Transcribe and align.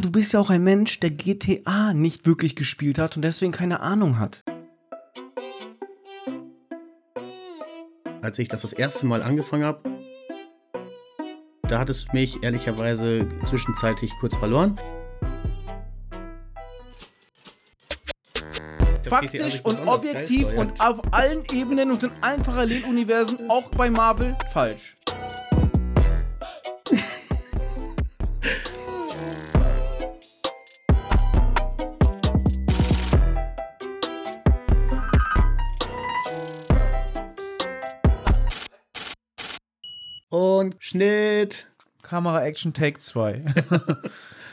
Du 0.00 0.10
bist 0.10 0.32
ja 0.32 0.40
auch 0.40 0.48
ein 0.48 0.64
Mensch, 0.64 0.98
der 1.00 1.10
GTA 1.10 1.92
nicht 1.92 2.24
wirklich 2.24 2.56
gespielt 2.56 2.98
hat 2.98 3.16
und 3.16 3.22
deswegen 3.22 3.52
keine 3.52 3.80
Ahnung 3.80 4.18
hat. 4.18 4.42
Als 8.22 8.38
ich 8.38 8.48
das 8.48 8.62
das 8.62 8.72
erste 8.72 9.04
Mal 9.04 9.22
angefangen 9.22 9.64
habe, 9.64 9.82
da 11.68 11.78
hat 11.78 11.90
es 11.90 12.06
mich 12.14 12.42
ehrlicherweise 12.42 13.28
zwischenzeitlich 13.44 14.10
kurz 14.20 14.36
verloren. 14.36 14.80
Das 19.02 19.08
Faktisch 19.08 19.60
und 19.64 19.76
geil 19.76 19.88
objektiv 19.88 20.50
ja. 20.50 20.60
und 20.60 20.80
auf 20.80 21.12
allen 21.12 21.42
Ebenen 21.52 21.90
und 21.90 22.02
in 22.02 22.10
allen 22.22 22.42
Paralleluniversen, 22.42 23.50
auch 23.50 23.70
bei 23.70 23.90
Marvel, 23.90 24.34
falsch. 24.52 24.94
Schnitt. 41.40 41.66
Kamera 42.02 42.44
Action 42.44 42.74
Take 42.74 43.00
2. 43.00 43.44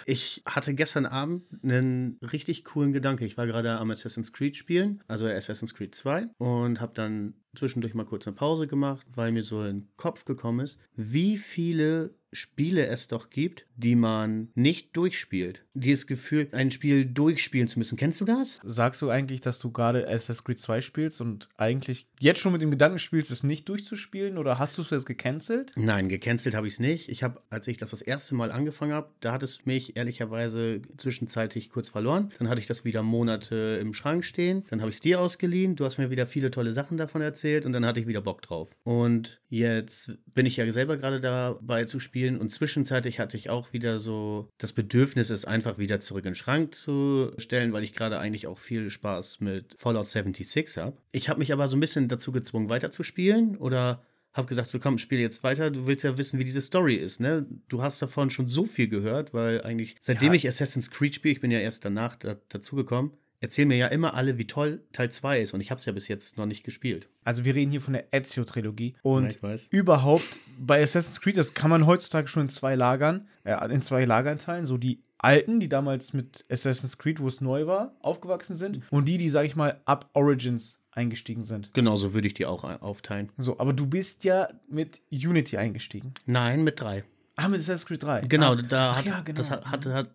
Ich 0.10 0.42
hatte 0.46 0.74
gestern 0.74 1.06
Abend 1.06 1.44
einen 1.62 2.18
richtig 2.32 2.64
coolen 2.64 2.94
Gedanke. 2.94 3.26
Ich 3.26 3.36
war 3.36 3.46
gerade 3.46 3.72
am 3.72 3.92
Assassin's 3.92 4.32
Creed 4.32 4.56
spielen, 4.56 5.04
also 5.10 5.28
Assassin's 5.28 5.76
Creed 5.76 5.94
2, 5.94 6.30
und 6.38 6.80
habe 6.80 6.94
dann 6.94 7.34
zwischendurch 7.58 7.94
mal 7.94 8.06
kurz 8.06 8.28
eine 8.28 8.36
Pause 8.36 8.68
gemacht, 8.68 9.06
weil 9.16 9.32
mir 9.32 9.44
so 9.44 9.62
in 9.64 9.82
den 9.82 9.88
Kopf 9.98 10.26
gekommen 10.26 10.62
ist, 10.62 10.80
wie 10.96 11.38
viele 11.38 12.16
Spiele 12.34 12.88
es 12.88 13.08
doch 13.08 13.30
gibt, 13.30 13.66
die 13.78 13.96
man 13.96 14.50
nicht 14.54 14.96
durchspielt. 14.98 15.64
Dieses 15.74 16.08
Gefühl, 16.08 16.50
ein 16.52 16.72
Spiel 16.72 17.06
durchspielen 17.06 17.70
zu 17.70 17.80
müssen. 17.80 17.98
Kennst 17.98 18.20
du 18.20 18.26
das? 18.26 18.60
Sagst 18.64 19.02
du 19.02 19.10
eigentlich, 19.10 19.40
dass 19.40 19.60
du 19.60 19.72
gerade 19.72 20.08
Assassin's 20.08 20.44
Creed 20.44 20.60
2 20.60 20.82
spielst 20.82 21.22
und 21.22 21.48
eigentlich 21.56 22.08
jetzt 22.20 22.40
schon 22.40 22.52
mit 22.52 22.62
dem 22.62 22.72
Gedanken 22.72 23.00
spielst, 23.00 23.32
es 23.32 23.44
nicht 23.44 23.70
durchzuspielen 23.70 24.38
oder 24.38 24.60
hast 24.60 24.78
du 24.78 24.82
es 24.82 24.90
jetzt 24.90 25.06
gecancelt? 25.06 25.72
Nein, 25.78 26.10
gecancelt 26.10 26.54
habe 26.54 26.68
ich 26.68 26.74
es 26.74 26.80
nicht. 26.80 27.08
Ich 27.10 27.24
habe, 27.24 27.42
als 27.50 27.68
ich 27.68 27.78
das 27.78 27.92
das 27.92 28.02
erste 28.02 28.36
Mal 28.36 28.52
angefangen 28.52 28.94
habe, 28.94 29.10
da 29.22 29.32
hat 29.32 29.44
es 29.44 29.66
mich 29.66 29.96
ehrlicherweise 29.96 30.82
zwischenzeitlich 30.98 31.70
kurz 31.70 31.90
verloren. 31.90 32.34
Dann 32.40 32.50
hatte 32.50 32.60
ich 32.60 32.68
das 32.68 32.84
wieder 32.84 33.04
Monate 33.04 33.80
im 33.82 33.94
Schrank 33.94 34.26
stehen. 34.26 34.66
Dann 34.70 34.82
habe 34.82 34.90
ich 34.90 34.98
es 34.98 35.02
dir 35.02 35.22
ausgeliehen. 35.22 35.76
Du 35.76 35.86
hast 35.86 35.98
mir 35.98 36.12
wieder 36.12 36.28
viele 36.28 36.52
tolle 36.52 36.74
Sachen 36.74 36.98
davon 36.98 37.22
erzählt 37.22 37.47
und 37.66 37.72
dann 37.74 37.86
hatte 37.86 38.00
ich 38.00 38.08
wieder 38.08 38.22
Bock 38.22 38.42
drauf. 38.42 38.76
Und 38.84 39.42
jetzt 39.50 40.18
bin 40.34 40.46
ich 40.46 40.58
ja 40.58 40.72
selber 40.72 40.98
gerade 40.98 41.20
dabei 41.20 41.86
zu 41.86 42.00
spielen 42.00 42.38
und 42.38 42.52
zwischenzeitlich 42.52 43.20
hatte 43.20 43.38
ich 43.38 43.50
auch 43.50 43.74
wieder 43.74 43.98
so 44.00 44.50
das 44.58 44.74
Bedürfnis, 44.74 45.30
es 45.30 45.46
einfach 45.46 45.78
wieder 45.78 46.00
zurück 46.00 46.26
in 46.26 46.32
den 46.32 46.36
Schrank 46.36 46.76
zu 46.76 47.32
stellen, 47.38 47.74
weil 47.74 47.84
ich 47.84 47.94
gerade 47.94 48.20
eigentlich 48.20 48.48
auch 48.48 48.58
viel 48.58 48.90
Spaß 48.90 49.40
mit 49.40 49.76
Fallout 49.78 50.08
76 50.08 50.78
habe. 50.78 50.98
Ich 51.12 51.30
habe 51.30 51.40
mich 51.40 51.54
aber 51.54 51.68
so 51.68 51.78
ein 51.78 51.80
bisschen 51.82 52.08
dazu 52.08 52.32
gezwungen, 52.32 52.70
weiterzuspielen 52.70 53.58
oder 53.58 54.04
habe 54.34 54.48
gesagt, 54.48 54.68
so 54.70 54.78
komm, 54.80 55.00
spiel 55.00 55.20
jetzt 55.20 55.44
weiter. 55.44 55.72
Du 55.72 55.88
willst 55.88 56.04
ja 56.04 56.18
wissen, 56.18 56.38
wie 56.38 56.44
diese 56.44 56.62
Story 56.62 56.96
ist, 56.96 57.20
ne? 57.20 57.48
Du 57.70 57.82
hast 57.82 58.00
davon 58.02 58.30
schon 58.30 58.48
so 58.48 58.66
viel 58.66 58.88
gehört, 58.88 59.34
weil 59.34 59.64
eigentlich, 59.64 59.96
seitdem 60.00 60.30
Ja. 60.30 60.36
ich 60.36 60.48
Assassin's 60.48 60.92
Creed 60.92 61.16
spiele, 61.16 61.32
ich 61.32 61.42
bin 61.42 61.50
ja 61.50 61.60
erst 61.60 61.84
danach 61.86 62.16
da, 62.18 62.38
dazugekommen, 62.50 63.12
erzählen 63.40 63.68
mir 63.68 63.78
ja 63.78 63.88
immer 63.88 64.14
alle, 64.14 64.38
wie 64.38 64.48
toll 64.48 64.82
Teil 64.92 65.12
2 65.12 65.42
ist 65.42 65.54
und 65.54 65.62
ich 65.62 65.72
habe 65.72 65.80
es 65.80 65.86
ja 65.86 65.94
bis 65.94 66.08
jetzt 66.08 66.38
noch 66.38 66.46
nicht 66.46 66.64
gespielt. 66.64 67.10
Also 67.24 67.46
wir 67.46 67.56
reden 67.56 67.72
hier 67.72 67.82
von 67.82 67.94
der 67.94 68.06
Ezio-Trilogie. 68.12 68.96
Und 69.02 69.40
Ja, 69.42 69.56
überhaupt 69.70 70.40
bei 70.60 70.82
Assassin's 70.82 71.22
Creed, 71.22 71.38
das 71.38 71.54
kann 71.54 71.70
man 71.70 71.86
heutzutage 71.86 72.28
schon 72.28 72.44
in 72.44 72.50
zwei 72.50 72.76
Lagern, 72.76 73.28
äh, 73.44 73.74
in 73.74 73.82
zwei 73.82 74.06
Lagern 74.06 74.38
teilen. 74.38 74.66
So 74.66 74.78
die 74.78 75.02
alten, 75.18 75.60
die 75.60 75.70
damals 75.70 76.14
mit 76.14 76.44
Assassin's 76.50 76.98
Creed, 76.98 77.20
wo 77.20 77.28
es 77.28 77.42
neu 77.42 77.68
war, 77.68 77.96
aufgewachsen 78.02 78.56
sind. 78.56 78.82
Und 78.92 79.06
die, 79.06 79.18
die, 79.18 79.30
sag 79.30 79.46
ich 79.46 79.56
mal, 79.56 79.82
ab 79.86 80.10
Origins 80.14 80.76
eingestiegen 80.92 81.44
sind. 81.44 81.74
Genauso 81.74 82.14
würde 82.14 82.28
ich 82.28 82.34
die 82.34 82.46
auch 82.46 82.64
aufteilen. 82.82 83.32
So, 83.38 83.60
aber 83.60 83.72
du 83.72 83.86
bist 83.86 84.24
ja 84.24 84.48
mit 84.68 85.02
Unity 85.12 85.58
eingestiegen. 85.58 86.14
Nein, 86.26 86.64
mit 86.64 86.80
drei. 86.80 87.04
Ah, 87.40 87.50
mit 87.50 87.60
Assassin's 87.60 87.86
Creed 87.86 88.02
3. 88.02 88.22
Genau, 88.22 88.54
ah. 88.54 88.56
da 88.56 88.98
hat, 88.98 89.06
ja, 89.06 89.22
genau. 89.22 89.38
das, 89.38 89.52
hat, 89.52 89.66
hatte, 89.68 89.94
hat, 89.94 90.10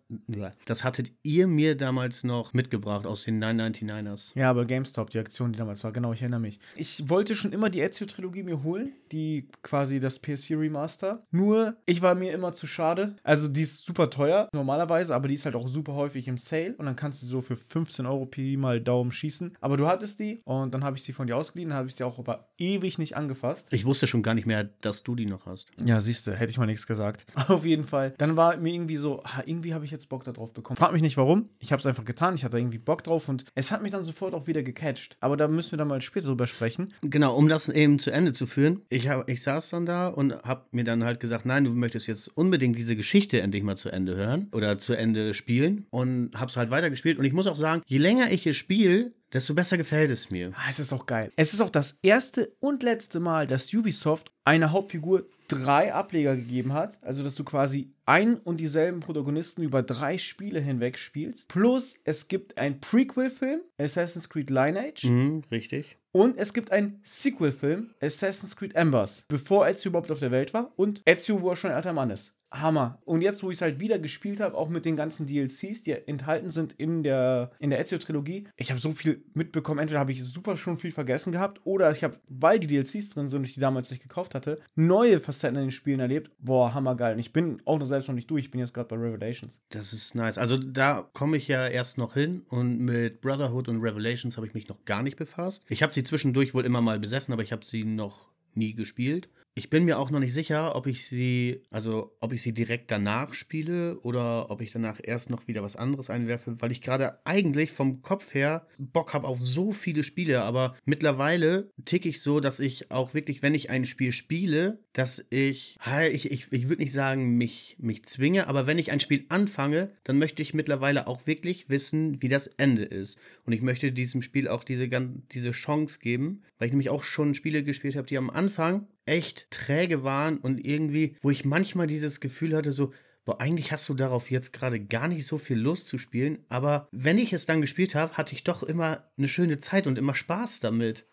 das 0.66 0.82
hattet 0.82 1.12
ihr 1.22 1.46
mir 1.46 1.76
damals 1.76 2.24
noch 2.24 2.52
mitgebracht 2.52 3.06
aus 3.06 3.22
den 3.22 3.42
999ers. 3.42 4.32
Ja, 4.34 4.50
aber 4.50 4.64
GameStop, 4.64 5.10
die 5.10 5.20
Aktion, 5.20 5.52
die 5.52 5.58
damals 5.58 5.84
war, 5.84 5.92
genau, 5.92 6.12
ich 6.12 6.20
erinnere 6.20 6.40
mich. 6.40 6.58
Ich 6.74 7.08
wollte 7.08 7.36
schon 7.36 7.52
immer 7.52 7.70
die 7.70 7.80
Ezio-Trilogie 7.80 8.42
mir 8.42 8.64
holen, 8.64 8.92
die 9.12 9.48
quasi 9.62 10.00
das 10.00 10.20
PS4 10.20 10.58
Remaster. 10.58 11.24
Nur, 11.30 11.76
ich 11.86 12.02
war 12.02 12.16
mir 12.16 12.32
immer 12.32 12.52
zu 12.52 12.66
schade. 12.66 13.14
Also, 13.22 13.46
die 13.46 13.62
ist 13.62 13.86
super 13.86 14.10
teuer, 14.10 14.48
normalerweise, 14.52 15.14
aber 15.14 15.28
die 15.28 15.34
ist 15.34 15.44
halt 15.44 15.54
auch 15.54 15.68
super 15.68 15.94
häufig 15.94 16.26
im 16.26 16.38
Sale. 16.38 16.74
Und 16.76 16.86
dann 16.86 16.96
kannst 16.96 17.22
du 17.22 17.26
so 17.26 17.40
für 17.40 17.56
15 17.56 18.04
Euro 18.04 18.26
Pi 18.26 18.56
mal 18.56 18.80
Daumen 18.80 19.12
schießen. 19.12 19.56
Aber 19.60 19.76
du 19.76 19.86
hattest 19.86 20.18
die 20.18 20.40
und 20.42 20.74
dann 20.74 20.82
habe 20.82 20.96
ich 20.96 21.04
sie 21.04 21.12
von 21.12 21.28
dir 21.28 21.36
ausgeliehen, 21.36 21.72
habe 21.72 21.86
ich 21.86 21.94
sie 21.94 22.02
auch 22.02 22.18
aber 22.18 22.48
ewig 22.58 22.98
nicht 22.98 23.16
angefasst. 23.16 23.68
Ich 23.70 23.86
wusste 23.86 24.08
schon 24.08 24.24
gar 24.24 24.34
nicht 24.34 24.46
mehr, 24.46 24.64
dass 24.80 25.04
du 25.04 25.14
die 25.14 25.26
noch 25.26 25.46
hast. 25.46 25.70
Ja, 25.84 26.00
siehst 26.00 26.26
du, 26.26 26.32
hätte 26.32 26.50
ich 26.50 26.58
mal 26.58 26.66
nichts 26.66 26.86
gesagt. 26.88 27.11
Auf 27.48 27.64
jeden 27.64 27.84
Fall. 27.84 28.14
Dann 28.18 28.36
war 28.36 28.56
mir 28.56 28.72
irgendwie 28.72 28.96
so, 28.96 29.22
irgendwie 29.46 29.74
habe 29.74 29.84
ich 29.84 29.90
jetzt 29.90 30.08
Bock 30.08 30.24
darauf 30.24 30.52
bekommen. 30.52 30.76
Frag 30.76 30.92
mich 30.92 31.02
nicht 31.02 31.16
warum. 31.16 31.48
Ich 31.58 31.72
habe 31.72 31.80
es 31.80 31.86
einfach 31.86 32.04
getan. 32.04 32.34
Ich 32.34 32.44
hatte 32.44 32.58
irgendwie 32.58 32.78
Bock 32.78 33.04
drauf 33.04 33.28
und 33.28 33.44
es 33.54 33.70
hat 33.70 33.82
mich 33.82 33.92
dann 33.92 34.04
sofort 34.04 34.34
auch 34.34 34.46
wieder 34.46 34.62
gecatcht. 34.62 35.16
Aber 35.20 35.36
da 35.36 35.48
müssen 35.48 35.72
wir 35.72 35.78
dann 35.78 35.88
mal 35.88 36.02
später 36.02 36.28
drüber 36.28 36.46
sprechen. 36.46 36.88
Genau, 37.02 37.34
um 37.36 37.48
das 37.48 37.68
eben 37.68 37.98
zu 37.98 38.10
Ende 38.10 38.32
zu 38.32 38.46
führen. 38.46 38.82
Ich, 38.88 39.08
hab, 39.08 39.28
ich 39.28 39.42
saß 39.42 39.70
dann 39.70 39.86
da 39.86 40.08
und 40.08 40.34
habe 40.42 40.66
mir 40.72 40.84
dann 40.84 41.04
halt 41.04 41.20
gesagt, 41.20 41.46
nein, 41.46 41.64
du 41.64 41.72
möchtest 41.72 42.06
jetzt 42.06 42.28
unbedingt 42.36 42.76
diese 42.76 42.96
Geschichte 42.96 43.40
endlich 43.40 43.62
mal 43.62 43.76
zu 43.76 43.90
Ende 43.90 44.16
hören 44.16 44.48
oder 44.52 44.78
zu 44.78 44.94
Ende 44.94 45.34
spielen 45.34 45.86
und 45.90 46.30
habe 46.34 46.50
es 46.50 46.56
halt 46.56 46.70
weitergespielt. 46.70 47.18
Und 47.18 47.24
ich 47.24 47.32
muss 47.32 47.46
auch 47.46 47.56
sagen, 47.56 47.82
je 47.86 47.98
länger 47.98 48.30
ich 48.30 48.46
es 48.46 48.56
spiele, 48.56 49.12
desto 49.32 49.54
besser 49.54 49.76
gefällt 49.76 50.10
es 50.10 50.30
mir. 50.30 50.52
Ah, 50.54 50.68
es 50.70 50.78
ist 50.78 50.92
auch 50.92 51.06
geil. 51.06 51.32
Es 51.36 51.54
ist 51.54 51.60
auch 51.60 51.70
das 51.70 51.98
erste 52.02 52.52
und 52.60 52.82
letzte 52.82 53.20
Mal, 53.20 53.46
dass 53.46 53.72
Ubisoft 53.72 54.30
einer 54.44 54.72
Hauptfigur 54.72 55.26
drei 55.48 55.92
Ableger 55.92 56.36
gegeben 56.36 56.72
hat. 56.72 56.98
Also, 57.02 57.22
dass 57.22 57.34
du 57.34 57.44
quasi 57.44 57.92
ein 58.06 58.36
und 58.36 58.58
dieselben 58.58 59.00
Protagonisten 59.00 59.62
über 59.62 59.82
drei 59.82 60.18
Spiele 60.18 60.60
hinweg 60.60 60.98
spielst. 60.98 61.48
Plus, 61.48 61.96
es 62.04 62.28
gibt 62.28 62.58
einen 62.58 62.80
Prequel-Film, 62.80 63.60
Assassin's 63.78 64.28
Creed 64.28 64.50
Lineage. 64.50 65.06
Mhm, 65.06 65.42
richtig. 65.50 65.98
Und 66.12 66.36
es 66.36 66.52
gibt 66.52 66.72
einen 66.72 67.00
Sequel-Film, 67.04 67.94
Assassin's 68.00 68.56
Creed 68.56 68.74
Embers, 68.74 69.24
bevor 69.28 69.66
Ezio 69.66 69.90
überhaupt 69.90 70.10
auf 70.10 70.20
der 70.20 70.30
Welt 70.30 70.52
war 70.52 70.72
und 70.76 71.02
Ezio, 71.06 71.40
wo 71.40 71.50
er 71.50 71.56
schon 71.56 71.70
ein 71.70 71.76
alter 71.76 71.94
Mann 71.94 72.10
ist. 72.10 72.34
Hammer. 72.52 72.98
Und 73.04 73.22
jetzt, 73.22 73.42
wo 73.42 73.50
ich 73.50 73.58
es 73.58 73.62
halt 73.62 73.80
wieder 73.80 73.98
gespielt 73.98 74.40
habe, 74.40 74.56
auch 74.56 74.68
mit 74.68 74.84
den 74.84 74.96
ganzen 74.96 75.26
DLCs, 75.26 75.82
die 75.82 75.92
enthalten 75.92 76.50
sind 76.50 76.72
in 76.72 77.02
der, 77.02 77.50
in 77.58 77.70
der 77.70 77.80
Ezio-Trilogie, 77.80 78.48
ich 78.56 78.70
habe 78.70 78.80
so 78.80 78.92
viel 78.92 79.24
mitbekommen. 79.34 79.80
Entweder 79.80 80.00
habe 80.00 80.12
ich 80.12 80.22
super 80.22 80.56
schon 80.56 80.76
viel 80.76 80.92
vergessen 80.92 81.32
gehabt 81.32 81.60
oder 81.64 81.90
ich 81.90 82.04
habe, 82.04 82.20
weil 82.28 82.60
die 82.60 82.66
DLCs 82.66 83.10
drin 83.10 83.28
sind 83.28 83.40
und 83.40 83.44
ich 83.44 83.54
die 83.54 83.60
damals 83.60 83.90
nicht 83.90 84.02
gekauft 84.02 84.34
hatte, 84.34 84.60
neue 84.74 85.20
Facetten 85.20 85.56
in 85.56 85.66
den 85.66 85.70
Spielen 85.70 86.00
erlebt. 86.00 86.30
Boah, 86.38 86.74
hammergeil. 86.74 87.14
Und 87.14 87.20
ich 87.20 87.32
bin 87.32 87.62
auch 87.64 87.78
noch 87.78 87.86
selbst 87.86 88.08
noch 88.08 88.14
nicht 88.14 88.30
durch. 88.30 88.44
Ich 88.44 88.50
bin 88.50 88.60
jetzt 88.60 88.74
gerade 88.74 88.88
bei 88.88 88.96
Revelations. 88.96 89.58
Das 89.70 89.92
ist 89.92 90.14
nice. 90.14 90.38
Also 90.38 90.58
da 90.58 91.08
komme 91.12 91.36
ich 91.36 91.48
ja 91.48 91.66
erst 91.66 91.98
noch 91.98 92.14
hin 92.14 92.42
und 92.48 92.78
mit 92.80 93.20
Brotherhood 93.20 93.68
und 93.68 93.80
Revelations 93.80 94.36
habe 94.36 94.46
ich 94.46 94.54
mich 94.54 94.68
noch 94.68 94.84
gar 94.84 95.02
nicht 95.02 95.16
befasst. 95.16 95.64
Ich 95.68 95.82
habe 95.82 95.92
sie 95.92 96.02
zwischendurch 96.02 96.54
wohl 96.54 96.64
immer 96.64 96.82
mal 96.82 96.98
besessen, 96.98 97.32
aber 97.32 97.42
ich 97.42 97.52
habe 97.52 97.64
sie 97.64 97.84
noch 97.84 98.32
nie 98.54 98.74
gespielt. 98.74 99.28
Ich 99.54 99.68
bin 99.68 99.84
mir 99.84 99.98
auch 99.98 100.10
noch 100.10 100.18
nicht 100.18 100.32
sicher, 100.32 100.74
ob 100.76 100.86
ich 100.86 101.06
sie, 101.06 101.60
also 101.70 102.16
ob 102.20 102.32
ich 102.32 102.40
sie 102.40 102.54
direkt 102.54 102.90
danach 102.90 103.34
spiele 103.34 103.98
oder 104.00 104.50
ob 104.50 104.62
ich 104.62 104.72
danach 104.72 104.98
erst 105.02 105.28
noch 105.28 105.46
wieder 105.46 105.62
was 105.62 105.76
anderes 105.76 106.08
einwerfe, 106.08 106.62
weil 106.62 106.72
ich 106.72 106.80
gerade 106.80 107.18
eigentlich 107.26 107.70
vom 107.70 108.00
Kopf 108.00 108.32
her 108.32 108.66
Bock 108.78 109.12
habe 109.12 109.26
auf 109.26 109.42
so 109.42 109.72
viele 109.72 110.04
Spiele, 110.04 110.40
aber 110.42 110.74
mittlerweile 110.86 111.70
ticke 111.84 112.08
ich 112.08 112.22
so, 112.22 112.40
dass 112.40 112.60
ich 112.60 112.90
auch 112.90 113.12
wirklich, 113.12 113.42
wenn 113.42 113.54
ich 113.54 113.68
ein 113.68 113.84
Spiel 113.84 114.12
spiele, 114.12 114.78
dass 114.94 115.22
ich, 115.28 115.76
ich, 116.10 116.30
ich, 116.30 116.50
ich 116.50 116.68
würde 116.68 116.80
nicht 116.80 116.92
sagen, 116.92 117.36
mich, 117.36 117.76
mich 117.78 118.06
zwinge, 118.06 118.46
aber 118.46 118.66
wenn 118.66 118.78
ich 118.78 118.90
ein 118.90 119.00
Spiel 119.00 119.26
anfange, 119.28 119.88
dann 120.04 120.16
möchte 120.16 120.40
ich 120.40 120.54
mittlerweile 120.54 121.06
auch 121.06 121.26
wirklich 121.26 121.68
wissen, 121.68 122.22
wie 122.22 122.28
das 122.28 122.46
Ende 122.46 122.84
ist. 122.84 123.18
Und 123.44 123.52
ich 123.52 123.60
möchte 123.60 123.92
diesem 123.92 124.22
Spiel 124.22 124.48
auch 124.48 124.64
diese, 124.64 124.88
diese 124.88 125.50
Chance 125.50 125.98
geben, 126.00 126.42
weil 126.58 126.68
ich 126.68 126.72
nämlich 126.72 126.88
auch 126.88 127.04
schon 127.04 127.34
Spiele 127.34 127.62
gespielt 127.62 127.96
habe, 127.96 128.06
die 128.06 128.16
am 128.16 128.30
Anfang 128.30 128.86
echt 129.06 129.50
träge 129.50 130.02
waren 130.02 130.38
und 130.38 130.64
irgendwie, 130.64 131.16
wo 131.20 131.30
ich 131.30 131.44
manchmal 131.44 131.86
dieses 131.86 132.20
Gefühl 132.20 132.56
hatte, 132.56 132.72
so, 132.72 132.92
boah, 133.24 133.40
eigentlich 133.40 133.72
hast 133.72 133.88
du 133.88 133.94
darauf 133.94 134.30
jetzt 134.30 134.52
gerade 134.52 134.80
gar 134.80 135.08
nicht 135.08 135.26
so 135.26 135.38
viel 135.38 135.58
Lust 135.58 135.88
zu 135.88 135.98
spielen, 135.98 136.44
aber 136.48 136.88
wenn 136.92 137.18
ich 137.18 137.32
es 137.32 137.46
dann 137.46 137.60
gespielt 137.60 137.94
habe, 137.94 138.16
hatte 138.16 138.34
ich 138.34 138.44
doch 138.44 138.62
immer 138.62 139.10
eine 139.16 139.28
schöne 139.28 139.60
Zeit 139.60 139.86
und 139.86 139.98
immer 139.98 140.14
Spaß 140.14 140.60
damit. 140.60 141.06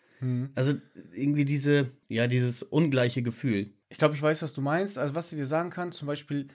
Also 0.54 0.74
irgendwie 1.14 1.46
diese, 1.46 1.92
ja, 2.08 2.26
dieses 2.26 2.62
ungleiche 2.62 3.22
Gefühl. 3.22 3.70
Ich 3.88 3.96
glaube, 3.96 4.14
ich 4.14 4.20
weiß, 4.20 4.42
was 4.42 4.52
du 4.52 4.60
meinst. 4.60 4.98
Also, 4.98 5.14
was 5.14 5.32
ich 5.32 5.38
dir 5.38 5.46
sagen 5.46 5.70
kann, 5.70 5.92
zum 5.92 6.06
Beispiel, 6.06 6.48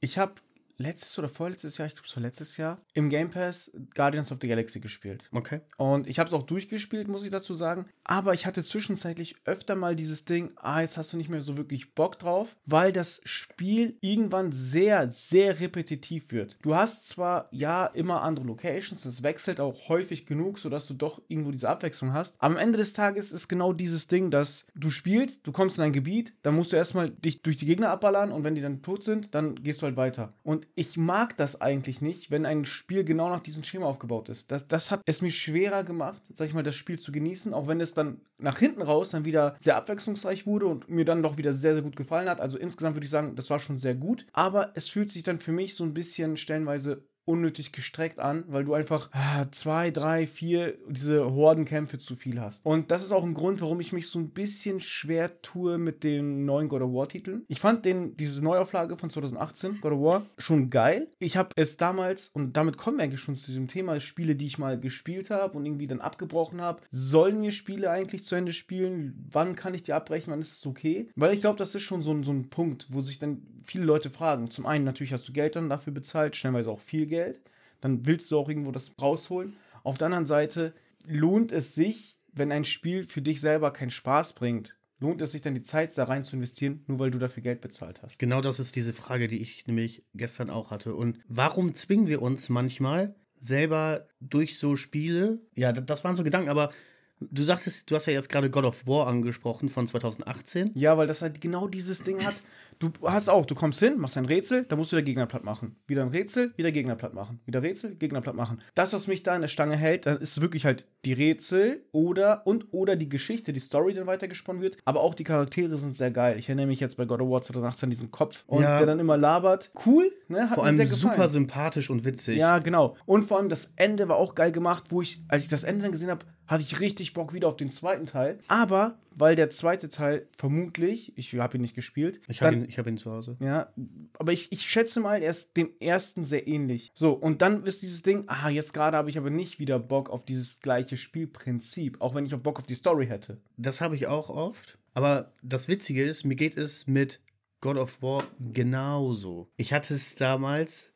ich 0.00 0.18
habe 0.18 0.34
letztes 0.78 1.18
oder 1.18 1.28
vorletztes 1.28 1.78
Jahr, 1.78 1.86
ich 1.86 1.94
glaube 1.94 2.08
es 2.08 2.16
war 2.16 2.22
letztes 2.22 2.56
Jahr, 2.56 2.80
im 2.94 3.08
Game 3.08 3.30
Pass 3.30 3.70
Guardians 3.94 4.32
of 4.32 4.38
the 4.40 4.48
Galaxy 4.48 4.80
gespielt. 4.80 5.24
Okay. 5.32 5.60
Und 5.76 6.06
ich 6.06 6.18
habe 6.18 6.28
es 6.28 6.34
auch 6.34 6.42
durchgespielt, 6.42 7.08
muss 7.08 7.24
ich 7.24 7.30
dazu 7.30 7.54
sagen. 7.54 7.86
Aber 8.04 8.34
ich 8.34 8.46
hatte 8.46 8.62
zwischenzeitlich 8.62 9.36
öfter 9.44 9.74
mal 9.74 9.96
dieses 9.96 10.24
Ding, 10.24 10.52
ah, 10.56 10.80
jetzt 10.80 10.96
hast 10.96 11.12
du 11.12 11.16
nicht 11.16 11.30
mehr 11.30 11.40
so 11.40 11.56
wirklich 11.56 11.94
Bock 11.94 12.18
drauf, 12.18 12.56
weil 12.64 12.92
das 12.92 13.20
Spiel 13.24 13.96
irgendwann 14.00 14.52
sehr, 14.52 15.10
sehr 15.10 15.60
repetitiv 15.60 16.30
wird. 16.30 16.56
Du 16.62 16.74
hast 16.74 17.04
zwar, 17.04 17.48
ja, 17.50 17.86
immer 17.86 18.22
andere 18.22 18.46
Locations, 18.46 19.04
es 19.04 19.22
wechselt 19.22 19.60
auch 19.60 19.88
häufig 19.88 20.26
genug, 20.26 20.58
sodass 20.58 20.86
du 20.86 20.94
doch 20.94 21.22
irgendwo 21.28 21.50
diese 21.50 21.68
Abwechslung 21.68 22.12
hast. 22.12 22.36
Aber 22.38 22.54
am 22.54 22.60
Ende 22.60 22.78
des 22.78 22.92
Tages 22.92 23.32
ist 23.32 23.48
genau 23.48 23.72
dieses 23.72 24.06
Ding, 24.06 24.30
dass 24.30 24.66
du 24.74 24.90
spielst, 24.90 25.46
du 25.46 25.52
kommst 25.52 25.78
in 25.78 25.84
ein 25.84 25.92
Gebiet, 25.92 26.32
dann 26.42 26.54
musst 26.54 26.72
du 26.72 26.76
erstmal 26.76 27.10
dich 27.10 27.42
durch 27.42 27.56
die 27.56 27.66
Gegner 27.66 27.90
abballern 27.90 28.32
und 28.32 28.44
wenn 28.44 28.54
die 28.54 28.60
dann 28.60 28.82
tot 28.82 29.02
sind, 29.02 29.34
dann 29.34 29.56
gehst 29.56 29.82
du 29.82 29.86
halt 29.86 29.96
weiter. 29.96 30.32
Und 30.42 30.65
ich 30.74 30.96
mag 30.96 31.36
das 31.36 31.60
eigentlich 31.60 32.00
nicht, 32.00 32.30
wenn 32.30 32.46
ein 32.46 32.64
Spiel 32.64 33.04
genau 33.04 33.28
nach 33.28 33.40
diesem 33.40 33.64
Schema 33.64 33.86
aufgebaut 33.86 34.28
ist. 34.28 34.50
Das, 34.50 34.66
das 34.66 34.90
hat 34.90 35.00
es 35.06 35.22
mir 35.22 35.30
schwerer 35.30 35.84
gemacht, 35.84 36.20
sag 36.34 36.48
ich 36.48 36.54
mal, 36.54 36.62
das 36.62 36.74
Spiel 36.74 36.98
zu 36.98 37.12
genießen, 37.12 37.54
auch 37.54 37.68
wenn 37.68 37.80
es 37.80 37.94
dann 37.94 38.20
nach 38.38 38.58
hinten 38.58 38.82
raus 38.82 39.10
dann 39.10 39.24
wieder 39.24 39.56
sehr 39.58 39.76
abwechslungsreich 39.76 40.46
wurde 40.46 40.66
und 40.66 40.88
mir 40.88 41.04
dann 41.04 41.22
doch 41.22 41.36
wieder 41.36 41.52
sehr, 41.54 41.74
sehr 41.74 41.82
gut 41.82 41.96
gefallen 41.96 42.28
hat. 42.28 42.40
Also 42.40 42.58
insgesamt 42.58 42.96
würde 42.96 43.04
ich 43.04 43.10
sagen, 43.10 43.34
das 43.36 43.50
war 43.50 43.58
schon 43.58 43.78
sehr 43.78 43.94
gut. 43.94 44.26
Aber 44.32 44.72
es 44.74 44.88
fühlt 44.88 45.10
sich 45.10 45.22
dann 45.22 45.38
für 45.38 45.52
mich 45.52 45.74
so 45.74 45.84
ein 45.84 45.94
bisschen 45.94 46.36
stellenweise 46.36 47.04
unnötig 47.26 47.72
gestreckt 47.72 48.18
an, 48.18 48.44
weil 48.48 48.64
du 48.64 48.74
einfach 48.74 49.10
ah, 49.12 49.46
zwei, 49.50 49.90
drei, 49.90 50.26
vier 50.26 50.78
diese 50.88 51.32
Hordenkämpfe 51.32 51.98
zu 51.98 52.16
viel 52.16 52.40
hast. 52.40 52.64
Und 52.64 52.90
das 52.90 53.04
ist 53.04 53.12
auch 53.12 53.24
ein 53.24 53.34
Grund, 53.34 53.60
warum 53.60 53.80
ich 53.80 53.92
mich 53.92 54.08
so 54.08 54.18
ein 54.18 54.30
bisschen 54.30 54.80
schwer 54.80 55.42
tue 55.42 55.78
mit 55.78 56.02
den 56.02 56.44
neuen 56.44 56.68
God 56.68 56.82
of 56.82 56.92
War 56.92 57.08
Titeln. 57.08 57.44
Ich 57.48 57.60
fand 57.60 57.84
den, 57.84 58.16
diese 58.16 58.42
Neuauflage 58.42 58.96
von 58.96 59.10
2018, 59.10 59.80
God 59.80 59.92
of 59.92 60.00
War, 60.00 60.26
schon 60.38 60.68
geil. 60.68 61.08
Ich 61.18 61.36
habe 61.36 61.50
es 61.56 61.76
damals, 61.76 62.30
und 62.32 62.56
damit 62.56 62.76
kommen 62.76 62.98
wir 62.98 63.04
eigentlich 63.04 63.20
schon 63.20 63.36
zu 63.36 63.46
diesem 63.46 63.68
Thema, 63.68 64.00
Spiele, 64.00 64.34
die 64.34 64.46
ich 64.46 64.58
mal 64.58 64.78
gespielt 64.78 65.30
habe 65.30 65.56
und 65.56 65.66
irgendwie 65.66 65.86
dann 65.86 66.00
abgebrochen 66.00 66.60
habe. 66.60 66.82
Sollen 66.90 67.42
wir 67.42 67.52
Spiele 67.52 67.90
eigentlich 67.90 68.24
zu 68.24 68.34
Ende 68.34 68.52
spielen? 68.52 69.28
Wann 69.30 69.54
kann 69.54 69.74
ich 69.74 69.82
die 69.82 69.92
abbrechen? 69.92 70.32
Wann 70.32 70.40
ist 70.40 70.58
es 70.58 70.66
okay? 70.66 71.08
Weil 71.14 71.34
ich 71.34 71.40
glaube, 71.40 71.58
das 71.58 71.74
ist 71.74 71.82
schon 71.82 72.02
so 72.02 72.16
so 72.22 72.32
ein 72.32 72.50
Punkt, 72.50 72.86
wo 72.90 73.00
sich 73.00 73.18
dann 73.18 73.42
viele 73.66 73.84
Leute 73.84 74.10
fragen. 74.10 74.50
Zum 74.50 74.66
einen 74.66 74.84
natürlich 74.84 75.12
hast 75.12 75.28
du 75.28 75.32
Geld 75.32 75.56
dann 75.56 75.68
dafür 75.68 75.92
bezahlt, 75.92 76.36
stellenweise 76.36 76.70
auch 76.70 76.80
viel 76.80 77.06
Geld. 77.06 77.40
Dann 77.80 78.06
willst 78.06 78.30
du 78.30 78.38
auch 78.38 78.48
irgendwo 78.48 78.72
das 78.72 78.92
rausholen. 79.00 79.56
Auf 79.82 79.98
der 79.98 80.06
anderen 80.06 80.26
Seite 80.26 80.72
lohnt 81.06 81.52
es 81.52 81.74
sich, 81.74 82.16
wenn 82.32 82.52
ein 82.52 82.64
Spiel 82.64 83.04
für 83.04 83.22
dich 83.22 83.40
selber 83.40 83.72
keinen 83.72 83.90
Spaß 83.90 84.34
bringt, 84.34 84.76
lohnt 84.98 85.20
es 85.22 85.32
sich 85.32 85.42
dann 85.42 85.54
die 85.54 85.62
Zeit 85.62 85.96
da 85.96 86.04
rein 86.04 86.24
zu 86.24 86.36
investieren, 86.36 86.84
nur 86.86 86.98
weil 86.98 87.10
du 87.10 87.18
dafür 87.18 87.42
Geld 87.42 87.60
bezahlt 87.60 88.02
hast? 88.02 88.18
Genau 88.18 88.40
das 88.40 88.58
ist 88.60 88.76
diese 88.76 88.92
Frage, 88.92 89.28
die 89.28 89.40
ich 89.40 89.66
nämlich 89.66 90.02
gestern 90.14 90.50
auch 90.50 90.70
hatte. 90.70 90.94
Und 90.94 91.18
warum 91.28 91.74
zwingen 91.74 92.08
wir 92.08 92.22
uns 92.22 92.48
manchmal 92.48 93.14
selber 93.38 94.06
durch 94.20 94.58
so 94.58 94.76
Spiele? 94.76 95.40
Ja, 95.54 95.72
das 95.72 96.04
waren 96.04 96.16
so 96.16 96.24
Gedanken, 96.24 96.48
aber 96.48 96.72
Du 97.18 97.44
sagtest, 97.44 97.90
du 97.90 97.94
hast 97.94 98.04
ja 98.06 98.12
jetzt 98.12 98.28
gerade 98.28 98.50
God 98.50 98.64
of 98.64 98.86
War 98.86 99.06
angesprochen 99.06 99.70
von 99.70 99.86
2018. 99.86 100.72
Ja, 100.74 100.98
weil 100.98 101.06
das 101.06 101.22
halt 101.22 101.40
genau 101.40 101.66
dieses 101.66 102.04
Ding 102.04 102.22
hat. 102.24 102.34
Du 102.78 102.90
hast 103.04 103.28
auch, 103.30 103.46
du 103.46 103.54
kommst 103.54 103.80
hin, 103.80 103.98
machst 103.98 104.16
ein 104.18 104.26
Rätsel, 104.26 104.64
dann 104.64 104.78
musst 104.78 104.92
du 104.92 104.96
der 104.96 105.02
Gegner 105.02 105.24
platt 105.26 105.44
machen. 105.44 105.76
Wieder 105.86 106.02
ein 106.02 106.08
Rätsel, 106.08 106.52
wieder 106.56 106.72
Gegner 106.72 106.94
platt 106.94 107.14
machen. 107.14 107.40
Wieder 107.46 107.62
Rätsel, 107.62 107.94
Gegner 107.94 108.20
platt 108.20 108.34
machen. 108.34 108.58
Das, 108.74 108.92
was 108.92 109.06
mich 109.06 109.22
da 109.22 109.34
in 109.34 109.40
der 109.40 109.48
Stange 109.48 109.76
hält, 109.76 110.04
dann 110.04 110.18
ist 110.18 110.40
wirklich 110.42 110.64
halt 110.66 110.84
die 111.06 111.14
Rätsel 111.14 111.84
oder 111.92 112.46
und 112.46 112.66
oder 112.72 112.96
die 112.96 113.08
Geschichte, 113.08 113.52
die 113.52 113.60
Story, 113.60 113.94
dann 113.94 114.06
weitergesponnen 114.06 114.60
wird. 114.60 114.76
Aber 114.84 115.00
auch 115.00 115.14
die 115.14 115.24
Charaktere 115.24 115.78
sind 115.78 115.96
sehr 115.96 116.10
geil. 116.10 116.38
Ich 116.38 116.48
erinnere 116.48 116.66
mich 116.66 116.80
jetzt 116.80 116.96
bei 116.98 117.06
God 117.06 117.20
of 117.22 117.30
War 117.30 117.40
2018 117.42 117.86
an 117.86 117.90
diesen 117.90 118.10
Kopf 118.10 118.44
und 118.46 118.62
Ja. 118.62 118.78
der 118.78 118.86
dann 118.86 118.98
immer 119.00 119.16
labert. 119.16 119.70
Cool, 119.86 120.12
ne? 120.28 120.42
Hat 120.50 120.54
Vor 120.54 120.64
allem 120.66 120.84
super 120.86 121.28
sympathisch 121.28 121.88
und 121.88 122.04
witzig. 122.04 122.36
Ja, 122.36 122.58
genau. 122.58 122.96
Und 123.06 123.24
vor 123.26 123.38
allem 123.38 123.48
das 123.48 123.72
Ende 123.76 124.08
war 124.08 124.16
auch 124.16 124.34
geil 124.34 124.52
gemacht, 124.52 124.84
wo 124.90 125.00
ich, 125.00 125.22
als 125.28 125.44
ich 125.44 125.48
das 125.48 125.64
Ende 125.64 125.82
dann 125.82 125.92
gesehen 125.92 126.10
habe, 126.10 126.26
hatte 126.46 126.62
ich 126.62 126.78
richtig 126.80 127.12
Bock 127.14 127.32
wieder 127.32 127.48
auf 127.48 127.56
den 127.56 127.70
zweiten 127.70 128.06
Teil. 128.06 128.38
Aber 128.48 128.98
weil 129.18 129.34
der 129.34 129.50
zweite 129.50 129.88
Teil 129.88 130.26
vermutlich, 130.36 131.16
ich 131.16 131.34
habe 131.38 131.56
ihn 131.56 131.62
nicht 131.62 131.74
gespielt, 131.74 132.20
Ich 132.28 132.42
habe 132.42 132.52
dann- 132.54 132.64
ihn, 132.65 132.65
ich 132.68 132.78
hab 132.78 132.86
ihn 132.86 132.98
zu 132.98 133.10
Hause. 133.10 133.36
ja, 133.40 133.72
aber 134.18 134.32
ich, 134.32 134.52
ich 134.52 134.62
schätze 134.62 135.00
mal, 135.00 135.22
er 135.22 135.30
ist 135.30 135.56
dem 135.56 135.70
ersten 135.80 136.24
sehr 136.24 136.46
ähnlich. 136.46 136.92
So, 136.94 137.12
und 137.12 137.42
dann 137.42 137.64
ist 137.64 137.82
dieses 137.82 138.02
Ding, 138.02 138.24
ah, 138.26 138.48
jetzt 138.48 138.72
gerade 138.72 138.96
habe 138.96 139.10
ich 139.10 139.18
aber 139.18 139.30
nicht 139.30 139.58
wieder 139.58 139.78
Bock 139.78 140.10
auf 140.10 140.24
dieses 140.24 140.60
gleiche 140.60 140.96
Spielprinzip, 140.96 142.00
auch 142.00 142.14
wenn 142.14 142.26
ich 142.26 142.34
auch 142.34 142.40
Bock 142.40 142.58
auf 142.58 142.66
die 142.66 142.74
Story 142.74 143.06
hätte. 143.06 143.38
Das 143.56 143.80
habe 143.80 143.96
ich 143.96 144.06
auch 144.06 144.28
oft. 144.30 144.78
Aber 144.94 145.32
das 145.42 145.68
Witzige 145.68 146.02
ist, 146.02 146.24
mir 146.24 146.36
geht 146.36 146.56
es 146.56 146.86
mit 146.86 147.20
God 147.60 147.76
of 147.76 148.00
War 148.02 148.24
genauso. 148.52 149.48
Ich 149.56 149.72
hatte 149.72 149.94
es 149.94 150.16
damals. 150.16 150.92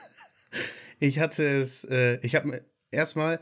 ich 1.00 1.18
hatte 1.18 1.44
es. 1.44 1.84
Äh, 1.84 2.18
ich 2.22 2.34
habe 2.34 2.64
erstmal. 2.90 3.40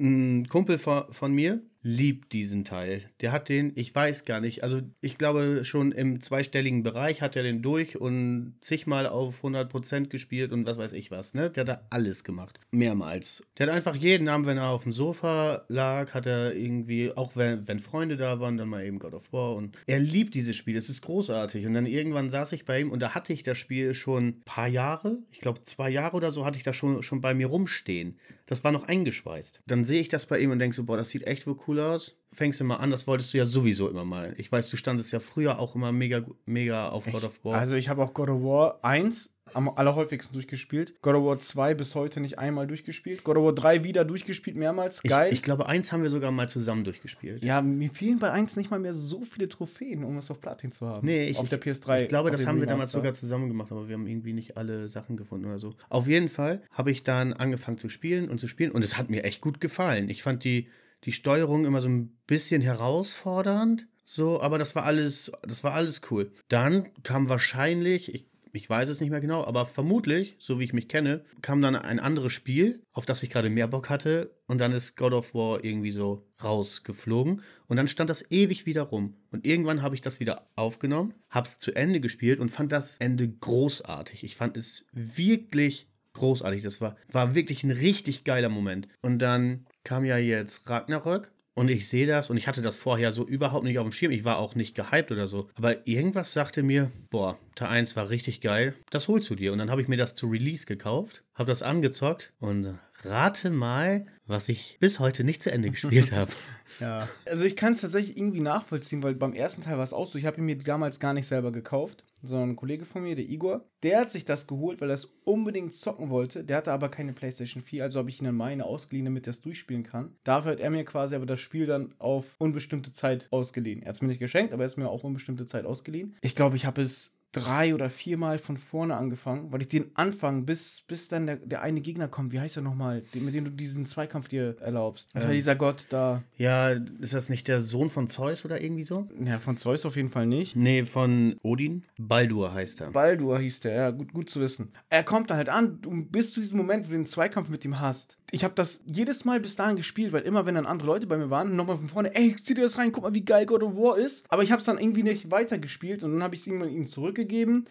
Ein 0.00 0.48
Kumpel 0.48 0.78
von, 0.78 1.04
von 1.12 1.32
mir 1.32 1.62
liebt 1.84 2.32
diesen 2.32 2.64
Teil. 2.64 3.02
Der 3.20 3.30
hat 3.30 3.50
den, 3.50 3.72
ich 3.76 3.94
weiß 3.94 4.24
gar 4.24 4.40
nicht, 4.40 4.62
also 4.62 4.78
ich 5.02 5.18
glaube 5.18 5.64
schon 5.64 5.92
im 5.92 6.22
zweistelligen 6.22 6.82
Bereich 6.82 7.20
hat 7.20 7.36
er 7.36 7.42
den 7.42 7.60
durch 7.60 8.00
und 8.00 8.56
zigmal 8.60 9.06
auf 9.06 9.44
100% 9.44 10.06
gespielt 10.06 10.50
und 10.50 10.66
was 10.66 10.78
weiß 10.78 10.94
ich 10.94 11.10
was, 11.10 11.34
ne? 11.34 11.50
Der 11.50 11.60
hat 11.60 11.68
da 11.68 11.86
alles 11.90 12.24
gemacht. 12.24 12.58
Mehrmals. 12.70 13.44
Der 13.58 13.66
hat 13.66 13.74
einfach 13.74 13.96
jeden 13.96 14.28
Abend, 14.28 14.46
wenn 14.46 14.56
er 14.56 14.70
auf 14.70 14.84
dem 14.84 14.92
Sofa 14.92 15.66
lag, 15.68 16.14
hat 16.14 16.24
er 16.24 16.54
irgendwie, 16.54 17.12
auch 17.14 17.36
wenn, 17.36 17.68
wenn 17.68 17.78
Freunde 17.78 18.16
da 18.16 18.40
waren, 18.40 18.56
dann 18.56 18.70
mal 18.70 18.84
eben 18.84 18.98
God 18.98 19.12
of 19.12 19.30
War 19.34 19.54
und 19.54 19.76
er 19.86 20.00
liebt 20.00 20.34
dieses 20.34 20.56
Spiel, 20.56 20.76
es 20.76 20.88
ist 20.88 21.02
großartig. 21.02 21.66
Und 21.66 21.74
dann 21.74 21.84
irgendwann 21.84 22.30
saß 22.30 22.52
ich 22.52 22.64
bei 22.64 22.80
ihm 22.80 22.92
und 22.92 23.00
da 23.00 23.14
hatte 23.14 23.34
ich 23.34 23.42
das 23.42 23.58
Spiel 23.58 23.92
schon 23.92 24.28
ein 24.28 24.40
paar 24.46 24.68
Jahre, 24.68 25.18
ich 25.30 25.40
glaube 25.40 25.62
zwei 25.64 25.90
Jahre 25.90 26.16
oder 26.16 26.30
so 26.30 26.46
hatte 26.46 26.56
ich 26.56 26.64
das 26.64 26.76
schon, 26.76 27.02
schon 27.02 27.20
bei 27.20 27.34
mir 27.34 27.48
rumstehen. 27.48 28.18
Das 28.46 28.62
war 28.62 28.72
noch 28.72 28.88
eingeschweißt. 28.88 29.60
Dann 29.66 29.83
sehe 29.84 30.00
ich 30.00 30.08
das 30.08 30.26
bei 30.26 30.38
ihm 30.38 30.50
und 30.50 30.58
denke 30.58 30.74
so, 30.74 30.84
boah, 30.84 30.96
das 30.96 31.10
sieht 31.10 31.26
echt 31.26 31.46
wohl 31.46 31.56
cool 31.66 31.80
aus. 31.80 32.18
Fängst 32.26 32.60
du 32.60 32.64
mal 32.64 32.76
an, 32.76 32.90
das 32.90 33.06
wolltest 33.06 33.32
du 33.34 33.38
ja 33.38 33.44
sowieso 33.44 33.88
immer 33.88 34.04
mal. 34.04 34.34
Ich 34.38 34.50
weiß, 34.50 34.70
du 34.70 34.76
standest 34.76 35.12
ja 35.12 35.20
früher 35.20 35.58
auch 35.58 35.74
immer 35.74 35.92
mega, 35.92 36.24
mega 36.46 36.88
auf 36.88 37.06
God 37.06 37.24
of 37.24 37.44
War. 37.44 37.58
Also 37.58 37.76
ich 37.76 37.88
habe 37.88 38.02
auch 38.02 38.14
God 38.14 38.28
of 38.28 38.42
War 38.42 38.78
1 38.84 39.33
am 39.52 39.68
allerhäufigsten 39.68 40.32
durchgespielt. 40.32 40.94
God 41.02 41.14
of 41.14 41.24
War 41.24 41.38
2 41.38 41.74
bis 41.74 41.94
heute 41.94 42.20
nicht 42.20 42.38
einmal 42.38 42.66
durchgespielt. 42.66 43.24
God 43.24 43.36
of 43.36 43.44
War 43.44 43.52
3 43.52 43.84
wieder 43.84 44.04
durchgespielt, 44.04 44.56
mehrmals. 44.56 45.02
Geil. 45.02 45.28
Ich, 45.28 45.36
ich 45.36 45.42
glaube, 45.42 45.66
eins 45.66 45.92
haben 45.92 46.02
wir 46.02 46.10
sogar 46.10 46.32
mal 46.32 46.48
zusammen 46.48 46.84
durchgespielt. 46.84 47.44
ja, 47.44 47.62
mir 47.62 47.90
fehlen 47.90 48.18
bei 48.18 48.30
1 48.30 48.56
nicht 48.56 48.70
mal 48.70 48.80
mehr 48.80 48.94
so 48.94 49.24
viele 49.24 49.48
Trophäen, 49.48 50.04
um 50.04 50.16
es 50.18 50.30
auf 50.30 50.40
Platin 50.40 50.72
zu 50.72 50.86
haben. 50.86 51.06
Nee, 51.06 51.26
ich, 51.26 51.38
auf 51.38 51.48
der 51.48 51.60
PS3. 51.60 52.02
Ich 52.02 52.08
glaube, 52.08 52.30
das 52.30 52.46
haben 52.46 52.60
wir 52.60 52.66
damals 52.66 52.92
sogar 52.92 53.14
zusammen 53.14 53.48
gemacht, 53.48 53.70
aber 53.70 53.88
wir 53.88 53.94
haben 53.94 54.06
irgendwie 54.06 54.32
nicht 54.32 54.56
alle 54.56 54.88
Sachen 54.88 55.16
gefunden 55.16 55.46
oder 55.46 55.58
so. 55.58 55.74
Auf 55.88 56.08
jeden 56.08 56.28
Fall 56.28 56.62
habe 56.70 56.90
ich 56.90 57.04
dann 57.04 57.32
angefangen 57.32 57.78
zu 57.78 57.88
spielen 57.88 58.28
und 58.28 58.40
zu 58.40 58.48
spielen 58.48 58.72
und 58.72 58.84
es 58.84 58.96
hat 58.96 59.10
mir 59.10 59.24
echt 59.24 59.40
gut 59.40 59.60
gefallen. 59.60 60.08
Ich 60.08 60.22
fand 60.22 60.44
die, 60.44 60.68
die 61.04 61.12
Steuerung 61.12 61.64
immer 61.64 61.80
so 61.80 61.88
ein 61.88 62.16
bisschen 62.26 62.62
herausfordernd, 62.62 63.86
so, 64.04 64.40
aber 64.40 64.58
das 64.58 64.74
war 64.74 64.84
alles, 64.84 65.32
das 65.42 65.64
war 65.64 65.72
alles 65.72 66.02
cool. 66.10 66.30
Dann 66.48 66.90
kam 67.02 67.28
wahrscheinlich, 67.28 68.14
ich, 68.14 68.26
ich 68.54 68.70
weiß 68.70 68.88
es 68.88 69.00
nicht 69.00 69.10
mehr 69.10 69.20
genau, 69.20 69.44
aber 69.44 69.66
vermutlich, 69.66 70.36
so 70.38 70.58
wie 70.58 70.64
ich 70.64 70.72
mich 70.72 70.88
kenne, 70.88 71.24
kam 71.42 71.60
dann 71.60 71.76
ein 71.76 71.98
anderes 71.98 72.32
Spiel, 72.32 72.82
auf 72.92 73.04
das 73.04 73.22
ich 73.22 73.30
gerade 73.30 73.50
mehr 73.50 73.68
Bock 73.68 73.90
hatte 73.90 74.34
und 74.46 74.58
dann 74.58 74.72
ist 74.72 74.96
God 74.96 75.12
of 75.12 75.34
War 75.34 75.64
irgendwie 75.64 75.90
so 75.90 76.26
rausgeflogen 76.42 77.42
und 77.66 77.76
dann 77.76 77.88
stand 77.88 78.10
das 78.10 78.30
ewig 78.30 78.64
wieder 78.66 78.82
rum 78.82 79.16
und 79.30 79.44
irgendwann 79.44 79.82
habe 79.82 79.94
ich 79.94 80.00
das 80.00 80.20
wieder 80.20 80.48
aufgenommen, 80.54 81.14
habe 81.30 81.48
es 81.48 81.58
zu 81.58 81.74
Ende 81.74 82.00
gespielt 82.00 82.38
und 82.38 82.50
fand 82.50 82.70
das 82.70 82.96
Ende 82.98 83.28
großartig. 83.28 84.22
Ich 84.22 84.36
fand 84.36 84.56
es 84.56 84.86
wirklich 84.92 85.88
großartig. 86.14 86.62
Das 86.62 86.80
war, 86.80 86.96
war 87.10 87.34
wirklich 87.34 87.64
ein 87.64 87.70
richtig 87.70 88.24
geiler 88.24 88.48
Moment. 88.48 88.88
Und 89.02 89.18
dann 89.18 89.66
kam 89.82 90.04
ja 90.04 90.16
jetzt 90.16 90.70
Ragnarök 90.70 91.32
und 91.54 91.70
ich 91.70 91.88
sehe 91.88 92.06
das 92.06 92.30
und 92.30 92.36
ich 92.36 92.48
hatte 92.48 92.62
das 92.62 92.76
vorher 92.76 93.12
so 93.12 93.26
überhaupt 93.26 93.64
nicht 93.64 93.78
auf 93.78 93.86
dem 93.86 93.92
Schirm. 93.92 94.12
Ich 94.12 94.24
war 94.24 94.38
auch 94.38 94.54
nicht 94.54 94.74
gehypt 94.74 95.12
oder 95.12 95.26
so. 95.26 95.48
Aber 95.54 95.86
irgendwas 95.86 96.32
sagte 96.32 96.62
mir, 96.62 96.90
boah, 97.10 97.38
Teil 97.54 97.68
1 97.68 97.96
war 97.96 98.10
richtig 98.10 98.40
geil. 98.40 98.74
Das 98.90 99.08
holst 99.08 99.30
du 99.30 99.36
dir. 99.36 99.52
Und 99.52 99.58
dann 99.58 99.70
habe 99.70 99.80
ich 99.80 99.88
mir 99.88 99.96
das 99.96 100.14
zu 100.14 100.26
Release 100.26 100.66
gekauft, 100.66 101.22
habe 101.34 101.48
das 101.48 101.62
angezockt 101.62 102.32
und 102.40 102.78
rate 103.04 103.50
mal, 103.50 104.06
was 104.26 104.48
ich 104.48 104.78
bis 104.80 104.98
heute 104.98 105.22
nicht 105.22 105.42
zu 105.42 105.52
Ende 105.52 105.70
gespielt 105.70 106.12
habe. 106.12 106.32
Ja. 106.80 107.08
Also 107.26 107.44
ich 107.44 107.56
kann 107.56 107.72
es 107.72 107.80
tatsächlich 107.80 108.16
irgendwie 108.16 108.40
nachvollziehen, 108.40 109.02
weil 109.02 109.14
beim 109.14 109.32
ersten 109.32 109.62
Teil 109.62 109.76
war 109.76 109.84
es 109.84 109.92
auch 109.92 110.06
so, 110.06 110.18
ich 110.18 110.26
habe 110.26 110.38
ihn 110.38 110.44
mir 110.44 110.58
damals 110.58 111.00
gar 111.00 111.12
nicht 111.12 111.26
selber 111.26 111.52
gekauft, 111.52 112.04
sondern 112.22 112.50
ein 112.50 112.56
Kollege 112.56 112.84
von 112.84 113.02
mir, 113.02 113.16
der 113.16 113.28
Igor, 113.28 113.64
der 113.82 114.00
hat 114.00 114.10
sich 114.10 114.24
das 114.24 114.46
geholt, 114.46 114.80
weil 114.80 114.90
er 114.90 114.94
es 114.94 115.08
unbedingt 115.24 115.74
zocken 115.74 116.10
wollte. 116.10 116.44
Der 116.44 116.56
hatte 116.58 116.72
aber 116.72 116.88
keine 116.88 117.12
PlayStation 117.12 117.62
4, 117.62 117.84
also 117.84 117.98
habe 117.98 118.10
ich 118.10 118.20
ihn 118.20 118.24
dann 118.24 118.34
meine 118.34 118.64
ausgeliehen, 118.64 119.04
damit 119.04 119.26
er 119.26 119.32
es 119.32 119.40
durchspielen 119.40 119.82
kann. 119.82 120.16
Dafür 120.24 120.52
hat 120.52 120.60
er 120.60 120.70
mir 120.70 120.84
quasi 120.84 121.14
aber 121.14 121.26
das 121.26 121.40
Spiel 121.40 121.66
dann 121.66 121.94
auf 121.98 122.34
unbestimmte 122.38 122.92
Zeit 122.92 123.28
ausgeliehen. 123.30 123.82
Er 123.82 123.88
hat 123.88 123.96
es 123.96 124.02
mir 124.02 124.08
nicht 124.08 124.20
geschenkt, 124.20 124.52
aber 124.52 124.62
er 124.62 124.66
hat 124.66 124.72
es 124.72 124.76
mir 124.76 124.88
auf 124.88 125.04
unbestimmte 125.04 125.46
Zeit 125.46 125.66
ausgeliehen. 125.66 126.14
Ich 126.22 126.34
glaube, 126.34 126.56
ich 126.56 126.66
habe 126.66 126.82
es 126.82 127.14
drei 127.34 127.74
oder 127.74 127.90
viermal 127.90 128.38
von 128.38 128.56
vorne 128.56 128.96
angefangen, 128.96 129.52
weil 129.52 129.60
ich 129.62 129.68
den 129.68 129.90
Anfang, 129.94 130.46
bis, 130.46 130.82
bis 130.86 131.08
dann 131.08 131.26
der, 131.26 131.36
der 131.36 131.62
eine 131.62 131.80
Gegner 131.80 132.08
kommt, 132.08 132.32
wie 132.32 132.40
heißt 132.40 132.56
er 132.56 132.62
nochmal, 132.62 133.02
mit 133.12 133.34
dem 133.34 133.44
du 133.44 133.50
diesen 133.50 133.86
Zweikampf 133.86 134.28
dir 134.28 134.56
erlaubst. 134.60 135.08
Das 135.12 135.24
war 135.24 135.30
Ähm. 135.30 135.36
dieser 135.36 135.56
Gott 135.56 135.86
da. 135.90 136.22
Ja, 136.38 136.70
ist 136.70 137.14
das 137.14 137.28
nicht 137.28 137.48
der 137.48 137.58
Sohn 137.60 137.90
von 137.90 138.08
Zeus 138.08 138.44
oder 138.44 138.60
irgendwie 138.62 138.84
so? 138.84 139.08
Ja, 139.24 139.38
von 139.38 139.56
Zeus 139.56 139.84
auf 139.84 139.96
jeden 139.96 140.10
Fall 140.10 140.26
nicht. 140.26 140.56
Nee, 140.56 140.84
von 140.84 141.36
Odin. 141.42 141.84
Baldur 141.98 142.54
heißt 142.54 142.80
er. 142.80 142.90
Baldur 142.90 143.38
hieß 143.38 143.60
der, 143.60 143.74
ja, 143.74 143.90
gut, 143.90 144.12
gut 144.12 144.30
zu 144.30 144.40
wissen. 144.40 144.72
Er 144.88 145.02
kommt 145.02 145.30
da 145.30 145.36
halt 145.36 145.48
an, 145.48 145.78
du, 145.82 145.90
bis 146.04 146.32
zu 146.32 146.40
diesem 146.40 146.58
Moment, 146.58 146.86
wo 146.86 146.90
du 146.90 146.96
den 146.96 147.06
Zweikampf 147.06 147.48
mit 147.48 147.64
ihm 147.64 147.80
hast. 147.80 148.16
Ich 148.30 148.42
habe 148.42 148.54
das 148.54 148.82
jedes 148.86 149.24
Mal 149.24 149.38
bis 149.38 149.54
dahin 149.54 149.76
gespielt, 149.76 150.12
weil 150.12 150.22
immer, 150.22 150.44
wenn 150.44 150.56
dann 150.56 150.66
andere 150.66 150.88
Leute 150.88 151.06
bei 151.06 151.16
mir 151.16 151.30
waren, 151.30 151.54
nochmal 151.54 151.76
von 151.76 151.86
vorne, 151.86 152.14
ey, 152.16 152.34
zieh 152.42 152.54
dir 152.54 152.62
das 152.62 152.78
rein, 152.78 152.90
guck 152.90 153.04
mal, 153.04 153.14
wie 153.14 153.24
geil 153.24 153.46
God 153.46 153.62
of 153.62 153.76
War 153.76 153.96
ist. 153.96 154.24
Aber 154.28 154.42
ich 154.42 154.50
habe 154.50 154.58
es 154.58 154.66
dann 154.66 154.78
irgendwie 154.78 155.04
nicht 155.04 155.30
weitergespielt 155.30 156.02
und 156.02 156.12
dann 156.14 156.22
habe 156.22 156.34
ich 156.34 156.40
es 156.40 156.46
irgendwann 156.46 156.70
ihm 156.70 156.86
zurückgegeben. 156.88 157.23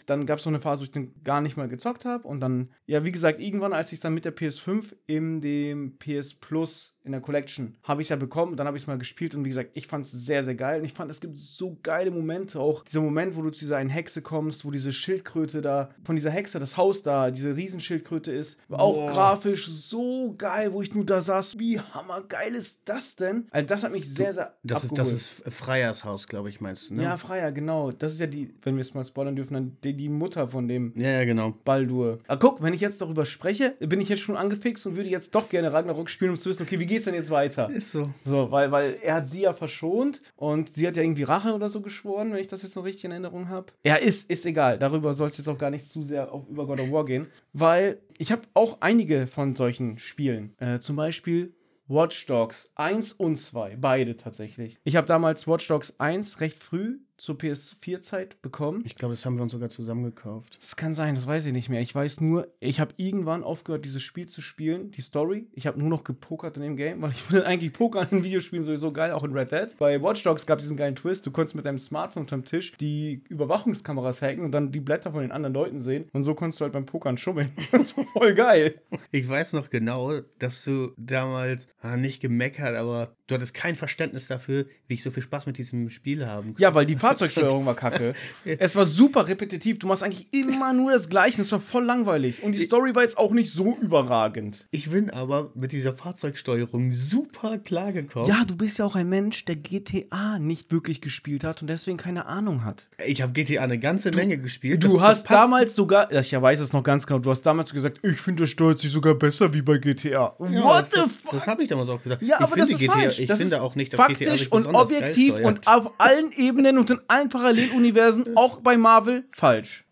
Dann 0.05 0.25
gab 0.25 0.39
es 0.39 0.45
noch 0.45 0.51
eine 0.51 0.59
Phase, 0.59 0.81
wo 0.81 0.83
ich 0.83 0.91
dann 0.91 1.13
gar 1.23 1.41
nicht 1.41 1.57
mal 1.57 1.67
gezockt 1.67 2.05
habe. 2.05 2.27
Und 2.27 2.39
dann, 2.39 2.69
ja, 2.85 3.03
wie 3.03 3.11
gesagt, 3.11 3.39
irgendwann, 3.39 3.73
als 3.73 3.91
ich 3.91 3.99
dann 3.99 4.13
mit 4.13 4.25
der 4.25 4.35
PS5 4.35 4.95
in 5.07 5.41
dem 5.41 5.97
PS 5.97 6.33
Plus 6.35 6.92
in 7.03 7.11
der 7.11 7.21
Collection 7.21 7.75
habe 7.83 8.01
ich 8.01 8.05
es 8.05 8.09
ja 8.09 8.15
bekommen, 8.15 8.55
dann 8.55 8.67
habe 8.67 8.77
ich 8.77 8.83
es 8.83 8.87
mal 8.87 8.97
gespielt 8.97 9.35
und 9.35 9.45
wie 9.45 9.49
gesagt, 9.49 9.71
ich 9.73 9.87
fand 9.87 10.05
es 10.05 10.11
sehr, 10.11 10.43
sehr 10.43 10.55
geil 10.55 10.79
und 10.79 10.85
ich 10.85 10.93
fand, 10.93 11.11
es 11.11 11.19
gibt 11.19 11.37
so 11.37 11.77
geile 11.83 12.11
Momente, 12.11 12.59
auch 12.59 12.83
dieser 12.83 13.01
Moment, 13.01 13.35
wo 13.35 13.41
du 13.41 13.49
zu 13.49 13.59
dieser 13.59 13.77
einen 13.77 13.89
Hexe 13.89 14.21
kommst, 14.21 14.65
wo 14.65 14.71
diese 14.71 14.91
Schildkröte 14.91 15.61
da, 15.61 15.89
von 16.03 16.15
dieser 16.15 16.31
Hexe, 16.31 16.59
das 16.59 16.77
Haus 16.77 17.03
da, 17.03 17.31
diese 17.31 17.55
Riesenschildkröte 17.55 18.31
ist, 18.31 18.59
auch 18.69 18.93
Boah. 18.93 19.11
grafisch 19.11 19.67
so 19.67 20.33
geil, 20.37 20.73
wo 20.73 20.81
ich 20.81 20.93
nur 20.93 21.05
da 21.05 21.21
saß, 21.21 21.59
wie 21.59 21.79
hammergeil 21.79 22.55
ist 22.55 22.81
das 22.85 23.15
denn? 23.15 23.47
Also 23.51 23.67
das 23.67 23.83
hat 23.83 23.91
mich 23.91 24.11
sehr, 24.11 24.33
sehr 24.33 24.53
Das 24.63 24.83
ist, 24.83 24.97
das 24.97 25.11
ist 25.11 25.29
Freyers 25.47 26.03
Haus, 26.03 26.27
glaube 26.27 26.49
ich, 26.49 26.61
meinst 26.61 26.89
du, 26.89 26.95
ne? 26.95 27.03
Ja, 27.03 27.17
Freier, 27.17 27.51
genau. 27.51 27.91
Das 27.91 28.13
ist 28.13 28.19
ja 28.19 28.27
die, 28.27 28.53
wenn 28.61 28.75
wir 28.75 28.81
es 28.81 28.93
mal 28.93 29.03
spoilern 29.03 29.35
dürfen, 29.35 29.53
dann 29.53 29.77
die, 29.83 29.93
die 29.93 30.09
Mutter 30.09 30.47
von 30.47 30.67
dem 30.67 30.93
ja, 30.95 31.09
ja, 31.09 31.25
genau. 31.25 31.53
Baldur. 31.65 32.19
Aber 32.27 32.39
guck, 32.39 32.63
wenn 32.63 32.73
ich 32.73 32.81
jetzt 32.81 33.01
darüber 33.01 33.25
spreche, 33.25 33.75
bin 33.79 34.01
ich 34.01 34.09
jetzt 34.09 34.21
schon 34.21 34.37
angefixt 34.37 34.85
und 34.85 34.95
würde 34.95 35.09
jetzt 35.09 35.35
doch 35.35 35.49
gerne 35.49 35.73
Ragnarok 35.73 36.09
spielen, 36.09 36.31
um 36.31 36.37
zu 36.37 36.49
wissen, 36.49 36.63
okay, 36.63 36.79
wie 36.79 36.85
geht's 36.93 37.05
denn 37.05 37.13
jetzt 37.15 37.31
weiter? 37.31 37.69
Ist 37.69 37.91
so. 37.91 38.03
So, 38.23 38.51
weil, 38.51 38.71
weil 38.71 38.97
er 39.01 39.15
hat 39.15 39.27
sie 39.27 39.41
ja 39.41 39.53
verschont 39.53 40.21
und 40.35 40.71
sie 40.71 40.87
hat 40.87 40.95
ja 40.95 41.03
irgendwie 41.03 41.23
Rache 41.23 41.53
oder 41.53 41.69
so 41.69 41.81
geschworen, 41.81 42.31
wenn 42.31 42.39
ich 42.39 42.47
das 42.47 42.63
jetzt 42.63 42.75
noch 42.75 42.85
richtig 42.85 43.05
in 43.05 43.11
Erinnerung 43.11 43.49
habe. 43.49 43.67
Ja, 43.85 43.95
ist, 43.95 44.29
ist 44.29 44.45
egal. 44.45 44.79
Darüber 44.79 45.13
soll 45.13 45.29
es 45.29 45.37
jetzt 45.37 45.47
auch 45.47 45.57
gar 45.57 45.69
nicht 45.69 45.85
zu 45.87 46.03
sehr 46.03 46.31
auf, 46.31 46.47
über 46.47 46.65
God 46.65 46.79
of 46.79 46.91
War 46.91 47.05
gehen, 47.05 47.27
weil 47.51 47.99
ich 48.17 48.31
habe 48.31 48.43
auch 48.53 48.77
einige 48.81 49.27
von 49.27 49.55
solchen 49.55 49.97
Spielen. 49.97 50.53
Äh, 50.57 50.79
zum 50.79 50.95
Beispiel 50.95 51.53
Watch 51.87 52.25
Dogs 52.27 52.71
1 52.75 53.13
und 53.13 53.37
2, 53.37 53.75
beide 53.75 54.15
tatsächlich. 54.15 54.77
Ich 54.83 54.95
habe 54.95 55.05
damals 55.05 55.47
Watch 55.47 55.67
Dogs 55.67 55.93
1 55.99 56.39
recht 56.39 56.57
früh 56.57 56.99
zur 57.17 57.35
PS4-Zeit 57.35 58.41
bekommen. 58.41 58.83
Ich 58.85 58.95
glaube, 58.95 59.13
das 59.13 59.25
haben 59.25 59.37
wir 59.37 59.43
uns 59.43 59.51
sogar 59.51 59.69
zusammen 59.69 60.03
gekauft. 60.03 60.57
Das 60.59 60.75
kann 60.75 60.95
sein, 60.95 61.15
das 61.15 61.27
weiß 61.27 61.45
ich 61.45 61.53
nicht 61.53 61.69
mehr. 61.69 61.81
Ich 61.81 61.93
weiß 61.93 62.21
nur, 62.21 62.47
ich 62.59 62.79
habe 62.79 62.93
irgendwann 62.97 63.43
aufgehört, 63.43 63.85
dieses 63.85 64.03
Spiel 64.03 64.27
zu 64.27 64.41
spielen, 64.41 64.91
die 64.91 65.01
Story. 65.01 65.47
Ich 65.53 65.67
habe 65.67 65.79
nur 65.79 65.89
noch 65.89 66.03
gepokert 66.03 66.57
in 66.57 66.63
dem 66.63 66.75
Game, 66.75 67.01
weil 67.01 67.11
ich 67.11 67.21
finde 67.21 67.45
eigentlich 67.45 67.73
Pokern 67.73 68.07
in 68.11 68.23
Videospielen 68.23 68.63
sowieso 68.63 68.91
geil, 68.91 69.11
auch 69.11 69.23
in 69.23 69.33
Red 69.33 69.51
Dead. 69.51 69.77
Bei 69.77 70.01
Watch 70.01 70.23
Dogs 70.23 70.45
gab 70.45 70.59
es 70.59 70.65
diesen 70.65 70.77
geilen 70.77 70.95
Twist. 70.95 71.25
Du 71.25 71.31
konntest 71.31 71.55
mit 71.55 71.65
deinem 71.65 71.79
Smartphone 71.79 72.23
unterm 72.23 72.45
Tisch 72.45 72.73
die 72.77 73.23
Überwachungskameras 73.29 74.21
hacken 74.21 74.43
und 74.43 74.51
dann 74.51 74.71
die 74.71 74.79
Blätter 74.79 75.11
von 75.11 75.21
den 75.21 75.31
anderen 75.31 75.53
Leuten 75.53 75.79
sehen. 75.79 76.09
Und 76.13 76.23
so 76.23 76.33
konntest 76.33 76.59
du 76.59 76.63
halt 76.63 76.73
beim 76.73 76.85
Pokern 76.85 77.17
schummeln. 77.17 77.49
Das 77.83 77.97
war 77.97 78.05
voll 78.05 78.33
geil. 78.33 78.75
Ich 79.11 79.27
weiß 79.27 79.53
noch 79.53 79.69
genau, 79.69 80.21
dass 80.39 80.63
du 80.63 80.93
damals 80.95 81.67
ah, 81.81 81.97
nicht 81.97 82.21
gemeckert, 82.21 82.75
aber 82.75 83.15
du 83.27 83.35
hattest 83.35 83.53
kein 83.53 83.75
Verständnis 83.75 84.27
dafür, 84.27 84.65
wie 84.87 84.95
ich 84.95 85.03
so 85.03 85.09
viel 85.11 85.23
Spaß 85.23 85.45
mit 85.45 85.57
diesem 85.57 85.89
Spiel 85.89 86.25
haben 86.27 86.55
Ja, 86.57 86.73
weil 86.75 86.85
die 86.85 86.95
Fahrzeugsteuerung 86.95 87.65
war 87.65 87.75
kacke. 87.75 88.13
Es 88.45 88.75
war 88.75 88.85
super 88.85 89.27
repetitiv. 89.27 89.79
Du 89.79 89.87
machst 89.87 90.03
eigentlich 90.03 90.27
immer 90.33 90.73
nur 90.73 90.91
das 90.91 91.09
Gleiche. 91.09 91.41
Es 91.41 91.51
war 91.51 91.59
voll 91.59 91.85
langweilig. 91.85 92.43
Und 92.43 92.51
die 92.53 92.59
Story 92.63 92.93
war 92.95 93.03
jetzt 93.03 93.17
auch 93.17 93.31
nicht 93.31 93.51
so 93.51 93.75
überragend. 93.81 94.67
Ich 94.71 94.89
bin 94.89 95.09
aber 95.09 95.51
mit 95.55 95.71
dieser 95.71 95.93
Fahrzeugsteuerung 95.93 96.91
super 96.91 97.57
klargekommen. 97.57 98.27
Ja, 98.27 98.43
du 98.45 98.55
bist 98.55 98.77
ja 98.79 98.85
auch 98.85 98.95
ein 98.95 99.07
Mensch, 99.09 99.45
der 99.45 99.55
GTA 99.55 100.39
nicht 100.39 100.71
wirklich 100.71 101.01
gespielt 101.01 101.43
hat 101.43 101.61
und 101.61 101.67
deswegen 101.69 101.97
keine 101.97 102.25
Ahnung 102.25 102.63
hat. 102.65 102.89
Ich 103.05 103.21
habe 103.21 103.31
GTA 103.33 103.63
eine 103.63 103.79
ganze 103.79 104.11
Menge 104.11 104.37
gespielt. 104.37 104.83
Du 104.83 104.87
Das- 104.87 104.93
das 104.93 105.01
hast 105.01 105.27
passt- 105.27 105.39
damals 105.39 105.75
sogar, 105.75 106.11
ja, 106.11 106.19
ich 106.21 106.33
weiß 106.33 106.59
es 106.59 106.73
noch 106.73 106.83
ganz 106.83 107.05
genau, 107.07 107.19
du 107.19 107.31
hast 107.31 107.41
damals 107.43 107.71
gesagt, 107.73 107.99
ich 108.03 108.19
finde, 108.19 108.43
das 108.43 108.49
steuert 108.49 108.79
sich 108.79 108.91
sogar 108.91 109.15
besser 109.15 109.53
wie 109.53 109.61
bei 109.61 109.77
GTA. 109.77 110.09
Ja, 110.11 110.35
What 110.37 110.81
das, 110.81 110.89
the 110.91 110.95
das, 111.01 111.11
fuck? 111.11 111.31
Das 111.31 111.47
habe 111.47 111.63
ich 111.63 111.69
damals 111.69 111.89
auch 111.89 112.01
gesagt. 112.01 112.21
ja, 112.21 112.37
ich 112.37 112.43
aber 112.43 112.55
das 112.55 112.69
ist 112.69 112.79
GTA, 112.79 112.91
falsch. 112.93 113.12
Ich 113.19 113.27
das 113.27 113.39
finde 113.39 113.55
ist 113.55 113.61
auch 113.61 113.75
nicht, 113.75 113.93
dass 113.93 113.99
faktisch 113.99 114.19
GTA 114.19 114.37
sich 114.37 114.51
und 114.51 114.67
objektiv 114.67 115.35
und 115.35 115.67
auf 115.67 115.91
allen 115.99 116.31
Ebenen 116.31 116.77
und 116.77 116.89
in 116.89 116.99
allen 117.07 117.29
Paralleluniversen, 117.29 118.25
auch 118.37 118.59
bei 118.61 118.77
Marvel, 118.77 119.25
falsch. 119.31 119.85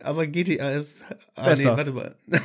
Aber 0.00 0.26
GTA 0.26 0.72
ist. 0.72 1.04
Ah, 1.34 1.50
Besser. 1.50 1.70
Nee, 1.72 1.76
warte 1.76 1.92
mal. 1.92 2.16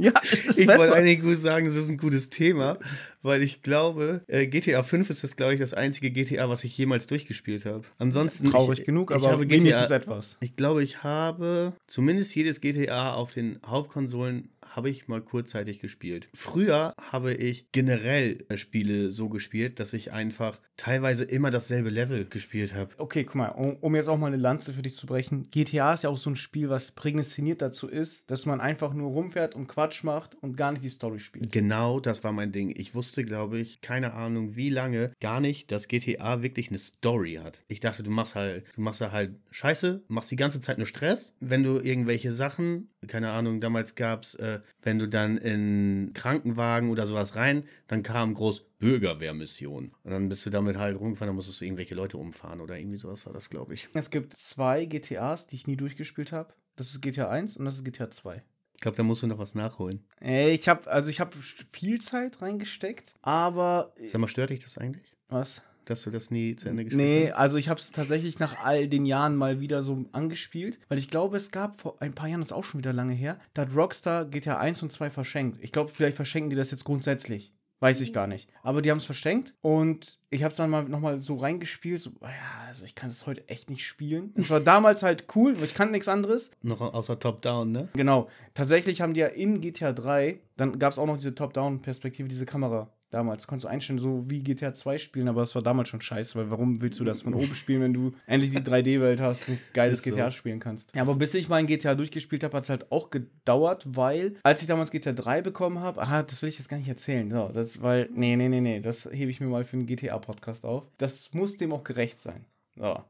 Ja, 0.00 0.12
es 0.22 0.46
ist 0.46 0.58
Ich 0.58 0.66
wollte 0.66 0.80
besser. 0.80 0.94
eigentlich 0.94 1.20
gut 1.20 1.38
sagen, 1.38 1.66
das 1.66 1.76
ist 1.76 1.90
ein 1.90 1.98
gutes 1.98 2.30
Thema, 2.30 2.78
weil 3.20 3.42
ich 3.42 3.60
glaube, 3.62 4.22
äh, 4.28 4.46
GTA 4.46 4.82
5 4.82 5.10
ist 5.10 5.22
das, 5.24 5.36
glaube 5.36 5.52
ich, 5.52 5.60
das 5.60 5.74
einzige 5.74 6.10
GTA, 6.10 6.48
was 6.48 6.64
ich 6.64 6.76
jemals 6.78 7.06
durchgespielt 7.06 7.66
habe. 7.66 7.82
Ansonsten. 7.98 8.50
Traurig 8.50 8.78
ich, 8.80 8.86
genug, 8.86 9.10
ich 9.10 9.16
aber 9.16 9.30
habe 9.30 9.50
wenigstens 9.50 9.88
GTA, 9.88 9.96
etwas. 9.96 10.38
Ich 10.40 10.56
glaube, 10.56 10.82
ich 10.82 11.02
habe 11.02 11.74
zumindest 11.86 12.34
jedes 12.34 12.62
GTA 12.62 13.12
auf 13.12 13.32
den 13.32 13.60
Hauptkonsolen 13.66 14.48
habe 14.70 14.88
ich 14.90 15.08
mal 15.08 15.20
kurzzeitig 15.20 15.80
gespielt. 15.80 16.28
Früher 16.34 16.94
habe 17.00 17.34
ich 17.34 17.70
generell 17.72 18.38
äh, 18.48 18.56
Spiele 18.56 19.10
so 19.10 19.28
gespielt, 19.28 19.80
dass 19.80 19.92
ich 19.92 20.12
einfach 20.12 20.58
teilweise 20.76 21.24
immer 21.24 21.50
dasselbe 21.50 21.90
Level 21.90 22.24
gespielt 22.24 22.74
habe. 22.74 22.94
Okay, 22.96 23.24
guck 23.24 23.34
mal, 23.34 23.48
um, 23.48 23.76
um 23.76 23.94
jetzt 23.94 24.08
auch 24.08 24.16
mal 24.16 24.28
eine 24.28 24.38
Lanze 24.38 24.72
für 24.72 24.82
dich 24.82 24.96
zu 24.96 25.06
brechen. 25.06 25.50
GTA 25.50 25.92
ist 25.92 26.04
ja 26.04 26.10
auch 26.10 26.16
so 26.16 26.30
ein 26.30 26.36
Spiel, 26.36 26.70
was 26.70 26.92
prädestiniert 26.92 27.60
dazu 27.60 27.86
ist, 27.86 28.30
dass 28.30 28.46
man 28.46 28.60
einfach 28.60 28.94
nur 28.94 29.10
rumfährt 29.10 29.54
und 29.54 29.66
Quatsch 29.66 30.04
macht 30.04 30.36
und 30.40 30.56
gar 30.56 30.72
nicht 30.72 30.82
die 30.82 30.88
Story 30.88 31.18
spielt. 31.18 31.52
Genau, 31.52 32.00
das 32.00 32.24
war 32.24 32.32
mein 32.32 32.52
Ding. 32.52 32.72
Ich 32.76 32.94
wusste, 32.94 33.24
glaube 33.24 33.58
ich, 33.58 33.82
keine 33.82 34.14
Ahnung 34.14 34.56
wie 34.56 34.70
lange, 34.70 35.12
gar 35.20 35.40
nicht, 35.40 35.70
dass 35.70 35.86
GTA 35.86 36.42
wirklich 36.42 36.70
eine 36.70 36.78
Story 36.78 37.40
hat. 37.42 37.62
Ich 37.68 37.80
dachte, 37.80 38.02
du 38.02 38.10
machst 38.10 38.34
halt, 38.34 38.64
du 38.74 38.80
machst 38.80 39.02
da 39.02 39.12
halt 39.12 39.34
Scheiße, 39.50 40.02
machst 40.08 40.30
die 40.30 40.36
ganze 40.36 40.62
Zeit 40.62 40.78
nur 40.78 40.86
Stress. 40.86 41.34
Wenn 41.40 41.62
du 41.62 41.78
irgendwelche 41.78 42.32
Sachen, 42.32 42.88
keine 43.06 43.30
Ahnung, 43.30 43.60
damals 43.60 43.96
gab 43.96 44.22
es, 44.22 44.34
äh, 44.36 44.59
wenn 44.82 44.98
du 44.98 45.08
dann 45.08 45.38
in 45.38 46.12
Krankenwagen 46.14 46.90
oder 46.90 47.06
sowas 47.06 47.36
rein, 47.36 47.64
dann 47.86 48.02
kam 48.02 48.34
groß 48.34 48.62
Bürgerwehrmission. 48.78 49.92
Und 50.02 50.10
dann 50.10 50.28
bist 50.28 50.46
du 50.46 50.50
damit 50.50 50.76
halt 50.76 50.98
rumgefahren, 50.98 51.28
dann 51.28 51.36
musstest 51.36 51.60
du 51.60 51.64
irgendwelche 51.64 51.94
Leute 51.94 52.18
umfahren 52.18 52.60
oder 52.60 52.78
irgendwie 52.78 52.98
sowas 52.98 53.26
war 53.26 53.32
das, 53.32 53.50
glaube 53.50 53.74
ich. 53.74 53.88
Es 53.94 54.10
gibt 54.10 54.36
zwei 54.36 54.84
GTAs, 54.84 55.46
die 55.46 55.56
ich 55.56 55.66
nie 55.66 55.76
durchgespielt 55.76 56.32
habe. 56.32 56.54
Das 56.76 56.88
ist 56.88 57.02
GTA 57.02 57.28
1 57.28 57.56
und 57.56 57.64
das 57.64 57.76
ist 57.76 57.84
GTA 57.84 58.10
2. 58.10 58.42
Ich 58.74 58.80
glaube, 58.80 58.96
da 58.96 59.02
musst 59.02 59.22
du 59.22 59.26
noch 59.26 59.38
was 59.38 59.54
nachholen. 59.54 60.06
Ey, 60.20 60.52
ich 60.52 60.66
habe 60.66 60.90
also 60.90 61.10
ich 61.10 61.20
habe 61.20 61.36
viel 61.70 62.00
Zeit 62.00 62.40
reingesteckt, 62.40 63.12
aber 63.20 63.92
Sag 64.02 64.22
mal, 64.22 64.28
stört 64.28 64.48
dich 64.48 64.60
das 64.60 64.78
eigentlich, 64.78 65.16
was? 65.28 65.60
Dass 65.90 66.02
du 66.02 66.10
das 66.10 66.30
nie 66.30 66.56
zu 66.56 66.68
Ende 66.68 66.84
gespielt 66.84 67.02
Nee, 67.04 67.28
hast? 67.30 67.38
also 67.38 67.58
ich 67.58 67.68
habe 67.68 67.80
es 67.80 67.90
tatsächlich 67.90 68.38
nach 68.38 68.64
all 68.64 68.88
den 68.88 69.04
Jahren 69.06 69.36
mal 69.36 69.60
wieder 69.60 69.82
so 69.82 70.04
angespielt, 70.12 70.78
weil 70.88 70.98
ich 70.98 71.10
glaube, 71.10 71.36
es 71.36 71.50
gab 71.50 71.78
vor 71.80 72.00
ein 72.00 72.14
paar 72.14 72.28
Jahren, 72.28 72.40
das 72.40 72.48
ist 72.48 72.52
auch 72.52 72.64
schon 72.64 72.78
wieder 72.80 72.92
lange 72.92 73.14
her, 73.14 73.38
da 73.54 73.62
hat 73.62 73.74
Rockstar 73.74 74.24
GTA 74.24 74.58
1 74.58 74.82
und 74.82 74.92
2 74.92 75.10
verschenkt. 75.10 75.58
Ich 75.62 75.72
glaube, 75.72 75.90
vielleicht 75.92 76.16
verschenken 76.16 76.50
die 76.50 76.56
das 76.56 76.70
jetzt 76.70 76.84
grundsätzlich. 76.84 77.52
Weiß 77.82 78.02
ich 78.02 78.12
gar 78.12 78.26
nicht. 78.26 78.46
Aber 78.62 78.82
die 78.82 78.90
haben 78.90 78.98
es 78.98 79.06
verschenkt 79.06 79.54
und 79.62 80.18
ich 80.28 80.42
habe 80.42 80.50
es 80.52 80.58
dann 80.58 80.68
mal 80.68 80.84
nochmal 80.84 81.18
so 81.18 81.34
reingespielt. 81.36 82.02
So, 82.02 82.10
ja, 82.20 82.28
also 82.68 82.84
ich 82.84 82.94
kann 82.94 83.08
es 83.08 83.26
heute 83.26 83.48
echt 83.48 83.70
nicht 83.70 83.86
spielen. 83.86 84.34
Es 84.34 84.50
war 84.50 84.60
damals 84.60 85.02
halt 85.02 85.24
cool, 85.34 85.56
weil 85.56 85.64
ich 85.64 85.72
kannte 85.74 85.92
nichts 85.92 86.06
anderes. 86.06 86.50
Noch 86.60 86.82
außer 86.82 87.18
Top-Down, 87.18 87.72
ne? 87.72 87.88
Genau. 87.94 88.28
Tatsächlich 88.52 89.00
haben 89.00 89.14
die 89.14 89.20
ja 89.20 89.28
in 89.28 89.62
GTA 89.62 89.92
3, 89.94 90.40
dann 90.58 90.78
gab 90.78 90.92
es 90.92 90.98
auch 90.98 91.06
noch 91.06 91.16
diese 91.16 91.34
Top-Down-Perspektive, 91.34 92.28
diese 92.28 92.44
Kamera. 92.44 92.90
Damals 93.10 93.48
konntest 93.48 93.64
du 93.64 93.68
einstellen, 93.68 93.98
so 93.98 94.24
wie 94.28 94.40
GTA 94.40 94.72
2 94.72 94.98
spielen, 94.98 95.26
aber 95.26 95.40
das 95.40 95.54
war 95.56 95.62
damals 95.62 95.88
schon 95.88 96.00
scheiße, 96.00 96.38
weil 96.38 96.50
warum 96.50 96.80
willst 96.80 97.00
du 97.00 97.04
das 97.04 97.22
von 97.22 97.34
oben 97.34 97.54
spielen, 97.56 97.82
wenn 97.82 97.92
du 97.92 98.12
endlich 98.26 98.52
die 98.52 98.58
3D-Welt 98.58 99.20
hast 99.20 99.48
und 99.48 99.54
ein 99.54 99.60
geiles 99.72 100.02
so. 100.02 100.10
GTA 100.10 100.30
spielen 100.30 100.60
kannst? 100.60 100.94
Ja, 100.94 101.02
aber 101.02 101.16
bis 101.16 101.34
ich 101.34 101.48
mal 101.48 101.56
ein 101.56 101.66
GTA 101.66 101.96
durchgespielt 101.96 102.44
habe, 102.44 102.56
hat 102.56 102.64
es 102.64 102.70
halt 102.70 102.92
auch 102.92 103.10
gedauert, 103.10 103.84
weil, 103.84 104.36
als 104.44 104.62
ich 104.62 104.68
damals 104.68 104.92
GTA 104.92 105.12
3 105.12 105.42
bekommen 105.42 105.80
habe, 105.80 106.00
aha, 106.00 106.22
das 106.22 106.40
will 106.42 106.48
ich 106.48 106.58
jetzt 106.58 106.68
gar 106.68 106.76
nicht 106.76 106.88
erzählen. 106.88 107.28
So, 107.30 107.50
das, 107.52 107.82
weil, 107.82 108.08
nee, 108.14 108.36
nee, 108.36 108.48
nee, 108.48 108.60
nee, 108.60 108.80
das 108.80 109.06
hebe 109.06 109.30
ich 109.30 109.40
mir 109.40 109.48
mal 109.48 109.64
für 109.64 109.76
einen 109.76 109.86
GTA-Podcast 109.86 110.64
auf. 110.64 110.84
Das 110.98 111.30
muss 111.32 111.56
dem 111.56 111.72
auch 111.72 111.82
gerecht 111.82 112.20
sein. 112.20 112.44
So. 112.76 113.02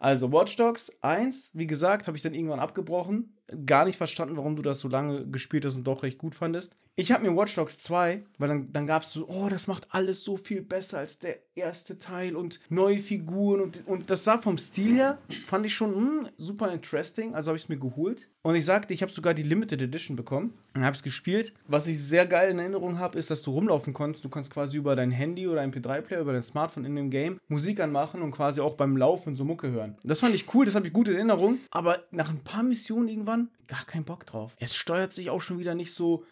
Also 0.00 0.32
Watch 0.32 0.56
Dogs 0.56 0.90
1, 1.00 1.50
wie 1.54 1.66
gesagt, 1.66 2.08
habe 2.08 2.16
ich 2.16 2.22
dann 2.22 2.34
irgendwann 2.34 2.58
abgebrochen. 2.60 3.32
gar 3.64 3.84
nicht 3.84 3.96
verstanden, 3.96 4.36
warum 4.36 4.56
du 4.56 4.62
das 4.62 4.80
so 4.80 4.88
lange 4.88 5.26
gespielt 5.28 5.64
hast 5.64 5.76
und 5.76 5.84
doch 5.86 6.02
recht 6.02 6.18
gut 6.18 6.34
fandest. 6.34 6.76
Ich 6.96 7.10
habe 7.10 7.28
mir 7.28 7.36
Watch 7.36 7.56
Dogs 7.56 7.80
2, 7.80 8.22
weil 8.38 8.48
dann, 8.48 8.72
dann 8.72 8.86
gab 8.86 9.02
es 9.02 9.10
so, 9.10 9.26
oh, 9.26 9.48
das 9.48 9.66
macht 9.66 9.88
alles 9.90 10.22
so 10.22 10.36
viel 10.36 10.62
besser 10.62 10.98
als 10.98 11.18
der 11.18 11.38
erste 11.56 11.98
Teil 11.98 12.36
und 12.36 12.60
neue 12.68 13.00
Figuren 13.00 13.60
und, 13.62 13.86
und 13.86 14.10
das 14.10 14.22
sah 14.22 14.38
vom 14.38 14.58
Stil 14.58 14.94
her, 14.94 15.18
fand 15.46 15.66
ich 15.66 15.74
schon 15.74 16.20
mh, 16.22 16.30
super 16.38 16.72
interesting, 16.72 17.34
also 17.34 17.48
habe 17.48 17.56
ich 17.56 17.64
es 17.64 17.68
mir 17.68 17.78
geholt. 17.78 18.28
Und 18.42 18.56
ich 18.56 18.64
sagte, 18.66 18.92
ich 18.92 19.02
habe 19.02 19.10
sogar 19.10 19.32
die 19.32 19.42
Limited 19.42 19.80
Edition 19.80 20.16
bekommen 20.16 20.52
und 20.74 20.84
habe 20.84 20.94
es 20.94 21.02
gespielt. 21.02 21.54
Was 21.66 21.86
ich 21.86 21.98
sehr 21.98 22.26
geil 22.26 22.50
in 22.50 22.58
Erinnerung 22.58 22.98
habe, 22.98 23.18
ist, 23.18 23.30
dass 23.30 23.40
du 23.40 23.52
rumlaufen 23.52 23.94
konntest. 23.94 24.22
Du 24.22 24.28
kannst 24.28 24.50
quasi 24.50 24.76
über 24.76 24.94
dein 24.94 25.10
Handy 25.10 25.48
oder 25.48 25.62
MP3-Player, 25.62 26.20
über 26.20 26.34
dein 26.34 26.42
Smartphone 26.42 26.84
in 26.84 26.94
dem 26.94 27.08
Game 27.10 27.40
Musik 27.48 27.80
anmachen 27.80 28.20
und 28.20 28.32
quasi 28.32 28.60
auch 28.60 28.74
beim 28.74 28.98
Laufen 28.98 29.34
so 29.34 29.46
Mucke 29.46 29.70
hören. 29.70 29.96
Das 30.04 30.20
fand 30.20 30.34
ich 30.34 30.52
cool, 30.54 30.66
das 30.66 30.74
habe 30.74 30.86
ich 30.86 30.92
gut 30.92 31.08
in 31.08 31.14
Erinnerung. 31.14 31.58
Aber 31.70 32.04
nach 32.10 32.28
ein 32.28 32.44
paar 32.44 32.62
Missionen 32.62 33.08
irgendwann 33.08 33.48
gar 33.66 33.86
keinen 33.86 34.04
Bock 34.04 34.26
drauf. 34.26 34.54
Es 34.58 34.76
steuert 34.76 35.14
sich 35.14 35.30
auch 35.30 35.40
schon 35.40 35.58
wieder 35.58 35.74
nicht 35.74 35.94
so 35.94 36.24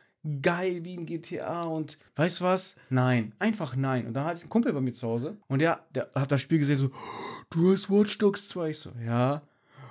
geil 0.43 0.85
wie 0.85 0.97
ein 0.97 1.07
GTA 1.07 1.63
und 1.63 1.99
weißt 2.17 2.41
du 2.41 2.45
was? 2.45 2.77
Nein, 2.91 3.33
einfach 3.39 3.75
nein. 3.77 4.07
Und 4.07 4.15
dann 4.15 4.25
hat 4.25 4.43
ein 4.43 4.49
Kumpel 4.49 4.73
bei 4.73 4.81
mir 4.81 4.93
zu 4.93 5.09
Hause 5.09 5.37
und 5.49 5.61
der, 5.61 5.81
der 5.95 6.11
hat 6.15 6.31
das 6.31 6.41
Spiel 6.41 6.59
gesehen, 6.59 6.79
so, 6.79 6.91
du 7.51 7.73
hast 7.73 7.91
Watch 7.91 8.19
Dogs 8.19 8.49
2. 8.49 8.71
Ich 8.71 8.79
so, 8.79 8.91
ja. 9.05 9.43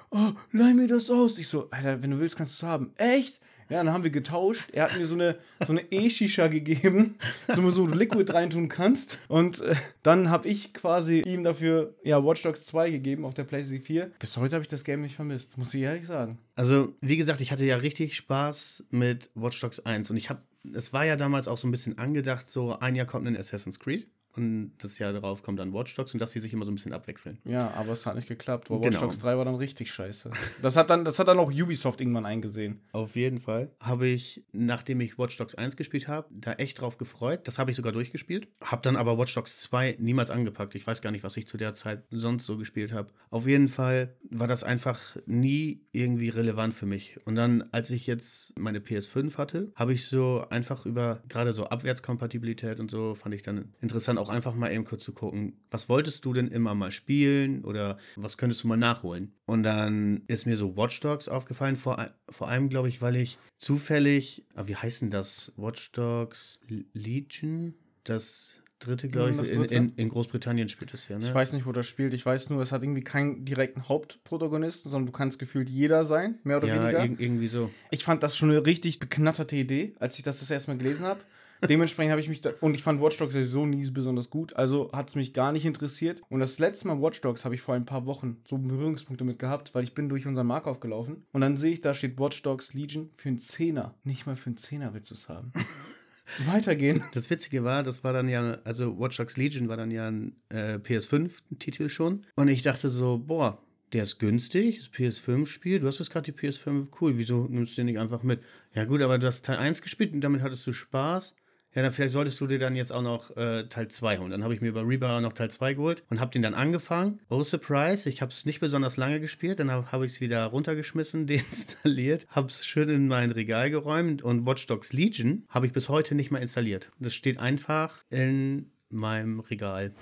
Oh, 0.09 0.33
leih 0.51 0.73
mir 0.73 0.87
das 0.87 1.09
aus. 1.09 1.37
Ich 1.37 1.47
so, 1.47 1.69
Alter, 1.71 2.03
wenn 2.03 2.11
du 2.11 2.19
willst, 2.19 2.35
kannst 2.35 2.61
du 2.61 2.65
es 2.65 2.69
haben. 2.69 2.93
Echt? 2.97 3.39
Ja, 3.71 3.83
dann 3.83 3.93
haben 3.93 4.03
wir 4.03 4.11
getauscht. 4.11 4.69
Er 4.73 4.83
hat 4.83 4.97
mir 4.97 5.05
so 5.05 5.13
eine 5.13 5.37
so 5.65 5.71
eine 5.71 5.89
E-Shisha 5.91 6.47
gegeben, 6.47 7.15
so 7.55 7.71
so 7.71 7.87
Liquid 7.87 8.33
reintun 8.33 8.67
kannst. 8.67 9.17
Und 9.29 9.61
äh, 9.61 9.75
dann 10.03 10.29
habe 10.29 10.49
ich 10.49 10.73
quasi 10.73 11.21
ihm 11.21 11.45
dafür 11.45 11.95
ja 12.03 12.21
Watch 12.21 12.43
Dogs 12.43 12.65
2 12.65 12.91
gegeben 12.91 13.23
auf 13.23 13.33
der 13.33 13.45
PlayStation 13.45 13.81
4. 13.81 14.11
Bis 14.19 14.35
heute 14.35 14.55
habe 14.55 14.63
ich 14.63 14.67
das 14.67 14.83
Game 14.83 15.01
nicht 15.01 15.15
vermisst, 15.15 15.57
muss 15.57 15.73
ich 15.73 15.81
ehrlich 15.83 16.05
sagen. 16.05 16.37
Also, 16.55 16.93
wie 16.99 17.15
gesagt, 17.15 17.39
ich 17.39 17.53
hatte 17.53 17.63
ja 17.63 17.77
richtig 17.77 18.17
Spaß 18.17 18.87
mit 18.89 19.29
Watch 19.35 19.61
Dogs 19.61 19.79
1 19.79 20.11
und 20.11 20.17
ich 20.17 20.29
habe 20.29 20.41
es 20.75 20.93
war 20.93 21.05
ja 21.05 21.15
damals 21.15 21.47
auch 21.47 21.57
so 21.57 21.67
ein 21.67 21.71
bisschen 21.71 21.97
angedacht, 21.97 22.47
so 22.47 22.77
ein 22.77 22.93
Jahr 22.93 23.07
kommt 23.07 23.25
ein 23.25 23.37
Assassin's 23.37 23.79
Creed 23.79 24.07
und 24.35 24.73
das 24.79 24.99
Jahr 24.99 25.13
darauf 25.13 25.43
kommt 25.43 25.59
dann 25.59 25.73
Watch 25.73 25.95
Dogs 25.95 26.13
und 26.13 26.21
dass 26.21 26.31
sie 26.31 26.39
sich 26.39 26.53
immer 26.53 26.65
so 26.65 26.71
ein 26.71 26.75
bisschen 26.75 26.93
abwechseln. 26.93 27.39
Ja, 27.43 27.71
aber 27.75 27.91
es 27.93 28.05
hat 28.05 28.15
nicht 28.15 28.27
geklappt, 28.27 28.69
Genau. 28.69 28.83
Watch 28.83 28.99
Dogs 28.99 29.19
3 29.19 29.37
war 29.37 29.45
dann 29.45 29.55
richtig 29.55 29.91
scheiße. 29.91 30.31
Das 30.61 30.75
hat 30.75 30.89
dann, 30.89 31.05
das 31.05 31.19
hat 31.19 31.27
dann 31.27 31.39
auch 31.39 31.51
Ubisoft 31.51 32.01
irgendwann 32.01 32.25
eingesehen. 32.25 32.81
Auf 32.91 33.15
jeden 33.15 33.39
Fall 33.39 33.71
habe 33.79 34.07
ich, 34.07 34.43
nachdem 34.51 35.01
ich 35.01 35.17
Watch 35.17 35.37
Dogs 35.37 35.55
1 35.55 35.75
gespielt 35.77 36.07
habe, 36.07 36.27
da 36.31 36.53
echt 36.53 36.81
drauf 36.81 36.97
gefreut. 36.97 37.47
Das 37.47 37.59
habe 37.59 37.71
ich 37.71 37.77
sogar 37.77 37.91
durchgespielt. 37.91 38.47
Habe 38.61 38.81
dann 38.81 38.95
aber 38.95 39.17
Watch 39.17 39.33
Dogs 39.35 39.59
2 39.59 39.97
niemals 39.99 40.29
angepackt. 40.29 40.75
Ich 40.75 40.85
weiß 40.85 41.01
gar 41.01 41.11
nicht, 41.11 41.23
was 41.23 41.37
ich 41.37 41.47
zu 41.47 41.57
der 41.57 41.73
Zeit 41.73 42.03
sonst 42.11 42.45
so 42.45 42.57
gespielt 42.57 42.91
habe. 42.93 43.09
Auf 43.29 43.47
jeden 43.47 43.67
Fall 43.67 44.15
war 44.29 44.47
das 44.47 44.63
einfach 44.63 44.99
nie 45.25 45.81
irgendwie 45.91 46.29
relevant 46.29 46.73
für 46.73 46.85
mich. 46.85 47.19
Und 47.25 47.35
dann, 47.35 47.63
als 47.71 47.91
ich 47.91 48.07
jetzt 48.07 48.57
meine 48.57 48.79
PS5 48.79 49.37
hatte, 49.37 49.71
habe 49.75 49.93
ich 49.93 50.05
so 50.07 50.45
einfach 50.49 50.85
über 50.85 51.21
gerade 51.27 51.53
so 51.53 51.65
Abwärtskompatibilität 51.65 52.79
und 52.79 52.89
so 52.91 53.15
fand 53.15 53.35
ich 53.35 53.41
dann 53.41 53.73
interessant, 53.81 54.19
auch 54.21 54.29
einfach 54.29 54.55
mal 54.55 54.71
eben 54.71 54.85
kurz 54.85 55.03
zu 55.03 55.13
gucken, 55.13 55.59
was 55.69 55.89
wolltest 55.89 56.23
du 56.25 56.33
denn 56.33 56.47
immer 56.47 56.75
mal 56.75 56.91
spielen 56.91 57.63
oder 57.65 57.97
was 58.15 58.37
könntest 58.37 58.63
du 58.63 58.67
mal 58.67 58.77
nachholen? 58.77 59.33
Und 59.45 59.63
dann 59.63 60.21
ist 60.27 60.45
mir 60.45 60.55
so 60.55 60.77
Watch 60.77 60.99
Dogs 61.01 61.27
aufgefallen, 61.27 61.75
vor, 61.75 62.09
vor 62.29 62.47
allem, 62.47 62.69
glaube 62.69 62.89
ich, 62.89 63.01
weil 63.01 63.15
ich 63.15 63.37
zufällig, 63.57 64.45
ah, 64.55 64.63
wie 64.67 64.75
heißt 64.75 65.01
denn 65.01 65.11
das? 65.11 65.51
Watch 65.57 65.91
Dogs 65.91 66.59
Legion? 66.93 67.73
Das 68.03 68.61
dritte, 68.79 69.07
glaube 69.07 69.31
Mhm, 69.31 69.33
ich, 69.35 69.39
das 69.41 69.49
in, 69.49 69.63
in, 69.65 69.93
in 69.95 70.09
Großbritannien 70.09 70.67
spielt 70.67 70.93
es 70.93 71.07
ja, 71.07 71.17
ne? 71.17 71.25
Ich 71.25 71.33
weiß 71.33 71.53
nicht, 71.53 71.65
wo 71.65 71.71
das 71.71 71.85
spielt. 71.87 72.13
Ich 72.13 72.25
weiß 72.25 72.49
nur, 72.49 72.61
es 72.61 72.71
hat 72.71 72.83
irgendwie 72.83 73.03
keinen 73.03 73.45
direkten 73.45 73.87
Hauptprotagonisten, 73.87 74.89
sondern 74.89 75.05
du 75.05 75.11
kannst 75.11 75.39
gefühlt 75.39 75.69
jeder 75.69 76.03
sein, 76.03 76.39
mehr 76.43 76.57
oder 76.57 76.67
ja, 76.67 76.81
weniger. 76.81 77.03
irg 77.05 77.19
irgendwie 77.19 77.47
so. 77.47 77.69
Ich 77.91 78.03
fand 78.03 78.23
das 78.23 78.35
schon 78.35 78.49
eine 78.49 78.65
richtig 78.65 78.99
beknatterte 78.99 79.55
Idee, 79.55 79.93
als 79.99 80.17
ich 80.17 80.23
das 80.23 80.39
das 80.39 80.49
erste 80.49 80.71
Mal 80.71 80.77
gelesen 80.77 81.05
habe. 81.05 81.19
Dementsprechend 81.67 82.11
habe 82.11 82.21
ich 82.21 82.29
mich 82.29 82.41
da, 82.41 82.51
und 82.59 82.73
ich 82.73 82.83
fand 82.83 83.01
Watch 83.01 83.17
Dogs 83.17 83.33
sowieso 83.33 83.65
nie 83.65 83.89
besonders 83.91 84.29
gut, 84.29 84.55
also 84.55 84.91
hat 84.93 85.09
es 85.09 85.15
mich 85.15 85.33
gar 85.33 85.51
nicht 85.51 85.65
interessiert. 85.65 86.21
Und 86.29 86.39
das 86.39 86.59
letzte 86.59 86.87
Mal 86.87 87.01
Watch 87.01 87.21
Dogs 87.21 87.45
habe 87.45 87.55
ich 87.55 87.61
vor 87.61 87.75
ein 87.75 87.85
paar 87.85 88.05
Wochen 88.05 88.37
so 88.47 88.57
Berührungspunkte 88.57 89.23
mit 89.23 89.39
gehabt, 89.39 89.75
weil 89.75 89.83
ich 89.83 89.93
bin 89.93 90.09
durch 90.09 90.25
unseren 90.25 90.47
Markt 90.47 90.67
aufgelaufen 90.67 91.25
und 91.31 91.41
dann 91.41 91.57
sehe 91.57 91.73
ich, 91.73 91.81
da 91.81 91.93
steht 91.93 92.19
Watch 92.19 92.41
Dogs 92.41 92.73
Legion 92.73 93.11
für 93.17 93.29
einen 93.29 93.39
Zehner. 93.39 93.95
Nicht 94.03 94.25
mal 94.25 94.35
für 94.35 94.47
einen 94.47 94.57
Zehner 94.57 94.93
willst 94.93 95.11
du 95.11 95.15
es 95.15 95.29
haben. 95.29 95.51
Weitergehen. 96.45 97.03
Das 97.13 97.29
Witzige 97.29 97.63
war, 97.63 97.83
das 97.83 98.03
war 98.03 98.13
dann 98.13 98.29
ja, 98.29 98.57
also 98.63 98.99
Watch 98.99 99.17
Dogs 99.17 99.37
Legion 99.37 99.67
war 99.67 99.77
dann 99.77 99.91
ja 99.91 100.07
ein 100.07 100.35
äh, 100.49 100.75
PS5-Titel 100.75 101.89
schon. 101.89 102.25
Und 102.35 102.47
ich 102.47 102.61
dachte 102.61 102.89
so, 102.89 103.17
boah, 103.17 103.61
der 103.93 104.03
ist 104.03 104.19
günstig, 104.19 104.77
ist 104.77 104.93
PS5-Spiel. 104.93 105.81
Du 105.81 105.87
hast 105.87 105.99
jetzt 105.99 106.11
gerade 106.11 106.31
die 106.31 106.37
PS5, 106.37 106.89
cool, 107.01 107.17
wieso 107.17 107.47
nimmst 107.49 107.73
du 107.73 107.81
den 107.81 107.87
nicht 107.87 107.99
einfach 107.99 108.23
mit? 108.23 108.41
Ja, 108.73 108.85
gut, 108.85 109.01
aber 109.01 109.17
du 109.17 109.27
hast 109.27 109.45
Teil 109.45 109.57
1 109.57 109.81
gespielt 109.81 110.13
und 110.13 110.21
damit 110.21 110.41
hattest 110.41 110.65
du 110.65 110.71
Spaß. 110.71 111.35
Ja, 111.73 111.83
dann 111.83 111.93
vielleicht 111.93 112.11
solltest 112.11 112.41
du 112.41 112.47
dir 112.47 112.59
dann 112.59 112.75
jetzt 112.75 112.91
auch 112.91 113.01
noch 113.01 113.35
äh, 113.37 113.63
Teil 113.63 113.87
2 113.87 114.17
holen. 114.17 114.31
Dann 114.31 114.43
habe 114.43 114.53
ich 114.53 114.59
mir 114.59 114.73
bei 114.73 114.81
Rebar 114.81 115.21
noch 115.21 115.31
Teil 115.31 115.49
2 115.49 115.75
geholt 115.75 116.03
und 116.09 116.19
habe 116.19 116.29
den 116.31 116.41
dann 116.41 116.53
angefangen. 116.53 117.21
Oh, 117.29 117.43
Surprise, 117.43 118.09
ich 118.09 118.21
habe 118.21 118.29
es 118.29 118.45
nicht 118.45 118.59
besonders 118.59 118.97
lange 118.97 119.21
gespielt. 119.21 119.61
Dann 119.61 119.71
habe 119.71 119.89
hab 119.89 120.01
ich 120.01 120.11
es 120.11 120.21
wieder 120.21 120.45
runtergeschmissen, 120.47 121.27
deinstalliert, 121.27 122.27
habe 122.29 122.47
es 122.47 122.65
schön 122.65 122.89
in 122.89 123.07
mein 123.07 123.31
Regal 123.31 123.71
geräumt 123.71 124.21
und 124.21 124.45
Watch 124.45 124.67
Dogs 124.67 124.91
Legion 124.91 125.45
habe 125.47 125.65
ich 125.65 125.71
bis 125.71 125.87
heute 125.87 126.13
nicht 126.13 126.29
mehr 126.29 126.41
installiert. 126.41 126.91
Das 126.99 127.13
steht 127.13 127.39
einfach 127.39 128.03
in 128.09 128.69
meinem 128.89 129.39
Regal. 129.39 129.93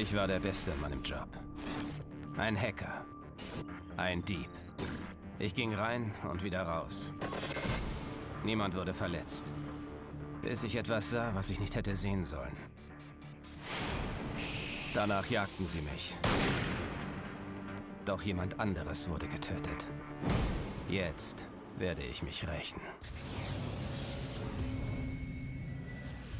Ich 0.00 0.14
war 0.14 0.28
der 0.28 0.38
Beste 0.38 0.70
in 0.70 0.80
meinem 0.80 1.02
Job. 1.02 1.28
Ein 2.36 2.56
Hacker. 2.56 3.04
Ein 3.96 4.24
Dieb. 4.24 4.48
Ich 5.42 5.56
ging 5.56 5.74
rein 5.74 6.14
und 6.30 6.44
wieder 6.44 6.62
raus. 6.62 7.12
Niemand 8.44 8.76
wurde 8.76 8.94
verletzt. 8.94 9.44
Bis 10.40 10.62
ich 10.62 10.76
etwas 10.76 11.10
sah, 11.10 11.34
was 11.34 11.50
ich 11.50 11.58
nicht 11.58 11.74
hätte 11.74 11.96
sehen 11.96 12.24
sollen. 12.24 12.56
Danach 14.94 15.26
jagten 15.26 15.66
sie 15.66 15.80
mich. 15.80 16.14
Doch 18.04 18.22
jemand 18.22 18.60
anderes 18.60 19.08
wurde 19.08 19.26
getötet. 19.26 19.88
Jetzt 20.88 21.44
werde 21.76 22.02
ich 22.02 22.22
mich 22.22 22.46
rächen. 22.46 22.80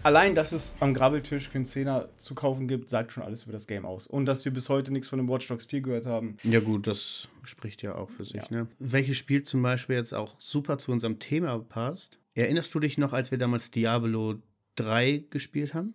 Allein, 0.04 0.34
dass 0.34 0.50
es 0.50 0.74
am 0.80 0.94
Grabbeltisch 0.94 1.50
Zehner 1.64 2.08
zu 2.16 2.34
kaufen 2.34 2.66
gibt, 2.66 2.88
sagt 2.88 3.12
schon 3.12 3.22
alles 3.22 3.44
über 3.44 3.52
das 3.52 3.68
Game 3.68 3.86
aus. 3.86 4.08
Und 4.08 4.24
dass 4.24 4.44
wir 4.44 4.52
bis 4.52 4.68
heute 4.68 4.92
nichts 4.92 5.08
von 5.08 5.18
dem 5.18 5.28
Watch 5.28 5.46
Dogs 5.46 5.66
4 5.66 5.80
gehört 5.80 6.06
haben. 6.06 6.36
Ja, 6.42 6.58
gut, 6.58 6.88
das 6.88 7.28
spricht 7.44 7.82
ja 7.82 7.94
auch 7.94 8.10
für 8.10 8.24
sich. 8.24 8.34
Ja. 8.34 8.46
Ne? 8.50 8.66
Welches 8.80 9.16
Spiel 9.16 9.44
zum 9.44 9.62
Beispiel 9.62 9.96
jetzt 9.96 10.12
auch 10.12 10.34
super 10.40 10.78
zu 10.78 10.90
unserem 10.90 11.20
Thema 11.20 11.58
passt? 11.60 12.18
Erinnerst 12.34 12.74
du 12.74 12.80
dich 12.80 12.98
noch, 12.98 13.12
als 13.12 13.30
wir 13.30 13.38
damals 13.38 13.70
Diablo 13.70 14.36
3 14.76 15.24
gespielt 15.30 15.74
haben? 15.74 15.94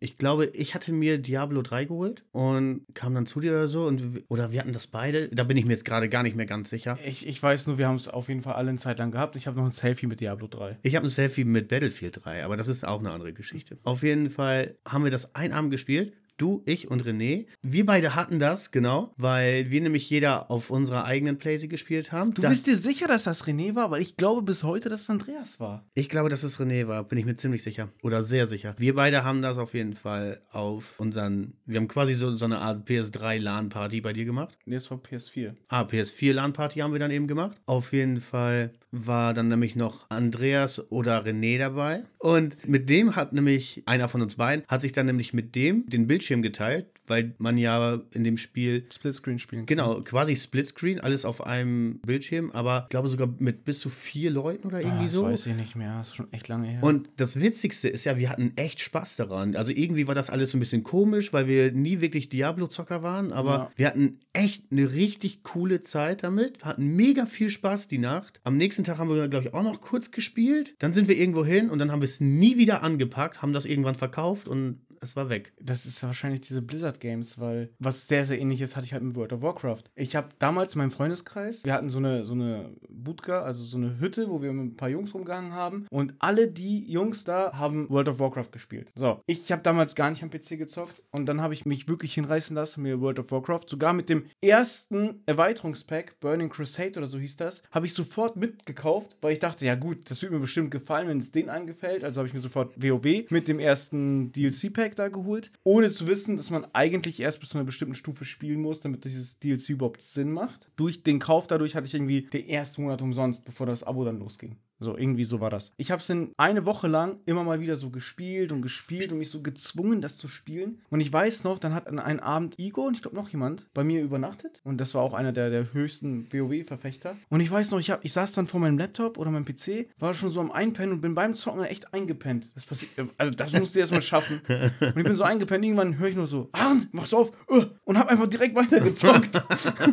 Ich 0.00 0.18
glaube, 0.18 0.46
ich 0.52 0.74
hatte 0.74 0.92
mir 0.92 1.16
Diablo 1.16 1.62
3 1.62 1.86
geholt 1.86 2.24
und 2.32 2.84
kam 2.92 3.14
dann 3.14 3.24
zu 3.24 3.40
dir 3.40 3.52
oder 3.52 3.68
so. 3.68 3.86
Und, 3.86 4.02
oder 4.28 4.52
wir 4.52 4.60
hatten 4.60 4.74
das 4.74 4.86
beide. 4.86 5.28
Da 5.28 5.44
bin 5.44 5.56
ich 5.56 5.64
mir 5.64 5.72
jetzt 5.72 5.86
gerade 5.86 6.10
gar 6.10 6.22
nicht 6.22 6.36
mehr 6.36 6.44
ganz 6.44 6.68
sicher. 6.68 6.98
Ich, 7.04 7.26
ich 7.26 7.42
weiß 7.42 7.66
nur, 7.66 7.78
wir 7.78 7.88
haben 7.88 7.96
es 7.96 8.08
auf 8.08 8.28
jeden 8.28 8.42
Fall 8.42 8.54
alle 8.54 8.68
eine 8.68 8.78
Zeit 8.78 8.98
lang 8.98 9.10
gehabt. 9.10 9.36
Ich 9.36 9.46
habe 9.46 9.56
noch 9.56 9.64
ein 9.64 9.70
Selfie 9.70 10.06
mit 10.06 10.20
Diablo 10.20 10.46
3. 10.46 10.78
Ich 10.82 10.94
habe 10.94 11.06
ein 11.06 11.10
Selfie 11.10 11.44
mit 11.44 11.68
Battlefield 11.68 12.22
3, 12.22 12.44
aber 12.44 12.56
das 12.56 12.68
ist 12.68 12.86
auch 12.86 13.00
eine 13.00 13.12
andere 13.12 13.32
Geschichte. 13.32 13.78
Auf 13.84 14.02
jeden 14.02 14.28
Fall 14.28 14.76
haben 14.86 15.04
wir 15.04 15.10
das 15.10 15.34
ein 15.34 15.52
Abend 15.52 15.70
gespielt. 15.70 16.12
Du, 16.40 16.62
ich 16.64 16.90
und 16.90 17.04
René. 17.04 17.44
Wir 17.60 17.84
beide 17.84 18.14
hatten 18.14 18.38
das, 18.38 18.70
genau, 18.70 19.12
weil 19.18 19.70
wir 19.70 19.82
nämlich 19.82 20.08
jeder 20.08 20.50
auf 20.50 20.70
unserer 20.70 21.04
eigenen 21.04 21.36
Playsee 21.36 21.68
gespielt 21.68 22.12
haben. 22.12 22.32
Du 22.32 22.40
Da- 22.40 22.48
bist 22.48 22.66
dir 22.66 22.76
sicher, 22.76 23.06
dass 23.06 23.24
das 23.24 23.44
René 23.44 23.74
war? 23.74 23.90
Weil 23.90 24.00
ich 24.00 24.16
glaube 24.16 24.40
bis 24.40 24.62
heute, 24.64 24.88
dass 24.88 25.02
es 25.02 25.10
Andreas 25.10 25.60
war. 25.60 25.84
Ich 25.92 26.08
glaube, 26.08 26.30
dass 26.30 26.42
es 26.42 26.58
René 26.58 26.86
war, 26.88 27.04
bin 27.04 27.18
ich 27.18 27.26
mir 27.26 27.36
ziemlich 27.36 27.62
sicher. 27.62 27.90
Oder 28.02 28.22
sehr 28.22 28.46
sicher. 28.46 28.74
Wir 28.78 28.94
beide 28.94 29.22
haben 29.22 29.42
das 29.42 29.58
auf 29.58 29.74
jeden 29.74 29.92
Fall 29.92 30.40
auf 30.50 30.98
unseren. 30.98 31.52
Wir 31.66 31.76
haben 31.78 31.88
quasi 31.88 32.14
so, 32.14 32.30
so 32.30 32.46
eine 32.46 32.58
Art 32.60 32.88
PS3-LAN-Party 32.88 34.00
bei 34.00 34.12
dir 34.14 34.24
gemacht. 34.24 34.56
Nee, 34.64 34.76
es 34.76 34.90
war 34.90 34.96
PS4. 34.98 35.54
Ah, 35.68 35.82
PS4-LAN-Party 35.82 36.80
haben 36.80 36.92
wir 36.92 37.00
dann 37.00 37.10
eben 37.10 37.26
gemacht. 37.26 37.58
Auf 37.66 37.92
jeden 37.92 38.18
Fall 38.20 38.72
war 38.92 39.34
dann 39.34 39.48
nämlich 39.48 39.76
noch 39.76 40.06
Andreas 40.10 40.90
oder 40.90 41.24
René 41.24 41.58
dabei. 41.58 42.02
Und 42.18 42.68
mit 42.68 42.88
dem 42.88 43.16
hat 43.16 43.32
nämlich 43.32 43.82
einer 43.86 44.08
von 44.08 44.22
uns 44.22 44.36
beiden, 44.36 44.64
hat 44.68 44.80
sich 44.80 44.92
dann 44.92 45.06
nämlich 45.06 45.32
mit 45.32 45.54
dem 45.54 45.86
den 45.86 46.06
Bildschirm 46.06 46.42
geteilt, 46.42 46.86
weil 47.10 47.34
man 47.38 47.58
ja 47.58 48.00
in 48.14 48.24
dem 48.24 48.36
Spiel 48.38 48.86
Splitscreen 48.90 49.38
spielen. 49.38 49.66
kann. 49.66 49.76
Genau, 49.76 50.00
quasi 50.02 50.34
Splitscreen, 50.36 51.00
alles 51.00 51.24
auf 51.26 51.44
einem 51.46 51.98
Bildschirm, 52.06 52.50
aber 52.52 52.84
ich 52.84 52.90
glaube 52.90 53.08
sogar 53.08 53.28
mit 53.38 53.64
bis 53.64 53.80
zu 53.80 53.90
vier 53.90 54.30
Leuten 54.30 54.66
oder 54.66 54.78
Ah, 54.78 54.80
irgendwie 54.80 55.04
das 55.04 55.12
so. 55.12 55.24
weiß 55.24 55.46
ich 55.46 55.56
nicht 55.56 55.76
mehr. 55.76 55.98
Das 55.98 56.08
ist 56.08 56.14
schon 56.14 56.32
echt 56.32 56.48
lange 56.48 56.68
her. 56.68 56.82
Und 56.82 57.10
das 57.16 57.38
Witzigste 57.40 57.88
ist 57.88 58.04
ja, 58.04 58.16
wir 58.16 58.30
hatten 58.30 58.52
echt 58.56 58.80
Spaß 58.80 59.16
daran. 59.16 59.56
Also 59.56 59.72
irgendwie 59.72 60.06
war 60.06 60.14
das 60.14 60.30
alles 60.30 60.52
so 60.52 60.56
ein 60.56 60.60
bisschen 60.60 60.82
komisch, 60.84 61.32
weil 61.32 61.46
wir 61.48 61.72
nie 61.72 62.00
wirklich 62.00 62.28
Diablo-Zocker 62.28 63.02
waren, 63.02 63.32
aber 63.32 63.50
Ja. 63.50 63.70
wir 63.76 63.86
hatten 63.88 64.18
echt 64.32 64.64
eine 64.70 64.92
richtig 64.92 65.42
coole 65.42 65.82
Zeit 65.82 66.22
damit. 66.22 66.60
Wir 66.62 66.66
hatten 66.66 66.94
mega 66.96 67.26
viel 67.26 67.50
Spaß 67.50 67.88
die 67.88 67.98
Nacht. 67.98 68.40
Am 68.44 68.56
nächsten 68.56 68.84
Tag 68.84 68.98
haben 68.98 69.10
wir, 69.10 69.28
glaube 69.28 69.46
ich, 69.46 69.54
auch 69.54 69.62
noch 69.64 69.80
kurz 69.80 70.10
gespielt. 70.12 70.74
Dann 70.78 70.94
sind 70.94 71.08
wir 71.08 71.18
irgendwo 71.18 71.44
hin 71.44 71.68
und 71.70 71.78
dann 71.80 71.90
haben 71.90 72.00
wir 72.00 72.06
es 72.06 72.20
nie 72.20 72.56
wieder 72.56 72.82
angepackt, 72.82 73.42
haben 73.42 73.52
das 73.52 73.64
irgendwann 73.66 73.96
verkauft 73.96 74.46
und 74.48 74.80
es 75.00 75.16
war 75.16 75.30
weg. 75.30 75.52
Das 75.60 75.86
ist 75.86 76.02
wahrscheinlich 76.02 76.42
diese 76.42 76.62
Blizzard 76.62 77.00
Games, 77.00 77.38
weil 77.38 77.70
was 77.78 78.06
sehr, 78.06 78.24
sehr 78.24 78.38
ähnliches 78.38 78.76
hatte 78.76 78.86
ich 78.86 78.92
halt 78.92 79.02
mit 79.02 79.16
World 79.16 79.32
of 79.32 79.42
Warcraft. 79.42 79.84
Ich 79.94 80.14
habe 80.14 80.28
damals 80.38 80.74
in 80.74 80.80
meinem 80.80 80.90
Freundeskreis, 80.90 81.64
wir 81.64 81.72
hatten 81.72 81.88
so 81.88 81.98
eine, 81.98 82.24
so 82.24 82.34
eine 82.34 82.70
Budka, 82.88 83.42
also 83.42 83.62
so 83.62 83.78
eine 83.78 83.98
Hütte, 83.98 84.28
wo 84.28 84.42
wir 84.42 84.52
mit 84.52 84.74
ein 84.74 84.76
paar 84.76 84.90
Jungs 84.90 85.14
rumgegangen 85.14 85.52
haben 85.52 85.86
und 85.90 86.14
alle 86.18 86.48
die 86.48 86.90
Jungs 86.90 87.24
da 87.24 87.52
haben 87.54 87.88
World 87.88 88.08
of 88.08 88.18
Warcraft 88.18 88.50
gespielt. 88.52 88.92
So, 88.94 89.22
ich 89.26 89.50
habe 89.50 89.62
damals 89.62 89.94
gar 89.94 90.10
nicht 90.10 90.22
am 90.22 90.30
PC 90.30 90.58
gezockt 90.58 91.02
und 91.10 91.26
dann 91.26 91.40
habe 91.40 91.54
ich 91.54 91.64
mich 91.64 91.88
wirklich 91.88 92.14
hinreißen 92.14 92.54
lassen, 92.54 92.82
mir 92.82 93.00
World 93.00 93.18
of 93.18 93.30
Warcraft, 93.30 93.68
sogar 93.68 93.94
mit 93.94 94.08
dem 94.08 94.26
ersten 94.42 95.22
Erweiterungspack, 95.26 96.20
Burning 96.20 96.50
Crusade 96.50 96.98
oder 96.98 97.08
so 97.08 97.18
hieß 97.18 97.36
das, 97.36 97.62
habe 97.70 97.86
ich 97.86 97.94
sofort 97.94 98.36
mitgekauft, 98.36 99.16
weil 99.22 99.32
ich 99.32 99.38
dachte, 99.38 99.64
ja 99.64 99.76
gut, 99.76 100.10
das 100.10 100.20
wird 100.20 100.32
mir 100.32 100.40
bestimmt 100.40 100.70
gefallen, 100.70 101.08
wenn 101.08 101.18
es 101.18 101.32
denen 101.32 101.48
angefällt. 101.48 102.04
Also 102.04 102.18
habe 102.18 102.28
ich 102.28 102.34
mir 102.34 102.40
sofort 102.40 102.74
WoW 102.76 103.30
mit 103.30 103.48
dem 103.48 103.58
ersten 103.58 104.32
DLC-Pack 104.32 104.89
da 104.94 105.08
geholt, 105.08 105.50
ohne 105.64 105.90
zu 105.90 106.06
wissen, 106.06 106.36
dass 106.36 106.50
man 106.50 106.66
eigentlich 106.72 107.20
erst 107.20 107.40
bis 107.40 107.50
zu 107.50 107.58
einer 107.58 107.64
bestimmten 107.64 107.94
Stufe 107.94 108.24
spielen 108.24 108.60
muss, 108.60 108.80
damit 108.80 109.04
dieses 109.04 109.38
DLC 109.38 109.70
überhaupt 109.70 110.02
Sinn 110.02 110.32
macht. 110.32 110.70
Durch 110.76 111.02
den 111.02 111.18
Kauf 111.18 111.46
dadurch 111.46 111.76
hatte 111.76 111.86
ich 111.86 111.94
irgendwie 111.94 112.22
den 112.22 112.48
ersten 112.48 112.82
Monat 112.82 113.02
umsonst, 113.02 113.44
bevor 113.44 113.66
das 113.66 113.82
Abo 113.82 114.04
dann 114.04 114.18
losging. 114.18 114.56
So, 114.80 114.96
irgendwie 114.96 115.24
so 115.24 115.40
war 115.40 115.50
das. 115.50 115.72
Ich 115.76 115.90
habe 115.90 116.00
es 116.00 116.06
dann 116.06 116.32
eine 116.38 116.64
Woche 116.64 116.88
lang 116.88 117.18
immer 117.26 117.44
mal 117.44 117.60
wieder 117.60 117.76
so 117.76 117.90
gespielt 117.90 118.50
und 118.50 118.62
gespielt 118.62 119.12
und 119.12 119.18
mich 119.18 119.30
so 119.30 119.42
gezwungen, 119.42 120.00
das 120.00 120.16
zu 120.16 120.26
spielen. 120.26 120.80
Und 120.88 121.00
ich 121.00 121.12
weiß 121.12 121.44
noch, 121.44 121.58
dann 121.58 121.74
hat 121.74 121.86
an 121.86 121.98
einem 121.98 122.20
Abend 122.20 122.58
Igor 122.58 122.86
und 122.86 122.94
ich 122.94 123.02
glaube 123.02 123.16
noch 123.16 123.28
jemand 123.28 123.66
bei 123.74 123.84
mir 123.84 124.00
übernachtet. 124.02 124.62
Und 124.64 124.78
das 124.78 124.94
war 124.94 125.02
auch 125.02 125.12
einer 125.12 125.32
der, 125.32 125.50
der 125.50 125.74
höchsten 125.74 126.32
WoW-Verfechter. 126.32 127.16
Und 127.28 127.40
ich 127.40 127.50
weiß 127.50 127.70
noch, 127.72 127.78
ich, 127.78 127.90
hab, 127.90 128.04
ich 128.04 128.14
saß 128.14 128.32
dann 128.32 128.46
vor 128.46 128.58
meinem 128.58 128.78
Laptop 128.78 129.18
oder 129.18 129.30
meinem 129.30 129.44
PC, 129.44 129.90
war 129.98 130.14
schon 130.14 130.30
so 130.30 130.40
am 130.40 130.50
Einpennen 130.50 130.94
und 130.94 131.00
bin 131.02 131.14
beim 131.14 131.34
Zocken 131.34 131.64
echt 131.64 131.92
eingepennt. 131.92 132.48
Das 132.54 132.64
passiert, 132.64 132.90
also 133.18 133.34
das 133.34 133.52
musst 133.52 133.74
du 133.74 133.80
erst 133.80 133.92
mal 133.92 134.00
schaffen. 134.00 134.40
Und 134.80 134.96
ich 134.96 135.04
bin 135.04 135.14
so 135.14 135.24
eingepennt, 135.24 135.62
irgendwann 135.62 135.98
höre 135.98 136.08
ich 136.08 136.16
nur 136.16 136.26
so, 136.26 136.48
Arndt, 136.52 136.88
mach's 136.92 137.12
auf, 137.12 137.32
uh, 137.50 137.66
und 137.84 137.98
hab 137.98 138.08
einfach 138.08 138.28
direkt 138.28 138.54
weitergezockt. 138.54 139.42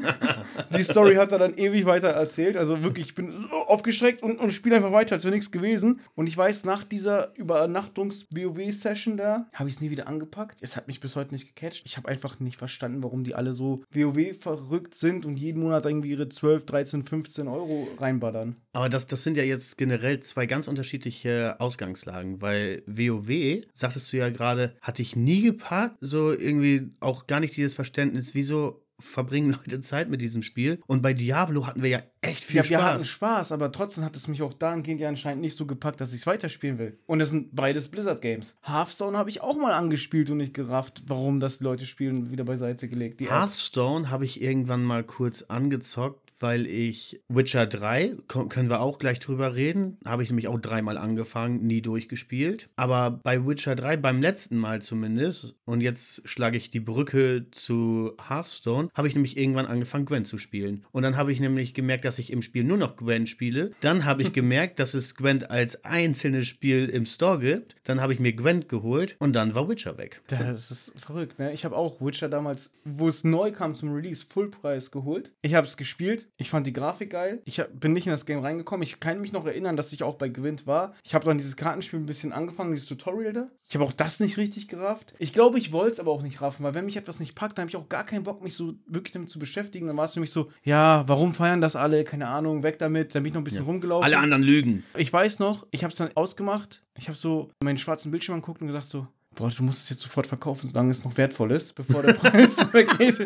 Die 0.78 0.84
Story 0.84 1.15
hat 1.15 1.32
er 1.32 1.39
dann 1.39 1.58
ewig 1.58 1.86
weiter 1.86 2.10
erzählt. 2.10 2.56
Also 2.56 2.84
wirklich, 2.84 3.08
ich 3.08 3.15
bin 3.15 3.47
so 3.50 3.56
aufgeschreckt 3.56 4.23
und, 4.23 4.39
und 4.39 4.52
spiele 4.52 4.77
einfach 4.78 4.92
weiter, 4.92 5.16
als 5.16 5.24
wäre 5.24 5.36
nichts 5.36 5.52
gewesen. 5.52 6.00
Und 6.16 6.28
ich 6.28 6.38
weiß, 6.38 6.63
nach 6.63 6.84
dieser 6.84 7.36
Übernachtungs-WoW-Session 7.36 9.18
da, 9.18 9.48
habe 9.54 9.70
ich 9.70 9.76
es 9.76 9.82
nie 9.82 9.90
wieder 9.90 10.08
angepackt. 10.08 10.58
Es 10.62 10.76
hat 10.76 10.88
mich 10.88 11.00
bis 11.00 11.16
heute 11.16 11.34
nicht 11.34 11.54
gecatcht. 11.54 11.84
Ich 11.86 11.98
habe 11.98 12.08
einfach 12.08 12.40
nicht 12.40 12.58
verstanden, 12.58 13.04
warum 13.04 13.24
die 13.24 13.36
alle 13.36 13.54
so 13.54 13.84
WoW 13.92 14.38
verrückt 14.38 14.96
sind 14.96 15.26
und 15.26 15.38
jeden 15.38 15.62
Monat 15.62 15.86
irgendwie 15.86 16.12
ihre 16.12 16.30
12, 16.30 16.66
13, 16.66 17.04
15 17.04 17.48
Euro 17.48 17.88
reinballern. 18.00 18.56
Aber 18.74 18.90
das, 18.90 19.08
das 19.08 19.24
sind 19.24 19.38
ja 19.38 19.44
jetzt 19.44 19.78
generell 19.78 20.20
zwei 20.20 20.46
ganz 20.46 20.68
unterschiedliche 20.68 21.60
Ausgangslagen, 21.60 22.42
weil 22.42 22.84
WoW, 22.86 23.63
sagtest 23.74 24.12
du 24.13 24.18
ja 24.18 24.30
gerade, 24.30 24.76
hatte 24.82 25.02
ich 25.02 25.16
nie 25.16 25.42
gepackt. 25.42 25.98
So 26.00 26.32
irgendwie 26.32 26.92
auch 27.00 27.28
gar 27.28 27.40
nicht 27.40 27.58
dieses 27.58 27.74
Verständnis, 27.74 28.36
wieso 28.36 28.87
verbringen 29.00 29.52
Leute 29.52 29.82
Zeit 29.82 30.10
mit 30.10 30.22
diesem 30.22 30.42
Spiel. 30.42 30.82
Und 30.88 31.02
bei 31.02 31.14
Diablo 31.14 31.68
hatten 31.68 31.84
wir 31.84 31.90
ja 31.90 32.00
echt 32.22 32.44
viel 32.44 32.58
ja, 32.58 32.64
Spaß. 32.64 32.72
wir 32.72 32.86
hatten 32.86 33.06
Spaß, 33.06 33.52
aber 33.52 33.72
trotzdem 33.72 34.04
hat 34.04 34.16
es 34.16 34.28
mich 34.28 34.42
auch 34.42 34.54
dahingehend 34.54 35.02
ja 35.02 35.08
anscheinend 35.08 35.42
nicht 35.42 35.56
so 35.56 35.66
gepackt, 35.66 36.02
dass 36.02 36.14
ich 36.14 36.22
es 36.22 36.28
weiterspielen 36.28 36.80
will. 36.80 36.98
Und 37.06 37.22
es 37.22 37.30
sind 37.30 37.56
beides 37.56 37.88
Blizzard-Games. 37.90 38.56
Hearthstone 38.64 39.18
habe 39.18 39.30
ich 39.30 39.42
auch 39.42 39.58
mal 39.58 39.74
angespielt 39.74 40.32
und 40.32 40.38
nicht 40.38 40.54
gerafft, 40.54 41.04
warum 41.08 41.40
das 41.40 41.60
die 41.60 41.64
Leute 41.64 41.86
spielen, 41.86 42.32
wieder 42.32 42.44
beiseite 42.44 42.88
gelegt. 42.88 43.20
Die. 43.20 43.30
Hearthstone 43.30 44.10
habe 44.10 44.26
ich 44.26 44.42
irgendwann 44.42 44.84
mal 44.84 45.04
kurz 45.04 45.44
angezockt, 45.44 46.27
weil 46.39 46.65
ich 46.67 47.19
Witcher 47.30 47.65
3, 47.65 48.15
ko- 48.28 48.47
können 48.47 48.69
wir 48.69 48.80
auch 48.82 49.00
gleich 49.00 49.19
drüber 49.19 49.56
reden, 49.56 49.97
habe 50.06 50.23
ich 50.23 50.30
nämlich 50.30 50.47
auch 50.47 50.60
dreimal 50.60 50.97
angefangen, 50.97 51.62
nie 51.62 51.82
durchgespielt. 51.82 52.69
Aber 52.76 53.12
bei 53.12 53.45
Witcher 53.45 53.76
3, 53.76 53.97
beim 53.97 54.21
letzten 54.21 54.58
Mal 54.58 54.82
zumindest, 54.82 55.56
und 55.65 55.82
jetzt 55.82 56.28
schlage 56.28 56.58
ich 56.58 56.69
die 56.69 56.80
Brücke 56.80 57.45
zu 57.52 58.13
Hearthstone, 58.28 58.89
habe 58.95 59.08
ich 59.08 59.15
nämlich 59.15 59.38
irgendwann 59.38 59.65
angefangen, 59.65 60.06
Gwen 60.06 60.26
zu 60.26 60.38
spielen. 60.38 60.86
Und 60.91 61.04
dann 61.04 61.17
habe 61.17 61.32
ich 61.32 61.39
nämlich 61.39 61.73
gemerkt, 61.73 62.06
dass 62.06 62.19
ich 62.19 62.32
im 62.32 62.41
Spiel 62.41 62.63
nur 62.63 62.78
noch 62.78 62.95
Gwen 62.97 63.28
spiele. 63.28 63.71
Dann 63.82 64.06
habe 64.06 64.21
ich 64.21 64.34
gemerkt, 64.34 64.80
dass 64.80 64.93
es 64.93 65.15
Gwen 65.15 65.43
als 65.43 65.84
einzelnes 65.86 66.47
Spiel 66.47 66.89
im 66.89 67.06
Store 67.06 67.39
gibt. 67.39 67.76
Dann 67.84 68.02
habe 68.02 68.13
ich 68.13 68.19
mir 68.19 68.34
Gwen 68.34 68.67
geholt 68.67 69.15
und 69.19 69.34
dann 69.34 69.56
war 69.56 69.67
Witcher 69.69 69.97
weg. 69.97 70.21
Das 70.28 70.71
ist 70.71 70.93
verrückt, 70.97 71.39
ne? 71.39 71.54
Ich 71.54 71.65
habe 71.65 71.76
auch 71.76 72.00
Witcher 72.02 72.30
damals, 72.30 72.71
wo 72.84 73.08
es 73.10 73.23
neu 73.23 73.52
kam 73.52 73.73
zum 73.76 73.91
Release, 73.93 74.26
Fullpreis 74.28 74.91
geholt. 74.91 75.32
Ich 75.41 75.54
habe 75.54 75.67
es 75.67 75.78
gespielt. 75.78 76.27
Ich 76.39 76.52
fand 76.52 76.67
die 76.67 76.73
Grafik 76.73 77.10
geil. 77.10 77.41
Ich 77.45 77.62
bin 77.73 77.93
nicht 77.93 78.06
in 78.06 78.12
das 78.12 78.26
Game 78.26 78.39
reingekommen. 78.39 78.84
Ich 78.84 79.00
kann 79.00 79.19
mich 79.19 79.32
noch 79.32 79.45
erinnern, 79.45 79.76
dass 79.76 79.91
ich 79.91 80.04
auch 80.04 80.15
bei 80.15 80.30
Gewinnt 80.30 80.67
war. 80.67 80.93
Ich 81.04 81.15
habe 81.15 81.26
dann 81.26 81.38
dieses 81.38 81.56
Kartenspiel 81.56 82.00
ein 82.00 82.06
bisschen 82.06 82.32
angefangen, 82.32 82.71
dieses 82.71 82.88
Tutorial 82.88 83.34
da. 83.34 83.50
Ich 83.67 83.73
habe 83.73 83.84
auch 83.84 83.91
das 83.91 84.19
nicht 84.19 84.38
richtig 84.38 84.67
gerafft. 84.67 85.13
Ich 85.17 85.34
glaube, 85.34 85.58
ich 85.58 85.71
wollte 85.71 85.93
es 85.93 86.00
aber 86.00 86.12
auch 86.12 86.21
nicht 86.21 86.41
raffen, 86.41 86.63
weil 86.63 86.76
wenn 86.76 86.86
mich 86.86 86.95
etwas 86.95 87.19
nicht 87.19 87.34
packt, 87.34 87.58
dann 87.58 87.63
habe 87.63 87.69
ich 87.69 87.76
auch 87.76 87.89
gar 87.89 88.06
keinen 88.06 88.23
Bock, 88.23 88.43
mich 88.43 88.54
so 88.54 88.76
wirklich 88.86 89.13
damit 89.13 89.32
zu 89.32 89.39
beschäftigen. 89.39 89.88
Dann 89.88 89.97
war 89.97 90.06
es 90.06 90.15
nämlich 90.15 90.32
so, 90.32 90.52
ja, 90.63 91.04
warum 91.08 91.34
feiern 91.34 91.60
das 91.60 91.76
alle? 91.76 92.04
Keine 92.04 92.28
Ahnung, 92.28 92.62
weg 92.62 92.78
damit. 92.78 93.15
Dann 93.15 93.23
bin 93.23 93.32
ich 93.32 93.34
noch 93.34 93.41
ein 93.41 93.45
bisschen 93.45 93.65
rumgelaufen. 93.65 94.06
Alle 94.06 94.19
anderen 94.19 94.43
lügen. 94.43 94.84
Ich 94.95 95.12
weiß 95.12 95.39
noch, 95.39 95.65
ich 95.71 95.84
habe 95.84 95.91
es 95.91 95.97
dann 95.97 96.12
ausgemacht. 96.15 96.84
Ich 97.00 97.08
habe 97.08 97.17
so 97.17 97.50
meinen 97.63 97.78
schwarzen 97.78 98.12
Bildschirm 98.12 98.36
angeguckt 98.36 98.62
und 98.62 98.67
gedacht 98.67 98.88
so, 98.88 99.08
boah, 99.38 99.50
du 99.50 99.63
musst 99.63 99.84
es 99.84 99.89
jetzt 99.89 100.02
sofort 100.02 100.28
verkaufen, 100.28 100.69
solange 100.69 100.91
es 100.91 101.06
noch 101.06 101.15
wertvoll 101.15 101.52
ist, 101.52 101.76
bevor 101.76 102.02
der 102.02 102.13
Preis 102.13 102.58
weggeht. 102.73 103.19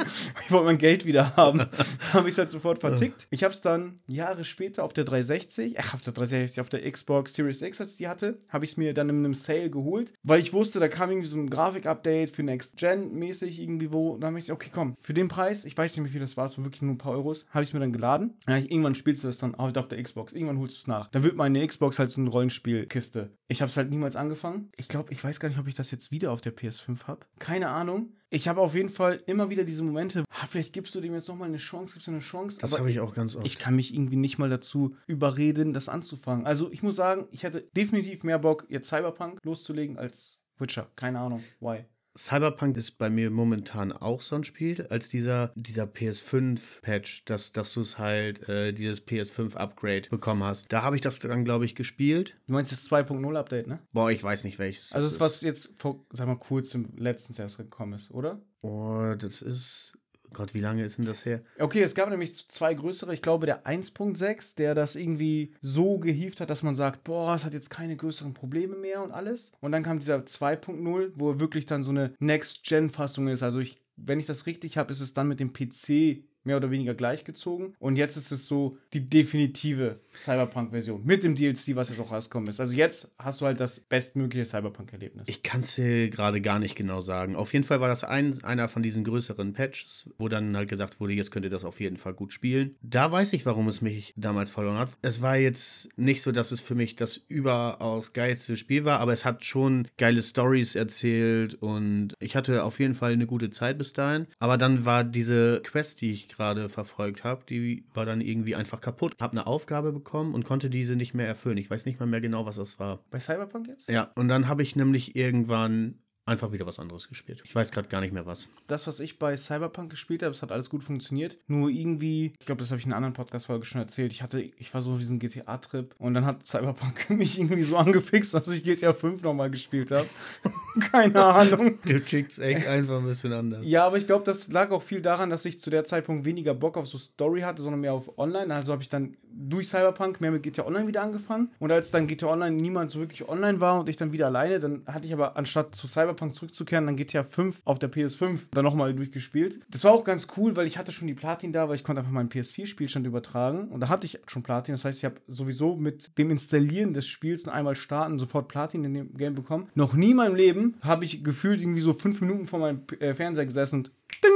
Ich 0.46 0.52
wollte 0.52 0.66
mein 0.66 0.78
Geld 0.78 1.06
wieder 1.06 1.36
haben. 1.36 1.62
habe 2.14 2.28
ich 2.28 2.36
es 2.36 2.38
halt 2.38 2.52
sofort 2.52 2.80
vertickt. 2.80 3.28
Ich 3.32 3.44
habe 3.44 3.54
es 3.54 3.62
dann 3.62 3.98
Jahre 4.08 4.44
später 4.44 4.84
auf 4.84 4.94
der 4.94 5.06
360, 5.06 5.80
ach, 5.80 5.94
auf 5.96 6.02
der 6.02 6.14
360, 6.14 6.62
auf 6.62 6.70
der 6.70 6.90
Xbox 6.90 7.34
Series 7.34 7.62
X, 7.62 7.80
als 7.82 7.92
ich 7.92 7.98
die 7.98 8.08
hatte, 8.08 8.38
habe 8.50 8.66
ich 8.66 8.72
es 8.72 8.78
mir 8.78 8.94
dann 8.94 9.10
in 9.10 9.18
einem 9.20 9.34
Sale 9.34 9.70
geholt, 9.70 10.14
weil 10.24 10.42
ich 10.42 10.54
wusste, 10.54 10.80
da 10.80 10.90
kam 10.90 11.10
irgendwie 11.10 11.30
so 11.30 11.38
ein 11.38 11.50
Grafik-Update 11.50 12.32
für 12.32 12.44
Next 12.44 12.78
Gen 12.78 13.14
mäßig 13.14 13.60
irgendwie 13.60 13.92
wo. 13.92 14.12
Und 14.12 14.22
dann 14.22 14.30
habe 14.30 14.40
ich 14.40 14.46
gesagt, 14.46 14.62
okay, 14.62 14.72
komm, 14.74 14.96
für 15.00 15.14
den 15.14 15.30
Preis, 15.30 15.66
ich 15.66 15.78
weiß 15.78 15.96
nicht, 15.96 16.06
wie 16.06 16.12
viel 16.12 16.22
das 16.22 16.36
war, 16.36 16.46
es 16.46 16.58
waren 16.58 16.66
wirklich 16.66 16.82
nur 16.82 16.94
ein 16.94 16.98
paar 16.98 17.14
Euros, 17.14 17.46
habe 17.52 17.64
ich 17.64 17.70
es 17.70 17.74
mir 17.74 17.80
dann 17.80 17.94
geladen. 17.94 18.38
Ich, 18.48 18.70
irgendwann 18.70 18.96
spielst 18.96 19.24
du 19.24 19.28
das 19.28 19.38
dann 19.38 19.56
heute 19.58 19.80
auf 19.80 19.88
der 19.88 20.02
Xbox, 20.04 20.34
irgendwann 20.34 20.60
holst 20.60 20.76
du 20.76 20.82
es 20.82 20.88
nach. 20.88 21.08
Dann 21.08 21.24
wird 21.24 21.38
meine 21.38 21.66
Xbox 21.66 22.00
halt 22.00 22.12
so 22.12 22.20
eine 22.20 22.30
Rollenspielkiste. 22.30 23.30
Ich 23.52 23.62
habe 23.62 23.70
es 23.70 23.76
halt 23.76 23.90
niemals 23.90 24.16
angefangen. 24.16 24.72
Ich 24.78 24.88
glaube, 24.88 25.12
ich 25.12 25.22
weiß 25.22 25.42
gar 25.42 25.50
nicht, 25.50 25.60
ob 25.60 25.68
ich 25.68 25.76
das 25.76 25.92
jetzt 25.92 26.10
wieder 26.10 26.32
auf 26.32 26.40
der 26.40 26.56
PS5 26.56 27.04
habe. 27.08 27.26
Keine 27.38 27.68
Ahnung. 27.68 28.14
Ich 28.30 28.48
habe 28.48 28.62
auf 28.62 28.76
jeden 28.76 28.88
Fall 28.88 29.22
immer 29.26 29.50
wieder 29.50 29.66
diese 29.66 29.84
Momente, 29.84 30.24
ah, 30.30 30.46
vielleicht 30.50 30.72
gibst 30.72 30.96
du 30.96 31.02
dem 31.02 31.14
jetzt 31.14 31.28
nochmal 31.28 31.50
eine 31.50 31.58
Chance, 31.58 31.96
gibst 31.96 32.08
du 32.08 32.12
eine 32.12 32.22
Chance. 32.22 32.60
Das 32.62 32.80
habe 32.80 32.90
ich 32.90 33.02
auch 33.02 33.14
ganz 33.14 33.36
oft. 33.36 33.46
ich 33.46 33.60
kann 33.60 33.76
mich 33.76 33.94
irgendwie 33.94 34.16
nicht 34.16 34.38
mal 34.38 34.50
dazu 34.50 34.96
überreden, 35.06 35.74
das 35.74 35.90
anzufangen. 35.90 36.46
Also 36.46 36.72
ich 36.72 36.82
muss 36.82 36.96
sagen, 36.96 37.28
ich 37.32 37.44
hätte 37.44 37.68
definitiv 37.76 38.24
mehr 38.24 38.40
Bock, 38.40 38.68
jetzt 38.70 38.88
Cyberpunk 38.88 39.40
loszulegen 39.44 39.98
als 39.98 40.40
Witcher. 40.58 40.90
Keine 40.96 41.20
Ahnung, 41.20 41.44
why. 41.60 41.84
Cyberpunk 42.18 42.78
ist 42.78 42.92
bei 42.98 43.10
mir 43.10 43.30
momentan 43.30 43.92
auch 43.92 44.22
so 44.22 44.36
ein 44.36 44.44
Spiel, 44.44 44.86
als 44.90 45.10
dieser, 45.10 45.52
dieser 45.56 45.86
PS5-Patch, 45.86 47.26
dass, 47.26 47.54
dass 47.54 47.74
du 47.74 47.82
es 47.82 47.98
halt, 47.98 48.48
äh, 48.50 48.74
dieses 48.74 49.06
PS5-Upgrade 49.06 50.10
bekommen 50.10 50.44
hast. 50.44 50.72
Da 50.72 50.84
habe 50.84 50.96
ich 50.96 51.02
das 51.02 51.20
dann, 51.20 51.46
glaube 51.46 51.66
ich, 51.66 51.76
gespielt. 51.76 52.38
Du 52.48 52.54
meinst 52.54 52.72
das 52.72 52.90
2.0 52.90 53.38
Update, 53.38 53.68
ne? 53.68 53.80
Boah, 53.94 54.12
ich 54.12 54.24
weiß 54.24 54.44
nicht 54.44 54.60
welches. 54.60 54.92
Also 54.94 55.08
das 55.08 55.18
das, 55.18 55.22
was 55.22 55.42
jetzt 55.42 55.74
vor, 55.78 56.06
sag 56.12 56.28
mal, 56.28 56.36
kurzem 56.36 56.90
letztens 56.98 57.40
erst 57.40 57.58
gekommen 57.58 57.94
ist, 57.94 58.12
oder? 58.12 58.42
Oh, 58.62 59.14
das 59.18 59.42
ist. 59.42 59.98
Gott, 60.34 60.54
wie 60.54 60.62
lange 60.62 60.84
ist 60.84 60.98
denn 60.98 61.06
das 61.06 61.26
her? 61.26 61.42
Okay, 61.60 61.82
es 61.82 61.94
gab 61.94 62.10
nämlich 62.10 62.48
zwei 62.50 62.74
größere. 62.74 63.14
Ich 63.14 63.22
glaube, 63.22 63.46
der 63.46 63.66
1.6, 63.66 64.56
der 64.56 64.76
das 64.76 64.96
irgendwie 64.96 65.54
so 65.62 66.00
gehievt 66.00 66.40
hat, 66.40 66.50
dass 66.50 66.64
man 66.64 66.76
sagt, 66.76 67.04
boah, 67.04 67.36
es 67.36 67.44
hat 67.44 67.54
jetzt 67.54 67.70
keine 67.70 67.98
größeren 67.98 68.34
Probleme 68.34 68.78
mehr 68.78 69.04
und 69.04 69.12
alles. 69.12 69.52
Und 69.60 69.74
dann 69.74 69.84
kam 69.84 70.00
dieser 70.00 70.18
2.0, 70.20 71.12
wo 71.16 71.40
wirklich 71.40 71.66
dann 71.66 71.84
so 71.84 71.90
eine 71.90 72.14
Next-Gen-Fassung 72.20 73.28
ist. 73.28 73.44
Also 73.44 73.60
ich, 73.60 73.82
wenn 73.96 74.20
ich 74.20 74.26
das 74.26 74.46
richtig 74.46 74.78
habe, 74.78 74.92
ist 74.92 75.02
es 75.02 75.14
dann 75.14 75.28
mit 75.28 75.40
dem 75.40 75.54
PC 75.54 76.24
mehr 76.44 76.58
oder 76.58 76.72
weniger 76.72 76.94
gleichgezogen. 76.94 77.76
Und 77.80 77.96
jetzt 77.96 78.18
ist 78.18 78.32
es 78.32 78.48
so 78.48 78.78
die 78.94 79.10
definitive 79.10 80.00
Cyberpunk-Version 80.16 81.06
mit 81.06 81.24
dem 81.24 81.36
DLC, 81.36 81.76
was 81.76 81.90
jetzt 81.90 82.00
auch 82.00 82.12
rausgekommen 82.12 82.50
ist. 82.50 82.60
Also 82.60 82.74
jetzt 82.74 83.12
hast 83.18 83.42
du 83.42 83.46
halt 83.46 83.60
das 83.60 83.80
bestmögliche 83.80 84.46
Cyberpunk-Erlebnis. 84.46 85.26
Ich 85.28 85.44
kann 85.44 85.62
es 85.62 85.76
dir 85.76 86.10
gerade 86.10 86.42
gar 86.42 86.60
nicht 86.60 86.76
genau 86.76 87.02
sagen. 87.02 87.36
Auf 87.36 87.54
jeden 87.54 87.64
Fall 87.64 87.80
war 87.80 87.88
das 87.88 88.04
ein, 88.04 88.44
einer 88.44 88.70
von 88.70 88.84
diesen 88.84 89.04
größeren 89.04 89.54
Patches, 89.54 90.10
wo 90.18 90.28
dann 90.28 90.56
halt 90.56 90.70
gesagt 90.70 91.00
wurde, 91.00 91.14
jetzt 91.14 91.32
könnt 91.32 91.46
ihr 91.46 91.52
das 91.52 91.66
auf 91.66 91.80
jeden 91.80 91.98
Fall 91.98 92.14
gut 92.14 92.34
spielen. 92.34 92.76
Da 92.82 93.12
weiß 93.12 93.34
ich, 93.34 93.46
warum 93.46 93.68
es 93.68 93.82
mich 93.82 94.14
damals 94.18 94.50
verloren 94.50 94.80
hat. 94.80 94.90
Es 95.02 95.22
war 95.22 95.38
jetzt 95.38 95.90
nicht 95.98 96.22
so, 96.22 96.32
dass 96.32 96.52
es 96.52 96.62
für 96.62 96.76
mich 96.76 96.96
das 96.96 97.18
überaus 97.18 98.14
geilste 98.14 98.56
Spiel 98.56 98.86
war, 98.86 99.00
aber 99.00 99.14
es 99.14 99.26
hat 99.26 99.46
schon 99.46 99.88
geile 99.98 100.22
Stories 100.22 100.76
erzählt 100.76 101.56
und 101.56 102.16
ich 102.20 102.36
hatte 102.36 102.64
auf 102.64 102.80
jeden 102.80 102.96
Fall 102.96 103.14
eine 103.14 103.28
gute 103.28 103.50
Zeit 103.52 103.78
bis 103.82 103.94
dahin. 103.94 104.28
Aber 104.38 104.58
dann 104.60 104.86
war 104.86 105.04
diese 105.04 105.62
Quest, 105.64 106.02
die 106.02 106.12
ich 106.12 106.28
gerade 106.28 106.70
verfolgt 106.70 107.24
habe, 107.24 107.44
die 107.50 107.84
war 107.96 108.06
dann 108.06 108.22
irgendwie 108.22 108.56
einfach 108.56 108.80
kaputt. 108.80 109.16
Hab 109.20 109.32
eine 109.32 109.48
Aufgabe 109.48 109.92
bekommen 109.92 110.36
und 110.36 110.46
konnte 110.46 110.70
diese 110.70 110.96
nicht 110.96 111.16
mehr 111.16 111.28
erfüllen. 111.28 111.58
Ich 111.58 111.72
weiß 111.72 111.88
nicht 111.88 112.00
mal 112.00 112.06
mehr 112.06 112.22
genau, 112.22 112.46
was 112.46 112.58
das 112.58 112.80
war. 112.80 113.04
Bei 113.10 113.20
Cyberpunk 113.20 113.68
jetzt? 113.68 113.90
Ja, 113.90 114.12
und 114.16 114.28
dann 114.28 114.48
habe 114.48 114.62
ich 114.62 114.76
nämlich 114.76 115.16
irgendwann 115.16 115.96
einfach 116.26 116.52
wieder 116.52 116.66
was 116.66 116.80
anderes 116.80 117.10
gespielt. 117.10 117.42
Ich 117.46 117.56
weiß 117.56 117.72
gerade 117.72 117.88
gar 117.88 118.02
nicht 118.02 118.14
mehr 118.14 118.26
was. 118.26 118.48
Das, 118.68 118.88
was 118.88 119.00
ich 119.00 119.18
bei 119.18 119.36
Cyberpunk 119.36 119.90
gespielt 119.90 120.24
habe, 120.24 120.34
es 120.34 120.42
hat 120.42 120.52
alles 120.52 120.70
gut 120.70 120.84
funktioniert. 120.84 121.38
Nur 121.48 121.70
irgendwie, 121.70 122.34
ich 122.40 122.46
glaube, 122.46 122.60
das 122.60 122.70
habe 122.70 122.80
ich 122.80 122.86
in 122.86 122.92
einer 122.92 122.98
anderen 122.98 123.14
Podcast-Folge 123.14 123.66
schon 123.66 123.82
erzählt. 123.82 124.12
Ich 124.12 124.22
hatte, 124.22 124.40
ich 124.40 124.74
war 124.74 124.82
so 124.82 124.94
auf 124.94 125.00
diesem 125.00 125.20
GTA-Trip 125.20 125.96
und 125.98 126.14
dann 126.14 126.26
hat 126.26 126.46
Cyberpunk 126.46 127.10
mich 127.10 127.40
irgendwie 127.40 127.64
so 127.64 127.78
angefixt, 127.78 128.34
dass 128.34 128.48
ich 128.48 128.64
GTA 128.64 128.94
5 128.94 129.24
nochmal 129.24 129.50
gespielt 129.50 129.92
habe. 129.92 130.08
Keine 130.92 131.24
Ahnung. 131.24 131.80
Du 131.86 132.00
tickst 132.00 132.40
echt 132.40 132.68
einfach 132.68 133.00
ein 133.00 133.06
bisschen 133.06 133.34
anders. 133.34 133.62
Ja, 133.64 133.86
aber 133.86 133.98
ich 133.98 134.08
glaube, 134.08 134.24
das 134.24 134.52
lag 134.52 134.72
auch 134.72 134.82
viel 134.82 135.02
daran, 135.02 135.30
dass 135.30 135.44
ich 135.46 135.60
zu 135.60 135.70
der 135.70 135.84
Zeitpunkt 135.84 136.26
weniger 136.26 136.54
Bock 136.54 136.78
auf 136.78 136.88
so 136.88 136.98
Story 136.98 137.42
hatte, 137.42 137.62
sondern 137.62 137.82
mehr 137.82 137.94
auf 137.94 138.18
Online. 138.18 138.54
Also 138.54 138.72
habe 138.72 138.84
ich 138.84 138.90
dann 138.90 139.18
durch 139.34 139.70
Cyberpunk 139.70 140.22
mehr 140.22 140.32
mit 140.32 140.44
GTA 140.44 140.66
Online 140.66 140.88
wieder 140.88 141.02
angefangen. 141.02 141.52
Und 141.60 141.72
als 141.72 141.92
dann 141.92 142.08
GTA 142.08 142.28
Online 142.28 142.56
niemand 142.56 142.92
so 142.92 143.00
wirklich 143.00 143.28
online 143.28 143.60
war 143.60 143.80
und 143.80 143.90
ich 143.90 143.98
dann 143.98 144.12
wieder 144.12 144.28
alleine, 144.28 144.60
dann 144.60 144.84
hatte 144.86 145.06
ich 145.06 145.14
aber 145.14 145.38
anstatt 145.38 145.76
zu 145.76 145.88
Cyberpunk 145.88 146.12
zurückzukehren, 146.30 146.86
dann 146.86 146.96
GTA 146.96 147.24
5 147.24 147.62
auf 147.66 147.80
der 147.80 147.92
PS5 147.92 148.40
dann 148.52 148.64
nochmal 148.64 148.94
durchgespielt. 148.94 149.60
Das 149.70 149.84
war 149.84 149.92
auch 149.92 150.04
ganz 150.04 150.28
cool, 150.38 150.56
weil 150.56 150.68
ich 150.68 150.78
hatte 150.78 150.92
schon 150.92 151.08
die 151.08 151.16
Platin 151.16 151.52
da, 151.52 151.68
weil 151.68 151.76
ich 151.76 151.84
konnte 151.84 152.02
einfach 152.02 152.12
meinen 152.12 152.30
PS4-Spielstand 152.30 153.08
übertragen. 153.08 153.70
Und 153.70 153.80
da 153.80 153.90
hatte 153.90 154.06
ich 154.06 154.20
schon 154.28 154.44
Platin. 154.44 154.74
Das 154.74 154.86
heißt, 154.86 155.00
ich 155.00 155.06
habe 155.06 155.16
sowieso 155.28 155.76
mit 155.76 156.18
dem 156.18 156.30
Installieren 156.30 156.94
des 156.94 157.08
Spiels 157.08 157.48
einmal 157.48 157.76
starten 157.76 158.20
sofort 158.20 158.48
Platin 158.48 158.84
in 158.84 158.94
dem 158.94 159.18
Game 159.18 159.34
bekommen. 159.34 159.70
Noch 159.74 159.94
nie 159.94 160.12
in 160.12 160.18
meinem 160.18 160.36
Leben 160.36 160.76
habe 160.82 161.06
ich 161.06 161.24
gefühlt 161.24 161.62
irgendwie 161.62 161.82
so 161.82 161.94
fünf 161.94 162.22
Minuten 162.22 162.46
vor 162.46 162.60
meinem 162.60 162.84
äh, 163.00 163.16
Fernseher 163.16 163.46
gesessen 163.46 163.76
und 163.80 163.92
ding, 164.24 164.32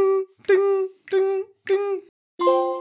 ding, 0.48 0.90
ding, 1.12 1.44
ding. 1.70 2.75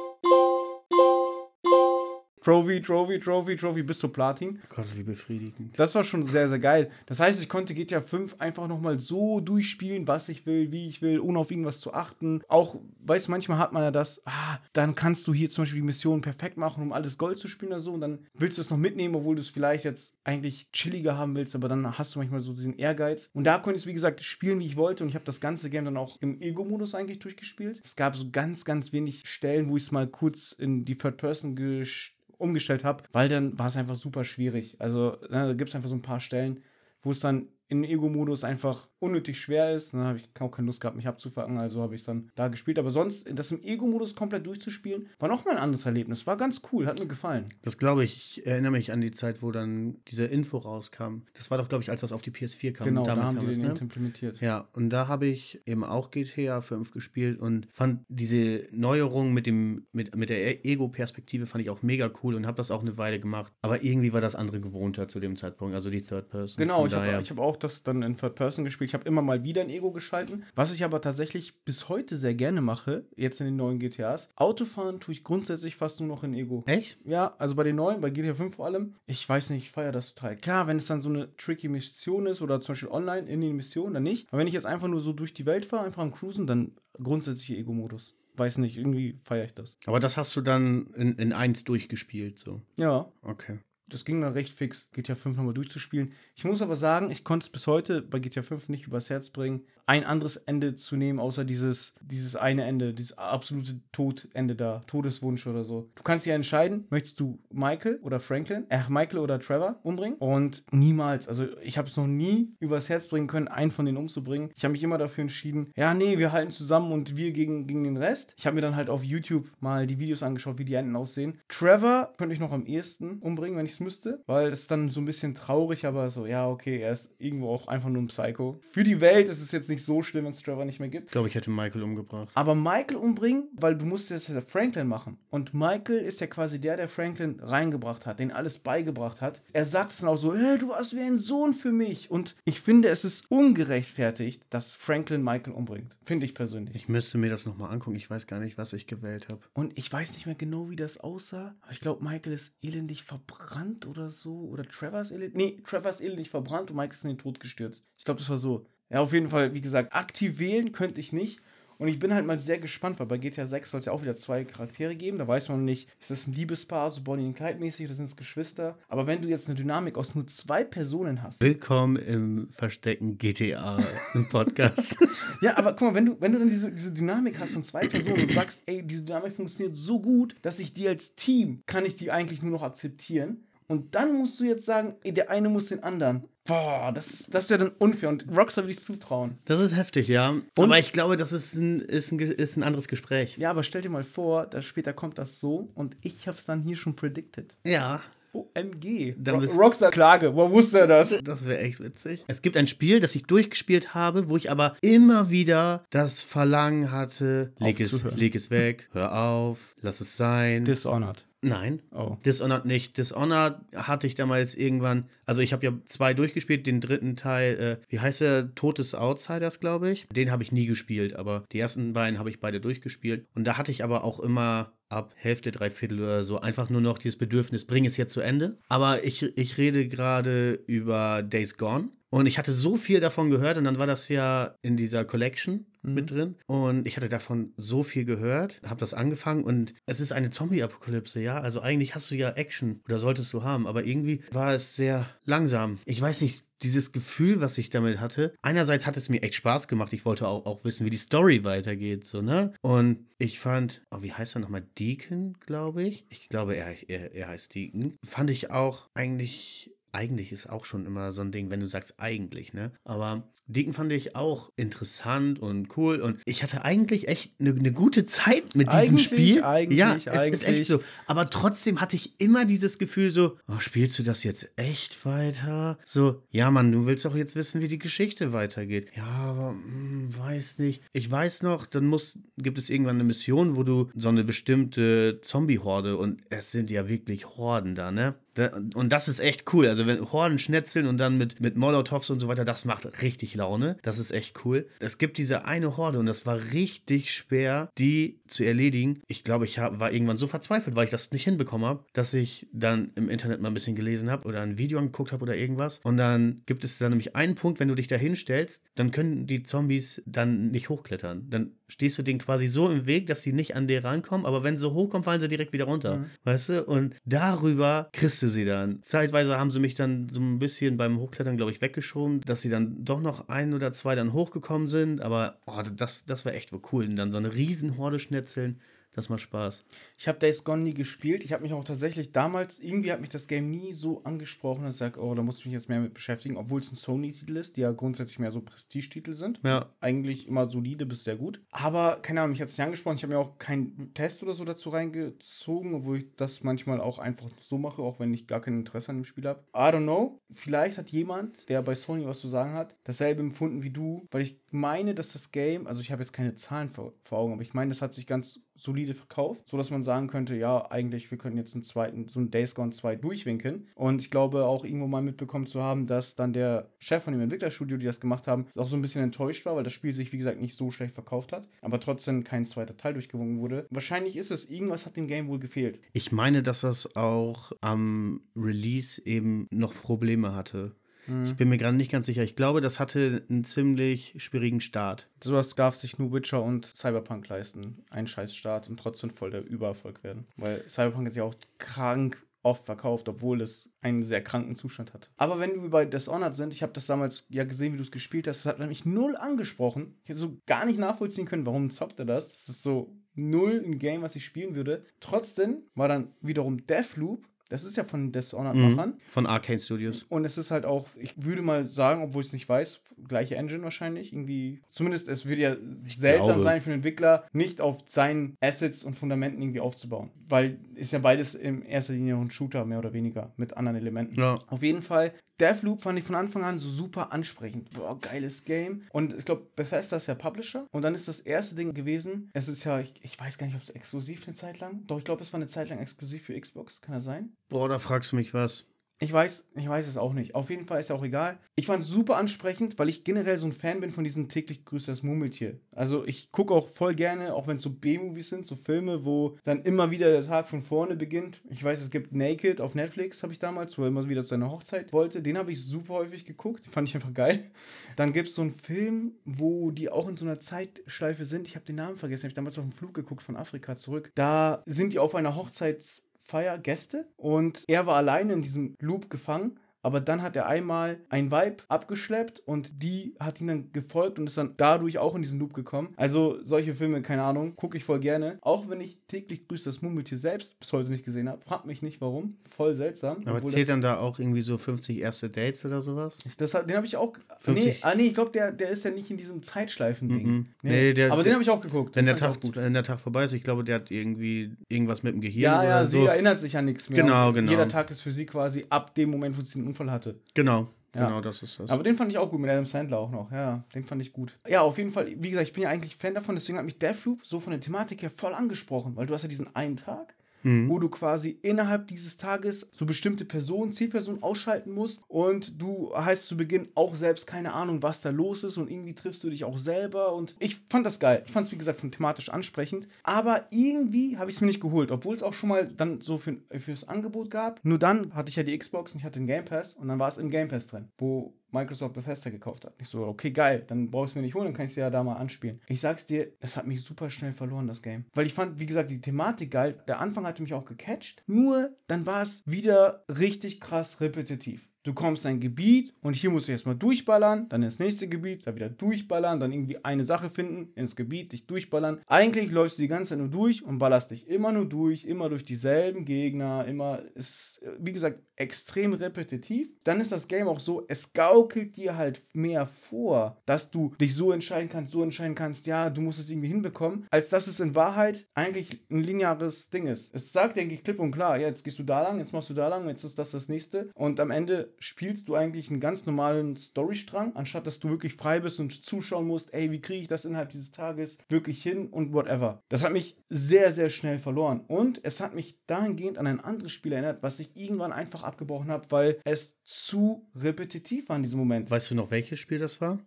Trophy, 2.44 2.82
Trophy, 2.82 3.18
Trophy, 3.18 3.56
Trophy 3.56 3.82
bis 3.82 3.98
zu 3.98 4.08
Platin. 4.08 4.60
Gott, 4.68 4.84
wie 4.94 5.02
befriedigend. 5.02 5.78
Das 5.78 5.94
war 5.94 6.04
schon 6.04 6.26
sehr, 6.26 6.50
sehr 6.50 6.58
geil. 6.58 6.90
Das 7.06 7.18
heißt, 7.18 7.42
ich 7.42 7.48
konnte 7.48 7.72
GTA 7.72 8.02
5 8.02 8.36
einfach 8.38 8.68
nochmal 8.68 8.98
so 8.98 9.40
durchspielen, 9.40 10.06
was 10.06 10.28
ich 10.28 10.44
will, 10.44 10.70
wie 10.70 10.86
ich 10.86 11.00
will, 11.00 11.20
ohne 11.20 11.38
auf 11.38 11.50
irgendwas 11.50 11.80
zu 11.80 11.94
achten. 11.94 12.42
Auch, 12.48 12.76
weißt 13.06 13.28
du, 13.28 13.30
manchmal 13.30 13.56
hat 13.56 13.72
man 13.72 13.82
ja 13.82 13.90
das, 13.90 14.20
ah, 14.26 14.58
dann 14.74 14.94
kannst 14.94 15.26
du 15.26 15.32
hier 15.32 15.48
zum 15.48 15.62
Beispiel 15.62 15.80
die 15.80 15.86
Mission 15.86 16.20
perfekt 16.20 16.58
machen, 16.58 16.82
um 16.82 16.92
alles 16.92 17.16
Gold 17.16 17.38
zu 17.38 17.48
spielen 17.48 17.72
oder 17.72 17.80
so. 17.80 17.94
Und 17.94 18.02
dann 18.02 18.18
willst 18.34 18.58
du 18.58 18.60
es 18.62 18.68
noch 18.68 18.76
mitnehmen, 18.76 19.14
obwohl 19.14 19.36
du 19.36 19.40
es 19.40 19.48
vielleicht 19.48 19.84
jetzt 19.86 20.14
eigentlich 20.22 20.70
chilliger 20.70 21.16
haben 21.16 21.34
willst, 21.34 21.54
aber 21.54 21.70
dann 21.70 21.96
hast 21.96 22.14
du 22.14 22.18
manchmal 22.18 22.42
so 22.42 22.52
diesen 22.52 22.76
Ehrgeiz. 22.76 23.30
Und 23.32 23.44
da 23.44 23.56
konnte 23.56 23.78
ich 23.78 23.84
es, 23.84 23.86
wie 23.86 23.94
gesagt, 23.94 24.22
spielen, 24.22 24.58
wie 24.58 24.66
ich 24.66 24.76
wollte. 24.76 25.02
Und 25.02 25.08
ich 25.08 25.14
habe 25.14 25.24
das 25.24 25.40
ganze 25.40 25.70
Game 25.70 25.86
dann 25.86 25.96
auch 25.96 26.20
im 26.20 26.42
Ego-Modus 26.42 26.94
eigentlich 26.94 27.20
durchgespielt. 27.20 27.80
Es 27.82 27.96
gab 27.96 28.14
so 28.14 28.30
ganz, 28.30 28.66
ganz 28.66 28.92
wenig 28.92 29.22
Stellen, 29.24 29.70
wo 29.70 29.78
ich 29.78 29.84
es 29.84 29.92
mal 29.92 30.06
kurz 30.06 30.52
in 30.52 30.82
die 30.84 30.98
Third 30.98 31.16
Person 31.16 31.56
gestellt 31.56 32.13
umgestellt 32.38 32.84
habe, 32.84 33.04
weil 33.12 33.28
dann 33.28 33.58
war 33.58 33.68
es 33.68 33.76
einfach 33.76 33.96
super 33.96 34.24
schwierig. 34.24 34.80
Also 34.80 35.18
ne, 35.22 35.46
da 35.48 35.52
gibt 35.54 35.70
es 35.70 35.74
einfach 35.76 35.88
so 35.88 35.94
ein 35.94 36.02
paar 36.02 36.20
Stellen, 36.20 36.62
wo 37.02 37.10
es 37.10 37.20
dann 37.20 37.48
in 37.68 37.84
Ego-Modus 37.84 38.44
einfach 38.44 38.88
unnötig 39.04 39.40
schwer 39.40 39.74
ist. 39.74 39.94
Dann 39.94 40.02
habe 40.02 40.18
ich 40.18 40.28
auch 40.40 40.50
keine 40.50 40.66
Lust 40.66 40.80
gehabt, 40.80 40.96
mich 40.96 41.06
abzufangen, 41.06 41.58
also 41.58 41.82
habe 41.82 41.94
ich 41.94 42.00
es 42.00 42.06
dann 42.06 42.30
da 42.34 42.48
gespielt. 42.48 42.78
Aber 42.78 42.90
sonst, 42.90 43.26
das 43.32 43.52
im 43.52 43.62
Ego-Modus 43.62 44.14
komplett 44.14 44.46
durchzuspielen, 44.46 45.08
war 45.18 45.28
noch 45.28 45.44
mal 45.44 45.52
ein 45.52 45.58
anderes 45.58 45.86
Erlebnis. 45.86 46.26
War 46.26 46.36
ganz 46.36 46.62
cool, 46.72 46.86
hat 46.86 46.98
mir 46.98 47.06
gefallen. 47.06 47.50
Das 47.62 47.78
glaube 47.78 48.04
ich, 48.04 48.38
ich 48.38 48.46
erinnere 48.46 48.72
mich 48.72 48.92
an 48.92 49.00
die 49.00 49.10
Zeit, 49.10 49.42
wo 49.42 49.50
dann 49.50 49.96
diese 50.08 50.24
Info 50.24 50.58
rauskam. 50.58 51.22
Das 51.34 51.50
war 51.50 51.58
doch, 51.58 51.68
glaube 51.68 51.84
ich, 51.84 51.90
als 51.90 52.00
das 52.00 52.12
auf 52.12 52.22
die 52.22 52.30
PS4 52.30 52.72
kam. 52.72 52.86
Genau, 52.86 53.04
da 53.04 53.16
haben 53.16 53.40
die 53.40 53.46
es, 53.46 53.60
den 53.60 53.72
ne? 53.72 53.78
implementiert. 53.78 54.40
Ja, 54.40 54.68
und 54.72 54.90
da 54.90 55.08
habe 55.08 55.26
ich 55.26 55.60
eben 55.66 55.84
auch 55.84 56.10
GTA 56.10 56.60
5 56.60 56.90
gespielt 56.90 57.40
und 57.40 57.68
fand 57.72 58.04
diese 58.08 58.66
Neuerung 58.72 59.32
mit, 59.32 59.46
dem, 59.46 59.86
mit, 59.92 60.14
mit 60.16 60.28
der 60.28 60.64
Ego-Perspektive 60.64 61.46
fand 61.46 61.62
ich 61.62 61.70
auch 61.70 61.82
mega 61.82 62.10
cool 62.22 62.34
und 62.34 62.46
habe 62.46 62.56
das 62.56 62.70
auch 62.70 62.82
eine 62.82 62.96
Weile 62.96 63.20
gemacht. 63.20 63.52
Aber 63.62 63.82
irgendwie 63.82 64.12
war 64.12 64.20
das 64.20 64.34
andere 64.34 64.60
gewohnter 64.60 65.08
zu 65.08 65.20
dem 65.20 65.36
Zeitpunkt, 65.36 65.74
also 65.74 65.90
die 65.90 66.00
Third 66.00 66.28
Person. 66.28 66.56
Genau, 66.62 66.86
ich 66.86 66.94
habe 66.94 67.22
hab 67.22 67.38
auch 67.38 67.56
das 67.56 67.82
dann 67.82 68.02
in 68.02 68.16
Third 68.16 68.34
Person 68.34 68.64
gespielt. 68.64 68.90
Ich 68.90 68.93
habe 68.94 69.06
immer 69.06 69.22
mal 69.22 69.44
wieder 69.44 69.62
ein 69.62 69.70
Ego 69.70 69.92
geschalten. 69.92 70.44
Was 70.54 70.72
ich 70.72 70.84
aber 70.84 71.00
tatsächlich 71.00 71.62
bis 71.64 71.88
heute 71.88 72.16
sehr 72.16 72.34
gerne 72.34 72.60
mache, 72.60 73.04
jetzt 73.16 73.40
in 73.40 73.46
den 73.46 73.56
neuen 73.56 73.78
GTAs, 73.78 74.28
Autofahren 74.36 75.00
tue 75.00 75.12
ich 75.12 75.24
grundsätzlich 75.24 75.76
fast 75.76 76.00
nur 76.00 76.08
noch 76.08 76.24
in 76.24 76.34
Ego. 76.34 76.64
Echt? 76.66 76.98
Ja, 77.04 77.34
also 77.38 77.54
bei 77.54 77.64
den 77.64 77.76
neuen, 77.76 78.00
bei 78.00 78.10
GTA 78.10 78.34
5 78.34 78.54
vor 78.56 78.66
allem, 78.66 78.94
ich 79.06 79.28
weiß 79.28 79.50
nicht, 79.50 79.64
ich 79.64 79.70
feiere 79.70 79.92
das 79.92 80.14
total. 80.14 80.36
Klar, 80.36 80.66
wenn 80.66 80.76
es 80.76 80.86
dann 80.86 81.02
so 81.02 81.08
eine 81.08 81.36
tricky 81.36 81.68
Mission 81.68 82.26
ist 82.26 82.40
oder 82.40 82.60
zum 82.60 82.72
Beispiel 82.72 82.88
online 82.88 83.28
in 83.28 83.40
den 83.40 83.56
Missionen, 83.56 83.94
dann 83.94 84.02
nicht. 84.02 84.28
Aber 84.30 84.38
wenn 84.38 84.46
ich 84.46 84.54
jetzt 84.54 84.66
einfach 84.66 84.88
nur 84.88 85.00
so 85.00 85.12
durch 85.12 85.34
die 85.34 85.46
Welt 85.46 85.66
fahre, 85.66 85.84
einfach 85.84 86.02
am 86.02 86.12
Cruisen, 86.12 86.46
dann 86.46 86.72
grundsätzlich 87.02 87.58
Ego-Modus. 87.58 88.14
Weiß 88.36 88.58
nicht, 88.58 88.76
irgendwie 88.76 89.14
feiere 89.22 89.44
ich 89.44 89.54
das. 89.54 89.76
Aber 89.86 90.00
das 90.00 90.16
hast 90.16 90.34
du 90.34 90.40
dann 90.40 90.88
in, 90.94 91.16
in 91.18 91.32
eins 91.32 91.64
durchgespielt, 91.64 92.38
so. 92.38 92.60
Ja, 92.76 93.12
Okay. 93.22 93.58
Das 93.86 94.04
ging 94.04 94.20
dann 94.20 94.32
recht 94.32 94.52
fix, 94.56 94.86
GTA 94.92 95.14
5 95.14 95.36
nochmal 95.36 95.54
durchzuspielen. 95.54 96.12
Ich 96.34 96.44
muss 96.44 96.62
aber 96.62 96.76
sagen, 96.76 97.10
ich 97.10 97.24
konnte 97.24 97.44
es 97.44 97.50
bis 97.50 97.66
heute 97.66 98.02
bei 98.02 98.18
GTA 98.18 98.42
5 98.42 98.68
nicht 98.68 98.86
übers 98.86 99.10
Herz 99.10 99.30
bringen, 99.30 99.66
ein 99.86 100.04
anderes 100.04 100.36
Ende 100.36 100.76
zu 100.76 100.96
nehmen, 100.96 101.20
außer 101.20 101.44
dieses, 101.44 101.94
dieses 102.00 102.36
eine 102.36 102.64
Ende, 102.64 102.94
dieses 102.94 103.18
absolute 103.18 103.80
Todende 103.92 104.56
da, 104.56 104.82
Todeswunsch 104.86 105.46
oder 105.46 105.64
so. 105.64 105.90
Du 105.94 106.02
kannst 106.02 106.26
ja 106.26 106.34
entscheiden, 106.34 106.86
möchtest 106.90 107.20
du 107.20 107.38
Michael 107.50 107.98
oder 108.02 108.20
Franklin, 108.20 108.64
äh, 108.70 108.80
Michael 108.88 109.18
oder 109.18 109.38
Trevor 109.38 109.76
umbringen? 109.82 110.18
Und 110.18 110.64
niemals, 110.72 111.28
also 111.28 111.46
ich 111.62 111.76
habe 111.78 111.88
es 111.88 111.96
noch 111.96 112.06
nie 112.06 112.54
übers 112.60 112.88
Herz 112.88 113.08
bringen 113.08 113.26
können, 113.26 113.48
einen 113.48 113.70
von 113.70 113.84
denen 113.84 113.98
umzubringen. 113.98 114.50
Ich 114.56 114.64
habe 114.64 114.72
mich 114.72 114.82
immer 114.82 114.98
dafür 114.98 115.22
entschieden, 115.22 115.70
ja, 115.76 115.92
nee, 115.92 116.18
wir 116.18 116.32
halten 116.32 116.50
zusammen 116.50 116.92
und 116.92 117.16
wir 117.16 117.32
gegen, 117.32 117.66
gegen 117.66 117.84
den 117.84 117.96
Rest. 117.96 118.34
Ich 118.36 118.46
habe 118.46 118.54
mir 118.54 118.62
dann 118.62 118.76
halt 118.76 118.88
auf 118.88 119.02
YouTube 119.02 119.50
mal 119.60 119.86
die 119.86 119.98
Videos 119.98 120.22
angeschaut, 120.22 120.58
wie 120.58 120.64
die 120.64 120.74
Enden 120.74 120.96
aussehen. 120.96 121.38
Trevor 121.48 122.12
könnte 122.16 122.34
ich 122.34 122.40
noch 122.40 122.52
am 122.52 122.66
ehesten 122.66 123.18
umbringen, 123.18 123.58
wenn 123.58 123.66
ich 123.66 123.72
es 123.72 123.80
müsste, 123.80 124.22
weil 124.26 124.50
ist 124.50 124.70
dann 124.70 124.88
so 124.88 125.00
ein 125.00 125.04
bisschen 125.04 125.34
traurig, 125.34 125.84
aber 125.84 126.10
so, 126.10 126.26
ja, 126.26 126.48
okay, 126.48 126.78
er 126.78 126.92
ist 126.92 127.10
irgendwo 127.18 127.50
auch 127.50 127.68
einfach 127.68 127.90
nur 127.90 128.02
ein 128.02 128.08
Psycho. 128.08 128.60
Für 128.70 128.84
die 128.84 129.00
Welt 129.00 129.28
ist 129.28 129.42
es 129.42 129.52
jetzt 129.52 129.68
nicht 129.68 129.73
so 129.82 130.02
schlimm, 130.02 130.24
wenn 130.24 130.32
es 130.32 130.42
Trevor 130.42 130.64
nicht 130.64 130.80
mehr 130.80 130.88
gibt. 130.88 131.06
Ich 131.06 131.12
glaube, 131.12 131.28
ich 131.28 131.34
hätte 131.34 131.50
Michael 131.50 131.82
umgebracht. 131.82 132.28
Aber 132.34 132.54
Michael 132.54 132.96
umbringen, 132.96 133.48
weil 133.54 133.76
du 133.76 133.84
musst 133.84 134.10
jetzt 134.10 134.28
ja 134.28 134.40
Franklin 134.40 134.86
machen. 134.86 135.18
Und 135.30 135.54
Michael 135.54 135.98
ist 135.98 136.20
ja 136.20 136.26
quasi 136.26 136.60
der, 136.60 136.76
der 136.76 136.88
Franklin 136.88 137.40
reingebracht 137.40 138.06
hat, 138.06 138.18
den 138.18 138.30
alles 138.30 138.58
beigebracht 138.58 139.20
hat. 139.20 139.40
Er 139.52 139.64
sagt 139.64 139.92
es 139.92 139.98
dann 139.98 140.08
auch 140.08 140.16
so, 140.16 140.34
hey, 140.34 140.58
du 140.58 140.68
warst 140.68 140.94
wie 140.94 141.00
ein 141.00 141.18
Sohn 141.18 141.54
für 141.54 141.72
mich. 141.72 142.10
Und 142.10 142.36
ich 142.44 142.60
finde, 142.60 142.88
es 142.88 143.04
ist 143.04 143.30
ungerechtfertigt, 143.30 144.42
dass 144.50 144.74
Franklin 144.74 145.22
Michael 145.22 145.52
umbringt. 145.54 145.96
Finde 146.04 146.26
ich 146.26 146.34
persönlich. 146.34 146.74
Ich 146.74 146.88
müsste 146.88 147.18
mir 147.18 147.30
das 147.30 147.46
nochmal 147.46 147.72
angucken. 147.72 147.96
Ich 147.96 148.10
weiß 148.10 148.26
gar 148.26 148.40
nicht, 148.40 148.58
was 148.58 148.72
ich 148.72 148.86
gewählt 148.86 149.28
habe. 149.28 149.40
Und 149.52 149.76
ich 149.78 149.92
weiß 149.92 150.14
nicht 150.14 150.26
mehr 150.26 150.34
genau, 150.34 150.70
wie 150.70 150.76
das 150.76 150.98
aussah. 150.98 151.54
Aber 151.62 151.72
ich 151.72 151.80
glaube, 151.80 152.04
Michael 152.04 152.32
ist 152.32 152.54
elendig 152.62 153.04
verbrannt 153.04 153.86
oder 153.86 154.10
so. 154.10 154.48
Oder 154.50 154.64
Trevor 154.64 155.00
ist 155.00 155.10
elendig. 155.10 155.36
Nee, 155.36 155.62
Trevor 155.66 155.90
ist 155.90 156.00
elendig 156.00 156.30
verbrannt 156.30 156.70
und 156.70 156.76
Michael 156.76 156.94
ist 156.94 157.04
in 157.04 157.10
den 157.10 157.18
Tod 157.18 157.40
gestürzt. 157.40 157.84
Ich 157.96 158.04
glaube, 158.04 158.20
das 158.20 158.28
war 158.28 158.38
so. 158.38 158.66
Ja, 158.90 159.00
auf 159.00 159.12
jeden 159.12 159.28
Fall, 159.28 159.54
wie 159.54 159.60
gesagt, 159.60 159.94
aktiv 159.94 160.38
wählen 160.38 160.72
könnte 160.72 161.00
ich 161.00 161.12
nicht. 161.12 161.40
Und 161.78 161.88
ich 161.88 161.98
bin 161.98 162.14
halt 162.14 162.24
mal 162.24 162.38
sehr 162.38 162.58
gespannt, 162.58 163.00
weil 163.00 163.06
bei 163.06 163.18
GTA 163.18 163.46
6 163.46 163.70
soll 163.70 163.80
es 163.80 163.86
ja 163.86 163.92
auch 163.92 164.02
wieder 164.02 164.16
zwei 164.16 164.44
Charaktere 164.44 164.94
geben. 164.94 165.18
Da 165.18 165.26
weiß 165.26 165.48
man 165.48 165.58
noch 165.58 165.64
nicht, 165.64 165.88
ist 166.00 166.10
das 166.10 166.26
ein 166.26 166.32
Liebespaar, 166.32 166.90
so 166.90 167.02
Bonnie 167.02 167.26
und 167.26 167.34
Clyde 167.34 167.58
mäßig, 167.58 167.86
oder 167.86 167.94
sind 167.94 168.06
es 168.06 168.16
Geschwister? 168.16 168.78
Aber 168.88 169.06
wenn 169.06 169.20
du 169.20 169.28
jetzt 169.28 169.48
eine 169.48 169.56
Dynamik 169.56 169.98
aus 169.98 170.14
nur 170.14 170.26
zwei 170.26 170.62
Personen 170.62 171.22
hast. 171.22 171.40
Willkommen 171.40 171.96
im 171.96 172.48
Verstecken 172.50 173.18
GTA 173.18 173.82
Podcast. 174.30 174.96
Ja, 175.40 175.58
aber 175.58 175.72
guck 175.72 175.88
mal, 175.88 175.94
wenn 175.94 176.06
du, 176.06 176.20
wenn 176.20 176.32
du 176.32 176.38
dann 176.38 176.48
diese, 176.48 176.70
diese 176.70 176.92
Dynamik 176.92 177.40
hast 177.40 177.52
von 177.52 177.62
zwei 177.64 177.88
Personen 177.88 178.22
und 178.22 178.32
sagst, 178.32 178.60
ey, 178.66 178.82
diese 178.82 179.02
Dynamik 179.02 179.34
funktioniert 179.34 179.74
so 179.74 180.00
gut, 180.00 180.36
dass 180.42 180.60
ich 180.60 180.72
die 180.72 180.86
als 180.86 181.16
Team, 181.16 181.62
kann 181.66 181.84
ich 181.84 181.96
die 181.96 182.12
eigentlich 182.12 182.42
nur 182.42 182.52
noch 182.52 182.62
akzeptieren. 182.62 183.48
Und 183.66 183.94
dann 183.94 184.16
musst 184.16 184.38
du 184.38 184.44
jetzt 184.44 184.64
sagen, 184.64 184.94
ey, 185.02 185.12
der 185.12 185.30
eine 185.30 185.48
muss 185.48 185.68
den 185.68 185.82
anderen. 185.82 186.28
Boah, 186.46 186.92
das 186.94 187.06
ist, 187.06 187.32
das 187.34 187.44
ist 187.44 187.50
ja 187.50 187.56
dann 187.58 187.70
unfair. 187.78 188.10
Und 188.10 188.26
Rockstar 188.34 188.64
würde 188.64 188.72
ich 188.72 188.80
zutrauen. 188.80 189.38
Das 189.46 189.60
ist 189.60 189.74
heftig, 189.74 190.08
ja. 190.08 190.34
Aber 190.58 190.78
ich 190.78 190.92
glaube, 190.92 191.16
das 191.16 191.32
ist 191.32 191.54
ein, 191.54 191.80
ist 191.80 192.12
ein, 192.12 192.18
ist 192.18 192.56
ein 192.56 192.62
anderes 192.62 192.86
Gespräch. 192.88 193.38
Ja, 193.38 193.50
aber 193.50 193.62
stell 193.64 193.80
dir 193.80 193.88
mal 193.88 194.04
vor, 194.04 194.46
dass 194.46 194.66
später 194.66 194.92
kommt 194.92 195.16
das 195.18 195.40
so 195.40 195.70
und 195.74 195.96
ich 196.02 196.28
hab's 196.28 196.44
dann 196.44 196.62
hier 196.62 196.76
schon 196.76 196.96
predicted. 196.96 197.56
Ja. 197.66 198.02
OMG. 198.34 199.14
Dann 199.16 199.36
Ro 199.36 199.40
bist- 199.40 199.56
Rockstar 199.58 199.90
Klage, 199.92 200.34
wo 200.34 200.50
wusste 200.50 200.80
er 200.80 200.86
das? 200.88 201.18
Das 201.22 201.46
wäre 201.46 201.60
echt 201.60 201.80
witzig. 201.80 202.24
Es 202.26 202.42
gibt 202.42 202.56
ein 202.56 202.66
Spiel, 202.66 202.98
das 203.00 203.14
ich 203.14 203.22
durchgespielt 203.22 203.94
habe, 203.94 204.28
wo 204.28 204.36
ich 204.36 204.50
aber 204.50 204.76
immer 204.80 205.30
wieder 205.30 205.84
das 205.90 206.20
Verlangen 206.20 206.90
hatte, 206.90 207.52
leg 207.58 207.78
es, 207.80 208.02
leg 208.16 208.34
es 208.34 208.50
weg, 208.50 208.88
hör 208.92 209.16
auf, 209.16 209.76
lass 209.80 210.00
es 210.00 210.16
sein. 210.16 210.64
Dishonored. 210.64 211.24
Nein. 211.44 211.82
Oh. 211.92 212.16
Dishonored 212.24 212.64
nicht. 212.64 212.96
Dishonored 212.96 213.56
hatte 213.74 214.06
ich 214.06 214.14
damals 214.14 214.54
irgendwann, 214.54 215.08
also 215.26 215.40
ich 215.40 215.52
habe 215.52 215.64
ja 215.64 215.72
zwei 215.86 216.14
durchgespielt, 216.14 216.66
den 216.66 216.80
dritten 216.80 217.16
Teil, 217.16 217.80
äh, 217.82 217.86
wie 217.88 218.00
heißt 218.00 218.20
der, 218.22 218.54
Tod 218.54 218.78
des 218.78 218.94
Outsiders, 218.94 219.60
glaube 219.60 219.90
ich. 219.90 220.06
Den 220.08 220.30
habe 220.30 220.42
ich 220.42 220.52
nie 220.52 220.66
gespielt, 220.66 221.14
aber 221.14 221.44
die 221.52 221.58
ersten 221.58 221.92
beiden 221.92 222.18
habe 222.18 222.30
ich 222.30 222.40
beide 222.40 222.60
durchgespielt. 222.60 223.26
Und 223.34 223.44
da 223.44 223.56
hatte 223.56 223.72
ich 223.72 223.84
aber 223.84 224.04
auch 224.04 224.20
immer 224.20 224.72
ab 224.88 225.12
Hälfte, 225.16 225.50
Dreiviertel 225.50 226.00
oder 226.00 226.22
so 226.22 226.40
einfach 226.40 226.70
nur 226.70 226.80
noch 226.80 226.98
dieses 226.98 227.18
Bedürfnis, 227.18 227.66
bring 227.66 227.84
es 227.84 227.96
jetzt 227.96 228.12
zu 228.12 228.20
Ende. 228.20 228.58
Aber 228.68 229.04
ich, 229.04 229.22
ich 229.36 229.58
rede 229.58 229.88
gerade 229.88 230.60
über 230.66 231.22
Days 231.22 231.56
Gone. 231.56 231.88
Und 232.14 232.26
ich 232.26 232.38
hatte 232.38 232.52
so 232.52 232.76
viel 232.76 233.00
davon 233.00 233.28
gehört 233.30 233.58
und 233.58 233.64
dann 233.64 233.78
war 233.78 233.88
das 233.88 234.08
ja 234.08 234.54
in 234.62 234.76
dieser 234.76 235.04
Collection 235.04 235.66
Mhm. 235.84 235.94
mit 235.94 236.10
drin. 236.10 236.34
Und 236.46 236.86
ich 236.86 236.96
hatte 236.96 237.08
davon 237.08 237.52
so 237.56 237.82
viel 237.82 238.04
gehört, 238.04 238.60
habe 238.64 238.80
das 238.80 238.94
angefangen 238.94 239.44
und 239.44 239.74
es 239.86 240.00
ist 240.00 240.12
eine 240.12 240.30
Zombie-Apokalypse, 240.30 241.20
ja. 241.20 241.38
Also 241.40 241.60
eigentlich 241.60 241.94
hast 241.94 242.10
du 242.10 242.16
ja 242.16 242.30
Action 242.30 242.80
oder 242.86 242.98
solltest 242.98 243.32
du 243.32 243.42
haben, 243.42 243.66
aber 243.66 243.84
irgendwie 243.84 244.22
war 244.32 244.54
es 244.54 244.76
sehr 244.76 245.06
langsam. 245.24 245.78
Ich 245.84 246.00
weiß 246.00 246.22
nicht, 246.22 246.44
dieses 246.62 246.92
Gefühl, 246.92 247.40
was 247.42 247.58
ich 247.58 247.68
damit 247.68 248.00
hatte. 248.00 248.34
Einerseits 248.40 248.86
hat 248.86 248.96
es 248.96 249.10
mir 249.10 249.22
echt 249.22 249.34
Spaß 249.34 249.68
gemacht. 249.68 249.92
Ich 249.92 250.06
wollte 250.06 250.26
auch, 250.26 250.46
auch 250.46 250.64
wissen, 250.64 250.86
wie 250.86 250.90
die 250.90 250.96
Story 250.96 251.44
weitergeht, 251.44 252.06
so, 252.06 252.22
ne? 252.22 252.54
Und 252.62 253.06
ich 253.18 253.38
fand, 253.38 253.82
oh, 253.90 253.98
wie 254.00 254.12
heißt 254.12 254.36
er 254.36 254.40
nochmal? 254.40 254.66
Deacon, 254.78 255.36
glaube 255.40 255.82
ich. 255.82 256.06
Ich 256.08 256.28
glaube, 256.30 256.54
er, 256.56 256.88
er, 256.88 257.14
er 257.14 257.28
heißt 257.28 257.54
Deacon. 257.54 257.94
Fand 258.04 258.30
ich 258.30 258.50
auch 258.50 258.88
eigentlich 258.94 259.73
eigentlich 259.94 260.32
ist 260.32 260.48
auch 260.48 260.64
schon 260.64 260.86
immer 260.86 261.12
so 261.12 261.22
ein 261.22 261.32
Ding, 261.32 261.50
wenn 261.50 261.60
du 261.60 261.66
sagst 261.66 261.94
eigentlich, 261.98 262.52
ne? 262.52 262.72
Aber 262.84 263.22
Deacon 263.46 263.74
fand 263.74 263.92
ich 263.92 264.16
auch 264.16 264.50
interessant 264.56 265.38
und 265.38 265.76
cool 265.76 266.00
und 266.00 266.18
ich 266.24 266.42
hatte 266.42 266.64
eigentlich 266.64 267.08
echt 267.08 267.32
eine 267.38 267.52
ne 267.52 267.72
gute 267.72 268.06
Zeit 268.06 268.54
mit 268.54 268.72
diesem 268.72 268.96
Eigentlich, 268.96 269.04
Spiel. 269.04 269.44
eigentlich, 269.44 269.78
ja, 269.78 269.96
es 269.96 270.06
ist 270.06 270.44
eigentlich. 270.44 270.60
echt 270.60 270.66
so. 270.66 270.80
Aber 271.06 271.28
trotzdem 271.28 271.80
hatte 271.80 271.94
ich 271.94 272.18
immer 272.20 272.46
dieses 272.46 272.78
Gefühl 272.78 273.10
so, 273.10 273.36
oh, 273.46 273.58
spielst 273.58 273.98
du 273.98 274.02
das 274.02 274.24
jetzt 274.24 274.50
echt 274.56 275.04
weiter? 275.04 275.78
So, 275.84 276.22
ja, 276.30 276.50
Mann, 276.50 276.72
du 276.72 276.86
willst 276.86 277.04
doch 277.04 277.14
jetzt 277.14 277.36
wissen, 277.36 277.60
wie 277.60 277.68
die 277.68 277.78
Geschichte 277.78 278.32
weitergeht. 278.32 278.90
Ja, 278.96 279.04
aber 279.04 279.50
hm, 279.50 280.08
weiß 280.16 280.58
nicht. 280.60 280.82
Ich 280.92 281.10
weiß 281.10 281.42
noch, 281.42 281.66
dann 281.66 281.86
muss, 281.86 282.18
gibt 282.38 282.56
es 282.56 282.70
irgendwann 282.70 282.96
eine 282.96 283.04
Mission, 283.04 283.56
wo 283.56 283.62
du 283.62 283.90
so 283.94 284.08
eine 284.08 284.24
bestimmte 284.24 285.20
Zombie-Horde 285.20 285.98
und 285.98 286.22
es 286.30 286.50
sind 286.50 286.70
ja 286.70 286.88
wirklich 286.88 287.26
Horden 287.36 287.74
da, 287.74 287.90
ne? 287.90 288.14
Da, 288.34 288.50
und 288.74 288.90
das 288.90 289.08
ist 289.08 289.20
echt 289.20 289.52
cool. 289.52 289.66
Also, 289.66 289.86
wenn 289.86 290.12
Horden 290.12 290.38
schnetzeln 290.38 290.86
und 290.86 290.98
dann 290.98 291.18
mit, 291.18 291.40
mit 291.40 291.56
Molotovs 291.56 292.10
und 292.10 292.20
so 292.20 292.28
weiter, 292.28 292.44
das 292.44 292.64
macht 292.64 293.02
richtig 293.02 293.34
Laune. 293.34 293.76
Das 293.82 293.98
ist 293.98 294.10
echt 294.10 294.44
cool. 294.44 294.68
Es 294.80 294.98
gibt 294.98 295.18
diese 295.18 295.44
eine 295.44 295.76
Horde 295.76 295.98
und 295.98 296.06
das 296.06 296.26
war 296.26 296.38
richtig 296.52 297.12
schwer, 297.12 297.70
die 297.78 298.20
zu 298.26 298.44
erledigen. 298.44 298.94
Ich 299.06 299.24
glaube, 299.24 299.44
ich 299.44 299.58
hab, 299.58 299.78
war 299.78 299.92
irgendwann 299.92 300.18
so 300.18 300.26
verzweifelt, 300.26 300.76
weil 300.76 300.86
ich 300.86 300.90
das 300.90 301.12
nicht 301.12 301.24
hinbekommen 301.24 301.66
habe, 301.66 301.84
dass 301.92 302.14
ich 302.14 302.48
dann 302.52 302.92
im 302.96 303.08
Internet 303.08 303.40
mal 303.40 303.48
ein 303.48 303.54
bisschen 303.54 303.76
gelesen 303.76 304.10
habe 304.10 304.26
oder 304.28 304.42
ein 304.42 304.58
Video 304.58 304.78
angeguckt 304.78 305.12
habe 305.12 305.22
oder 305.22 305.36
irgendwas. 305.36 305.80
Und 305.84 305.96
dann 305.96 306.42
gibt 306.46 306.64
es 306.64 306.78
da 306.78 306.88
nämlich 306.88 307.16
einen 307.16 307.34
Punkt, 307.34 307.60
wenn 307.60 307.68
du 307.68 307.74
dich 307.74 307.88
da 307.88 307.96
hinstellst, 307.96 308.62
dann 308.74 308.90
können 308.90 309.26
die 309.26 309.42
Zombies 309.42 310.02
dann 310.06 310.50
nicht 310.50 310.68
hochklettern. 310.68 311.30
Dann 311.30 311.52
stehst 311.68 311.98
du 311.98 312.02
denen 312.02 312.18
quasi 312.18 312.48
so 312.48 312.68
im 312.70 312.86
Weg, 312.86 313.06
dass 313.06 313.22
sie 313.22 313.32
nicht 313.32 313.56
an 313.56 313.66
dir 313.66 313.84
rankommen. 313.84 314.26
Aber 314.26 314.44
wenn 314.44 314.58
sie 314.58 314.70
hochkommen, 314.70 315.04
fallen 315.04 315.20
sie 315.20 315.28
direkt 315.28 315.52
wieder 315.52 315.64
runter. 315.64 315.98
Mhm. 315.98 316.06
Weißt 316.24 316.48
du? 316.50 316.64
Und 316.64 316.94
darüber 317.04 317.88
kriegst 317.92 318.22
du 318.22 318.28
sie 318.28 318.44
dann. 318.44 318.82
Zeitweise 318.82 319.38
haben 319.38 319.50
sie 319.50 319.60
mich 319.60 319.74
dann 319.74 320.08
so 320.12 320.20
ein 320.20 320.38
bisschen 320.38 320.76
beim 320.76 320.98
Hochklettern, 320.98 321.36
glaube 321.36 321.52
ich, 321.52 321.60
weggeschoben, 321.60 322.20
dass 322.20 322.42
sie 322.42 322.50
dann 322.50 322.84
doch 322.84 323.00
noch 323.00 323.28
ein 323.28 323.54
oder 323.54 323.72
zwei 323.72 323.94
dann 323.94 324.12
hochgekommen 324.12 324.68
sind. 324.68 325.00
Aber 325.00 325.38
oh, 325.46 325.62
das, 325.74 326.04
das 326.04 326.24
war 326.24 326.34
echt 326.34 326.52
wohl 326.52 326.62
cool. 326.72 326.84
Und 326.86 326.96
dann 326.96 327.12
so 327.12 327.18
eine 327.18 327.34
Riesenhorde 327.34 327.98
schnetzeln. 327.98 328.60
Das 328.94 329.08
macht 329.08 329.22
Spaß. 329.22 329.64
Ich 329.98 330.08
habe 330.08 330.18
Days 330.18 330.44
Gone 330.44 330.62
nie 330.62 330.74
gespielt. 330.74 331.24
Ich 331.24 331.32
habe 331.32 331.42
mich 331.42 331.52
auch 331.52 331.64
tatsächlich 331.64 332.12
damals, 332.12 332.60
irgendwie 332.60 332.92
hat 332.92 333.00
mich 333.00 333.10
das 333.10 333.28
Game 333.28 333.50
nie 333.50 333.72
so 333.72 334.02
angesprochen, 334.04 334.64
dass 334.64 334.74
ich 334.74 334.78
sage, 334.78 335.00
oh, 335.00 335.14
da 335.14 335.22
muss 335.22 335.38
ich 335.38 335.46
mich 335.46 335.54
jetzt 335.54 335.68
mehr 335.68 335.80
mit 335.80 335.94
beschäftigen, 335.94 336.36
obwohl 336.36 336.60
es 336.60 336.70
ein 336.72 336.76
Sony-Titel 336.76 337.36
ist, 337.36 337.56
die 337.56 337.62
ja 337.62 337.70
grundsätzlich 337.72 338.18
mehr 338.18 338.30
so 338.30 338.40
Prestigetitel 338.40 339.14
sind. 339.14 339.40
Ja. 339.44 339.70
Eigentlich 339.80 340.26
immer 340.26 340.48
solide 340.48 340.86
bis 340.86 341.04
sehr 341.04 341.16
gut. 341.16 341.40
Aber 341.50 341.98
keine 342.02 342.20
Ahnung, 342.20 342.32
mich 342.32 342.40
hat 342.40 342.48
es 342.48 342.58
nicht 342.58 342.64
angesprochen. 342.64 342.96
Ich 342.96 343.02
habe 343.02 343.12
mir 343.12 343.18
auch 343.18 343.38
keinen 343.38 343.92
Test 343.94 344.22
oder 344.22 344.34
so 344.34 344.44
dazu 344.44 344.70
reingezogen, 344.70 345.74
obwohl 345.74 345.98
ich 345.98 346.16
das 346.16 346.42
manchmal 346.42 346.80
auch 346.80 346.98
einfach 346.98 347.28
so 347.40 347.58
mache, 347.58 347.82
auch 347.82 348.00
wenn 348.00 348.12
ich 348.12 348.26
gar 348.26 348.40
kein 348.40 348.58
Interesse 348.58 348.90
an 348.90 348.98
dem 348.98 349.04
Spiel 349.04 349.26
habe. 349.26 349.44
I 349.54 349.74
don't 349.74 349.82
know. 349.82 350.20
Vielleicht 350.32 350.78
hat 350.78 350.90
jemand, 350.90 351.48
der 351.48 351.62
bei 351.62 351.74
Sony 351.74 352.04
was 352.06 352.20
zu 352.20 352.28
sagen 352.28 352.54
hat, 352.54 352.74
dasselbe 352.84 353.20
empfunden 353.20 353.62
wie 353.62 353.70
du, 353.70 354.06
weil 354.10 354.22
ich 354.22 354.40
meine, 354.50 354.94
dass 354.94 355.12
das 355.12 355.32
Game, 355.32 355.66
also 355.66 355.80
ich 355.80 355.92
habe 355.92 356.02
jetzt 356.02 356.12
keine 356.12 356.34
Zahlen 356.34 356.68
vor, 356.68 356.92
vor 357.04 357.18
Augen, 357.18 357.32
aber 357.32 357.42
ich 357.42 357.54
meine, 357.54 357.70
das 357.70 357.82
hat 357.82 357.92
sich 357.92 358.06
ganz 358.06 358.40
solide 358.56 358.94
verkauft, 358.94 359.48
so 359.48 359.56
dass 359.56 359.70
man 359.70 359.82
sagen 359.84 360.08
könnte, 360.08 360.34
ja, 360.34 360.70
eigentlich 360.70 361.10
wir 361.10 361.18
könnten 361.18 361.38
jetzt 361.38 361.54
einen 361.54 361.62
zweiten, 361.62 362.08
so 362.08 362.18
einen 362.18 362.30
Days 362.30 362.54
Gone 362.54 362.72
2 362.72 362.96
durchwinkeln. 362.96 363.68
Und 363.74 364.00
ich 364.00 364.10
glaube 364.10 364.44
auch 364.44 364.64
irgendwo 364.64 364.86
mal 364.86 365.02
mitbekommen 365.02 365.46
zu 365.46 365.62
haben, 365.62 365.86
dass 365.86 366.16
dann 366.16 366.32
der 366.32 366.70
Chef 366.78 367.04
von 367.04 367.12
dem 367.12 367.22
Entwicklerstudio, 367.22 367.76
die 367.76 367.86
das 367.86 368.00
gemacht 368.00 368.26
haben, 368.26 368.46
auch 368.56 368.68
so 368.68 368.76
ein 368.76 368.82
bisschen 368.82 369.02
enttäuscht 369.02 369.46
war, 369.46 369.56
weil 369.56 369.64
das 369.64 369.72
Spiel 369.72 369.94
sich, 369.94 370.12
wie 370.12 370.18
gesagt, 370.18 370.40
nicht 370.40 370.56
so 370.56 370.70
schlecht 370.70 370.94
verkauft 370.94 371.32
hat, 371.32 371.48
aber 371.62 371.78
trotzdem 371.78 372.24
kein 372.24 372.46
zweiter 372.46 372.76
Teil 372.76 372.94
durchgewunken 372.94 373.38
wurde. 373.38 373.66
Wahrscheinlich 373.70 374.16
ist 374.16 374.30
es, 374.30 374.48
irgendwas 374.50 374.86
hat 374.86 374.96
dem 374.96 375.06
Game 375.06 375.28
wohl 375.28 375.38
gefehlt. 375.38 375.80
Ich 375.92 376.12
meine, 376.12 376.42
dass 376.42 376.62
das 376.62 376.96
auch 376.96 377.52
am 377.60 378.22
Release 378.34 379.00
eben 379.04 379.46
noch 379.50 379.74
Probleme 379.74 380.34
hatte. 380.34 380.74
Ich 381.06 381.36
bin 381.36 381.48
mir 381.48 381.58
gerade 381.58 381.76
nicht 381.76 381.90
ganz 381.90 382.06
sicher. 382.06 382.22
Ich 382.22 382.36
glaube, 382.36 382.60
das 382.60 382.80
hatte 382.80 383.22
einen 383.28 383.44
ziemlich 383.44 384.14
schwierigen 384.18 384.60
Start. 384.60 385.08
Sowas 385.22 385.54
darf 385.54 385.74
sich 385.74 385.98
nur 385.98 386.12
Witcher 386.12 386.42
und 386.42 386.66
Cyberpunk 386.74 387.28
leisten. 387.28 387.84
Ein 387.90 388.06
Scheißstart 388.06 388.68
und 388.68 388.78
trotzdem 388.78 389.10
voll 389.10 389.30
der 389.30 389.44
Übererfolg 389.44 390.02
werden. 390.02 390.26
Weil 390.36 390.64
Cyberpunk 390.68 391.08
ist 391.08 391.16
ja 391.16 391.24
auch 391.24 391.34
krank 391.58 392.24
oft 392.44 392.66
verkauft, 392.66 393.08
obwohl 393.08 393.40
es 393.40 393.70
einen 393.80 394.04
sehr 394.04 394.22
kranken 394.22 394.54
Zustand 394.54 394.92
hat. 394.92 395.10
Aber 395.16 395.40
wenn 395.40 395.62
wir 395.62 395.70
bei 395.70 395.86
Dishonored 395.86 396.34
sind, 396.34 396.52
ich 396.52 396.62
habe 396.62 396.72
das 396.72 396.86
damals 396.86 397.24
ja 397.28 397.44
gesehen, 397.44 397.72
wie 397.72 397.78
du 397.78 397.82
es 397.82 397.90
gespielt 397.90 398.28
hast, 398.28 398.44
das 398.44 398.58
hat 398.58 398.68
mich 398.68 398.84
null 398.84 399.16
angesprochen. 399.16 399.96
Ich 400.02 400.10
hätte 400.10 400.20
so 400.20 400.36
gar 400.46 400.66
nicht 400.66 400.78
nachvollziehen 400.78 401.26
können, 401.26 401.46
warum 401.46 401.70
zockt 401.70 401.98
er 401.98 402.04
das. 402.04 402.28
Das 402.28 402.48
ist 402.48 402.62
so 402.62 402.94
null 403.14 403.62
ein 403.64 403.78
Game, 403.78 404.02
was 404.02 404.14
ich 404.14 404.24
spielen 404.24 404.54
würde. 404.54 404.82
Trotzdem 405.00 405.62
war 405.74 405.88
dann 405.88 406.12
wiederum 406.20 406.66
Deathloop. 406.66 407.26
Das 407.54 407.62
ist 407.62 407.76
ja 407.76 407.84
von 407.84 408.10
Dishonored-Machern. 408.10 408.94
Von 409.06 409.26
Arcane 409.26 409.60
Studios. 409.60 410.04
Und 410.08 410.24
es 410.24 410.36
ist 410.38 410.50
halt 410.50 410.64
auch, 410.66 410.88
ich 410.98 411.14
würde 411.16 411.40
mal 411.40 411.66
sagen, 411.66 412.02
obwohl 412.02 412.22
ich 412.22 412.26
es 412.26 412.32
nicht 412.32 412.48
weiß, 412.48 412.80
gleiche 413.06 413.36
Engine 413.36 413.62
wahrscheinlich. 413.62 414.12
Irgendwie, 414.12 414.60
zumindest 414.70 415.06
es 415.06 415.26
würde 415.26 415.42
ja 415.42 415.56
seltsam 415.86 416.26
glaube. 416.26 416.42
sein 416.42 416.60
für 416.60 416.70
einen 416.70 416.78
Entwickler, 416.80 417.26
nicht 417.32 417.60
auf 417.60 417.78
seinen 417.86 418.36
Assets 418.40 418.82
und 418.82 418.94
Fundamenten 418.94 419.40
irgendwie 419.40 419.60
aufzubauen. 419.60 420.10
Weil 420.28 420.58
ist 420.74 420.90
ja 420.90 420.98
beides 420.98 421.36
in 421.36 421.62
erster 421.62 421.92
Linie 421.92 422.14
noch 422.14 422.22
ein 422.22 422.30
Shooter, 422.30 422.64
mehr 422.64 422.80
oder 422.80 422.92
weniger, 422.92 423.32
mit 423.36 423.56
anderen 423.56 423.76
Elementen. 423.76 424.18
Ja. 424.18 424.36
Auf 424.48 424.64
jeden 424.64 424.82
Fall, 424.82 425.12
Deathloop 425.40 425.82
fand 425.82 425.96
ich 425.98 426.04
von 426.04 426.16
Anfang 426.16 426.42
an 426.42 426.58
so 426.58 426.68
super 426.68 427.12
ansprechend. 427.12 427.70
Boah, 427.70 428.00
geiles 428.00 428.44
Game. 428.44 428.82
Und 428.90 429.14
ich 429.14 429.24
glaube, 429.24 429.46
Bethesda 429.54 429.96
ist 429.96 430.08
ja 430.08 430.16
Publisher. 430.16 430.66
Und 430.72 430.82
dann 430.82 430.96
ist 430.96 431.06
das 431.06 431.20
erste 431.20 431.54
Ding 431.54 431.72
gewesen, 431.72 432.30
es 432.32 432.48
ist 432.48 432.64
ja, 432.64 432.80
ich, 432.80 432.94
ich 433.02 433.20
weiß 433.20 433.38
gar 433.38 433.46
nicht, 433.46 433.54
ob 433.54 433.62
es 433.62 433.70
exklusiv 433.70 434.26
eine 434.26 434.34
Zeit 434.34 434.58
lang, 434.58 434.84
doch 434.88 434.98
ich 434.98 435.04
glaube, 435.04 435.22
es 435.22 435.32
war 435.32 435.38
eine 435.38 435.48
Zeit 435.48 435.68
lang 435.68 435.78
exklusiv 435.78 436.24
für 436.24 436.38
Xbox, 436.40 436.80
kann 436.80 436.94
das 436.94 437.04
sein? 437.04 437.32
Boah, 437.48 437.68
da 437.68 437.78
fragst 437.78 438.12
du 438.12 438.16
mich 438.16 438.34
was. 438.34 438.66
Ich 439.00 439.12
weiß, 439.12 439.48
ich 439.56 439.68
weiß 439.68 439.88
es 439.88 439.96
auch 439.96 440.12
nicht. 440.12 440.34
Auf 440.36 440.50
jeden 440.50 440.66
Fall 440.66 440.78
ist 440.78 440.88
ja 440.88 440.94
auch 440.94 441.02
egal. 441.02 441.38
Ich 441.56 441.66
fand 441.66 441.82
es 441.82 441.88
super 441.88 442.16
ansprechend, 442.16 442.78
weil 442.78 442.88
ich 442.88 443.02
generell 443.02 443.38
so 443.38 443.46
ein 443.46 443.52
Fan 443.52 443.80
bin 443.80 443.90
von 443.90 444.04
diesen 444.04 444.28
täglich 444.28 444.64
grüßt 444.64 444.86
das 444.86 445.02
Murmeltier. 445.02 445.58
Also 445.72 446.06
ich 446.06 446.30
gucke 446.30 446.54
auch 446.54 446.70
voll 446.70 446.94
gerne, 446.94 447.34
auch 447.34 447.48
wenn 447.48 447.56
es 447.56 447.62
so 447.62 447.70
B-Movies 447.70 448.28
sind, 448.28 448.46
so 448.46 448.54
Filme, 448.54 449.04
wo 449.04 449.36
dann 449.42 449.62
immer 449.62 449.90
wieder 449.90 450.10
der 450.10 450.24
Tag 450.24 450.48
von 450.48 450.62
vorne 450.62 450.94
beginnt. 450.94 451.42
Ich 451.50 451.62
weiß, 451.62 451.80
es 451.82 451.90
gibt 451.90 452.14
Naked 452.14 452.60
auf 452.60 452.76
Netflix, 452.76 453.22
habe 453.24 453.32
ich 453.32 453.40
damals, 453.40 453.76
wo 453.76 453.82
er 453.82 453.88
immer 453.88 454.08
wieder 454.08 454.22
zu 454.22 454.28
seiner 454.28 454.50
Hochzeit 454.50 454.92
wollte. 454.92 455.22
Den 455.22 455.36
habe 455.38 455.50
ich 455.50 455.64
super 455.64 455.94
häufig 455.94 456.24
geguckt. 456.24 456.64
Fand 456.64 456.88
ich 456.88 456.94
einfach 456.94 457.12
geil. 457.12 457.50
Dann 457.96 458.12
gibt 458.12 458.28
es 458.28 458.36
so 458.36 458.42
einen 458.42 458.52
Film, 458.52 459.16
wo 459.24 459.72
die 459.72 459.90
auch 459.90 460.08
in 460.08 460.16
so 460.16 460.24
einer 460.24 460.38
Zeitschleife 460.38 461.26
sind. 461.26 461.48
Ich 461.48 461.56
habe 461.56 461.66
den 461.66 461.76
Namen 461.76 461.98
vergessen. 461.98 462.22
Habe 462.22 462.28
ich 462.28 462.34
damals 462.34 462.58
auf 462.58 462.64
dem 462.64 462.72
Flug 462.72 462.94
geguckt 462.94 463.24
von 463.24 463.36
Afrika 463.36 463.74
zurück. 463.74 464.12
Da 464.14 464.62
sind 464.66 464.92
die 464.92 465.00
auf 465.00 465.16
einer 465.16 465.34
Hochzeits 465.34 466.03
Feier 466.24 466.58
Gäste 466.58 467.06
und 467.16 467.64
er 467.68 467.86
war 467.86 467.96
alleine 467.96 468.32
in 468.32 468.42
diesem 468.42 468.76
Loop 468.80 469.10
gefangen. 469.10 469.60
Aber 469.84 470.00
dann 470.00 470.22
hat 470.22 470.34
er 470.34 470.46
einmal 470.46 470.98
ein 471.10 471.30
Vibe 471.30 471.58
abgeschleppt 471.68 472.40
und 472.46 472.82
die 472.82 473.14
hat 473.20 473.40
ihn 473.40 473.46
dann 473.46 473.72
gefolgt 473.72 474.18
und 474.18 474.26
ist 474.26 474.36
dann 474.38 474.54
dadurch 474.56 474.98
auch 474.98 475.14
in 475.14 475.22
diesen 475.22 475.38
Loop 475.38 475.54
gekommen. 475.54 475.90
Also 475.96 476.38
solche 476.42 476.74
Filme, 476.74 477.02
keine 477.02 477.22
Ahnung, 477.22 477.54
gucke 477.54 477.76
ich 477.76 477.84
voll 477.84 478.00
gerne. 478.00 478.38
Auch 478.40 478.68
wenn 478.68 478.80
ich 478.80 478.96
täglich 479.08 479.46
grüßt 479.46 479.66
das 479.66 479.82
Murmeltier 479.82 480.18
selbst 480.18 480.58
bis 480.58 480.72
heute 480.72 480.90
nicht 480.90 481.04
gesehen 481.04 481.28
habe. 481.28 481.42
Fragt 481.44 481.66
mich 481.66 481.82
nicht 481.82 482.00
warum. 482.00 482.36
Voll 482.56 482.74
seltsam. 482.74 483.18
Aber 483.26 483.44
zählt 483.44 483.68
dann 483.68 483.82
da 483.82 483.98
auch 483.98 484.18
irgendwie 484.18 484.40
so 484.40 484.56
50 484.58 484.98
erste 484.98 485.28
Dates 485.28 485.64
oder 485.64 485.80
sowas? 485.80 486.24
das, 486.38 486.54
hat- 486.54 486.68
den 486.68 486.76
habe 486.76 486.86
ich 486.86 486.96
auch. 486.96 487.12
50? 487.38 487.64
Nee, 487.66 487.76
ah, 487.82 487.94
nee, 487.94 488.04
ich 488.06 488.14
glaube, 488.14 488.30
der, 488.30 488.52
der 488.52 488.70
ist 488.70 488.84
ja 488.84 488.90
nicht 488.90 489.10
in 489.10 489.16
diesem 489.18 489.42
Zeitschleifen-Ding. 489.42 490.26
Mhm. 490.26 490.46
Nee, 490.62 490.70
Nee, 490.70 490.92
der- 490.94 491.12
aber 491.12 491.22
den 491.22 491.32
habe 491.34 491.42
ich 491.42 491.50
auch 491.50 491.60
geguckt. 491.60 491.94
Wenn 491.96 492.06
der, 492.06 492.16
Tag, 492.16 492.36
wenn 492.54 492.72
der 492.72 492.84
Tag 492.84 493.00
vorbei 493.00 493.24
ist, 493.24 493.32
ich 493.34 493.42
glaube, 493.42 493.64
der 493.64 493.76
hat 493.76 493.90
irgendwie 493.90 494.52
irgendwas 494.68 495.02
mit 495.02 495.14
dem 495.14 495.20
Gehirn 495.20 495.42
Ja, 495.42 495.60
oder 495.60 495.68
ja, 495.68 495.84
so. 495.84 496.00
sie 496.02 496.06
erinnert 496.06 496.40
sich 496.40 496.56
an 496.56 496.64
nichts 496.64 496.88
mehr. 496.88 497.02
Genau, 497.02 497.32
genau. 497.32 497.50
Jeder 497.50 497.68
Tag 497.68 497.90
ist 497.90 498.00
für 498.00 498.12
sie 498.12 498.24
quasi 498.26 498.64
ab 498.70 498.94
dem 498.94 499.10
Moment, 499.10 499.36
wo 499.36 499.42
sie 499.42 499.58
den 499.58 499.64
Unfall 499.74 499.90
hatte. 499.90 500.20
Genau, 500.34 500.68
Ja. 500.94 501.06
genau, 501.08 501.20
das 501.20 501.42
ist 501.42 501.58
das. 501.58 501.70
Aber 501.70 501.82
den 501.82 501.96
fand 501.96 502.10
ich 502.12 502.18
auch 502.18 502.30
gut 502.30 502.40
mit 502.40 502.50
Adam 502.50 502.66
Sandler 502.66 502.98
auch 502.98 503.10
noch. 503.10 503.30
Ja, 503.32 503.64
den 503.74 503.84
fand 503.84 504.00
ich 504.02 504.12
gut. 504.12 504.38
Ja, 504.46 504.62
auf 504.62 504.78
jeden 504.78 504.92
Fall, 504.92 505.06
wie 505.16 505.30
gesagt, 505.30 505.48
ich 505.48 505.52
bin 505.52 505.64
ja 505.64 505.68
eigentlich 505.68 505.96
Fan 505.96 506.14
davon, 506.14 506.34
deswegen 506.36 506.56
hat 506.58 506.64
mich 506.64 506.78
Deathloop 506.78 507.24
so 507.26 507.40
von 507.40 507.50
der 507.50 507.60
Thematik 507.60 508.02
her 508.02 508.10
voll 508.10 508.34
angesprochen, 508.34 508.94
weil 508.96 509.06
du 509.06 509.14
hast 509.14 509.22
ja 509.22 509.28
diesen 509.28 509.54
einen 509.56 509.76
Tag, 509.76 510.14
Mhm. 510.44 510.68
wo 510.68 510.78
du 510.78 510.88
quasi 510.88 511.38
innerhalb 511.42 511.88
dieses 511.88 512.16
Tages 512.16 512.68
so 512.72 512.86
bestimmte 512.86 513.24
Personen, 513.24 513.72
Zielpersonen 513.72 514.22
ausschalten 514.22 514.72
musst 514.72 515.02
und 515.08 515.60
du 515.60 515.92
heißt 515.96 516.26
zu 516.26 516.36
Beginn 516.36 516.68
auch 516.74 516.94
selbst 516.96 517.26
keine 517.26 517.54
Ahnung, 517.54 517.82
was 517.82 518.00
da 518.00 518.10
los 518.10 518.44
ist 518.44 518.58
und 518.58 518.70
irgendwie 518.70 518.94
triffst 518.94 519.24
du 519.24 519.30
dich 519.30 519.44
auch 519.44 519.58
selber 519.58 520.14
und 520.14 520.36
ich 520.38 520.60
fand 520.70 520.84
das 520.84 521.00
geil. 521.00 521.22
Ich 521.26 521.32
fand 521.32 521.46
es, 521.46 521.52
wie 521.52 521.58
gesagt, 521.58 521.80
von 521.80 521.90
thematisch 521.90 522.28
ansprechend, 522.28 522.86
aber 523.02 523.46
irgendwie 523.50 524.18
habe 524.18 524.30
ich 524.30 524.36
es 524.36 524.40
mir 524.40 524.46
nicht 524.46 524.60
geholt, 524.60 524.90
obwohl 524.90 525.16
es 525.16 525.22
auch 525.22 525.32
schon 525.34 525.48
mal 525.48 525.66
dann 525.66 526.00
so 526.00 526.18
für, 526.18 526.36
fürs 526.58 526.86
Angebot 526.86 527.30
gab. 527.30 527.60
Nur 527.64 527.78
dann 527.78 528.14
hatte 528.14 528.28
ich 528.28 528.36
ja 528.36 528.42
die 528.42 528.56
Xbox 528.56 528.92
und 528.92 528.98
ich 528.98 529.04
hatte 529.04 529.18
den 529.18 529.26
Game 529.26 529.46
Pass 529.46 529.72
und 529.72 529.88
dann 529.88 529.98
war 529.98 530.08
es 530.08 530.18
im 530.18 530.30
Game 530.30 530.48
Pass 530.48 530.66
drin, 530.66 530.88
wo 530.98 531.34
Microsoft 531.54 531.94
Bethesda 531.94 532.30
gekauft 532.30 532.64
hat. 532.64 532.74
Ich 532.78 532.88
so, 532.88 533.06
okay, 533.06 533.30
geil, 533.30 533.64
dann 533.66 533.90
brauchst 533.90 534.14
du 534.14 534.18
mir 534.18 534.24
nicht 534.24 534.34
holen, 534.34 534.46
dann 534.46 534.54
kann 534.54 534.66
ich 534.66 534.72
es 534.72 534.76
ja 534.76 534.90
da 534.90 535.02
mal 535.02 535.14
anspielen. 535.14 535.60
Ich 535.68 535.80
sag's 535.80 536.06
dir, 536.06 536.32
es 536.40 536.56
hat 536.56 536.66
mich 536.66 536.82
super 536.82 537.08
schnell 537.08 537.32
verloren, 537.32 537.66
das 537.66 537.80
Game. 537.80 538.04
Weil 538.14 538.26
ich 538.26 538.34
fand, 538.34 538.58
wie 538.58 538.66
gesagt, 538.66 538.90
die 538.90 539.00
Thematik 539.00 539.50
geil. 539.52 539.82
Der 539.88 540.00
Anfang 540.00 540.26
hatte 540.26 540.42
mich 540.42 540.52
auch 540.52 540.64
gecatcht. 540.64 541.22
Nur 541.26 541.70
dann 541.86 542.06
war 542.06 542.22
es 542.22 542.42
wieder 542.44 543.04
richtig 543.08 543.60
krass 543.60 544.00
repetitiv. 544.00 544.68
Du 544.84 544.92
kommst 544.92 545.24
in 545.24 545.32
ein 545.32 545.40
Gebiet 545.40 545.94
und 546.02 546.14
hier 546.14 546.28
musst 546.28 546.46
du 546.46 546.52
erstmal 546.52 546.74
durchballern, 546.74 547.48
dann 547.48 547.62
ins 547.62 547.78
nächste 547.78 548.06
Gebiet, 548.06 548.46
da 548.46 548.54
wieder 548.54 548.68
durchballern, 548.68 549.40
dann 549.40 549.50
irgendwie 549.50 549.82
eine 549.82 550.04
Sache 550.04 550.28
finden, 550.28 550.74
ins 550.74 550.94
Gebiet, 550.94 551.32
dich 551.32 551.46
durchballern. 551.46 552.02
Eigentlich 552.06 552.50
läufst 552.50 552.76
du 552.76 552.82
die 552.82 552.88
ganze 552.88 553.10
Zeit 553.10 553.18
nur 553.18 553.28
durch 553.28 553.64
und 553.64 553.78
ballerst 553.78 554.10
dich 554.10 554.28
immer 554.28 554.52
nur 554.52 554.66
durch, 554.66 555.06
immer 555.06 555.30
durch 555.30 555.42
dieselben 555.42 556.04
Gegner, 556.04 556.66
immer 556.66 557.00
ist, 557.14 557.62
wie 557.78 557.94
gesagt, 557.94 558.20
extrem 558.36 558.92
repetitiv. 558.92 559.70
Dann 559.84 560.02
ist 560.02 560.12
das 560.12 560.28
Game 560.28 560.48
auch 560.48 560.60
so, 560.60 560.84
es 560.86 561.14
gaukelt 561.14 561.76
dir 561.76 561.96
halt 561.96 562.20
mehr 562.34 562.66
vor, 562.66 563.40
dass 563.46 563.70
du 563.70 563.94
dich 563.98 564.14
so 564.14 564.32
entscheiden 564.32 564.68
kannst, 564.68 564.92
so 564.92 565.02
entscheiden 565.02 565.34
kannst, 565.34 565.66
ja, 565.66 565.88
du 565.88 566.02
musst 566.02 566.18
es 566.18 566.28
irgendwie 566.28 566.48
hinbekommen, 566.48 567.06
als 567.10 567.30
dass 567.30 567.46
es 567.46 567.58
in 567.58 567.74
Wahrheit 567.74 568.26
eigentlich 568.34 568.82
ein 568.90 569.02
lineares 569.02 569.70
Ding 569.70 569.86
ist. 569.86 570.14
Es 570.14 570.30
sagt, 570.30 570.56
denke 570.56 570.74
ich, 570.74 570.84
klipp 570.84 570.98
und 570.98 571.12
klar, 571.12 571.38
jetzt 571.38 571.64
gehst 571.64 571.78
du 571.78 571.84
da 571.84 572.02
lang, 572.02 572.18
jetzt 572.18 572.34
machst 572.34 572.50
du 572.50 572.54
da 572.54 572.68
lang, 572.68 572.86
jetzt 572.88 573.04
ist 573.04 573.18
das 573.18 573.30
das 573.30 573.48
nächste 573.48 573.90
und 573.94 574.20
am 574.20 574.30
Ende 574.30 574.73
spielst 574.78 575.28
du 575.28 575.34
eigentlich 575.34 575.70
einen 575.70 575.80
ganz 575.80 576.06
normalen 576.06 576.56
Storystrang, 576.56 577.34
anstatt 577.36 577.66
dass 577.66 577.80
du 577.80 577.88
wirklich 577.88 578.14
frei 578.14 578.40
bist 578.40 578.60
und 578.60 578.84
zuschauen 578.84 579.26
musst, 579.26 579.52
ey, 579.54 579.70
wie 579.70 579.80
kriege 579.80 580.02
ich 580.02 580.08
das 580.08 580.24
innerhalb 580.24 580.50
dieses 580.50 580.70
Tages 580.70 581.18
wirklich 581.28 581.62
hin 581.62 581.88
und 581.88 582.12
whatever. 582.12 582.62
Das 582.68 582.82
hat 582.82 582.92
mich 582.92 583.16
sehr, 583.28 583.72
sehr 583.72 583.90
schnell 583.90 584.18
verloren. 584.18 584.60
Und 584.66 585.00
es 585.04 585.20
hat 585.20 585.34
mich 585.34 585.58
dahingehend 585.66 586.18
an 586.18 586.26
ein 586.26 586.40
anderes 586.40 586.72
Spiel 586.72 586.92
erinnert, 586.92 587.22
was 587.22 587.40
ich 587.40 587.56
irgendwann 587.56 587.92
einfach 587.92 588.22
abgebrochen 588.22 588.70
habe, 588.70 588.90
weil 588.90 589.20
es 589.24 589.62
zu 589.62 590.28
repetitiv 590.34 591.08
war 591.08 591.16
in 591.16 591.22
diesem 591.22 591.38
Moment. 591.38 591.70
Weißt 591.70 591.90
du 591.90 591.94
noch, 591.94 592.10
welches 592.10 592.38
Spiel 592.38 592.58
das 592.58 592.80
war? 592.80 592.98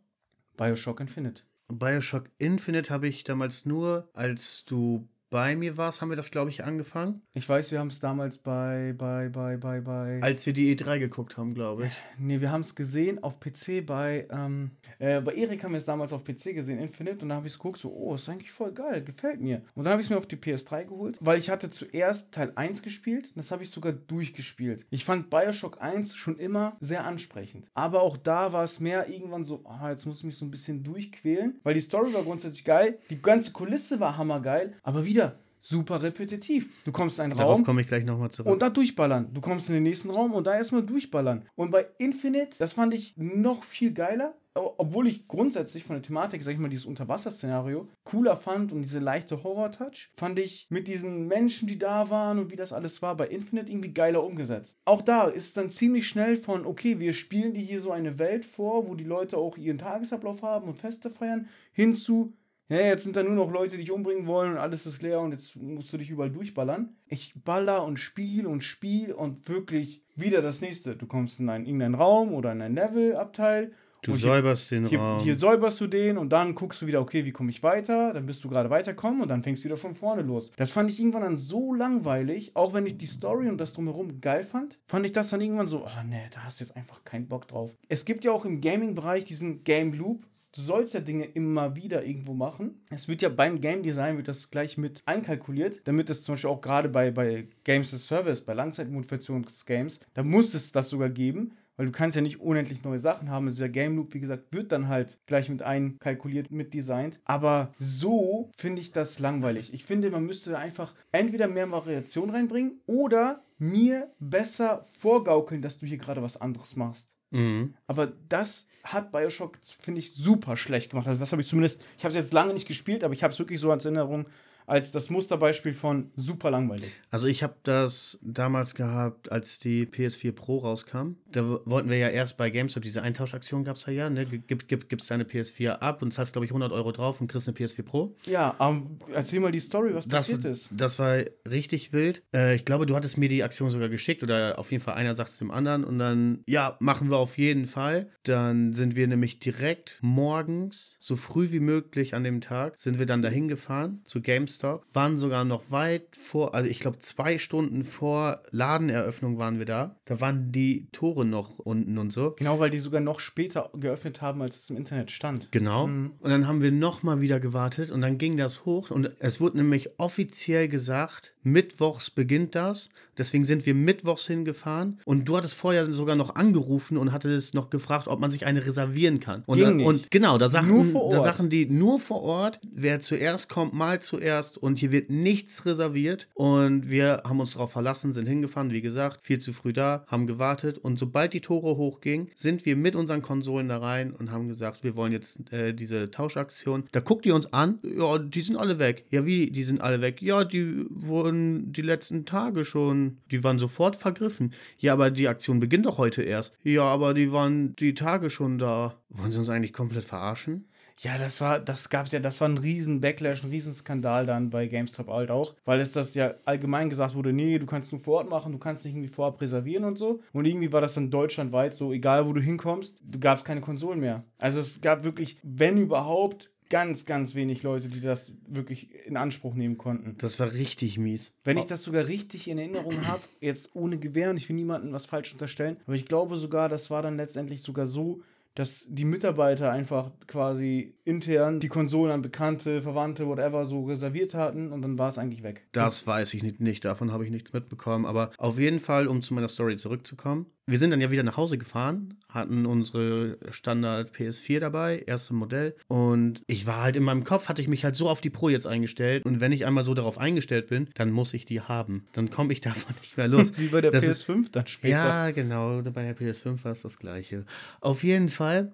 Bioshock 0.58 1.00
Infinite. 1.00 1.44
Bioshock 1.70 2.30
Infinite 2.38 2.94
habe 2.94 3.08
ich 3.08 3.24
damals 3.24 3.66
nur, 3.66 4.10
als 4.14 4.66
du 4.66 5.08
bei 5.30 5.56
mir 5.56 5.78
warst, 5.78 6.02
haben 6.02 6.10
wir 6.10 6.16
das, 6.16 6.32
glaube 6.32 6.50
ich, 6.50 6.64
angefangen. 6.64 7.22
Ich 7.34 7.48
weiß, 7.48 7.72
wir 7.72 7.80
haben 7.80 7.90
es 7.90 8.00
damals 8.00 8.38
bei, 8.38 8.94
bei, 8.98 9.30
bei, 9.30 9.58
bei, 9.58 9.82
bei. 9.82 10.20
Als 10.22 10.46
wir 10.46 10.54
die 10.54 10.76
E3 10.76 11.00
geguckt 11.00 11.38
haben, 11.38 11.54
glaube 11.54 11.88
ich. 11.88 11.92
Nee, 12.18 12.40
wir 12.40 12.52
haben 12.52 12.62
es 12.62 12.76
gesehen 12.76 13.22
auf 13.24 13.40
PC 13.40 13.86
bei, 13.86 14.28
ähm, 14.32 14.72
äh, 15.00 15.20
bei 15.20 15.34
Erik 15.34 15.64
haben 15.64 15.74
wir 15.74 15.80
es 15.80 15.86
damals 15.86 16.14
auf 16.14 16.24
PC 16.24 16.54
gesehen, 16.54 16.80
Infinite, 16.80 17.24
und 17.24 17.30
da 17.30 17.36
habe 17.36 17.48
ich 17.48 17.54
es 17.54 17.60
geguckt, 17.60 17.80
so, 17.80 17.92
oh, 17.92 18.16
ist 18.16 18.30
eigentlich 18.30 18.52
voll 18.52 18.72
geil, 18.72 19.04
gefällt 19.04 19.42
mir. 19.42 19.62
Und 19.76 19.84
dann 19.84 19.92
habe 19.92 20.02
ich 20.02 20.08
es 20.08 20.12
mir 20.12 20.18
auf 20.18 20.28
die 20.28 20.38
PS3 20.38 20.86
geholt, 20.86 21.18
weil 21.20 21.40
ich 21.40 21.50
hatte 21.50 21.70
zuerst 21.70 22.32
Teil 22.32 22.54
1 22.56 22.82
gespielt, 22.82 23.34
das 23.36 23.52
habe 23.52 23.64
ich 23.64 23.70
sogar 23.70 23.92
durchgespielt. 23.92 24.86
Ich 24.90 25.04
fand 25.04 25.30
Bioshock 25.30 25.82
1 25.82 26.16
schon 26.16 26.38
immer 26.38 26.78
sehr 26.80 27.04
ansprechend. 27.04 27.68
Aber 27.74 28.02
auch 28.02 28.16
da 28.16 28.54
war 28.54 28.64
es 28.64 28.80
mehr 28.80 29.10
irgendwann 29.10 29.44
so, 29.44 29.64
ah, 29.66 29.90
jetzt 29.90 30.06
muss 30.06 30.20
ich 30.20 30.24
mich 30.24 30.38
so 30.38 30.46
ein 30.46 30.52
bisschen 30.52 30.84
durchquälen, 30.84 31.60
weil 31.64 31.74
die 31.74 31.82
Story 31.82 32.14
war 32.14 32.24
grundsätzlich 32.24 32.64
geil, 32.64 33.00
die 33.10 33.22
ganze 33.22 33.52
Kulisse 33.52 34.00
war 34.00 34.18
hammergeil, 34.18 34.74
aber 34.84 35.06
wieder 35.06 35.17
super 35.62 36.02
repetitiv. 36.02 36.84
Du 36.84 36.92
kommst 36.92 37.18
in 37.20 37.26
einen 37.26 37.38
Darauf 37.38 37.58
Raum 37.58 37.64
komme 37.66 37.82
ich 37.82 37.88
gleich 37.88 38.06
nochmal 38.06 38.32
zurück. 38.32 38.52
und 38.52 38.62
da 38.62 38.70
durchballern. 38.70 39.34
Du 39.34 39.42
kommst 39.42 39.68
in 39.70 39.76
den 39.76 39.84
nächsten 39.84 40.10
Raum 40.10 40.34
und 40.34 40.48
da 40.48 40.56
erstmal 40.56 40.84
durchballern. 40.84 41.46
Und 41.56 41.72
bei 41.72 41.88
Infinite, 41.98 42.58
das 42.60 42.74
fand 42.74 42.94
ich 42.94 43.14
noch 43.18 43.64
viel 43.64 43.92
geiler, 43.94 44.36
obwohl 44.56 45.08
ich 45.08 45.28
grundsätzlich 45.28 45.84
von 45.84 45.96
der 45.96 46.04
Thematik, 46.04 46.42
sag 46.42 46.54
ich 46.54 46.58
mal, 46.58 46.70
dieses 46.70 46.86
Unterwasser-Szenario 46.86 47.88
cooler 48.04 48.38
fand 48.38 48.72
und 48.72 48.82
diese 48.82 49.00
leichte 49.00 49.44
Horror-Touch, 49.44 50.12
fand 50.18 50.40
ich 50.40 50.66
mit 50.70 50.88
diesen 50.88 51.28
Menschen, 51.28 51.68
die 51.68 51.78
da 51.78 52.10
waren 52.10 52.40
und 52.40 52.52
wie 52.52 52.56
das 52.56 52.74
alles 52.74 53.02
war, 53.02 53.16
bei 53.16 53.28
Infinite 53.28 53.72
irgendwie 53.72 53.94
geiler 53.94 54.24
umgesetzt. 54.24 54.78
Auch 54.86 55.02
da 55.02 55.28
ist 55.28 55.46
es 55.48 55.54
dann 55.54 55.70
ziemlich 55.70 56.08
schnell 56.08 56.38
von, 56.38 56.66
okay, 56.66 57.00
wir 57.00 57.14
spielen 57.14 57.54
dir 57.54 57.62
hier 57.64 57.82
so 57.82 57.92
eine 57.92 58.18
Welt 58.18 58.46
vor, 58.46 58.88
wo 58.88 58.96
die 58.96 59.04
Leute 59.04 59.38
auch 59.38 59.58
ihren 59.58 59.78
Tagesablauf 59.78 60.42
haben 60.42 60.68
und 60.68 60.78
Feste 60.78 61.10
feiern, 61.10 61.48
hinzu, 61.72 62.34
ja, 62.70 62.78
jetzt 62.78 63.04
sind 63.04 63.16
da 63.16 63.24
nur 63.24 63.34
noch 63.34 63.52
Leute, 63.52 63.78
die 63.78 63.84
dich 63.84 63.92
umbringen 63.92 64.28
wollen 64.28 64.52
und 64.54 64.58
alles 64.58 64.86
ist 64.86 65.02
leer 65.02 65.20
und 65.22 65.32
jetzt 65.32 65.56
musst 65.56 65.92
du 65.94 65.98
dich 65.98 66.10
überall 66.10 66.30
durchballern. 66.32 66.96
Ich 67.08 67.34
baller 67.44 67.84
und 67.86 67.98
spiel 67.98 68.46
und 68.46 68.62
spiel 68.64 69.14
und 69.14 69.48
wirklich 69.48 70.04
wieder 70.16 70.42
das 70.42 70.62
nächste. 70.62 70.96
Du 70.96 71.06
kommst 71.08 71.40
in 71.40 71.48
einen, 71.50 71.66
irgendeinen 71.66 71.96
Raum 71.96 72.34
oder 72.34 72.52
in 72.52 72.62
ein 72.62 72.74
Levelabteil. 72.76 73.72
du 74.04 74.12
und 74.12 74.18
hier- 74.20 74.28
säuberst 74.30 74.72
den 74.72 74.88
Hier, 74.88 75.00
Raum. 75.00 75.20
hier 75.24 75.36
säuberst 75.38 75.80
du 75.82 75.88
den 75.88 76.18
und 76.18 76.30
dann 76.32 76.56
guckst 76.56 76.82
du 76.82 76.88
wieder, 76.88 77.02
okay, 77.02 77.26
wie 77.26 77.32
komme 77.32 77.50
ich 77.50 77.64
weiter? 77.64 78.14
Dann 78.14 78.26
bist 78.26 78.44
du 78.44 78.50
gerade 78.50 78.70
weiterkommen 78.70 79.22
und 79.22 79.28
dann 79.28 79.44
fängst 79.44 79.64
du 79.64 79.66
wieder 79.66 79.78
von 79.78 79.96
vorne 79.96 80.22
los. 80.22 80.52
Das 80.56 80.72
fand 80.72 80.90
ich 80.90 81.00
irgendwann 81.00 81.24
dann 81.24 81.38
so 81.38 81.74
langweilig, 81.74 82.52
auch 82.56 82.74
wenn 82.74 82.86
ich 82.86 82.98
die 82.98 83.08
Story 83.08 83.50
und 83.50 83.58
das 83.58 83.74
drumherum 83.74 84.22
geil 84.22 84.44
fand, 84.44 84.78
fand 84.88 85.06
ich 85.06 85.14
das 85.14 85.30
dann 85.30 85.42
irgendwann 85.42 85.68
so, 85.68 85.84
oh 85.86 86.04
nee, 86.08 86.26
da 86.34 86.42
hast 86.44 86.60
du 86.60 86.64
jetzt 86.66 86.76
einfach 86.76 87.04
keinen 87.06 87.28
Bock 87.28 87.48
drauf. 87.48 87.72
Es 87.90 88.06
gibt 88.06 88.24
ja 88.24 88.32
auch 88.32 88.46
im 88.46 88.62
Gaming-Bereich 88.62 89.26
diesen 89.26 89.64
Game 89.64 89.94
Loop. 89.94 90.26
Du 90.58 90.64
sollst 90.64 90.96
ja 90.96 91.02
Dinge 91.02 91.26
immer 91.26 91.76
wieder 91.76 92.04
irgendwo 92.04 92.34
machen. 92.34 92.82
Es 92.90 93.08
wird 93.08 93.22
ja 93.22 93.30
beim 93.30 93.62
Game 93.62 93.84
Design 93.84 94.18
wird 94.18 94.28
das 94.28 94.50
gleich 94.50 94.76
mit 94.76 95.04
einkalkuliert, 95.06 95.82
damit 95.84 96.10
es 96.10 96.24
zum 96.24 96.34
Beispiel 96.34 96.50
auch 96.50 96.62
gerade 96.62 96.90
bei, 96.90 97.12
bei 97.12 97.48
Games 97.64 97.94
as 97.94 98.08
Service, 98.08 98.42
bei 98.42 98.56
Langzeitmotivationsgames, 98.56 100.00
da 100.16 100.24
muss 100.24 100.56
es 100.56 100.72
das 100.72 100.90
sogar 100.90 101.10
geben, 101.10 101.52
weil 101.76 101.86
du 101.86 101.92
kannst 101.92 102.16
ja 102.16 102.24
nicht 102.24 102.42
unendlich 102.42 102.84
neue 102.84 103.00
Sachen 103.00 103.30
haben. 103.30 103.46
Also 103.46 103.60
der 103.60 103.70
Game 103.70 103.98
Loop, 103.98 104.16
wie 104.16 104.20
gesagt, 104.20 104.52
wird 104.52 104.72
dann 104.72 104.88
halt 104.88 105.20
gleich 105.28 105.48
mit 105.48 105.62
einkalkuliert, 105.62 106.50
mit 106.50 106.74
designt. 106.74 107.20
Aber 107.24 107.72
so 107.78 108.50
finde 108.58 108.82
ich 108.82 108.92
das 108.92 109.20
langweilig. 109.20 109.76
Ich 109.76 109.86
finde, 109.86 110.10
man 110.10 110.26
müsste 110.26 110.58
einfach 110.58 110.96
entweder 111.12 111.48
mehr 111.48 111.70
Variation 111.70 112.32
reinbringen 112.32 112.82
oder 112.88 113.44
mir 113.60 114.12
besser 114.20 114.88
vorgaukeln, 114.98 115.62
dass 115.62 115.78
du 115.78 115.86
hier 115.86 116.00
gerade 116.00 116.24
was 116.24 116.42
anderes 116.42 116.76
machst. 116.76 117.17
Mhm. 117.32 117.74
Aber 117.88 118.14
das 118.30 118.68
hat 118.84 119.12
Bioshock, 119.12 119.58
finde 119.82 120.00
ich, 120.00 120.14
super 120.14 120.58
schlecht 120.58 120.92
gemacht. 120.92 121.08
Also 121.08 121.20
das 121.20 121.32
habe 121.32 121.42
ich 121.42 121.48
zumindest, 121.48 121.84
ich 121.98 122.04
habe 122.04 122.12
es 122.12 122.24
jetzt 122.24 122.34
lange 122.34 122.54
nicht 122.54 122.68
gespielt, 122.68 123.04
aber 123.04 123.14
ich 123.14 123.24
habe 123.24 123.34
es 123.34 123.40
wirklich 123.40 123.60
so 123.60 123.72
als 123.72 123.86
Erinnerung, 123.86 124.28
als 124.66 124.92
das 124.92 125.10
Musterbeispiel 125.10 125.74
von 125.74 126.12
super 126.16 126.52
langweilig. 126.52 126.92
Also 127.10 127.28
ich 127.28 127.42
habe 127.42 127.56
das 127.64 128.20
damals 128.22 128.76
gehabt, 128.76 129.32
als 129.32 129.60
die 129.60 129.86
PS4 129.86 130.34
Pro 130.34 130.58
rauskam. 130.58 131.16
Da 131.32 131.60
wollten 131.66 131.90
wir 131.90 131.98
ja 131.98 132.08
erst 132.10 132.38
bei 132.38 132.50
GameStop, 132.50 132.84
diese 132.84 133.02
Eintauschaktion 133.02 133.64
gab 133.64 133.76
es 133.76 133.86
ja, 133.86 133.94
ja, 133.94 134.10
ne? 134.10 134.26
Gib, 134.26 134.68
gib, 134.68 134.90
gibst 134.90 135.12
deine 135.12 135.24
PS4 135.24 135.70
ab 135.70 136.02
und 136.02 136.14
zahlst, 136.14 136.34
glaube 136.34 136.46
ich, 136.46 136.52
100 136.52 136.72
Euro 136.72 136.92
drauf 136.92 137.20
und 137.22 137.28
kriegst 137.28 137.48
eine 137.48 137.58
PS4 137.58 137.84
Pro. 137.84 138.16
Ja, 138.26 138.56
aber 138.58 138.82
erzähl 139.14 139.40
mal 139.40 139.52
die 139.52 139.60
Story, 139.60 139.94
was 139.94 140.08
Das, 140.08 140.28
passiert 140.28 140.46
ist. 140.46 140.70
das 140.72 141.00
war 141.00 141.18
richtig 141.50 141.94
wild. 141.94 142.24
Äh, 142.34 142.56
ich 142.56 142.66
glaube, 142.66 142.86
du 142.86 142.96
hattest 142.96 143.18
mir 143.18 143.30
die 143.30 143.44
Aktion 143.44 143.70
sogar 143.70 143.90
geschickt 143.90 144.24
oder 144.24 144.58
auf 144.58 144.72
jeden 144.72 144.84
Fall 144.84 144.96
einer 144.96 145.16
sagt 145.16 145.30
es 145.30 145.38
dem 145.38 145.52
anderen 145.52 145.84
und 145.84 146.00
dann, 146.00 146.44
ja, 146.48 146.78
machen 146.80 147.10
wir 147.10 147.18
auf 147.18 147.38
jeden 147.38 147.68
Fall. 147.68 148.10
Dann 148.24 148.74
sind 148.74 148.96
wir 148.96 149.08
nämlich 149.08 149.40
direkt 149.40 150.00
morgens, 150.02 150.98
so 151.00 151.16
früh 151.16 151.52
wie 151.52 151.60
möglich 151.60 152.16
an 152.16 152.24
dem 152.24 152.42
Tag, 152.42 152.78
sind 152.78 153.00
wir 153.00 153.06
dann 153.06 153.22
dahin 153.22 153.48
gefahren 153.48 154.02
zu 154.06 154.22
GameStop, 154.22 154.86
waren 154.94 155.18
sogar 155.18 155.46
noch 155.46 155.72
weit 155.72 156.16
vor, 156.16 156.54
also 156.56 156.70
ich 156.70 156.80
glaube 156.80 157.00
zwei 157.00 157.38
Stunden 157.38 157.84
vor 157.84 158.42
Ladeneröffnung 158.52 159.38
waren 159.38 159.60
wir 159.60 159.66
da. 159.66 159.98
Da 160.06 160.20
waren 160.22 160.52
die 160.52 160.88
Tore 160.92 161.17
noch 161.24 161.60
unten 161.60 161.98
und 161.98 162.12
so. 162.12 162.36
Genau, 162.38 162.60
weil 162.60 162.70
die 162.70 162.80
sogar 162.80 163.02
noch 163.02 163.20
später 163.20 163.70
geöffnet 163.74 164.22
haben, 164.22 164.42
als 164.42 164.58
es 164.58 164.70
im 164.70 164.78
Internet 164.78 165.12
stand. 165.12 165.52
Genau. 165.52 165.86
Und 165.86 166.16
dann 166.22 166.48
haben 166.48 166.62
wir 166.62 166.72
nochmal 166.72 167.22
wieder 167.22 167.40
gewartet 167.40 167.92
und 167.92 168.02
dann 168.02 168.18
ging 168.18 168.38
das 168.38 168.66
hoch 168.66 168.92
und 168.92 169.12
es 169.20 169.42
wurde 169.42 169.58
nämlich 169.58 170.00
offiziell 170.00 170.68
gesagt, 170.68 171.34
mittwochs 171.44 172.10
beginnt 172.10 172.56
das. 172.56 172.90
Deswegen 173.18 173.46
sind 173.46 173.66
wir 173.66 173.74
mittwochs 173.74 174.28
hingefahren 174.28 175.00
und 175.06 175.26
du 175.26 175.38
hattest 175.38 175.56
vorher 175.56 175.92
sogar 175.92 176.16
noch 176.16 176.36
angerufen 176.36 176.98
und 176.98 177.12
hattest 177.12 177.56
noch 177.56 177.70
gefragt, 177.70 178.08
ob 178.08 178.20
man 178.20 178.30
sich 178.30 178.46
eine 178.46 178.66
reservieren 178.66 179.20
kann. 179.20 179.44
Und, 179.48 179.60
da, 179.60 179.70
und 179.70 180.12
genau, 180.12 180.38
da 180.38 180.50
sagten, 180.50 180.70
Nur 180.70 180.86
vor 180.86 181.10
da 181.10 181.24
sagten 181.24 181.50
die 181.50 181.66
nur 181.66 182.00
vor 182.00 182.22
Ort, 182.22 182.60
wer 182.72 183.00
zuerst 183.00 183.50
kommt, 183.50 183.74
mal 183.74 184.02
zuerst 184.02 184.58
und 184.58 184.78
hier 184.78 184.92
wird 184.92 185.10
nichts 185.10 185.66
reserviert 185.66 186.28
und 186.36 186.90
wir 186.90 187.24
haben 187.26 187.40
uns 187.40 187.54
darauf 187.54 187.72
verlassen, 187.72 188.14
sind 188.14 188.28
hingefahren, 188.28 188.72
wie 188.72 188.82
gesagt, 188.82 189.26
viel 189.26 189.40
zu 189.40 189.54
früh 189.54 189.74
da, 189.74 190.06
haben 190.08 190.28
gewartet 190.28 190.78
und 190.78 191.00
sobald 191.08 191.32
die 191.32 191.40
Tore 191.40 191.78
hochgingen, 191.78 192.30
sind 192.36 192.66
wir 192.66 192.76
mit 192.76 192.94
unseren 192.94 193.22
Konsolen 193.22 193.70
da 193.70 193.78
rein 193.78 194.12
und 194.12 194.30
haben 194.30 194.50
gesagt, 194.50 194.84
wir 194.84 194.98
wollen 194.98 195.14
jetzt 195.14 195.54
äh, 195.54 195.74
diese 195.74 196.12
Tauschaktion. 196.12 196.84
Da 196.92 197.00
guckt 197.00 197.26
ihr 197.26 197.34
uns 197.34 197.54
an, 197.54 197.80
ja, 197.84 198.18
die 198.18 198.42
sind 198.42 198.58
alle 198.58 198.78
weg. 198.78 199.06
Ja, 199.10 199.26
wie, 199.26 199.50
die 199.50 199.64
sind 199.64 199.80
alle 199.80 200.02
weg? 200.02 200.22
Ja, 200.22 200.44
die 200.44 200.86
wurden 200.90 201.72
die 201.72 201.82
letzten 201.82 202.26
Tage 202.26 202.66
schon, 202.66 203.20
die 203.32 203.42
waren 203.46 203.58
sofort 203.58 203.96
vergriffen. 203.96 204.54
Ja, 204.80 204.92
aber 204.92 205.10
die 205.10 205.30
Aktion 205.30 205.62
beginnt 205.62 205.86
doch 205.86 205.98
heute 205.98 206.24
erst. 206.24 206.58
Ja, 206.64 206.84
aber 206.84 207.14
die 207.14 207.32
waren 207.32 207.74
die 207.78 207.94
Tage 207.94 208.30
schon 208.30 208.58
da. 208.58 208.96
Wollen 209.10 209.32
sie 209.32 209.40
uns 209.40 209.50
eigentlich 209.50 209.72
komplett 209.72 210.04
verarschen? 210.04 210.66
Ja, 211.00 211.18
das 211.18 211.42
war, 211.42 211.60
das 211.60 211.90
gab's 211.90 212.12
ja, 212.12 212.20
das 212.20 212.42
war 212.42 212.50
ein 212.50 212.58
riesen 212.58 213.02
Backlash, 213.02 213.44
ein 213.44 213.50
riesen 213.50 213.74
Skandal 213.74 214.26
dann 214.26 214.50
bei 214.50 214.68
GameStop 214.68 215.08
halt 215.08 215.30
auch, 215.30 215.56
weil 215.66 215.80
es 215.80 215.92
das 215.92 216.16
ja 216.16 216.34
allgemein 216.46 216.90
gesagt 216.90 217.14
wurde, 217.16 217.34
nee, 217.34 217.60
du 217.60 217.66
kannst 217.66 217.92
nur 217.92 218.02
vor 218.02 218.20
Ort 218.20 218.30
machen, 218.30 218.52
du 218.52 218.58
kannst 218.58 218.84
nicht 218.84 218.96
irgendwie 218.96 219.14
vorab 219.14 219.40
reservieren 219.40 219.84
und 219.84 219.98
so. 219.98 220.22
Und 220.34 220.46
irgendwie 220.46 220.72
war 220.72 220.82
das 220.82 220.96
dann 220.96 221.12
deutschlandweit 221.12 221.76
so, 221.76 221.94
egal 221.94 222.28
wo 222.28 222.34
du 222.34 222.42
hinkommst, 222.42 223.00
du 223.02 223.20
gab's 223.20 223.44
keine 223.44 223.62
Konsolen 223.62 224.00
mehr. 224.00 224.24
Also 224.40 224.60
es 224.60 224.82
gab 224.82 225.04
wirklich, 225.04 225.38
wenn 225.44 225.78
überhaupt, 225.78 226.50
ganz, 226.70 227.06
ganz 227.06 227.36
wenig 227.36 227.64
Leute, 227.64 227.88
die 227.88 228.02
das 228.02 228.32
wirklich 228.48 228.90
in 229.06 229.18
Anspruch 229.18 229.56
nehmen 229.56 229.78
konnten. 229.78 230.16
Das 230.18 230.40
war 230.40 230.52
richtig 230.52 230.98
mies. 230.98 231.32
Wenn 231.44 231.58
ich 231.58 231.66
das 231.66 231.84
sogar 231.84 232.08
richtig 232.08 232.50
in 232.50 232.58
Erinnerung 232.58 233.08
habe, 233.08 233.22
jetzt 233.40 233.72
ohne 233.74 233.98
Gewehr 233.98 234.30
und 234.30 234.38
ich 234.38 234.50
will 234.50 234.56
niemandem 234.56 234.92
was 234.92 235.06
falsch 235.06 235.32
unterstellen, 235.32 235.78
aber 235.86 235.96
ich 235.96 236.06
glaube 236.06 236.38
sogar, 236.38 236.70
das 236.70 236.90
war 236.90 237.02
dann 237.02 237.18
letztendlich 237.18 237.62
sogar 237.62 237.86
so, 237.86 238.22
dass 238.58 238.88
die 238.90 239.06
Mitarbeiter 239.06 239.72
einfach 239.72 240.10
quasi 240.26 240.96
intern 241.06 241.60
die 241.60 241.68
Konsolen 241.68 242.12
an 242.12 242.24
Bekannte, 242.24 242.82
Verwandte, 242.82 243.28
whatever 243.28 243.68
so 243.68 243.86
reserviert 243.86 244.34
hatten 244.34 244.72
und 244.72 244.82
dann 244.82 244.98
war 244.98 245.10
es 245.10 245.20
eigentlich 245.20 245.44
weg. 245.44 245.68
Das 245.74 246.08
weiß 246.08 246.34
ich 246.34 246.42
nicht, 246.42 246.60
nicht. 246.60 246.84
davon 246.84 247.12
habe 247.12 247.24
ich 247.24 247.30
nichts 247.30 247.54
mitbekommen. 247.54 248.08
Aber 248.08 248.32
auf 248.40 248.58
jeden 248.58 248.80
Fall, 248.80 249.08
um 249.08 249.22
zu 249.22 249.36
meiner 249.36 249.48
Story 249.48 249.78
zurückzukommen. 249.78 250.48
Wir 250.70 250.80
sind 250.80 250.92
dann 250.92 251.00
ja 251.00 251.10
wieder 251.12 251.24
nach 251.24 251.38
Hause 251.38 251.58
gefahren, 251.58 252.16
hatten 252.28 252.66
unsere 252.66 253.38
Standard 253.52 254.14
PS4 254.14 254.60
dabei, 254.60 255.02
erste 255.08 255.34
Modell. 255.34 255.76
Und 255.88 256.42
ich 256.46 256.68
war 256.68 256.84
halt 256.84 256.98
in 256.98 257.04
meinem 257.04 257.24
Kopf, 257.24 257.48
hatte 257.48 257.62
ich 257.62 257.70
mich 257.70 257.86
halt 257.86 257.96
so 257.96 258.10
auf 258.10 258.20
die 258.20 258.30
Pro 258.30 258.50
jetzt 258.50 258.68
eingestellt. 258.68 259.24
Und 259.26 259.40
wenn 259.40 259.54
ich 259.54 259.66
einmal 259.66 259.86
so 259.86 259.94
darauf 259.94 260.18
eingestellt 260.18 260.68
bin, 260.68 260.90
dann 260.96 261.12
muss 261.12 261.34
ich 261.34 261.46
die 261.46 261.62
haben. 261.62 262.04
Dann 262.12 262.30
komme 262.32 262.52
ich 262.52 262.60
davon 262.70 262.94
nicht 263.02 263.16
mehr 263.16 263.30
los. 263.30 263.54
Wie 263.58 263.68
bei 263.70 263.80
der 263.80 263.92
Das 263.92 264.04
PS5 264.04 264.42
ist- 264.44 264.56
dann 264.58 264.68
später. 264.68 264.90
Ja, 264.98 265.32
genau. 265.32 265.82
Bei 265.84 266.04
der 266.04 266.18
PS5 266.18 266.62
war 266.66 266.74
es 266.74 266.82
das 266.82 267.00
gleiche. 267.00 267.46
Auf 267.80 268.04
jeden 268.04 268.28
Fall. 268.28 268.74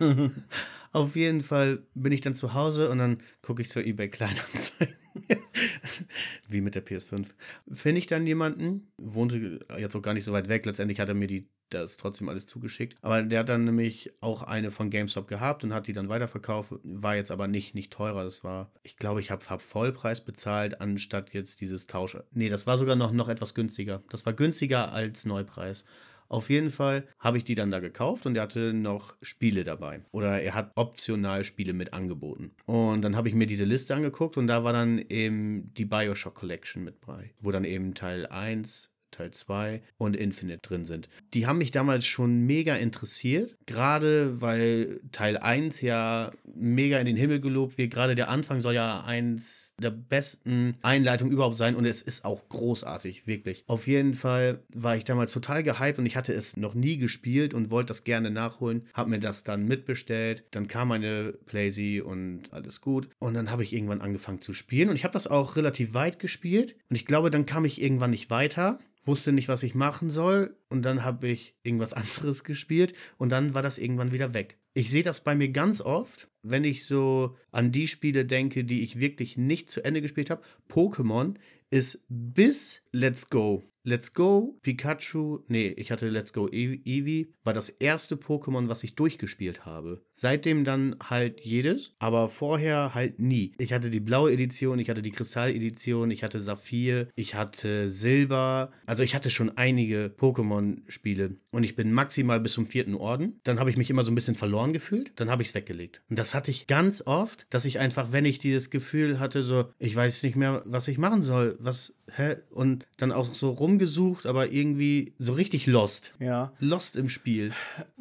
auf 0.92 1.16
jeden 1.16 1.42
Fall 1.42 1.80
bin 1.94 2.12
ich 2.12 2.22
dann 2.22 2.34
zu 2.34 2.54
Hause 2.54 2.88
und 2.88 2.96
dann 2.96 3.18
gucke 3.42 3.60
ich 3.60 3.68
zur 3.68 3.84
eBay 3.84 4.08
Kleinanzeigen. 4.08 4.94
Wie 6.48 6.60
mit 6.60 6.74
der 6.74 6.84
PS5. 6.84 7.26
Finde 7.70 7.98
ich 7.98 8.06
dann 8.06 8.26
jemanden, 8.26 8.92
wohnte 8.96 9.60
jetzt 9.78 9.96
auch 9.96 10.02
gar 10.02 10.14
nicht 10.14 10.24
so 10.24 10.32
weit 10.32 10.48
weg. 10.48 10.66
Letztendlich 10.66 11.00
hat 11.00 11.08
er 11.08 11.14
mir 11.14 11.26
die, 11.26 11.48
das 11.70 11.96
trotzdem 11.96 12.28
alles 12.28 12.46
zugeschickt. 12.46 12.96
Aber 13.02 13.22
der 13.22 13.40
hat 13.40 13.48
dann 13.48 13.64
nämlich 13.64 14.12
auch 14.20 14.42
eine 14.42 14.70
von 14.70 14.90
GameStop 14.90 15.28
gehabt 15.28 15.64
und 15.64 15.74
hat 15.74 15.86
die 15.86 15.92
dann 15.92 16.08
weiterverkauft. 16.08 16.74
War 16.82 17.16
jetzt 17.16 17.30
aber 17.30 17.48
nicht, 17.48 17.74
nicht 17.74 17.92
teurer. 17.92 18.24
Das 18.24 18.44
war, 18.44 18.72
ich 18.82 18.96
glaube, 18.96 19.20
ich 19.20 19.30
habe 19.30 19.44
hab 19.48 19.62
Vollpreis 19.62 20.20
bezahlt, 20.20 20.80
anstatt 20.80 21.32
jetzt 21.34 21.60
dieses 21.60 21.86
Tausch. 21.86 22.16
Nee, 22.32 22.48
das 22.48 22.66
war 22.66 22.76
sogar 22.76 22.96
noch, 22.96 23.12
noch 23.12 23.28
etwas 23.28 23.54
günstiger. 23.54 24.02
Das 24.10 24.26
war 24.26 24.32
günstiger 24.32 24.92
als 24.92 25.24
Neupreis. 25.24 25.84
Auf 26.28 26.50
jeden 26.50 26.70
Fall 26.70 27.06
habe 27.18 27.38
ich 27.38 27.44
die 27.44 27.54
dann 27.54 27.70
da 27.70 27.80
gekauft 27.80 28.26
und 28.26 28.36
er 28.36 28.42
hatte 28.42 28.72
noch 28.72 29.14
Spiele 29.22 29.64
dabei. 29.64 30.02
Oder 30.12 30.40
er 30.42 30.54
hat 30.54 30.72
optional 30.74 31.44
Spiele 31.44 31.72
mit 31.72 31.92
angeboten. 31.92 32.52
Und 32.66 33.02
dann 33.02 33.16
habe 33.16 33.28
ich 33.28 33.34
mir 33.34 33.46
diese 33.46 33.64
Liste 33.64 33.94
angeguckt 33.94 34.36
und 34.36 34.46
da 34.46 34.64
war 34.64 34.72
dann 34.72 34.98
eben 34.98 35.72
die 35.74 35.84
Bioshock 35.84 36.34
Collection 36.34 36.84
mit 36.84 37.00
bei, 37.00 37.32
wo 37.40 37.50
dann 37.50 37.64
eben 37.64 37.94
Teil 37.94 38.26
1, 38.26 38.95
Teil 39.16 39.30
2 39.30 39.82
und 39.98 40.16
Infinite 40.16 40.60
drin 40.60 40.84
sind. 40.84 41.08
Die 41.32 41.46
haben 41.46 41.58
mich 41.58 41.70
damals 41.70 42.06
schon 42.06 42.46
mega 42.46 42.76
interessiert, 42.76 43.56
gerade 43.66 44.40
weil 44.40 45.00
Teil 45.12 45.38
1 45.38 45.80
ja 45.80 46.32
mega 46.54 46.98
in 46.98 47.06
den 47.06 47.16
Himmel 47.16 47.40
gelobt 47.40 47.78
wird. 47.78 47.92
Gerade 47.92 48.14
der 48.14 48.28
Anfang 48.28 48.60
soll 48.60 48.74
ja 48.74 49.04
eins 49.04 49.74
der 49.80 49.90
besten 49.90 50.76
Einleitungen 50.82 51.32
überhaupt 51.32 51.56
sein 51.56 51.76
und 51.76 51.84
es 51.84 52.02
ist 52.02 52.24
auch 52.24 52.48
großartig, 52.48 53.26
wirklich. 53.26 53.64
Auf 53.66 53.86
jeden 53.86 54.14
Fall 54.14 54.60
war 54.72 54.96
ich 54.96 55.04
damals 55.04 55.32
total 55.32 55.62
gehypt 55.62 55.98
und 55.98 56.06
ich 56.06 56.16
hatte 56.16 56.32
es 56.32 56.56
noch 56.56 56.74
nie 56.74 56.96
gespielt 56.96 57.54
und 57.54 57.70
wollte 57.70 57.88
das 57.88 58.04
gerne 58.04 58.30
nachholen. 58.30 58.86
Hab 58.94 59.08
mir 59.08 59.20
das 59.20 59.44
dann 59.44 59.66
mitbestellt. 59.66 60.44
Dann 60.50 60.68
kam 60.68 60.88
meine 60.88 61.34
Playsee 61.46 62.00
und 62.00 62.52
alles 62.52 62.80
gut. 62.80 63.08
Und 63.18 63.34
dann 63.34 63.50
habe 63.50 63.62
ich 63.62 63.72
irgendwann 63.72 64.00
angefangen 64.00 64.40
zu 64.40 64.52
spielen 64.52 64.88
und 64.88 64.96
ich 64.96 65.04
habe 65.04 65.12
das 65.12 65.26
auch 65.26 65.56
relativ 65.56 65.94
weit 65.94 66.18
gespielt. 66.18 66.76
Und 66.90 66.96
ich 66.96 67.06
glaube, 67.06 67.30
dann 67.30 67.46
kam 67.46 67.64
ich 67.64 67.80
irgendwann 67.80 68.10
nicht 68.10 68.30
weiter 68.30 68.78
wusste 69.06 69.32
nicht, 69.32 69.48
was 69.48 69.62
ich 69.62 69.74
machen 69.74 70.10
soll 70.10 70.56
und 70.68 70.82
dann 70.82 71.04
habe 71.04 71.28
ich 71.28 71.56
irgendwas 71.62 71.92
anderes 71.94 72.44
gespielt 72.44 72.94
und 73.18 73.30
dann 73.30 73.54
war 73.54 73.62
das 73.62 73.78
irgendwann 73.78 74.12
wieder 74.12 74.34
weg. 74.34 74.58
Ich 74.74 74.90
sehe 74.90 75.02
das 75.02 75.22
bei 75.22 75.34
mir 75.34 75.48
ganz 75.48 75.80
oft, 75.80 76.28
wenn 76.42 76.64
ich 76.64 76.84
so 76.84 77.36
an 77.50 77.72
die 77.72 77.88
Spiele 77.88 78.26
denke, 78.26 78.64
die 78.64 78.82
ich 78.82 78.98
wirklich 78.98 79.36
nicht 79.36 79.70
zu 79.70 79.84
Ende 79.84 80.02
gespielt 80.02 80.28
habe. 80.28 80.42
Pokémon 80.68 81.34
ist 81.70 82.04
bis 82.08 82.82
Let's 82.98 83.28
Go. 83.28 83.62
Let's 83.88 84.14
Go, 84.14 84.58
Pikachu, 84.62 85.44
nee, 85.46 85.68
ich 85.76 85.92
hatte 85.92 86.08
Let's 86.08 86.32
Go 86.32 86.48
Ev- 86.48 86.80
Eevee, 86.84 87.28
war 87.44 87.52
das 87.52 87.68
erste 87.68 88.16
Pokémon, 88.16 88.66
was 88.66 88.82
ich 88.82 88.96
durchgespielt 88.96 89.64
habe. 89.64 90.02
Seitdem 90.12 90.64
dann 90.64 90.96
halt 91.00 91.40
jedes, 91.42 91.94
aber 92.00 92.28
vorher 92.28 92.94
halt 92.96 93.20
nie. 93.20 93.52
Ich 93.58 93.72
hatte 93.72 93.90
die 93.90 94.00
blaue 94.00 94.32
Edition, 94.32 94.80
ich 94.80 94.90
hatte 94.90 95.02
die 95.02 95.12
Kristall-Edition, 95.12 96.10
ich 96.10 96.24
hatte 96.24 96.40
Saphir, 96.40 97.06
ich 97.14 97.36
hatte 97.36 97.88
Silber. 97.88 98.72
Also 98.86 99.04
ich 99.04 99.14
hatte 99.14 99.30
schon 99.30 99.56
einige 99.56 100.12
Pokémon-Spiele 100.18 101.36
und 101.52 101.62
ich 101.62 101.76
bin 101.76 101.92
maximal 101.92 102.40
bis 102.40 102.54
zum 102.54 102.66
vierten 102.66 102.94
Orden. 102.96 103.38
Dann 103.44 103.60
habe 103.60 103.70
ich 103.70 103.76
mich 103.76 103.90
immer 103.90 104.02
so 104.02 104.10
ein 104.10 104.16
bisschen 104.16 104.34
verloren 104.34 104.72
gefühlt, 104.72 105.12
dann 105.14 105.30
habe 105.30 105.42
ich 105.42 105.50
es 105.50 105.54
weggelegt. 105.54 106.02
Und 106.10 106.18
das 106.18 106.34
hatte 106.34 106.50
ich 106.50 106.66
ganz 106.66 107.02
oft, 107.06 107.46
dass 107.50 107.64
ich 107.64 107.78
einfach, 107.78 108.10
wenn 108.10 108.24
ich 108.24 108.40
dieses 108.40 108.70
Gefühl 108.70 109.20
hatte, 109.20 109.44
so, 109.44 109.66
ich 109.78 109.94
weiß 109.94 110.24
nicht 110.24 110.34
mehr, 110.34 110.62
was 110.64 110.88
ich 110.88 110.98
machen 110.98 111.22
soll, 111.22 111.56
was, 111.60 111.94
hä? 112.16 112.36
Und 112.50 112.85
dann 112.96 113.12
auch 113.12 113.34
so 113.34 113.50
rumgesucht, 113.50 114.26
aber 114.26 114.50
irgendwie 114.50 115.12
so 115.18 115.34
richtig 115.34 115.66
lost. 115.66 116.12
Ja. 116.18 116.52
Lost 116.60 116.96
im 116.96 117.08
Spiel. 117.08 117.52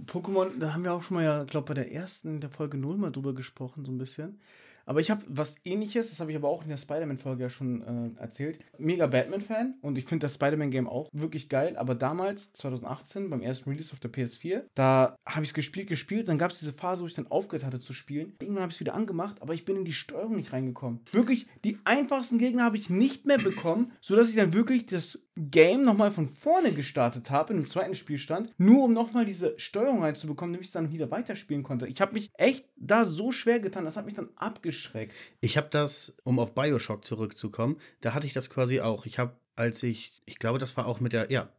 Pokémon, 0.05 0.57
da 0.59 0.73
haben 0.73 0.83
wir 0.83 0.93
auch 0.93 1.03
schon 1.03 1.15
mal 1.15 1.23
ja, 1.23 1.43
glaube 1.43 1.67
bei 1.67 1.73
der 1.73 1.91
ersten, 1.91 2.39
der 2.39 2.49
Folge 2.49 2.77
0 2.77 2.97
mal 2.97 3.11
drüber 3.11 3.33
gesprochen, 3.33 3.85
so 3.85 3.91
ein 3.91 3.97
bisschen. 3.97 4.39
Aber 4.85 4.99
ich 4.99 5.11
habe 5.11 5.23
was 5.27 5.55
ähnliches, 5.65 6.09
das 6.09 6.19
habe 6.19 6.31
ich 6.31 6.37
aber 6.37 6.49
auch 6.49 6.63
in 6.63 6.69
der 6.69 6.77
Spider-Man-Folge 6.77 7.43
ja 7.43 7.49
schon 7.49 8.15
äh, 8.17 8.21
erzählt. 8.21 8.59
Mega 8.77 9.07
Batman-Fan 9.07 9.75
und 9.81 9.97
ich 9.97 10.05
finde 10.05 10.25
das 10.25 10.35
Spider-Man-Game 10.35 10.87
auch 10.87 11.09
wirklich 11.11 11.49
geil. 11.49 11.75
Aber 11.77 11.95
damals, 11.95 12.53
2018, 12.53 13.29
beim 13.29 13.41
ersten 13.41 13.69
Release 13.69 13.91
auf 13.93 13.99
der 13.99 14.11
PS4, 14.11 14.63
da 14.75 15.15
habe 15.25 15.43
ich 15.43 15.49
es 15.49 15.53
gespielt, 15.53 15.87
gespielt. 15.87 16.27
Dann 16.27 16.37
gab 16.37 16.51
es 16.51 16.59
diese 16.59 16.73
Phase, 16.73 17.03
wo 17.03 17.07
ich 17.07 17.13
dann 17.13 17.27
aufgehört 17.27 17.65
hatte 17.65 17.79
zu 17.79 17.93
spielen. 17.93 18.33
Irgendwann 18.39 18.63
habe 18.63 18.71
ich 18.71 18.77
es 18.77 18.79
wieder 18.79 18.93
angemacht, 18.93 19.41
aber 19.41 19.53
ich 19.53 19.65
bin 19.65 19.77
in 19.77 19.85
die 19.85 19.93
Steuerung 19.93 20.35
nicht 20.35 20.53
reingekommen. 20.53 21.01
Wirklich, 21.11 21.47
die 21.63 21.79
einfachsten 21.83 22.37
Gegner 22.37 22.63
habe 22.63 22.77
ich 22.77 22.89
nicht 22.89 23.25
mehr 23.25 23.37
bekommen, 23.37 23.91
sodass 24.01 24.29
ich 24.29 24.35
dann 24.35 24.53
wirklich 24.53 24.85
das 24.85 25.19
Game 25.37 25.83
nochmal 25.83 26.11
von 26.11 26.29
vorne 26.29 26.71
gestartet 26.71 27.29
habe, 27.29 27.53
in 27.53 27.59
dem 27.59 27.65
zweiten 27.65 27.95
Spielstand, 27.95 28.53
nur 28.57 28.85
um 28.85 28.93
nochmal 28.93 29.25
diese 29.25 29.53
Steuerung 29.59 30.01
reinzubekommen, 30.01 30.53
damit 30.53 30.67
ich 30.67 30.71
dann 30.71 30.93
wieder 30.93 31.11
weiterspielen 31.11 31.63
konnte. 31.63 31.87
Ich 31.87 31.99
habe 31.99 32.13
mich 32.13 32.29
echt 32.35 32.65
da 32.77 33.03
so 33.03 33.31
schwer 33.31 33.59
getan, 33.59 33.83
das 33.83 33.97
hat 33.97 34.05
mich 34.05 34.15
dann 34.15 34.29
abgeschreckt. 34.75 35.13
Ich 35.41 35.57
habe 35.57 35.67
das, 35.71 36.15
um 36.23 36.39
auf 36.39 36.53
Bioshock 36.55 37.05
zurückzukommen, 37.05 37.77
da 38.01 38.13
hatte 38.13 38.27
ich 38.27 38.33
das 38.33 38.49
quasi 38.49 38.81
auch. 38.81 39.05
Ich 39.05 39.19
habe, 39.19 39.35
als 39.55 39.83
ich, 39.83 40.21
ich 40.25 40.37
glaube, 40.39 40.59
das 40.59 40.75
war 40.77 40.85
auch 40.85 40.99
mit 40.99 41.13
der, 41.13 41.31
ja, 41.31 41.49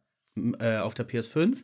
äh, 0.59 0.79
auf 0.79 0.95
der 0.95 1.09
PS5, 1.09 1.59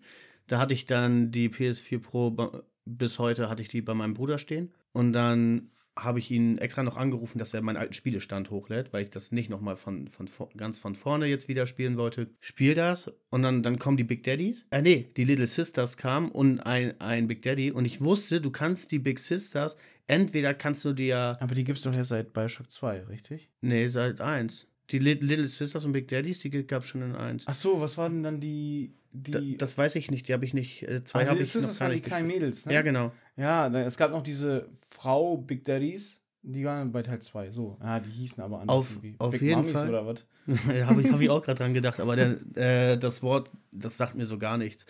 da 0.47 0.59
hatte 0.59 0.75
ich 0.75 0.87
dann 0.87 1.31
die 1.31 1.49
PS4 1.49 2.01
Pro, 2.01 2.63
bis 2.85 3.19
heute 3.19 3.49
hatte 3.49 3.63
ich 3.63 3.69
die 3.69 3.83
bei 3.83 3.95
meinem 3.95 4.15
Bruder 4.15 4.39
stehen. 4.39 4.73
Und 4.93 5.13
dann 5.13 5.71
habe 5.95 6.19
ich 6.19 6.31
ihn 6.31 6.57
extra 6.57 6.83
noch 6.83 6.97
angerufen, 6.97 7.39
dass 7.39 7.53
er 7.53 7.61
meinen 7.61 7.77
alten 7.77 7.93
Spielestand 7.93 8.51
hochlädt, 8.51 8.95
weil 8.95 9.05
ich 9.05 9.11
das 9.11 9.31
nicht 9.31 9.51
nochmal 9.51 9.77
von, 9.77 10.09
von, 10.09 10.27
vor- 10.27 10.49
ganz 10.57 10.79
von 10.79 10.95
vorne 10.95 11.27
jetzt 11.27 11.49
wieder 11.49 11.67
spielen 11.67 11.99
wollte. 11.99 12.31
Spiel 12.41 12.75
das 12.75 13.11
und 13.29 13.43
dann, 13.43 13.63
dann 13.63 13.79
kommen 13.79 13.99
die 13.99 14.05
Big 14.05 14.23
Daddies. 14.25 14.67
Äh, 14.71 14.81
nee, 14.81 15.11
die 15.19 15.25
Little 15.25 15.47
Sisters 15.47 15.99
kamen 15.99 16.31
und 16.31 16.61
ein, 16.61 16.99
ein 16.99 17.29
Big 17.29 17.43
Daddy. 17.43 17.71
Und 17.73 17.85
ich 17.85 18.01
wusste, 18.01 18.41
du 18.41 18.51
kannst 18.51 18.91
die 18.91 18.99
Big 19.01 19.19
Sisters, 19.19 19.77
entweder 20.07 20.55
kannst 20.55 20.85
du 20.85 20.93
dir 20.93 21.37
Aber 21.41 21.55
die 21.55 21.65
gibt 21.65 21.79
es 21.79 21.85
doch 21.85 21.95
ja 21.95 22.05
seit 22.05 22.33
Bioshock 22.33 22.71
2, 22.71 23.01
richtig? 23.05 23.49
Nee, 23.61 23.87
seit 23.87 24.21
1. 24.21 24.69
Die 24.91 24.99
Li- 24.99 25.15
Little 25.15 25.47
Sisters 25.47 25.85
und 25.85 25.93
Big 25.93 26.09
Daddies, 26.09 26.39
die 26.41 26.51
gab 26.67 26.83
es 26.83 26.89
schon 26.89 27.03
in 27.03 27.15
1. 27.15 27.45
Ach 27.47 27.55
so, 27.55 27.81
was 27.81 27.97
waren 27.99 28.15
denn 28.15 28.23
dann 28.23 28.41
die. 28.41 28.95
Da, 29.15 29.41
die 29.41 29.57
das 29.59 29.77
weiß 29.77 29.95
ich 29.97 30.11
nicht, 30.11 30.29
die 30.29 30.33
habe 30.33 30.45
ich 30.45 30.55
nicht. 30.55 30.83
Äh, 30.83 31.05
zwei 31.05 31.21
Also 31.21 31.31
habe 31.33 31.43
ich 31.43 31.55
noch 31.55 31.61
Sisters 31.61 31.79
gar 31.79 31.87
waren 31.89 31.93
die 31.93 31.97
nicht 32.01 32.07
kleinen. 32.07 32.27
Mädels, 32.29 32.67
ne? 32.67 32.73
Ja, 32.75 32.83
genau. 32.83 33.13
Ja, 33.37 33.69
da- 33.71 33.81
es 33.83 33.97
gab 33.97 34.11
noch 34.11 34.23
diese 34.23 34.69
Frau 34.89 35.37
Big 35.37 35.65
Daddies, 35.65 36.19
die 36.43 36.65
waren 36.65 36.93
bei 36.93 37.03
Teil 37.03 37.21
2. 37.21 37.51
So, 37.51 37.79
ja, 37.81 38.01
die 38.01 38.11
hießen 38.11 38.43
aber 38.43 38.61
anders. 38.61 38.77
Auf- 38.77 38.91
irgendwie. 38.91 39.15
auf 39.19 39.31
Big 39.33 39.43
jeden 39.43 39.57
Mummies 39.61 39.73
Fall. 39.73 39.89
Oder 39.89 40.07
was? 40.07 40.25
habe 40.87 41.01
ich, 41.03 41.11
hab 41.13 41.21
ich 41.21 41.31
auch 41.31 41.41
gerade 41.43 41.59
dran 41.59 41.73
gedacht, 41.75 42.01
aber 42.01 42.17
der, 42.17 42.37
äh, 42.57 42.99
das 42.99 43.23
Wort, 43.23 43.51
das 43.71 43.97
sagt 43.97 44.15
mir 44.17 44.25
so 44.27 44.39
gar 44.39 44.59
nichts. 44.59 44.87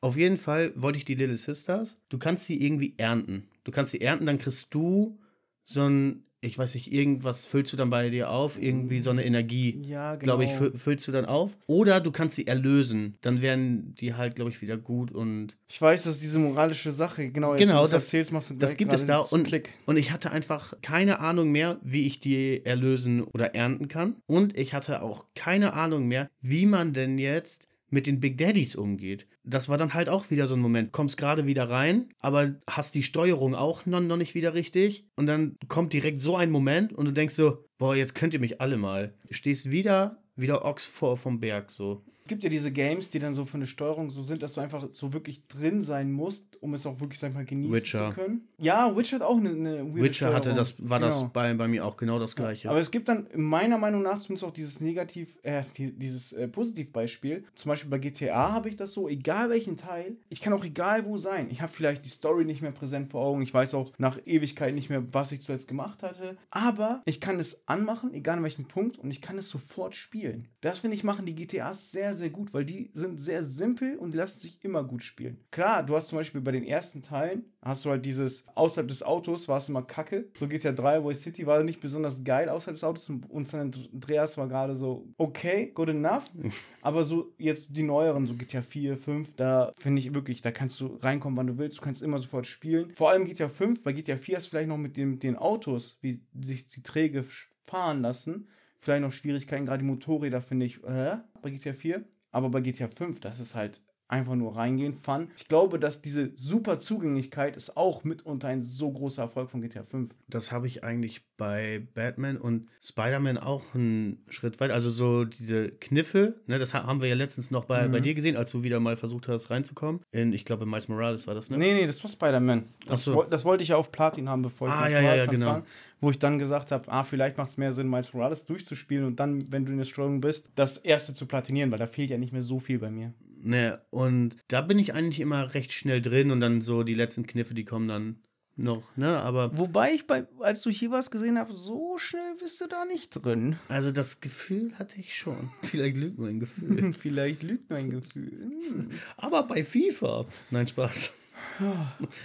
Auf 0.00 0.16
jeden 0.16 0.36
Fall 0.36 0.72
wollte 0.76 0.98
ich 0.98 1.04
die 1.04 1.14
Little 1.14 1.36
Sisters. 1.36 1.98
Du 2.08 2.18
kannst 2.18 2.46
sie 2.46 2.60
irgendwie 2.62 2.94
ernten. 2.98 3.48
Du 3.64 3.70
kannst 3.72 3.92
sie 3.92 4.00
ernten, 4.00 4.26
dann 4.26 4.38
kriegst 4.38 4.74
du 4.74 5.18
so 5.62 5.82
ein, 5.88 6.24
ich 6.42 6.58
weiß 6.58 6.74
nicht, 6.74 6.92
irgendwas 6.92 7.46
füllst 7.46 7.72
du 7.72 7.78
dann 7.78 7.88
bei 7.88 8.10
dir 8.10 8.28
auf, 8.28 8.60
irgendwie 8.60 9.00
so 9.00 9.08
eine 9.08 9.24
Energie. 9.24 9.80
Ja, 9.86 10.16
genau. 10.16 10.36
glaube 10.36 10.44
ich, 10.44 10.50
fü- 10.50 10.76
füllst 10.76 11.08
du 11.08 11.12
dann 11.12 11.24
auf. 11.24 11.56
Oder 11.66 12.00
du 12.02 12.12
kannst 12.12 12.36
sie 12.36 12.46
erlösen. 12.46 13.16
Dann 13.22 13.40
werden 13.40 13.94
die 13.94 14.12
halt, 14.12 14.36
glaube 14.36 14.50
ich, 14.50 14.60
wieder 14.60 14.76
gut 14.76 15.10
und 15.10 15.56
Ich 15.68 15.80
weiß, 15.80 16.02
dass 16.02 16.18
diese 16.18 16.38
moralische 16.38 16.92
Sache, 16.92 17.30
genau, 17.30 17.54
jetzt, 17.54 17.66
Genau, 17.66 17.84
das- 17.84 17.92
erzählst, 18.04 18.30
machst 18.32 18.50
du 18.50 18.54
das 18.56 18.76
gibt 18.76 18.92
es 18.92 19.06
da 19.06 19.20
und, 19.20 19.44
Klick. 19.46 19.70
und 19.86 19.96
ich 19.96 20.12
hatte 20.12 20.30
einfach 20.32 20.74
keine 20.82 21.20
Ahnung 21.20 21.50
mehr, 21.50 21.78
wie 21.82 22.06
ich 22.06 22.20
die 22.20 22.60
erlösen 22.66 23.22
oder 23.22 23.54
ernten 23.54 23.88
kann. 23.88 24.16
Und 24.26 24.58
ich 24.58 24.74
hatte 24.74 25.00
auch 25.00 25.24
keine 25.34 25.72
Ahnung 25.72 26.06
mehr, 26.08 26.28
wie 26.42 26.66
man 26.66 26.92
denn 26.92 27.16
jetzt 27.16 27.68
mit 27.94 28.06
den 28.06 28.20
Big 28.20 28.36
Daddies 28.36 28.76
umgeht. 28.76 29.26
Das 29.44 29.70
war 29.70 29.78
dann 29.78 29.94
halt 29.94 30.10
auch 30.10 30.30
wieder 30.30 30.46
so 30.46 30.56
ein 30.56 30.60
Moment. 30.60 30.92
Kommst 30.92 31.16
gerade 31.16 31.46
wieder 31.46 31.70
rein, 31.70 32.10
aber 32.18 32.56
hast 32.68 32.94
die 32.94 33.02
Steuerung 33.02 33.54
auch 33.54 33.86
noch, 33.86 34.00
noch 34.00 34.16
nicht 34.16 34.34
wieder 34.34 34.52
richtig. 34.52 35.06
Und 35.16 35.26
dann 35.26 35.56
kommt 35.68 35.92
direkt 35.92 36.20
so 36.20 36.36
ein 36.36 36.50
Moment 36.50 36.92
und 36.92 37.06
du 37.06 37.12
denkst 37.12 37.34
so, 37.34 37.64
boah, 37.78 37.96
jetzt 37.96 38.14
könnt 38.14 38.34
ihr 38.34 38.40
mich 38.40 38.60
alle 38.60 38.76
mal. 38.76 39.14
Stehst 39.30 39.70
wieder, 39.70 40.18
wieder 40.36 40.64
Ochs 40.64 40.84
vor 40.84 41.16
vom 41.16 41.40
Berg 41.40 41.70
so. 41.70 42.04
Es 42.24 42.28
gibt 42.28 42.42
ja 42.42 42.50
diese 42.50 42.72
Games, 42.72 43.10
die 43.10 43.18
dann 43.18 43.34
so 43.34 43.44
von 43.44 43.60
der 43.60 43.66
Steuerung 43.66 44.10
so 44.10 44.22
sind, 44.22 44.42
dass 44.42 44.54
du 44.54 44.60
einfach 44.60 44.88
so 44.92 45.12
wirklich 45.12 45.46
drin 45.46 45.82
sein 45.82 46.10
musst, 46.10 46.53
um 46.64 46.72
es 46.74 46.86
auch 46.86 46.98
wirklich, 46.98 47.20
sag 47.20 47.28
ich 47.28 47.34
mal, 47.34 47.44
genießen 47.44 47.74
Witcher. 47.74 48.08
zu 48.08 48.14
können. 48.14 48.48
Ja, 48.58 48.96
Witcher 48.96 49.16
hat 49.16 49.22
auch 49.22 49.36
eine, 49.36 49.50
eine 49.50 49.94
Witcher 49.94 50.32
hatte 50.34 50.54
das, 50.54 50.74
war 50.78 50.98
das 50.98 51.18
Genau. 51.20 51.30
bei, 51.32 51.52
bei 51.54 51.68
mir 51.68 51.84
auch 51.84 51.96
genau 51.98 52.18
das 52.18 52.34
gleiche. 52.34 52.70
Aber 52.70 52.80
es 52.80 52.90
gibt 52.90 53.08
dann 53.08 53.26
meiner 53.36 53.76
Meinung 53.78 54.02
nach 54.02 54.18
zumindest 54.18 54.44
auch 54.44 54.50
dieses 54.52 54.80
Negativ, 54.80 55.36
äh, 55.42 55.62
die- 55.76 55.92
dieses 55.92 56.32
äh, 56.32 56.48
Positivbeispiel. 56.48 57.44
Zum 57.54 57.68
Beispiel 57.68 57.90
bei 57.90 57.98
GTA 57.98 58.52
habe 58.52 58.68
ich 58.68 58.76
das 58.76 58.92
so, 58.92 59.08
egal 59.08 59.50
welchen 59.50 59.76
Teil, 59.76 60.16
ich 60.28 60.40
kann 60.40 60.52
auch 60.52 60.64
egal 60.64 61.04
wo 61.04 61.18
sein. 61.18 61.48
Ich 61.50 61.60
habe 61.60 61.72
vielleicht 61.72 62.04
die 62.04 62.08
Story 62.08 62.44
nicht 62.44 62.62
mehr 62.62 62.72
präsent 62.72 63.10
vor 63.10 63.22
Augen. 63.24 63.42
Ich 63.42 63.52
weiß 63.52 63.74
auch 63.74 63.92
nach 63.98 64.18
Ewigkeit 64.24 64.74
nicht 64.74 64.88
mehr, 64.90 65.04
was 65.12 65.32
ich 65.32 65.42
zuletzt 65.42 65.68
gemacht 65.68 66.02
hatte. 66.02 66.36
Aber 66.50 67.02
ich 67.04 67.20
kann 67.20 67.38
es 67.38 67.62
anmachen, 67.68 68.14
egal 68.14 68.38
an 68.38 68.42
welchem 68.44 68.64
Punkt, 68.66 68.98
und 68.98 69.10
ich 69.10 69.20
kann 69.20 69.38
es 69.38 69.48
sofort 69.48 69.94
spielen. 69.94 70.48
Das 70.62 70.78
finde 70.80 70.96
ich 70.96 71.04
machen 71.04 71.26
die 71.26 71.34
GTAs 71.34 71.90
sehr, 71.92 72.14
sehr 72.14 72.30
gut, 72.30 72.54
weil 72.54 72.64
die 72.64 72.90
sind 72.94 73.20
sehr 73.20 73.44
simpel 73.44 73.96
und 73.96 74.14
lassen 74.14 74.40
sich 74.40 74.58
immer 74.62 74.82
gut 74.84 75.04
spielen. 75.04 75.38
Klar, 75.50 75.82
du 75.82 75.94
hast 75.96 76.08
zum 76.08 76.18
Beispiel 76.18 76.40
bei 76.40 76.52
den 76.54 76.64
ersten 76.64 77.02
Teilen, 77.02 77.44
hast 77.62 77.84
du 77.84 77.90
halt 77.90 78.04
dieses, 78.04 78.46
außerhalb 78.54 78.88
des 78.88 79.02
Autos 79.02 79.48
war 79.48 79.58
es 79.58 79.68
immer 79.68 79.82
kacke. 79.82 80.28
So 80.34 80.48
GTA 80.48 80.72
3, 80.72 81.02
Voice 81.02 81.22
City 81.22 81.46
war 81.46 81.62
nicht 81.62 81.80
besonders 81.80 82.24
geil 82.24 82.48
außerhalb 82.48 82.76
des 82.76 82.84
Autos 82.84 83.10
und 83.10 83.48
San 83.48 83.72
Andreas 83.92 84.38
war 84.38 84.48
gerade 84.48 84.74
so 84.74 85.06
okay, 85.18 85.70
good 85.74 85.88
enough. 85.88 86.24
Aber 86.82 87.04
so 87.04 87.32
jetzt 87.38 87.76
die 87.76 87.82
neueren, 87.82 88.26
so 88.26 88.34
GTA 88.34 88.62
4, 88.62 88.96
5, 88.96 89.34
da 89.36 89.72
finde 89.78 90.00
ich 90.00 90.14
wirklich, 90.14 90.40
da 90.40 90.50
kannst 90.50 90.80
du 90.80 90.98
reinkommen, 91.02 91.36
wann 91.36 91.46
du 91.46 91.58
willst, 91.58 91.78
du 91.78 91.82
kannst 91.82 92.02
immer 92.02 92.18
sofort 92.18 92.46
spielen. 92.46 92.92
Vor 92.96 93.10
allem 93.10 93.24
GTA 93.24 93.48
5, 93.48 93.82
bei 93.82 93.92
GTA 93.92 94.16
4 94.16 94.36
hast 94.36 94.46
du 94.46 94.50
vielleicht 94.50 94.68
noch 94.68 94.78
mit 94.78 94.96
dem, 94.96 95.18
den 95.18 95.36
Autos, 95.36 95.98
wie 96.00 96.20
sich 96.40 96.68
die 96.68 96.82
Träge 96.82 97.24
fahren 97.66 98.02
lassen, 98.02 98.48
vielleicht 98.80 99.02
noch 99.02 99.12
Schwierigkeiten, 99.12 99.66
gerade 99.66 99.78
die 99.78 99.88
Motorräder 99.88 100.40
finde 100.40 100.66
ich, 100.66 100.82
äh, 100.84 101.16
bei 101.42 101.50
GTA 101.50 101.72
4. 101.72 102.04
Aber 102.30 102.50
bei 102.50 102.60
GTA 102.60 102.88
5, 102.88 103.20
das 103.20 103.38
ist 103.38 103.54
halt 103.54 103.80
einfach 104.08 104.34
nur 104.34 104.56
reingehen, 104.56 104.94
Fun. 104.94 105.28
Ich 105.36 105.48
glaube, 105.48 105.78
dass 105.78 106.02
diese 106.02 106.30
super 106.36 106.78
Zugänglichkeit 106.78 107.56
ist 107.56 107.76
auch 107.76 108.04
mitunter 108.04 108.48
ein 108.48 108.62
so 108.62 108.90
großer 108.90 109.22
Erfolg 109.22 109.50
von 109.50 109.60
GTA 109.62 109.82
5. 109.84 110.10
das 110.28 110.52
habe 110.52 110.66
ich 110.66 110.84
eigentlich 110.84 111.22
bei 111.36 111.82
Batman 111.94 112.36
und 112.36 112.68
Spider-Man 112.80 113.38
auch 113.38 113.74
einen 113.74 114.22
Schritt 114.28 114.60
weit. 114.60 114.70
Also 114.70 114.88
so 114.90 115.24
diese 115.24 115.68
Kniffe, 115.70 116.36
ne, 116.46 116.58
das 116.60 116.74
ha- 116.74 116.84
haben 116.86 117.00
wir 117.00 117.08
ja 117.08 117.16
letztens 117.16 117.50
noch 117.50 117.64
bei, 117.64 117.88
Mhm. 117.88 117.92
bei 117.92 118.00
dir 118.00 118.14
gesehen, 118.14 118.36
als 118.36 118.52
du 118.52 118.62
wieder 118.62 118.78
mal 118.78 118.96
versucht 118.96 119.26
hast 119.26 119.50
reinzukommen. 119.50 120.00
In, 120.12 120.32
ich 120.32 120.44
glaube, 120.44 120.64
Miles 120.64 120.86
Morales 120.88 121.26
war 121.26 121.34
das, 121.34 121.50
ne? 121.50 121.58
Nee, 121.58 121.74
nee, 121.74 121.86
das 121.86 122.02
war 122.04 122.10
Spider-Man. 122.10 122.64
Das, 122.86 123.02
so. 123.02 123.24
das 123.24 123.44
wollte 123.44 123.62
ich 123.64 123.70
ja 123.70 123.76
auf 123.76 123.90
Platin 123.90 124.28
haben, 124.28 124.42
bevor 124.42 124.68
ich 124.68 124.74
Ah, 124.74 124.88
ja, 124.88 125.00
ja, 125.00 125.14
ja, 125.16 125.26
genau. 125.26 125.48
anfang, 125.48 125.64
Wo 126.00 126.10
ich 126.10 126.18
dann 126.20 126.38
gesagt 126.38 126.70
habe, 126.70 126.90
ah, 126.92 127.02
vielleicht 127.02 127.36
macht 127.36 127.50
es 127.50 127.56
mehr 127.56 127.72
Sinn, 127.72 127.88
Miles 127.88 128.12
Morales 128.12 128.44
durchzuspielen 128.44 129.04
und 129.04 129.18
dann, 129.18 129.50
wenn 129.50 129.64
du 129.64 129.72
in 129.72 129.78
der 129.78 129.84
Steuerung 129.86 130.20
bist, 130.20 130.50
das 130.54 130.76
erste 130.76 131.14
zu 131.14 131.26
platinieren, 131.26 131.72
weil 131.72 131.78
da 131.80 131.86
fehlt 131.86 132.10
ja 132.10 132.18
nicht 132.18 132.32
mehr 132.32 132.42
so 132.42 132.60
viel 132.60 132.78
bei 132.78 132.90
mir. 132.90 133.12
Ne, 133.46 133.82
und 133.90 134.36
da 134.48 134.62
bin 134.62 134.78
ich 134.78 134.94
eigentlich 134.94 135.20
immer 135.20 135.52
recht 135.52 135.70
schnell 135.72 136.00
drin 136.00 136.30
und 136.30 136.40
dann 136.40 136.62
so 136.62 136.82
die 136.82 136.94
letzten 136.94 137.26
Kniffe, 137.26 137.52
die 137.52 137.66
kommen 137.66 137.88
dann 137.88 138.16
noch, 138.56 138.96
ne? 138.96 139.18
Aber 139.20 139.58
Wobei 139.58 139.92
ich, 139.92 140.06
bei, 140.06 140.26
als 140.40 140.62
du 140.62 140.70
hier 140.70 140.90
was 140.90 141.10
gesehen 141.10 141.38
habe, 141.38 141.52
so 141.54 141.98
schnell 141.98 142.36
bist 142.40 142.58
du 142.62 142.66
da 142.68 142.86
nicht 142.86 143.10
drin. 143.10 143.56
also 143.68 143.90
das 143.90 144.20
Gefühl 144.22 144.72
hatte 144.78 144.98
ich 144.98 145.14
schon. 145.14 145.50
Vielleicht 145.62 145.96
lügt 145.98 146.18
mein 146.18 146.40
Gefühl. 146.40 146.94
Vielleicht 146.98 147.42
lügt 147.42 147.68
mein 147.68 147.90
Gefühl. 147.90 148.48
Aber 149.18 149.42
bei 149.42 149.62
FIFA. 149.62 150.24
Nein, 150.50 150.66
Spaß. 150.68 151.12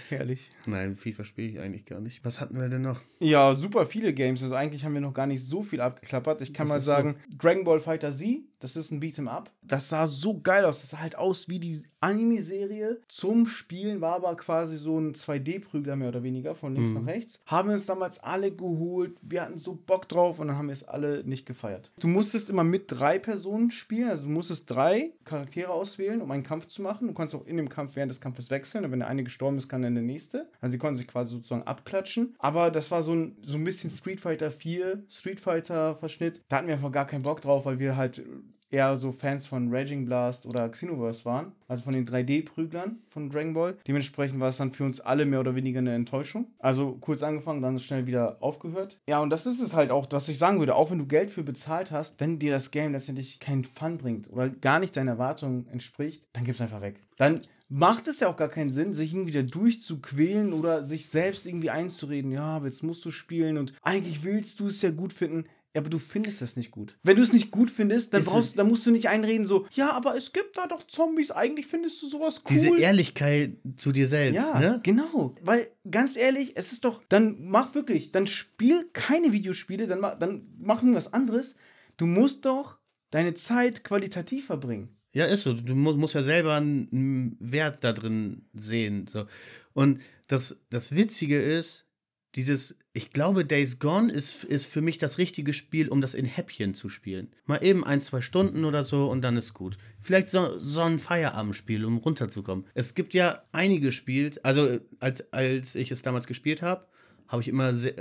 herrlich. 0.10 0.48
Nein, 0.66 0.96
FIFA 0.96 1.24
spiele 1.24 1.48
ich 1.50 1.60
eigentlich 1.60 1.86
gar 1.86 2.00
nicht. 2.00 2.24
Was 2.24 2.40
hatten 2.40 2.60
wir 2.60 2.70
denn 2.70 2.82
noch? 2.84 3.02
Ja, 3.20 3.54
super 3.56 3.86
viele 3.86 4.14
Games. 4.14 4.42
Also 4.42 4.56
eigentlich 4.56 4.86
haben 4.86 4.94
wir 4.94 5.02
noch 5.02 5.14
gar 5.14 5.28
nicht 5.28 5.44
so 5.44 5.64
viel 5.64 5.82
abgeklappert. 5.82 6.42
Ich 6.42 6.54
kann 6.54 6.68
Das 6.68 6.74
mal 6.74 6.80
ist 6.80 6.86
so. 6.86 6.92
sagen, 6.92 7.16
Dragon 7.38 7.64
Ball 7.64 7.80
Fighter 7.80 8.12
Z, 8.16 8.40
das 8.60 8.76
ist 8.76 8.92
ein 8.92 9.02
Beat'em 9.02 9.28
Up. 9.28 9.52
Das 9.62 9.90
sah 9.90 10.06
so 10.08 10.40
geil 10.42 10.66
aus. 10.66 10.82
Das 10.82 10.90
sah 10.92 11.00
halt 11.00 11.18
aus 11.18 11.48
wie 11.50 11.60
die 11.60 11.84
Anime-Serie. 12.02 13.00
Zum 13.08 13.46
Spielen 13.46 14.02
war 14.02 14.16
aber 14.16 14.36
quasi 14.36 14.78
so 14.78 14.98
ein 15.00 15.14
2D-Prügler 15.14 15.96
mehr 15.96 16.10
oder 16.10 16.24
weniger, 16.24 16.56
von 16.56 16.74
links 16.74 16.90
Mhm. 16.90 16.96
nach 17.06 17.06
rechts. 17.08 17.40
Haben 17.46 17.70
wir 17.70 17.76
uns 17.76 17.86
damals 17.86 18.20
alle 18.20 18.52
geholt. 18.52 19.18
Wir 19.22 19.42
hatten 19.42 19.58
so 19.60 19.74
Bock 19.76 20.08
drauf 20.08 20.40
und 20.40 20.48
dann 20.48 20.58
haben 20.58 20.68
wir 20.68 20.74
es 20.74 20.84
alle 20.84 21.24
nicht 21.24 21.46
gefeiert. 21.46 21.92
Du 22.00 22.08
musstest 22.08 22.50
immer 22.50 22.64
mit 22.64 22.86
drei 22.88 23.20
Personen 23.20 23.72
spielen. 23.72 24.10
Also 24.10 24.24
du 24.26 24.30
musstest 24.30 24.70
drei 24.70 25.12
Charaktere 25.26 25.72
auswählen, 25.72 26.22
um 26.22 26.32
einen 26.32 26.44
Kampf 26.44 26.68
zu 26.68 26.82
machen. 26.82 27.08
Du 27.08 27.14
kannst 27.14 27.36
auch 27.36 27.46
in 27.46 27.58
dem 27.58 27.70
Kampf 27.70 27.96
während 27.96 28.10
des 28.12 28.22
Kampfes 28.22 28.50
wechseln. 28.50 28.86
Und 28.86 28.92
wenn 28.92 29.00
der 29.00 29.08
eine 29.08 29.24
gestorben 29.24 29.58
ist, 29.58 29.68
kann 29.70 29.82
dann 29.82 29.96
der 29.96 30.04
nächste. 30.04 30.50
Also 30.62 30.72
die 30.74 30.78
konnten 30.78 30.96
sich 30.98 31.08
quasi 31.08 31.36
sozusagen 31.36 31.64
abklatschen. 31.64 32.36
Aber 32.40 32.72
das 32.72 32.92
war 32.92 33.04
so 33.04 33.14
ein, 33.14 33.38
so 33.42 33.58
ein 33.58 33.64
bisschen 33.64 33.90
Street 33.90 34.20
Fighter 34.20 34.52
4, 34.52 35.04
Street 35.10 35.40
Fighter 35.40 35.96
Verschnitt. 35.96 36.42
Da 36.50 36.58
hatten 36.58 36.68
wir 36.68 36.76
einfach 36.76 36.92
gar 36.92 37.08
keinen 37.08 37.24
Bock 37.24 37.42
drauf, 37.42 37.66
weil 37.66 37.80
wir 37.80 37.98
halt 37.98 38.22
eher 38.70 38.96
so 38.98 39.12
Fans 39.12 39.46
von 39.46 39.74
Raging 39.74 40.06
Blast 40.06 40.46
oder 40.46 40.70
Xenoverse 40.70 41.26
waren. 41.26 41.52
Also 41.68 41.84
von 41.84 41.94
den 41.94 42.08
3D-Prüglern 42.08 43.00
von 43.10 43.30
Dragon 43.30 43.54
Ball. 43.54 43.78
Dementsprechend 43.88 44.40
war 44.40 44.50
es 44.50 44.58
dann 44.58 44.72
für 44.72 44.84
uns 44.84 45.00
alle 45.00 45.26
mehr 45.26 45.40
oder 45.40 45.56
weniger 45.56 45.80
eine 45.80 45.94
Enttäuschung. 45.94 46.48
Also 46.60 46.98
kurz 47.00 47.24
angefangen, 47.24 47.62
dann 47.62 47.80
schnell 47.80 48.08
wieder 48.08 48.38
aufgehört. 48.42 48.98
Ja, 49.08 49.20
und 49.20 49.30
das 49.30 49.46
ist 49.46 49.62
es 49.62 49.74
halt 49.74 49.92
auch, 49.92 50.08
was 50.12 50.30
ich 50.30 50.38
sagen 50.38 50.60
würde. 50.60 50.76
Auch 50.76 50.92
wenn 50.92 51.00
du 51.00 51.06
Geld 51.06 51.30
für 51.30 51.44
bezahlt 51.44 51.92
hast, 51.92 52.20
wenn 52.20 52.40
dir 52.40 52.52
das 52.52 52.72
Game 52.72 52.92
letztendlich 52.92 53.40
keinen 53.40 53.64
Fun 53.64 53.98
bringt 53.98 54.30
oder 54.32 54.50
gar 54.50 54.80
nicht 54.80 54.96
deinen 54.96 55.10
Erwartungen 55.10 55.68
entspricht, 55.68 56.24
dann 56.34 56.44
gib's 56.44 56.62
einfach 56.62 56.82
weg. 56.82 57.02
Dann 57.18 57.42
macht 57.70 58.08
es 58.08 58.20
ja 58.20 58.28
auch 58.28 58.36
gar 58.36 58.50
keinen 58.50 58.72
Sinn, 58.72 58.94
sich 58.94 59.14
irgendwie 59.14 59.32
da 59.32 59.44
durchzuquälen 59.44 60.54
oder 60.54 60.86
sich 60.86 61.08
selbst 61.08 61.46
irgendwie 61.46 61.70
einzureden, 61.70 62.32
ja, 62.32 62.44
aber 62.44 62.66
jetzt 62.66 62.84
musst 62.84 63.06
du 63.06 63.12
spielen 63.12 63.58
und 63.58 63.74
eigentlich 63.84 64.24
willst 64.24 64.60
du 64.60 64.68
es 64.68 64.82
ja 64.82 64.90
gut 64.90 65.14
finden. 65.14 65.46
Ja, 65.76 65.82
aber 65.82 65.90
du 65.90 66.00
findest 66.00 66.42
das 66.42 66.56
nicht 66.56 66.72
gut. 66.72 66.98
Wenn 67.04 67.16
du 67.18 67.22
es 67.22 67.32
nicht 67.32 67.52
gut 67.52 67.70
findest, 67.70 68.14
dann, 68.14 68.24
brauchst, 68.24 68.58
dann 68.58 68.68
musst 68.68 68.86
du 68.88 68.92
nicht 68.92 69.08
einreden, 69.08 69.46
so, 69.46 69.68
ja, 69.72 69.92
aber 69.92 70.18
es 70.18 70.34
gibt 70.34 70.58
da 70.58 70.66
doch 70.66 70.88
Zombies, 70.88 71.30
eigentlich 71.30 71.68
findest 71.68 72.02
du 72.02 72.08
sowas 72.08 72.42
cool. 72.46 72.56
Diese 72.56 72.76
Ehrlichkeit 72.76 73.58
zu 73.78 73.92
dir 73.92 74.08
selbst, 74.08 74.36
Ja, 74.36 74.60
ne? 74.60 74.80
genau. 74.84 75.36
Weil, 75.42 75.70
ganz 75.90 76.18
ehrlich, 76.18 76.54
es 76.56 76.72
ist 76.72 76.86
doch, 76.86 77.04
dann 77.08 77.38
mach 77.42 77.76
wirklich, 77.76 78.12
dann 78.12 78.26
spiel 78.26 78.90
keine 78.94 79.32
Videospiele, 79.32 79.86
dann, 79.86 80.02
dann 80.20 80.48
mach 80.58 80.82
was 80.84 81.14
anderes. 81.14 81.56
Du 81.98 82.08
musst 82.08 82.46
doch 82.46 82.80
deine 83.12 83.36
Zeit 83.36 83.84
qualitativ 83.84 84.48
verbringen. 84.48 84.90
Ja, 85.12 85.26
ist 85.26 85.42
so. 85.44 85.54
Du 85.54 85.76
mu 85.76 85.94
musst 85.94 86.14
ja 86.14 86.22
selber 86.22 86.56
einen 86.56 86.88
einen 86.92 87.38
Wert 87.40 87.84
da 87.84 87.94
drin 87.94 88.46
sehen. 88.54 89.08
So. 89.08 89.26
Und 89.74 90.02
das, 90.28 90.58
das 90.70 90.96
Witzige 90.96 91.40
ist, 91.40 91.88
dieses, 92.36 92.78
ich 92.94 93.12
glaube, 93.12 93.46
Days 93.46 93.80
Gone 93.80 94.12
ist, 94.12 94.44
ist 94.44 94.68
für 94.68 94.82
mich 94.82 94.98
das 94.98 95.18
richtige 95.18 95.54
Spiel, 95.54 95.90
um 95.90 96.02
das 96.02 96.14
in 96.14 96.26
Häppchen 96.26 96.74
zu 96.74 96.90
spielen. 96.90 97.34
Mal 97.46 97.64
eben 97.64 97.84
ein, 97.84 98.02
zwei 98.02 98.22
Stunden 98.22 98.66
oder 98.66 98.84
so 98.84 99.10
und 99.10 99.22
dann 99.22 99.38
ist 99.38 99.54
gut. 99.54 99.78
Vielleicht 100.00 100.30
so, 100.30 100.60
so 100.60 100.82
ein 100.82 101.00
Feierabendspiel, 101.00 101.86
um 101.86 101.98
runterzukommen. 101.98 102.66
Es 102.74 102.94
gibt 102.94 103.14
ja 103.14 103.44
einige 103.52 103.92
Spiele, 103.92 104.32
also 104.44 104.68
äh, 104.68 104.82
als, 105.00 105.34
als 105.34 105.76
ich 105.76 105.92
es 105.92 106.02
damals 106.02 106.28
gespielt 106.28 106.62
habe, 106.62 106.86
habe 107.30 107.44
ich 107.44 107.48
immer 107.48 107.74
sehr, 107.74 107.94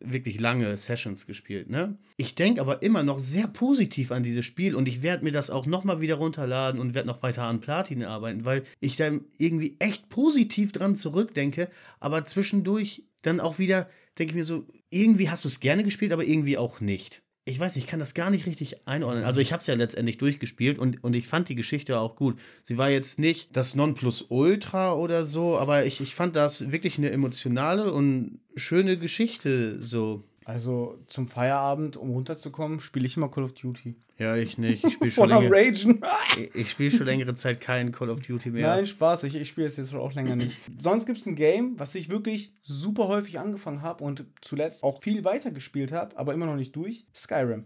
wirklich 0.00 0.40
lange 0.40 0.76
Sessions 0.76 1.26
gespielt. 1.26 1.68
Ne? 1.68 1.98
Ich 2.16 2.36
denke 2.36 2.60
aber 2.60 2.82
immer 2.82 3.02
noch 3.02 3.18
sehr 3.18 3.48
positiv 3.48 4.12
an 4.12 4.22
dieses 4.22 4.44
Spiel 4.44 4.76
und 4.76 4.86
ich 4.86 5.02
werde 5.02 5.24
mir 5.24 5.32
das 5.32 5.50
auch 5.50 5.66
nochmal 5.66 6.00
wieder 6.00 6.14
runterladen 6.14 6.80
und 6.80 6.94
werde 6.94 7.08
noch 7.08 7.22
weiter 7.22 7.42
an 7.42 7.60
Platin 7.60 8.04
arbeiten, 8.04 8.44
weil 8.44 8.62
ich 8.78 8.96
da 8.96 9.10
irgendwie 9.38 9.76
echt 9.80 10.08
positiv 10.08 10.70
dran 10.70 10.96
zurückdenke, 10.96 11.68
aber 11.98 12.24
zwischendurch 12.24 13.02
dann 13.22 13.40
auch 13.40 13.58
wieder 13.58 13.90
denke 14.18 14.32
ich 14.32 14.36
mir 14.36 14.44
so, 14.44 14.66
irgendwie 14.88 15.30
hast 15.30 15.44
du 15.44 15.48
es 15.48 15.60
gerne 15.60 15.82
gespielt, 15.82 16.12
aber 16.12 16.24
irgendwie 16.24 16.58
auch 16.58 16.80
nicht. 16.80 17.22
Ich 17.50 17.58
weiß 17.58 17.74
nicht, 17.74 17.84
ich 17.84 17.90
kann 17.90 17.98
das 17.98 18.14
gar 18.14 18.30
nicht 18.30 18.46
richtig 18.46 18.86
einordnen. 18.86 19.24
Also 19.24 19.40
ich 19.40 19.52
habe 19.52 19.60
es 19.60 19.66
ja 19.66 19.74
letztendlich 19.74 20.18
durchgespielt 20.18 20.78
und, 20.78 21.02
und 21.02 21.16
ich 21.16 21.26
fand 21.26 21.48
die 21.48 21.56
Geschichte 21.56 21.98
auch 21.98 22.14
gut. 22.14 22.38
Sie 22.62 22.78
war 22.78 22.90
jetzt 22.90 23.18
nicht 23.18 23.56
das 23.56 23.74
Nonplusultra 23.74 24.94
oder 24.94 25.24
so, 25.24 25.58
aber 25.58 25.84
ich, 25.84 26.00
ich 26.00 26.14
fand 26.14 26.36
das 26.36 26.70
wirklich 26.70 26.96
eine 26.98 27.10
emotionale 27.10 27.92
und 27.92 28.38
schöne 28.54 28.98
Geschichte 28.98 29.82
so. 29.82 30.24
Also 30.44 30.98
zum 31.06 31.28
Feierabend, 31.28 31.96
um 31.96 32.10
runterzukommen, 32.10 32.80
spiele 32.80 33.06
ich 33.06 33.16
immer 33.16 33.30
Call 33.30 33.44
of 33.44 33.52
Duty. 33.52 33.94
Ja, 34.18 34.36
ich 34.36 34.58
nicht. 34.58 34.84
Ich 34.84 34.94
spiele 34.94 35.10
schon, 35.12 35.28
länger, 35.28 35.54
ich, 35.56 36.54
ich 36.54 36.70
spiel 36.70 36.90
schon 36.90 37.06
längere 37.06 37.34
Zeit 37.34 37.60
kein 37.60 37.92
Call 37.92 38.10
of 38.10 38.20
Duty 38.20 38.50
mehr. 38.50 38.68
Nein, 38.68 38.86
Spaß, 38.86 39.24
ich, 39.24 39.34
ich 39.34 39.48
spiele 39.48 39.66
es 39.66 39.76
jetzt 39.76 39.90
schon 39.90 40.00
auch 40.00 40.12
länger 40.12 40.36
nicht. 40.36 40.56
Sonst 40.78 41.06
gibt 41.06 41.18
es 41.18 41.26
ein 41.26 41.34
Game, 41.34 41.78
was 41.78 41.94
ich 41.94 42.10
wirklich 42.10 42.52
super 42.62 43.08
häufig 43.08 43.38
angefangen 43.38 43.82
habe 43.82 44.02
und 44.02 44.24
zuletzt 44.40 44.82
auch 44.82 45.02
viel 45.02 45.24
weiter 45.24 45.50
gespielt 45.50 45.92
habe, 45.92 46.18
aber 46.18 46.34
immer 46.34 46.46
noch 46.46 46.56
nicht 46.56 46.74
durch. 46.74 47.06
Skyrim. 47.14 47.64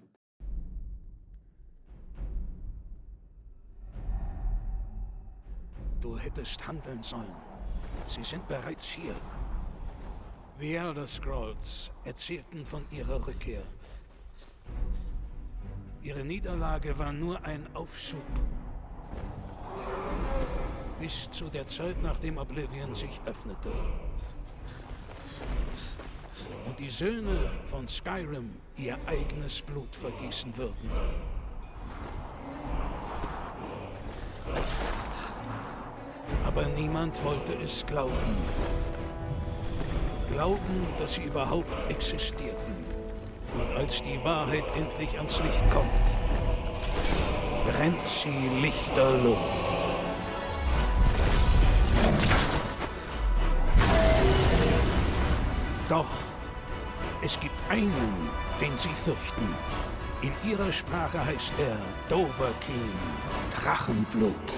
Du 6.01 6.19
hättest 6.19 6.67
handeln 6.69 7.03
sollen. 7.03 7.25
Sie 8.07 8.23
sind 8.23 8.47
bereits 8.47 8.85
hier. 8.85 9.15
The 10.61 10.77
Elder 10.77 11.09
Scrolls 11.09 11.91
erzählten 12.05 12.65
von 12.65 12.85
ihrer 12.93 13.27
Rückkehr. 13.27 13.63
Ihre 16.01 16.25
Niederlage 16.25 16.97
war 16.97 17.13
nur 17.13 17.45
ein 17.45 17.67
Aufschub. 17.75 18.23
Bis 21.01 21.29
zu 21.31 21.49
der 21.49 21.67
Zeit, 21.67 22.01
nachdem 22.03 22.39
Oblivion 22.39 22.95
sich 22.95 23.21
öffnete. 23.27 23.73
Und 26.67 26.79
die 26.79 26.91
Söhne 26.91 27.51
von 27.67 27.89
Skyrim 27.89 28.55
ihr 28.77 28.97
eigenes 29.07 29.61
Blut 29.61 29.97
vergießen 29.97 30.57
würden. 30.57 30.91
Aber 36.47 36.67
niemand 36.69 37.23
wollte 37.25 37.55
es 37.55 37.85
glauben. 37.85 38.37
Glauben, 40.35 40.89
dass 40.99 41.15
sie 41.15 41.23
überhaupt 41.23 41.89
existierten. 41.89 42.75
Und 43.57 43.77
als 43.77 44.03
die 44.03 44.19
Wahrheit 44.25 44.65
endlich 44.77 45.17
ans 45.17 45.41
Licht 45.41 45.71
kommt, 45.71 46.19
brennt 47.65 48.03
sie 48.03 48.49
lichterloh. 48.61 49.39
Doch 55.89 56.05
es 57.23 57.39
gibt 57.39 57.63
einen, 57.71 58.29
den 58.61 58.77
sie 58.77 58.89
fürchten. 58.89 59.55
In 60.21 60.33
ihrer 60.51 60.73
Sprache 60.73 61.25
heißt 61.25 61.53
er 61.59 61.79
Doverkin, 62.09 62.93
Drachenblut. 63.55 64.53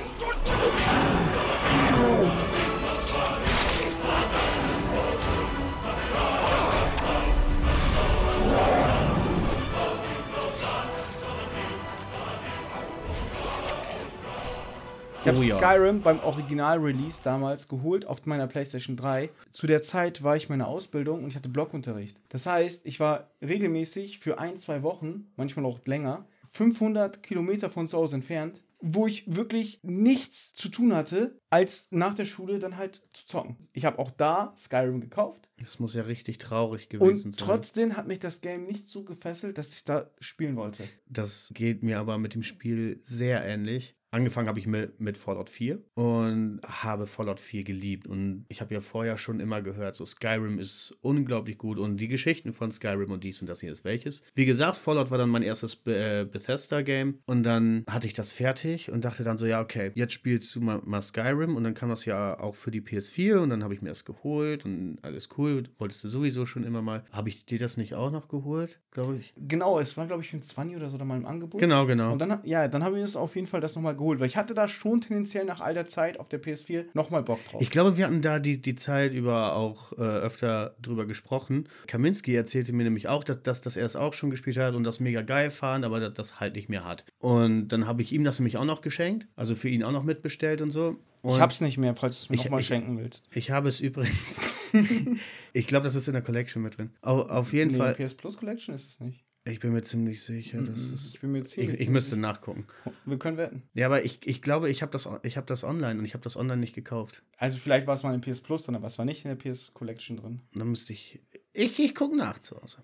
Ich 15.27 15.33
habe 15.33 15.41
Oh 15.41 15.43
ja. 15.43 15.59
Skyrim 15.59 16.03
beim 16.03 16.21
Original-Release 16.21 17.21
damals 17.25 17.67
geholt 17.67 18.07
auf 18.07 18.25
meiner 18.27 18.47
PlayStation 18.47 18.97
3. 18.97 19.29
Zu 19.51 19.67
der 19.67 19.83
Zeit 19.83 20.23
war 20.23 20.37
ich 20.37 20.49
meine 20.49 20.69
Ausbildung 20.69 21.25
und 21.25 21.31
ich 21.31 21.35
hatte 21.35 21.49
Blockunterricht. 21.49 22.17
Das 22.29 22.47
heißt, 22.47 22.87
ich 22.87 23.01
war 23.01 23.31
regelmäßig 23.43 24.21
für 24.21 24.39
ein, 24.39 24.57
zwei 24.57 24.85
Wochen, 24.85 25.33
manchmal 25.35 25.65
auch 25.65 25.81
länger, 25.85 26.27
500 26.53 27.25
Kilometer 27.25 27.71
von 27.71 27.89
zu 27.89 27.99
Hause 27.99 28.15
entfernt, 28.15 28.63
wo 28.81 29.09
ich 29.09 29.25
wirklich 29.35 29.81
nichts 29.83 30.55
zu 30.55 30.69
tun 30.69 30.95
hatte, 30.95 31.37
als 31.51 31.89
nach 31.91 32.15
der 32.15 32.27
Schule 32.27 32.61
dann 32.61 32.77
halt 32.77 33.03
zu 33.13 33.27
zocken. 33.27 33.57
Ich 33.73 33.85
habe 33.85 33.99
auch 33.99 34.13
da 34.13 34.55
Skyrim 34.57 35.01
gekauft 35.01 35.49
Das 35.65 35.81
muss 35.81 35.95
ja 35.95 36.03
richtig 36.03 36.39
traurig 36.39 36.89
gewesen 36.89 37.29
und 37.29 37.35
sein. 37.35 37.47
trotzdem 37.47 37.97
hat 37.97 38.07
mich 38.07 38.21
das 38.21 38.43
Game 38.43 38.65
nicht 38.67 38.87
so 38.87 39.03
gefesselt, 39.03 39.59
dass 39.59 39.73
ich 39.73 39.83
da 39.83 40.09
spielen 40.21 40.55
wollte. 40.55 40.85
Das 41.09 41.51
geht 41.53 41.83
mir 41.83 41.99
aber 41.99 42.17
mit 42.17 42.35
dem 42.35 42.45
Spiel 42.45 43.01
sehr 43.03 43.45
ähnlich. 43.45 43.97
Angefangen 44.17 44.49
habe 44.49 44.59
ich 44.59 44.67
mit, 44.67 44.99
mit 44.99 45.19
Fallout 45.19 45.51
4 45.51 45.79
und 45.93 46.61
habe 46.65 47.07
Fallout 47.07 47.39
4 47.39 47.65
geliebt. 47.65 48.07
Und 48.07 48.47
ich 48.49 48.63
habe 48.63 48.73
ja 48.73 48.81
vorher 48.81 49.19
schon 49.19 49.41
immer 49.41 49.61
gehört, 49.61 49.95
so 49.95 50.07
Skyrim 50.07 50.59
ist 50.59 50.97
unglaublich 51.03 51.59
gut 51.59 51.79
und 51.79 51.99
die 51.99 52.09
Geschichten 52.09 52.53
von 52.53 52.73
Skyrim 52.73 53.11
und 53.11 53.25
dies 53.25 53.43
und 53.43 53.47
das 53.47 53.61
hier 53.61 53.71
ist 53.71 53.85
welches. 53.85 54.23
Wie 54.35 54.47
gesagt, 54.47 54.79
Fallout 54.79 55.11
war 55.11 55.19
dann 55.19 55.29
mein 55.29 55.43
erstes 55.43 55.77
Be 55.77 55.95
äh, 55.97 56.25
Bethesda-Game 56.25 57.19
und 57.27 57.43
dann 57.43 57.85
hatte 57.91 58.07
ich 58.07 58.15
das 58.15 58.33
fertig 58.33 58.91
und 58.91 59.05
dachte 59.05 59.23
dann 59.23 59.37
so, 59.37 59.45
ja, 59.45 59.61
okay, 59.61 59.93
jetzt 59.95 60.15
spielst 60.15 60.55
du 60.55 60.63
mal, 60.63 60.81
mal 60.83 61.03
Skyrim 61.03 61.55
und 61.55 61.65
dann 61.65 61.75
kam 61.75 61.91
das 61.91 62.07
ja 62.07 62.41
auch 62.41 62.55
für 62.55 62.71
die 62.71 62.81
PS4 62.81 63.41
und 63.41 63.51
dann 63.51 63.63
habe 63.63 63.75
ich 63.75 63.83
mir 63.83 63.91
das 63.91 64.07
geholt 64.07 64.65
und 64.65 64.97
alles 65.03 65.29
cool. 65.37 65.65
Wolltest 65.77 66.05
du 66.05 66.09
sowieso 66.09 66.47
schon 66.47 66.65
immer 66.65 66.81
mal. 66.81 67.05
Habe 67.13 67.29
ich 67.29 67.45
dir 67.45 67.59
das 67.59 67.77
nicht 67.77 67.93
auch 67.93 68.11
noch 68.11 68.29
geholt, 68.29 68.81
glaube 68.93 69.19
ich? 69.19 69.35
Genau, 69.37 69.79
es 69.79 69.95
war 69.99 70.07
glaube 70.07 70.23
ich 70.23 70.31
für 70.31 70.39
ein 70.39 70.43
20 70.43 70.75
oder 70.75 70.89
so 70.89 70.97
da 70.97 71.05
mal 71.05 71.19
im 71.19 71.27
Angebot. 71.27 71.61
Genau, 71.61 71.85
genau. 71.85 72.13
Und 72.13 72.19
dann, 72.19 72.41
ja, 72.45 72.67
dann 72.67 72.83
habe 72.83 72.97
ich 72.97 73.05
das 73.05 73.15
auf 73.15 73.35
jeden 73.37 73.47
Fall 73.47 73.61
das 73.61 73.75
nochmal 73.75 73.95
geholt, 73.95 74.06
weil 74.07 74.27
ich 74.27 74.37
hatte 74.37 74.55
da 74.55 74.69
schon 74.69 75.01
tendenziell 75.01 75.45
nach 75.45 75.61
all 75.61 75.75
der 75.75 75.87
Zeit 75.87 76.19
auf 76.21 76.29
der 76.29 76.43
PS4 76.43 76.87
nochmal 76.95 77.23
Bock 77.23 77.41
drauf. 77.49 77.61
Ich 77.61 77.71
glaube, 77.71 77.97
wir 77.97 78.07
hatten 78.07 78.23
da 78.23 78.39
die, 78.39 78.61
die 78.61 78.75
Zeit 78.75 79.13
über 79.13 79.57
auch 79.57 79.93
äh, 79.93 79.97
öfter 79.97 80.77
drüber 80.81 81.07
gesprochen. 81.07 81.69
Kaminski 81.87 82.35
erzählte 82.35 82.73
mir 82.73 82.85
nämlich 82.85 83.09
auch, 83.09 83.25
dass, 83.25 83.43
dass, 83.43 83.61
dass 83.61 83.77
er 83.77 83.85
es 83.85 83.97
auch 83.97 84.13
schon 84.13 84.31
gespielt 84.31 84.57
hat 84.57 84.75
und 84.75 84.85
das 84.85 85.01
mega 85.01 85.23
geil 85.23 85.51
fand, 85.51 85.85
aber 85.85 86.01
dass 86.01 86.15
das 86.15 86.41
halt 86.41 86.55
nicht 86.57 86.69
mehr 86.69 86.85
hat. 86.85 87.05
Und 87.19 87.69
dann 87.69 87.87
habe 87.87 88.03
ich 88.03 88.13
ihm 88.13 88.25
das 88.25 88.39
nämlich 88.39 88.57
auch 88.57 88.65
noch 88.65 88.81
geschenkt, 88.81 89.27
also 89.37 89.55
für 89.55 89.69
ihn 89.69 89.83
auch 89.83 89.93
noch 89.93 90.05
mitbestellt 90.05 90.63
und 90.63 90.71
so. 90.71 90.97
Und 91.23 91.35
ich 91.35 91.41
hab's 91.41 91.61
nicht 91.61 91.79
mehr, 91.79 91.97
falls 91.97 92.17
du 92.17 92.23
es 92.23 92.31
mir 92.31 92.37
nochmal 92.37 92.63
schenken 92.63 92.99
willst. 92.99 93.25
ich 93.33 93.51
habe 93.51 93.69
es 93.69 93.81
übrigens. 93.81 94.41
ich 95.53 95.67
glaube, 95.67 95.85
das 95.85 95.95
ist 95.95 96.09
in 96.09 96.15
der 96.15 96.23
Collection 96.23 96.63
mit 96.63 96.79
drin. 96.79 96.91
Au, 97.03 97.23
auf 97.23 97.53
jeden 97.53 97.73
Nee, 97.73 97.79
Fall. 97.79 97.95
PS 97.95 98.15
Plus 98.15 98.37
Collection 98.37 98.75
ist 98.75 98.89
es 98.91 99.01
nicht. 99.01 99.25
Ich 99.49 99.61
bin 99.61 99.73
mir 99.73 99.85
ziemlich 99.85 100.23
sicher, 100.23 100.61
das 100.61 100.89
Mhm, 100.89 100.95
ist. 100.95 101.15
Ich 101.15 101.21
bin 101.21 101.33
mir 101.33 101.39
Ich, 101.41 101.49
ziemlich 101.49 101.81
ich 101.81 101.89
müsste 101.89 102.17
nachgucken. 102.17 102.67
Wir 103.05 103.17
können 103.19 103.37
wetten. 103.37 103.63
Ja, 103.75 103.87
aber 103.87 104.05
ich, 104.05 104.27
ich 104.27 104.43
glaube, 104.43 104.69
ich 104.71 104.83
habe 104.83 104.91
das, 104.91 105.09
ich 105.23 105.37
hab 105.37 105.47
das 105.47 105.63
online 105.63 105.99
und 106.01 106.05
ich 106.05 106.15
habe 106.15 106.25
das 106.25 106.37
online 106.37 106.61
nicht 106.61 106.75
gekauft. 106.75 107.23
Also 107.37 107.59
vielleicht 107.59 107.87
war 107.87 107.95
es 107.95 108.03
mal 108.03 108.13
in 108.15 108.21
PS 108.21 108.41
Plus 108.41 108.65
drin, 108.65 108.75
aber 108.75 108.89
es 108.89 108.99
war 108.99 109.05
nicht 109.05 109.25
in 109.25 109.29
der 109.29 109.37
PS 109.37 109.73
Collection 109.73 110.17
drin. 110.17 110.41
Dann 110.55 110.69
müsste 110.69 110.93
ich. 110.93 111.21
Ich, 111.57 111.79
ich 111.79 111.95
gucke 111.95 112.17
nach 112.17 112.39
zu 112.39 112.61
Hause. 112.61 112.79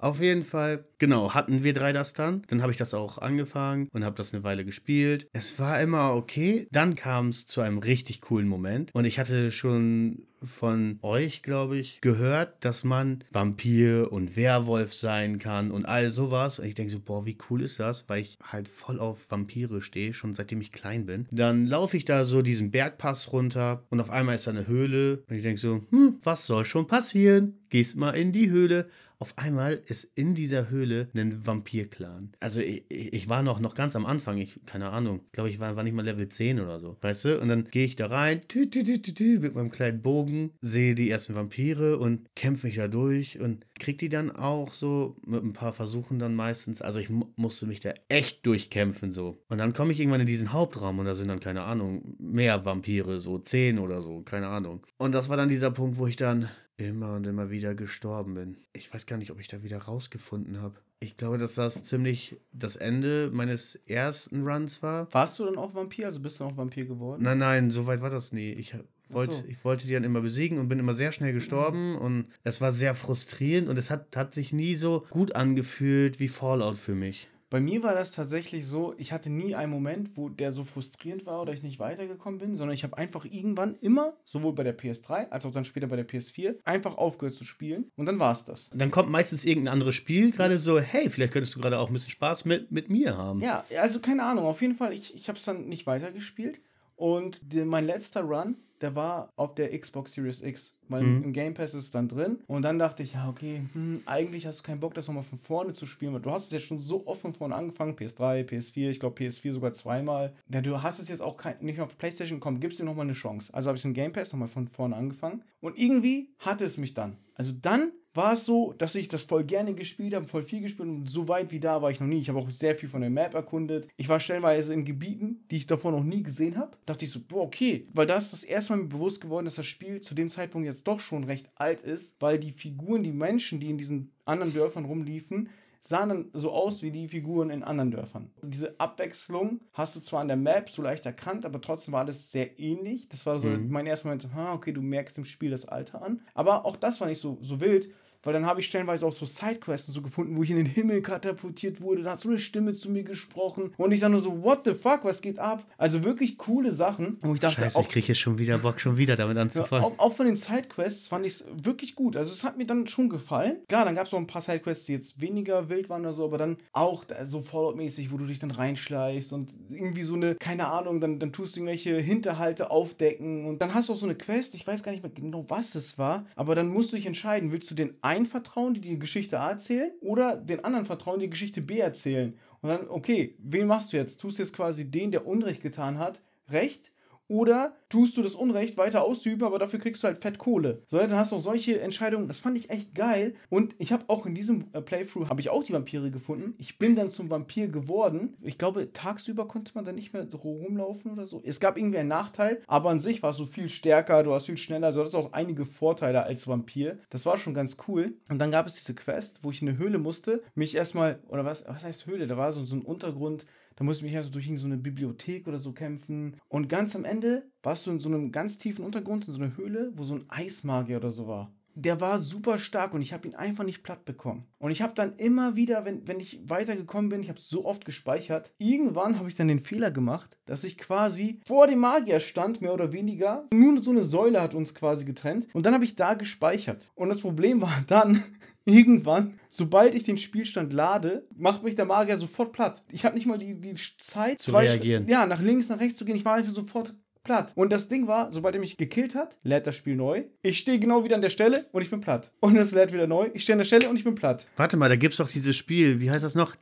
Auf 0.00 0.20
jeden 0.20 0.44
Fall, 0.44 0.84
genau, 0.98 1.34
hatten 1.34 1.64
wir 1.64 1.72
drei 1.72 1.92
das 1.92 2.12
dann. 2.12 2.42
Dann 2.48 2.62
habe 2.62 2.70
ich 2.70 2.78
das 2.78 2.94
auch 2.94 3.18
angefangen 3.18 3.88
und 3.92 4.04
habe 4.04 4.14
das 4.14 4.32
eine 4.32 4.44
Weile 4.44 4.64
gespielt. 4.64 5.26
Es 5.32 5.58
war 5.58 5.80
immer 5.80 6.14
okay. 6.14 6.68
Dann 6.70 6.94
kam 6.94 7.30
es 7.30 7.46
zu 7.46 7.62
einem 7.62 7.78
richtig 7.78 8.20
coolen 8.20 8.46
Moment. 8.46 8.94
Und 8.94 9.06
ich 9.06 9.18
hatte 9.18 9.50
schon 9.50 10.26
von 10.42 11.00
euch, 11.02 11.42
glaube 11.42 11.78
ich, 11.78 12.00
gehört, 12.00 12.64
dass 12.64 12.84
man 12.84 13.24
Vampir 13.32 14.12
und 14.12 14.36
Werwolf 14.36 14.94
sein 14.94 15.40
kann 15.40 15.72
und 15.72 15.86
all 15.86 16.10
sowas. 16.10 16.60
Und 16.60 16.66
ich 16.66 16.74
denke 16.74 16.92
so, 16.92 17.00
boah, 17.00 17.26
wie 17.26 17.38
cool 17.50 17.62
ist 17.62 17.80
das? 17.80 18.08
Weil 18.08 18.20
ich 18.20 18.38
halt 18.46 18.68
voll 18.68 19.00
auf 19.00 19.28
Vampire 19.30 19.80
stehe, 19.82 20.12
schon 20.12 20.34
seitdem 20.34 20.60
ich 20.60 20.70
klein 20.70 21.06
bin. 21.06 21.26
Dann 21.32 21.66
laufe 21.66 21.96
ich 21.96 22.04
da 22.04 22.24
so 22.24 22.42
diesen 22.42 22.70
Bergpass 22.70 23.32
runter 23.32 23.82
und 23.90 24.00
auf 24.00 24.10
einmal 24.10 24.36
ist 24.36 24.46
da 24.46 24.52
eine 24.52 24.68
Höhle. 24.68 25.24
Und 25.28 25.34
ich 25.34 25.42
denke 25.42 25.60
so, 25.60 25.82
hm, 25.90 26.18
was 26.22 26.46
soll 26.46 26.64
schon 26.64 26.86
passieren? 26.86 27.54
Gehst 27.70 27.96
mal 27.96 28.12
in 28.12 28.32
die 28.32 28.50
Höhle. 28.50 28.88
Auf 29.20 29.36
einmal 29.36 29.82
ist 29.86 30.04
in 30.14 30.36
dieser 30.36 30.70
Höhle 30.70 31.08
ein 31.16 31.44
Vampir-Clan. 31.44 32.30
Also 32.38 32.60
ich, 32.60 32.84
ich 32.88 33.28
war 33.28 33.42
noch, 33.42 33.58
noch 33.58 33.74
ganz 33.74 33.96
am 33.96 34.06
Anfang, 34.06 34.38
ich, 34.38 34.60
keine 34.64 34.90
Ahnung, 34.90 35.22
glaube 35.32 35.50
ich 35.50 35.58
war, 35.58 35.74
war 35.74 35.82
nicht 35.82 35.94
mal 35.94 36.04
Level 36.04 36.28
10 36.28 36.60
oder 36.60 36.78
so, 36.78 36.96
weißt 37.00 37.24
du? 37.24 37.40
Und 37.40 37.48
dann 37.48 37.64
gehe 37.64 37.84
ich 37.84 37.96
da 37.96 38.06
rein, 38.06 38.42
tü, 38.46 38.70
tü, 38.70 38.84
tü, 38.84 39.02
tü, 39.02 39.40
mit 39.40 39.56
meinem 39.56 39.72
kleinen 39.72 40.02
Bogen, 40.02 40.52
sehe 40.60 40.94
die 40.94 41.10
ersten 41.10 41.34
Vampire 41.34 41.98
und 41.98 42.32
kämpfe 42.36 42.68
mich 42.68 42.76
da 42.76 42.86
durch 42.86 43.40
und 43.40 43.66
krieg 43.80 43.98
die 43.98 44.08
dann 44.08 44.30
auch 44.30 44.72
so 44.72 45.16
mit 45.26 45.42
ein 45.42 45.52
paar 45.52 45.72
Versuchen 45.72 46.20
dann 46.20 46.36
meistens. 46.36 46.80
Also 46.80 47.00
ich 47.00 47.10
mu 47.10 47.26
musste 47.34 47.66
mich 47.66 47.80
da 47.80 47.94
echt 48.08 48.46
durchkämpfen 48.46 49.12
so. 49.12 49.42
Und 49.48 49.58
dann 49.58 49.72
komme 49.72 49.90
ich 49.90 49.98
irgendwann 49.98 50.20
in 50.20 50.26
diesen 50.28 50.52
Hauptraum 50.52 51.00
und 51.00 51.06
da 51.06 51.14
sind 51.14 51.26
dann, 51.26 51.40
keine 51.40 51.64
Ahnung, 51.64 52.14
mehr 52.20 52.64
Vampire, 52.64 53.18
so 53.18 53.38
10 53.38 53.80
oder 53.80 54.00
so, 54.00 54.22
keine 54.22 54.46
Ahnung. 54.46 54.86
Und 54.96 55.12
das 55.12 55.28
war 55.28 55.36
dann 55.36 55.48
dieser 55.48 55.72
Punkt, 55.72 55.98
wo 55.98 56.06
ich 56.06 56.16
dann 56.16 56.48
immer 56.78 57.14
und 57.14 57.26
immer 57.26 57.50
wieder 57.50 57.74
gestorben 57.74 58.34
bin. 58.34 58.56
Ich 58.72 58.92
weiß 58.92 59.06
gar 59.06 59.18
nicht, 59.18 59.30
ob 59.30 59.40
ich 59.40 59.48
da 59.48 59.62
wieder 59.62 59.78
rausgefunden 59.78 60.62
habe. 60.62 60.76
Ich 61.00 61.16
glaube, 61.16 61.38
dass 61.38 61.54
das 61.54 61.84
ziemlich 61.84 62.36
das 62.52 62.76
Ende 62.76 63.30
meines 63.32 63.76
ersten 63.76 64.46
Runs 64.46 64.82
war. 64.82 65.12
Warst 65.12 65.38
du 65.38 65.44
dann 65.44 65.56
auch 65.56 65.74
Vampir? 65.74 66.06
Also 66.06 66.20
bist 66.20 66.40
du 66.40 66.44
auch 66.44 66.56
Vampir 66.56 66.86
geworden? 66.86 67.22
Nein, 67.22 67.38
nein, 67.38 67.70
so 67.70 67.86
weit 67.86 68.00
war 68.00 68.10
das 68.10 68.32
nie. 68.32 68.52
Ich 68.52 68.74
wollte, 69.08 69.34
so. 69.34 69.44
ich 69.46 69.64
wollte 69.64 69.86
die 69.86 69.92
dann 69.92 70.04
immer 70.04 70.20
besiegen 70.20 70.58
und 70.58 70.68
bin 70.68 70.78
immer 70.78 70.94
sehr 70.94 71.12
schnell 71.12 71.32
gestorben 71.32 71.96
und 71.96 72.26
es 72.44 72.60
war 72.60 72.72
sehr 72.72 72.94
frustrierend 72.94 73.68
und 73.68 73.76
es 73.76 73.90
hat, 73.90 74.16
hat 74.16 74.34
sich 74.34 74.52
nie 74.52 74.74
so 74.74 75.06
gut 75.10 75.34
angefühlt 75.34 76.20
wie 76.20 76.28
Fallout 76.28 76.78
für 76.78 76.94
mich. 76.94 77.28
Bei 77.50 77.60
mir 77.60 77.82
war 77.82 77.94
das 77.94 78.12
tatsächlich 78.12 78.66
so, 78.66 78.94
ich 78.98 79.12
hatte 79.12 79.30
nie 79.30 79.54
einen 79.54 79.72
Moment, 79.72 80.16
wo 80.16 80.28
der 80.28 80.52
so 80.52 80.64
frustrierend 80.64 81.24
war 81.24 81.40
oder 81.40 81.54
ich 81.54 81.62
nicht 81.62 81.78
weitergekommen 81.78 82.38
bin, 82.38 82.56
sondern 82.58 82.74
ich 82.74 82.84
habe 82.84 82.98
einfach 82.98 83.24
irgendwann 83.24 83.76
immer, 83.80 84.14
sowohl 84.24 84.52
bei 84.52 84.64
der 84.64 84.76
PS3 84.76 85.30
als 85.30 85.46
auch 85.46 85.52
dann 85.52 85.64
später 85.64 85.86
bei 85.86 85.96
der 85.96 86.06
PS4, 86.06 86.56
einfach 86.64 86.98
aufgehört 86.98 87.36
zu 87.36 87.44
spielen 87.44 87.90
und 87.96 88.04
dann 88.04 88.18
war 88.18 88.32
es 88.32 88.44
das. 88.44 88.68
Und 88.68 88.80
dann 88.80 88.90
kommt 88.90 89.10
meistens 89.10 89.46
irgendein 89.46 89.72
anderes 89.72 89.94
Spiel, 89.94 90.30
gerade 90.30 90.58
so, 90.58 90.78
hey, 90.78 91.08
vielleicht 91.08 91.32
könntest 91.32 91.56
du 91.56 91.60
gerade 91.60 91.78
auch 91.78 91.88
ein 91.88 91.92
bisschen 91.94 92.10
Spaß 92.10 92.44
mit, 92.44 92.70
mit 92.70 92.90
mir 92.90 93.16
haben. 93.16 93.40
Ja, 93.40 93.64
also 93.80 94.00
keine 94.00 94.24
Ahnung, 94.24 94.44
auf 94.44 94.60
jeden 94.60 94.74
Fall, 94.74 94.92
ich, 94.92 95.14
ich 95.14 95.28
habe 95.28 95.38
es 95.38 95.44
dann 95.44 95.68
nicht 95.68 95.86
weitergespielt 95.86 96.60
und 96.98 97.52
die, 97.52 97.64
mein 97.64 97.86
letzter 97.86 98.22
Run, 98.22 98.56
der 98.80 98.94
war 98.94 99.32
auf 99.36 99.54
der 99.54 99.76
Xbox 99.78 100.12
Series 100.14 100.42
X. 100.42 100.74
Weil 100.90 101.02
Mhm. 101.02 101.22
im 101.24 101.32
Game 101.34 101.52
Pass 101.54 101.74
ist 101.74 101.84
es 101.84 101.90
dann 101.90 102.08
drin. 102.08 102.38
Und 102.46 102.62
dann 102.62 102.78
dachte 102.78 103.02
ich, 103.02 103.12
ja, 103.12 103.28
okay, 103.28 103.60
hm, 103.74 104.00
eigentlich 104.06 104.46
hast 104.46 104.60
du 104.60 104.62
keinen 104.62 104.80
Bock, 104.80 104.94
das 104.94 105.06
nochmal 105.06 105.24
von 105.24 105.38
vorne 105.38 105.72
zu 105.74 105.84
spielen, 105.84 106.14
weil 106.14 106.22
du 106.22 106.30
hast 106.30 106.46
es 106.46 106.50
jetzt 106.50 106.64
schon 106.64 106.78
so 106.78 107.06
oft 107.06 107.20
von 107.20 107.34
vorne 107.34 107.54
angefangen. 107.54 107.94
PS3, 107.94 108.44
PS4, 108.48 108.88
ich 108.88 108.98
glaube 109.00 109.22
PS4 109.22 109.52
sogar 109.52 109.72
zweimal. 109.74 110.32
Ja, 110.50 110.62
du 110.62 110.82
hast 110.82 110.98
es 110.98 111.08
jetzt 111.08 111.20
auch 111.20 111.36
kein, 111.36 111.56
nicht 111.60 111.76
mehr 111.76 111.84
auf 111.84 111.98
PlayStation 111.98 112.38
gekommen, 112.38 112.60
gibst 112.60 112.78
dir 112.78 112.84
nochmal 112.84 113.04
eine 113.04 113.12
Chance. 113.12 113.52
Also 113.52 113.68
habe 113.68 113.76
ich 113.76 113.84
im 113.84 113.92
Game 113.94 114.12
Pass 114.12 114.32
nochmal 114.32 114.48
von 114.48 114.66
vorne 114.68 114.96
angefangen. 114.96 115.42
Und 115.60 115.76
irgendwie 115.78 116.30
hatte 116.38 116.64
es 116.64 116.78
mich 116.78 116.94
dann. 116.94 117.18
Also 117.34 117.52
dann 117.52 117.92
war 118.18 118.34
es 118.34 118.44
so, 118.44 118.74
dass 118.76 118.94
ich 118.96 119.08
das 119.08 119.22
voll 119.22 119.44
gerne 119.44 119.72
gespielt 119.74 120.12
habe, 120.12 120.26
voll 120.26 120.42
viel 120.42 120.60
gespielt 120.60 120.88
und 120.88 121.08
so 121.08 121.28
weit 121.28 121.50
wie 121.52 121.60
da 121.60 121.80
war 121.80 121.90
ich 121.90 122.00
noch 122.00 122.06
nie. 122.06 122.18
Ich 122.18 122.28
habe 122.28 122.38
auch 122.40 122.50
sehr 122.50 122.74
viel 122.76 122.88
von 122.88 123.00
der 123.00 123.10
Map 123.10 123.32
erkundet. 123.32 123.88
Ich 123.96 124.08
war 124.08 124.18
stellenweise 124.20 124.74
in 124.74 124.84
Gebieten, 124.84 125.44
die 125.50 125.56
ich 125.56 125.66
davor 125.66 125.92
noch 125.92 126.04
nie 126.04 126.22
gesehen 126.22 126.58
habe. 126.58 126.72
Dachte 126.84 127.04
ich 127.04 127.12
so, 127.12 127.20
boah, 127.20 127.44
okay. 127.44 127.86
Weil 127.94 128.06
da 128.06 128.16
ist 128.18 128.32
das 128.32 128.44
erste 128.44 128.72
Mal 128.74 128.82
mir 128.82 128.88
bewusst 128.88 129.20
geworden, 129.20 129.46
dass 129.46 129.54
das 129.54 129.66
Spiel 129.66 130.00
zu 130.00 130.14
dem 130.14 130.28
Zeitpunkt 130.30 130.66
jetzt 130.66 130.86
doch 130.88 131.00
schon 131.00 131.24
recht 131.24 131.48
alt 131.54 131.80
ist, 131.80 132.16
weil 132.20 132.38
die 132.38 132.52
Figuren, 132.52 133.02
die 133.04 133.12
Menschen, 133.12 133.60
die 133.60 133.70
in 133.70 133.78
diesen 133.78 134.10
anderen 134.26 134.52
Dörfern 134.52 134.84
rumliefen, 134.84 135.48
sahen 135.80 136.08
dann 136.08 136.30
so 136.32 136.50
aus 136.50 136.82
wie 136.82 136.90
die 136.90 137.06
Figuren 137.08 137.50
in 137.50 137.62
anderen 137.62 137.92
Dörfern. 137.92 138.30
Diese 138.42 138.78
Abwechslung 138.80 139.60
hast 139.72 139.94
du 139.94 140.00
zwar 140.00 140.20
an 140.20 140.28
der 140.28 140.36
Map 140.36 140.70
so 140.70 140.82
leicht 140.82 141.06
erkannt, 141.06 141.44
aber 141.46 141.60
trotzdem 141.60 141.92
war 141.92 142.00
alles 142.00 142.32
sehr 142.32 142.58
ähnlich. 142.58 143.08
Das 143.08 143.24
war 143.26 143.38
so 143.38 143.46
Mhm. 143.46 143.68
mein 143.70 143.86
erster 143.86 144.08
Moment, 144.08 144.22
so, 144.22 144.28
okay, 144.52 144.72
du 144.72 144.82
merkst 144.82 145.16
im 145.18 145.24
Spiel 145.24 145.50
das 145.50 145.66
Alter 145.66 146.02
an. 146.02 146.20
Aber 146.34 146.66
auch 146.66 146.76
das 146.76 147.00
war 147.00 147.08
nicht 147.08 147.20
so, 147.22 147.38
so 147.40 147.60
wild, 147.60 147.88
weil 148.22 148.32
dann 148.32 148.46
habe 148.46 148.60
ich 148.60 148.66
stellenweise 148.66 149.06
auch 149.06 149.12
so 149.12 149.26
Sidequests 149.26 149.92
so 149.92 150.02
gefunden, 150.02 150.36
wo 150.36 150.42
ich 150.42 150.50
in 150.50 150.56
den 150.56 150.66
Himmel 150.66 151.02
katapultiert 151.02 151.80
wurde. 151.80 152.02
Da 152.02 152.12
hat 152.12 152.20
so 152.20 152.28
eine 152.28 152.38
Stimme 152.38 152.74
zu 152.74 152.90
mir 152.90 153.04
gesprochen 153.04 153.72
und 153.76 153.92
ich 153.92 154.00
dann 154.00 154.12
nur 154.12 154.20
so, 154.20 154.42
what 154.42 154.60
the 154.64 154.74
fuck, 154.74 155.04
was 155.04 155.20
geht 155.20 155.38
ab? 155.38 155.64
Also 155.76 156.04
wirklich 156.04 156.38
coole 156.38 156.72
Sachen. 156.72 157.18
Wo 157.22 157.34
ich 157.34 157.40
dachte, 157.40 157.60
Scheiße, 157.60 157.78
auch, 157.78 157.82
ich 157.82 157.88
kriege 157.88 158.08
jetzt 158.08 158.18
schon 158.18 158.38
wieder 158.38 158.58
Bock, 158.58 158.80
schon 158.80 158.96
wieder 158.96 159.16
damit 159.16 159.36
ja, 159.36 159.42
anzufangen. 159.42 159.84
auch, 159.84 159.98
auch 159.98 160.14
von 160.14 160.26
den 160.26 160.36
Sidequests 160.36 161.08
fand 161.08 161.26
ich 161.26 161.34
es 161.34 161.44
wirklich 161.52 161.94
gut. 161.94 162.16
Also 162.16 162.32
es 162.32 162.44
hat 162.44 162.58
mir 162.58 162.66
dann 162.66 162.86
schon 162.88 163.08
gefallen. 163.08 163.58
Klar, 163.68 163.84
dann 163.84 163.94
gab 163.94 164.06
es 164.06 164.12
noch 164.12 164.18
ein 164.18 164.26
paar 164.26 164.42
Sidequests, 164.42 164.86
die 164.86 164.92
jetzt 164.92 165.20
weniger 165.20 165.68
wild 165.68 165.88
waren 165.88 166.02
oder 166.02 166.12
so, 166.12 166.24
aber 166.24 166.38
dann 166.38 166.56
auch 166.72 167.04
so 167.24 167.42
Fallout-mäßig, 167.42 168.12
wo 168.12 168.16
du 168.16 168.26
dich 168.26 168.38
dann 168.38 168.50
reinschleichst 168.50 169.32
und 169.32 169.54
irgendwie 169.70 170.02
so 170.02 170.14
eine, 170.14 170.34
keine 170.34 170.68
Ahnung, 170.68 171.00
dann, 171.00 171.18
dann 171.18 171.32
tust 171.32 171.56
du 171.56 171.60
irgendwelche 171.60 171.96
Hinterhalte 171.96 172.70
aufdecken 172.70 173.44
und 173.44 173.60
dann 173.62 173.74
hast 173.74 173.88
du 173.88 173.92
auch 173.92 173.98
so 173.98 174.06
eine 174.06 174.14
Quest, 174.14 174.54
ich 174.54 174.66
weiß 174.66 174.82
gar 174.82 174.92
nicht 174.92 175.02
mehr 175.02 175.12
genau, 175.12 175.44
was 175.48 175.74
es 175.74 175.98
war, 175.98 176.26
aber 176.36 176.54
dann 176.54 176.68
musst 176.68 176.92
du 176.92 176.96
dich 176.96 177.06
entscheiden, 177.06 177.52
willst 177.52 177.70
du 177.70 177.74
den 177.74 177.94
einen 178.08 178.24
vertrauen, 178.24 178.72
die 178.72 178.80
die 178.80 178.98
Geschichte 178.98 179.38
A 179.38 179.50
erzählen 179.50 179.92
oder 180.00 180.34
den 180.34 180.64
anderen 180.64 180.86
vertrauen, 180.86 181.20
die 181.20 181.28
Geschichte 181.28 181.60
B 181.60 181.78
erzählen. 181.78 182.38
Und 182.62 182.70
dann, 182.70 182.88
okay, 182.88 183.36
wen 183.38 183.66
machst 183.66 183.92
du 183.92 183.98
jetzt? 183.98 184.18
Tust 184.18 184.38
du 184.38 184.42
jetzt 184.42 184.54
quasi 184.54 184.90
den, 184.90 185.10
der 185.10 185.26
Unrecht 185.26 185.60
getan 185.60 185.98
hat, 185.98 186.22
recht? 186.48 186.90
Oder 187.28 187.76
tust 187.90 188.16
du 188.16 188.22
das 188.22 188.34
Unrecht 188.34 188.76
weiter 188.78 189.02
ausüben, 189.02 189.44
aber 189.44 189.58
dafür 189.58 189.78
kriegst 189.78 190.02
du 190.02 190.08
halt 190.08 190.22
fett 190.22 190.38
Kohle. 190.38 190.82
So, 190.86 190.98
dann 190.98 191.12
hast 191.12 191.32
du 191.32 191.36
auch 191.36 191.40
solche 191.40 191.80
Entscheidungen. 191.80 192.26
Das 192.26 192.40
fand 192.40 192.56
ich 192.56 192.70
echt 192.70 192.94
geil. 192.94 193.34
Und 193.50 193.74
ich 193.78 193.92
habe 193.92 194.04
auch 194.08 194.26
in 194.26 194.34
diesem 194.34 194.64
äh, 194.72 194.80
Playthrough, 194.80 195.28
habe 195.28 195.40
ich 195.40 195.50
auch 195.50 195.62
die 195.62 195.72
Vampire 195.72 196.10
gefunden. 196.10 196.54
Ich 196.58 196.78
bin 196.78 196.96
dann 196.96 197.10
zum 197.10 197.30
Vampir 197.30 197.68
geworden. 197.68 198.34
Ich 198.42 198.56
glaube, 198.58 198.92
tagsüber 198.92 199.46
konnte 199.46 199.72
man 199.74 199.84
dann 199.84 199.94
nicht 199.94 200.12
mehr 200.12 200.26
so 200.28 200.38
rumlaufen 200.38 201.12
oder 201.12 201.26
so. 201.26 201.42
Es 201.44 201.60
gab 201.60 201.76
irgendwie 201.76 201.98
einen 201.98 202.08
Nachteil, 202.08 202.62
aber 202.66 202.90
an 202.90 203.00
sich 203.00 203.22
warst 203.22 203.40
du 203.40 203.46
viel 203.46 203.68
stärker, 203.68 204.22
du 204.22 204.30
warst 204.30 204.46
viel 204.46 204.56
schneller. 204.56 204.88
Also 204.88 205.02
das 205.02 205.14
auch 205.14 205.32
einige 205.32 205.66
Vorteile 205.66 206.22
als 206.22 206.48
Vampir. 206.48 206.98
Das 207.10 207.26
war 207.26 207.36
schon 207.36 207.54
ganz 207.54 207.76
cool. 207.86 208.14
Und 208.30 208.38
dann 208.38 208.50
gab 208.50 208.66
es 208.66 208.76
diese 208.76 208.94
Quest, 208.94 209.40
wo 209.42 209.50
ich 209.50 209.60
in 209.60 209.68
eine 209.68 209.78
Höhle 209.78 209.98
musste, 209.98 210.42
mich 210.54 210.74
erstmal, 210.74 211.18
oder 211.28 211.44
was, 211.44 211.66
was 211.66 211.84
heißt 211.84 212.06
Höhle? 212.06 212.26
Da 212.26 212.36
war 212.36 212.52
so, 212.52 212.64
so 212.64 212.76
ein 212.76 212.82
Untergrund, 212.82 213.44
da 213.78 213.84
musste 213.84 214.04
ich 214.04 214.10
mich 214.10 214.16
also 214.16 214.30
durch 214.30 214.50
so 214.58 214.66
eine 214.66 214.76
Bibliothek 214.76 215.46
oder 215.46 215.60
so 215.60 215.72
kämpfen. 215.72 216.34
Und 216.48 216.68
ganz 216.68 216.96
am 216.96 217.04
Ende 217.04 217.48
warst 217.62 217.86
du 217.86 217.92
in 217.92 218.00
so 218.00 218.08
einem 218.08 218.32
ganz 218.32 218.58
tiefen 218.58 218.84
Untergrund, 218.84 219.28
in 219.28 219.34
so 219.34 219.40
einer 219.40 219.56
Höhle, 219.56 219.92
wo 219.94 220.02
so 220.02 220.16
ein 220.16 220.24
Eismagier 220.28 220.96
oder 220.96 221.12
so 221.12 221.28
war. 221.28 221.54
Der 221.80 222.00
war 222.00 222.18
super 222.18 222.58
stark 222.58 222.92
und 222.92 223.02
ich 223.02 223.12
habe 223.12 223.28
ihn 223.28 223.36
einfach 223.36 223.62
nicht 223.62 223.84
platt 223.84 224.04
bekommen. 224.04 224.48
Und 224.58 224.72
ich 224.72 224.82
habe 224.82 224.94
dann 224.94 225.14
immer 225.16 225.54
wieder, 225.54 225.84
wenn, 225.84 226.08
wenn 226.08 226.18
ich 226.18 226.40
weitergekommen 226.42 227.08
bin, 227.08 227.22
ich 227.22 227.28
habe 227.28 227.38
so 227.38 227.64
oft 227.64 227.84
gespeichert, 227.84 228.52
irgendwann 228.58 229.16
habe 229.16 229.28
ich 229.28 229.36
dann 229.36 229.46
den 229.46 229.62
Fehler 229.62 229.92
gemacht, 229.92 230.36
dass 230.44 230.64
ich 230.64 230.76
quasi 230.76 231.40
vor 231.46 231.68
dem 231.68 231.78
Magier 231.78 232.18
stand, 232.18 232.60
mehr 232.60 232.74
oder 232.74 232.92
weniger. 232.92 233.46
Nur 233.54 233.80
so 233.80 233.92
eine 233.92 234.02
Säule 234.02 234.42
hat 234.42 234.54
uns 234.54 234.74
quasi 234.74 235.04
getrennt. 235.04 235.46
Und 235.52 235.64
dann 235.66 235.74
habe 235.74 235.84
ich 235.84 235.94
da 235.94 236.14
gespeichert. 236.14 236.90
Und 236.96 237.10
das 237.10 237.20
Problem 237.20 237.62
war 237.62 237.72
dann, 237.86 238.24
irgendwann, 238.64 239.38
sobald 239.48 239.94
ich 239.94 240.02
den 240.02 240.18
Spielstand 240.18 240.72
lade, 240.72 241.26
macht 241.36 241.62
mich 241.62 241.76
der 241.76 241.84
Magier 241.84 242.18
sofort 242.18 242.52
platt. 242.52 242.82
Ich 242.90 243.04
habe 243.04 243.14
nicht 243.14 243.26
mal 243.26 243.38
die, 243.38 243.54
die 243.54 243.76
Zeit, 243.98 244.42
Zu 244.42 244.56
reagieren. 244.56 245.08
Ja, 245.08 245.26
nach 245.26 245.40
links, 245.40 245.68
nach 245.68 245.78
rechts 245.78 245.98
zu 245.98 246.04
gehen. 246.04 246.16
Ich 246.16 246.24
war 246.24 246.34
einfach 246.34 246.52
sofort 246.52 246.94
platt. 247.22 247.52
Und 247.54 247.70
das 247.72 247.88
Ding 247.88 248.06
war, 248.06 248.30
sobald 248.32 248.54
er 248.54 248.60
mich 248.60 248.76
gekillt 248.76 249.14
hat, 249.14 249.36
lädt 249.42 249.66
das 249.66 249.76
Spiel 249.76 249.96
neu. 249.96 250.24
Ich 250.42 250.58
stehe 250.58 250.78
genau 250.78 251.04
wieder 251.04 251.16
an 251.16 251.22
der 251.22 251.30
Stelle 251.30 251.66
und 251.72 251.82
ich 251.82 251.90
bin 251.90 252.00
platt. 252.00 252.32
Und 252.40 252.56
es 252.56 252.72
lädt 252.72 252.92
wieder 252.92 253.06
neu. 253.06 253.28
Ich 253.34 253.42
stehe 253.42 253.54
an 253.54 253.58
der 253.58 253.64
Stelle 253.66 253.88
und 253.88 253.96
ich 253.96 254.04
bin 254.04 254.14
platt. 254.14 254.46
Warte 254.56 254.76
mal, 254.76 254.88
da 254.88 254.96
gibt's 254.96 255.18
doch 255.18 255.28
dieses 255.30 255.56
Spiel, 255.56 256.00
wie 256.00 256.10
heißt 256.10 256.24
das 256.24 256.34
noch? 256.34 256.54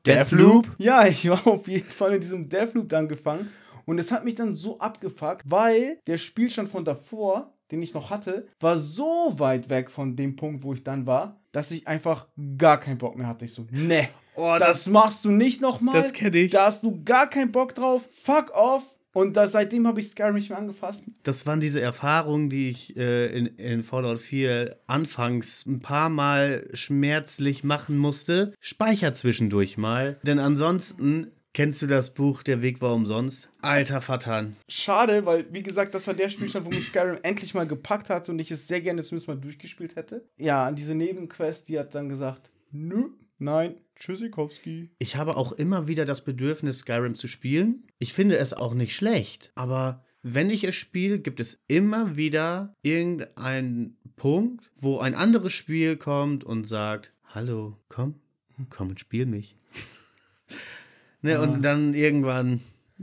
Ja, 0.79 1.07
ich 1.07 1.29
war 1.29 1.47
auf 1.47 1.69
jeden 1.69 1.91
Fall 1.91 2.15
in 2.15 2.21
diesem 2.21 2.49
Deathloop 2.49 2.89
dann 2.89 3.09
gefangen. 3.09 3.49
Und 3.85 3.99
es 3.99 4.11
hat 4.11 4.25
mich 4.25 4.35
dann 4.35 4.55
so 4.57 4.79
abgefuckt, 4.81 5.43
weil 5.47 5.99
der 6.07 6.19
Spielstand 6.19 6.69
von 6.69 6.85
davor, 6.85 7.55
den 7.71 7.83
ich 7.83 7.95
noch 7.95 8.11
hatte, 8.11 8.49
war 8.59 8.77
so 8.77 9.33
weit 9.37 9.71
weg 9.71 9.91
von 9.91 10.17
dem 10.17 10.35
Punkt, 10.37 10.65
wo 10.65 10.75
ich 10.75 10.83
dann 10.83 11.07
war, 11.07 11.41
dass 11.53 11.71
ich 11.71 11.87
einfach 11.87 12.27
gar 12.59 12.81
keinen 12.81 12.99
Bock 12.99 13.17
mehr 13.17 13.29
hatte. 13.29 13.45
Ich 13.45 13.53
so, 13.53 13.67
ne, 13.71 14.09
Oh, 14.39 14.57
das 14.59 14.87
machst 14.87 15.25
du 15.25 15.31
nicht 15.31 15.63
nochmal. 15.63 15.95
das 16.03 16.13
kenn 16.13 16.35
ich. 16.35 16.51
Da 16.51 16.67
hast 16.67 16.83
du 16.83 17.03
gar 17.05 17.31
keinen 17.31 17.53
Bock 17.53 17.75
drauf. 17.75 18.03
Fuck 18.23 18.51
off. 18.55 18.83
Und 19.17 19.35
da, 19.35 19.49
seitdem 19.49 19.87
habe 19.87 19.99
ich 19.99 20.11
Skyrim 20.11 20.35
nicht 20.35 20.51
mehr 20.51 20.59
angefasst. 20.59 21.05
Das 21.23 21.47
waren 21.47 21.59
diese 21.59 21.81
Erfahrungen, 21.81 22.51
die 22.51 22.69
ich 22.69 22.99
äh, 22.99 23.35
in, 23.35 23.47
in 23.47 23.83
Fallout 23.83 24.19
4 24.19 24.77
anfangs 24.87 25.65
ein 25.65 25.79
paar 25.79 26.11
Mal 26.11 26.69
schmerzlich 26.75 27.65
machen 27.65 27.97
musste. 27.97 28.53
Speicher 28.61 29.15
zwischendurch 29.15 29.79
mal. 29.79 30.21
Denn 30.23 30.39
ansonsten 30.39 31.29
kennst 31.55 31.81
du 31.81 31.87
das 31.87 32.13
Buch 32.13 32.43
Der 32.43 32.61
Weg 32.61 32.83
war 32.83 32.93
umsonst. 32.93 33.49
Alter 33.63 34.03
Fatan. 34.03 34.55
Schade, 34.69 35.25
weil, 35.25 35.47
wie 35.51 35.63
gesagt, 35.63 35.95
das 35.95 36.07
war 36.07 36.13
der 36.13 36.29
Spielstand, 36.29 36.67
wo 36.67 36.69
mich 36.69 36.89
Skyrim 36.89 37.17
endlich 37.23 37.55
mal 37.55 37.67
gepackt 37.67 38.11
hat 38.11 38.29
und 38.29 38.39
ich 38.39 38.51
es 38.51 38.69
sehr 38.69 38.83
gerne 38.83 39.03
zumindest 39.03 39.29
mal 39.29 39.39
durchgespielt 39.39 39.97
hätte. 39.97 40.29
Ja, 40.37 40.67
an 40.67 40.77
diese 40.77 40.95
Nebenquest, 40.95 41.71
die 41.71 41.79
hat 41.79 41.95
dann 41.95 42.11
gesagt, 42.11 42.51
nö, 42.71 43.09
nein, 43.39 43.77
Tschüssikowski. 43.97 44.91
Ich 44.99 45.17
habe 45.17 45.37
auch 45.37 45.53
immer 45.53 45.87
wieder 45.87 46.05
das 46.05 46.25
Bedürfnis, 46.25 46.81
Skyrim 46.81 47.15
zu 47.15 47.29
spielen. 47.29 47.85
Ich 47.99 48.13
finde 48.13 48.37
es 48.39 48.53
auch 48.53 48.75
nicht 48.75 48.95
schlecht, 48.95 49.53
aber 49.55 50.05
wenn 50.23 50.51
ich 50.51 50.65
es 50.65 50.75
spiele, 50.75 51.21
gibt 51.21 51.41
es 51.41 51.63
immer 51.69 52.17
wieder 52.17 52.75
irgendeinen 52.83 53.97
Punkt, 54.17 54.71
wo 54.75 54.99
ein 54.99 55.15
anderes 55.15 55.53
Spiel 55.53 55.97
kommt 55.97 56.43
und 56.43 56.67
sagt, 56.67 57.13
hallo, 57.25 57.77
komm, 57.89 58.17
komm 58.71 58.91
und 58.91 59.01
spiel 59.01 59.27
mich. 59.27 59.57
ne, 61.23 61.41
Und 61.41 61.63
dann 61.63 61.95
irgendwann 61.95 62.61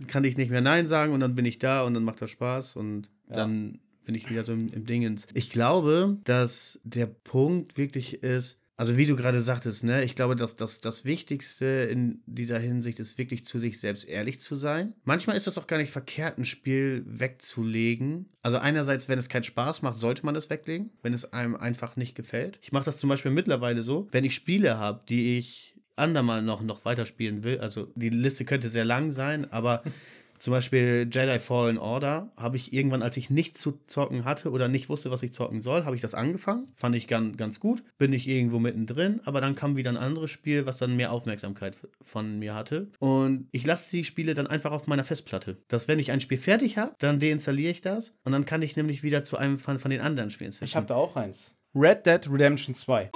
kann 0.08 0.24
ich 0.24 0.38
nicht 0.38 0.52
mehr 0.52 0.62
Nein 0.62 0.88
sagen 0.88 1.14
und 1.14 1.20
dann 1.20 1.36
bin 1.36 1.46
ich 1.46 1.60
da 1.60 1.84
und 1.84 1.94
dann 1.94 2.04
macht 2.04 2.22
das 2.22 2.32
Spaß 2.32 2.76
und 2.76 3.10
dann 3.28 3.80
bin 4.06 4.16
ich 4.16 4.30
wieder 4.30 4.44
so 4.44 4.54
im, 4.54 4.68
im 4.70 4.86
Dingens. 4.86 5.28
Ich 5.34 5.50
glaube, 5.50 6.18
dass 6.24 6.80
der 6.84 7.06
Punkt 7.06 7.78
wirklich 7.78 8.22
ist, 8.22 8.60
also 8.76 8.98
wie 8.98 9.06
du 9.06 9.16
gerade 9.16 9.40
sagtest, 9.40 9.84
ne, 9.84 10.04
ich 10.04 10.16
glaube, 10.16 10.36
dass 10.36 10.56
das, 10.56 10.82
das 10.82 11.06
Wichtigste 11.06 11.66
in 11.66 12.22
dieser 12.26 12.58
Hinsicht 12.58 13.00
ist, 13.00 13.18
wirklich 13.18 13.46
zu 13.46 13.60
sich 13.60 13.80
selbst 13.80 14.08
ehrlich 14.08 14.40
zu 14.40 14.56
sein. 14.56 14.94
Manchmal 15.04 15.36
ist 15.36 15.46
das 15.46 15.58
auch 15.58 15.68
gar 15.68 15.78
nicht 15.78 15.92
verkehrt, 15.92 16.38
ein 16.38 16.46
Spiel 16.46 17.04
wegzulegen. 17.06 18.30
Also 18.42 18.58
einerseits, 18.58 19.08
wenn 19.10 19.20
es 19.20 19.30
keinen 19.30 19.44
Spaß 19.44 19.84
macht, 19.84 20.00
sollte 20.00 20.26
man 20.26 20.36
es 20.36 20.50
weglegen, 20.50 20.90
wenn 21.04 21.14
es 21.14 21.34
einem 21.34 21.56
einfach 21.56 21.96
nicht 21.96 22.16
gefällt. 22.16 22.60
Ich 22.62 22.72
mache 22.72 22.86
das 22.86 22.98
zum 22.98 23.10
Beispiel 23.10 23.32
mittlerweile 23.32 23.84
so, 23.84 24.08
wenn 24.12 24.24
ich 24.24 24.34
Spiele 24.34 24.78
habe, 24.78 25.04
die 25.08 25.38
ich 25.38 25.76
andermal 25.96 26.42
noch, 26.42 26.62
noch 26.62 26.86
weiterspielen 26.86 27.44
will, 27.44 27.60
also 27.60 27.92
die 27.96 28.10
Liste 28.10 28.46
könnte 28.46 28.70
sehr 28.70 28.86
lang 28.86 29.12
sein, 29.12 29.52
aber 29.52 29.84
zum 30.44 30.52
Beispiel 30.52 31.08
Jedi 31.10 31.40
Fallen 31.40 31.78
Order 31.78 32.30
habe 32.36 32.58
ich 32.58 32.74
irgendwann, 32.74 33.02
als 33.02 33.16
ich 33.16 33.30
nichts 33.30 33.62
zu 33.62 33.80
zocken 33.88 34.26
hatte 34.26 34.52
oder 34.52 34.68
nicht 34.68 34.90
wusste, 34.90 35.10
was 35.10 35.24
ich 35.24 35.32
zocken 35.32 35.62
soll, 35.62 35.86
habe 35.86 35.96
ich 35.96 36.02
das 36.02 36.14
angefangen. 36.14 36.68
Fand 36.74 36.98
ich 36.98 37.08
ganz, 37.08 37.38
ganz 37.38 37.62
gut. 37.62 37.82
Bin 37.98 38.12
ich 38.12 38.28
irgendwo 38.28 38.60
mittendrin, 38.60 39.22
aber 39.24 39.40
dann 39.40 39.56
kam 39.56 39.78
wieder 39.78 39.90
ein 39.90 39.96
anderes 39.96 40.32
Spiel, 40.32 40.66
was 40.66 40.80
dann 40.80 40.98
mehr 40.98 41.14
Aufmerksamkeit 41.14 41.78
von 42.02 42.40
mir 42.40 42.56
hatte. 42.56 42.90
Und 43.00 43.48
ich 43.54 43.66
lasse 43.66 43.90
die 43.92 44.04
Spiele 44.04 44.34
dann 44.34 44.46
einfach 44.48 44.74
auf 44.74 44.86
meiner 44.86 45.06
Festplatte. 45.06 45.60
Dass 45.70 45.88
wenn 45.88 45.98
ich 45.98 46.12
ein 46.12 46.20
Spiel 46.20 46.38
fertig 46.38 46.78
habe, 46.78 46.94
dann 47.00 47.22
deinstalliere 47.22 47.72
ich 47.72 47.80
das 47.80 48.14
und 48.26 48.34
dann 48.34 48.44
kann 48.44 48.62
ich 48.64 48.76
nämlich 48.76 49.02
wieder 49.02 49.24
zu 49.24 49.38
einem 49.38 49.58
von, 49.58 49.80
von 49.80 49.92
den 49.92 50.02
anderen 50.02 50.30
Spielen 50.30 50.52
switchen. 50.52 50.66
Ich 50.66 50.76
habe 50.76 50.88
da 50.88 50.96
auch 50.96 51.16
eins. 51.16 51.56
Red 51.74 52.06
Dead 52.06 52.30
Redemption 52.30 52.76
2. 52.76 53.12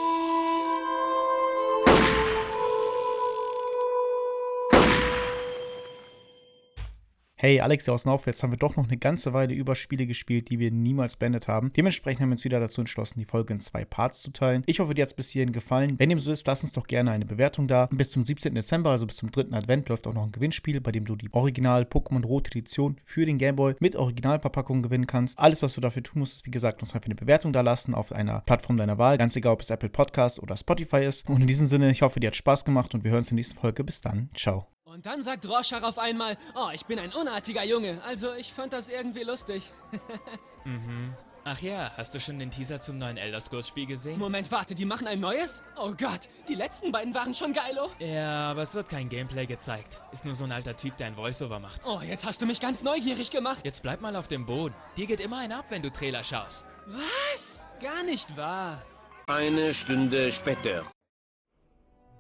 Hey, 7.40 7.60
Alex 7.60 7.86
hier 7.86 7.94
aus 7.94 8.06
Nauf, 8.06 8.26
jetzt 8.26 8.42
haben 8.42 8.52
wir 8.52 8.58
doch 8.58 8.78
noch 8.78 8.88
eine 8.88 8.98
ganze 8.98 9.32
Weile 9.32 9.54
über 9.54 9.76
Spiele 9.76 10.08
gespielt, 10.08 10.50
die 10.50 10.58
wir 10.58 10.72
niemals 10.72 11.18
beendet 11.18 11.48
haben. 11.48 11.72
Dementsprechend 11.78 12.20
haben 12.20 12.30
wir 12.30 12.34
uns 12.34 12.44
wieder 12.44 12.60
dazu 12.60 12.82
entschlossen, 12.82 13.20
die 13.20 13.26
Folge 13.26 13.54
in 13.54 13.60
zwei 13.60 13.86
Parts 13.86 14.24
zu 14.24 14.32
teilen. 14.32 14.64
Ich 14.66 14.80
hoffe, 14.80 14.96
dir 14.96 15.04
hat 15.04 15.10
es 15.10 15.14
bis 15.14 15.30
hierhin 15.30 15.52
gefallen. 15.52 16.00
Wenn 16.00 16.10
dem 16.10 16.20
so 16.20 16.32
ist, 16.32 16.48
lass 16.48 16.64
uns 16.64 16.74
doch 16.74 16.88
gerne 16.88 17.12
eine 17.12 17.28
Bewertung 17.28 17.68
da. 17.68 17.90
Bis 17.92 18.10
zum 18.10 18.26
17. 18.26 18.56
Dezember, 18.56 18.90
also 18.90 19.06
bis 19.06 19.18
zum 19.18 19.30
3. 19.30 19.56
Advent, 19.56 19.88
läuft 19.88 20.08
auch 20.08 20.16
noch 20.16 20.24
ein 20.24 20.32
Gewinnspiel, 20.32 20.82
bei 20.82 20.92
dem 20.92 21.06
du 21.06 21.16
die 21.16 21.32
Original 21.32 21.84
Pokémon 21.84 22.26
Rot 22.26 22.48
Edition 22.48 22.98
für 23.04 23.28
den 23.28 23.38
Gameboy 23.38 23.76
mit 23.80 23.96
Originalverpackung 23.96 24.82
gewinnen 24.82 25.06
kannst. 25.06 25.38
Alles, 25.38 25.62
was 25.62 25.76
du 25.76 25.82
dafür 25.82 26.02
tun 26.02 26.22
musst, 26.22 26.38
ist, 26.38 26.46
wie 26.48 26.52
gesagt, 26.52 26.82
uns 26.82 26.96
einfach 26.96 27.06
eine 27.06 27.14
Bewertung 27.14 27.54
da 27.54 27.62
lassen 27.62 27.94
auf 27.94 28.12
einer 28.12 28.42
Plattform 28.42 28.78
deiner 28.78 28.98
Wahl. 28.98 29.20
Ganz 29.20 29.36
egal, 29.36 29.54
ob 29.54 29.62
es 29.62 29.70
Apple 29.70 29.90
Podcast 29.90 30.42
oder 30.42 30.58
Spotify 30.58 31.06
ist. 31.06 31.30
Und 31.30 31.42
in 31.42 31.48
diesem 31.48 31.68
Sinne, 31.68 31.92
ich 31.92 32.02
hoffe, 32.02 32.20
dir 32.20 32.30
hat 32.30 32.36
Spaß 32.36 32.66
gemacht 32.66 32.96
und 32.96 33.04
wir 33.04 33.12
hören 33.12 33.20
uns 33.20 33.30
in 33.30 33.36
der 33.36 33.42
nächsten 33.42 33.60
Folge. 33.60 33.84
Bis 33.84 34.02
dann. 34.02 34.32
Ciao. 34.36 34.76
Und 34.98 35.06
dann 35.06 35.22
sagt 35.22 35.48
Rorschach 35.48 35.84
auf 35.84 36.00
einmal, 36.00 36.36
oh, 36.56 36.70
ich 36.74 36.88
bin 36.88 36.98
ein 36.98 37.14
unartiger 37.14 37.64
Junge. 37.64 38.02
Also 38.04 38.34
ich 38.34 38.52
fand 38.52 38.74
das 38.74 38.89
irgendwie 38.89 39.22
lustig. 39.22 39.72
Ach 41.43 41.62
ja, 41.62 41.91
hast 41.95 42.16
du 42.16 42.20
schon 42.20 42.39
den 42.39 42.50
Teaser 42.50 42.82
zum 42.82 42.98
neuen 42.98 43.16
Elder 43.16 43.39
Scrolls 43.39 43.68
Spiel 43.68 43.86
gesehen? 43.86 44.18
Moment, 44.18 44.52
warte, 44.52 44.74
die 44.74 44.86
machen 44.86 45.06
ein 45.06 45.20
neues? 45.20 45.62
Oh 45.78 45.91
Gott, 45.95 46.22
die 46.50 46.56
letzten 46.56 46.91
beiden 46.91 47.14
waren 47.14 47.36
schon 47.36 47.54
geilo. 47.54 47.91
Ja, 48.00 48.50
aber 48.50 48.64
es 48.64 48.74
wird 48.74 48.89
kein 48.89 49.08
Gameplay 49.08 49.45
gezeigt. 49.45 50.00
Ist 50.14 50.26
nur 50.26 50.34
so 50.34 50.45
ein 50.45 50.52
alter 50.52 50.76
Typ, 50.76 50.98
der 50.98 51.06
ein 51.06 51.16
Voiceover 51.16 51.60
macht. 51.60 51.82
Oh, 51.86 52.02
jetzt 52.02 52.26
hast 52.26 52.41
du 52.41 52.48
mich 52.48 52.60
ganz 52.60 52.82
neugierig 52.82 53.30
gemacht. 53.30 53.60
Jetzt 53.64 53.84
bleib 53.84 54.02
mal 54.02 54.16
auf 54.16 54.28
dem 54.28 54.48
Boden. 54.48 54.74
Dir 54.98 55.06
geht 55.06 55.20
immer 55.20 55.38
ein 55.38 55.52
ab, 55.52 55.66
wenn 55.70 55.84
du 55.84 55.91
Trailer 55.91 56.24
schaust. 56.24 56.66
Was? 56.88 57.68
Gar 57.80 58.02
nicht 58.02 58.36
wahr. 58.36 58.82
Eine 59.28 59.76
Stunde 59.76 60.32
später. 60.32 60.91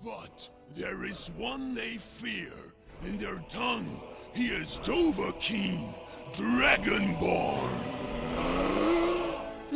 But 0.03 0.51
there 0.75 1.03
is 1.03 1.31
one 1.39 1.73
they 1.73 1.97
fear. 1.97 2.66
In 3.05 3.17
their 3.17 3.39
tongue, 3.47 4.01
he 4.33 4.47
is 4.47 4.79
Dovahkiin, 4.79 5.93
Dragonborn. 6.33 7.87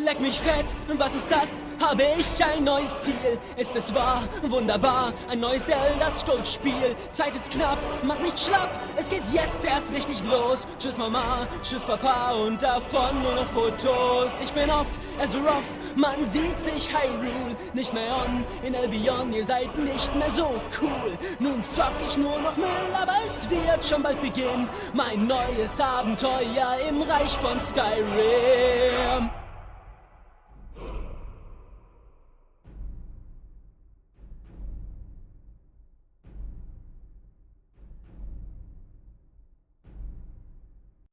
Leck 0.04 0.20
mich 0.20 0.40
fett, 0.40 0.76
was 0.98 1.14
ist 1.14 1.30
das? 1.32 1.64
Habe 1.80 2.04
ich 2.18 2.44
ein 2.44 2.64
neues 2.64 2.98
Ziel? 3.00 3.38
Ist 3.56 3.76
es 3.76 3.94
wahr? 3.94 4.24
Wunderbar, 4.48 5.14
ein 5.30 5.40
neues 5.40 5.66
Zelda-Sturzspiel. 5.66 6.96
Zeit 7.12 7.36
ist 7.36 7.52
knapp, 7.52 7.78
mach 8.02 8.18
nicht 8.20 8.40
schlapp, 8.40 8.70
es 8.98 9.10
geht 9.10 9.22
jetzt 9.32 9.64
erst 9.64 9.94
richtig 9.94 10.24
los. 10.24 10.66
Tschüss 10.80 10.98
Mama, 10.98 11.46
tschüss 11.62 11.84
Papa 11.84 12.32
und 12.32 12.64
davon 12.64 13.22
nur 13.22 13.36
noch 13.36 13.46
Fotos. 13.48 14.32
Ich 14.44 14.52
bin 14.54 14.72
off, 14.72 14.88
Azeroth, 15.22 15.64
man 15.96 16.24
sieht 16.24 16.60
sich 16.60 16.90
Hyrule 16.90 17.56
nicht 17.74 17.94
mehr 17.94 18.16
on. 18.26 18.44
In 18.64 18.76
Albion, 18.76 19.32
ihr 19.34 19.46
seid 19.46 19.78
nicht 19.78 20.16
mehr 20.16 20.32
so 20.32 20.60
cool. 20.82 21.18
Nun 21.38 21.64
zock 21.64 21.94
ich 22.08 22.18
nur 22.18 22.40
noch 22.40 22.58
Müll, 22.58 22.96
aber 23.00 23.18
es 23.28 23.48
wird 23.50 23.86
schon 23.88 24.02
bald 24.02 24.20
beginnen. 24.20 24.68
Mein 24.94 25.28
neues 25.28 25.80
Abenteuer 25.80 26.78
im 26.90 27.04
Reich 27.04 27.38
von 27.38 27.60
Skyrim. 27.60 29.30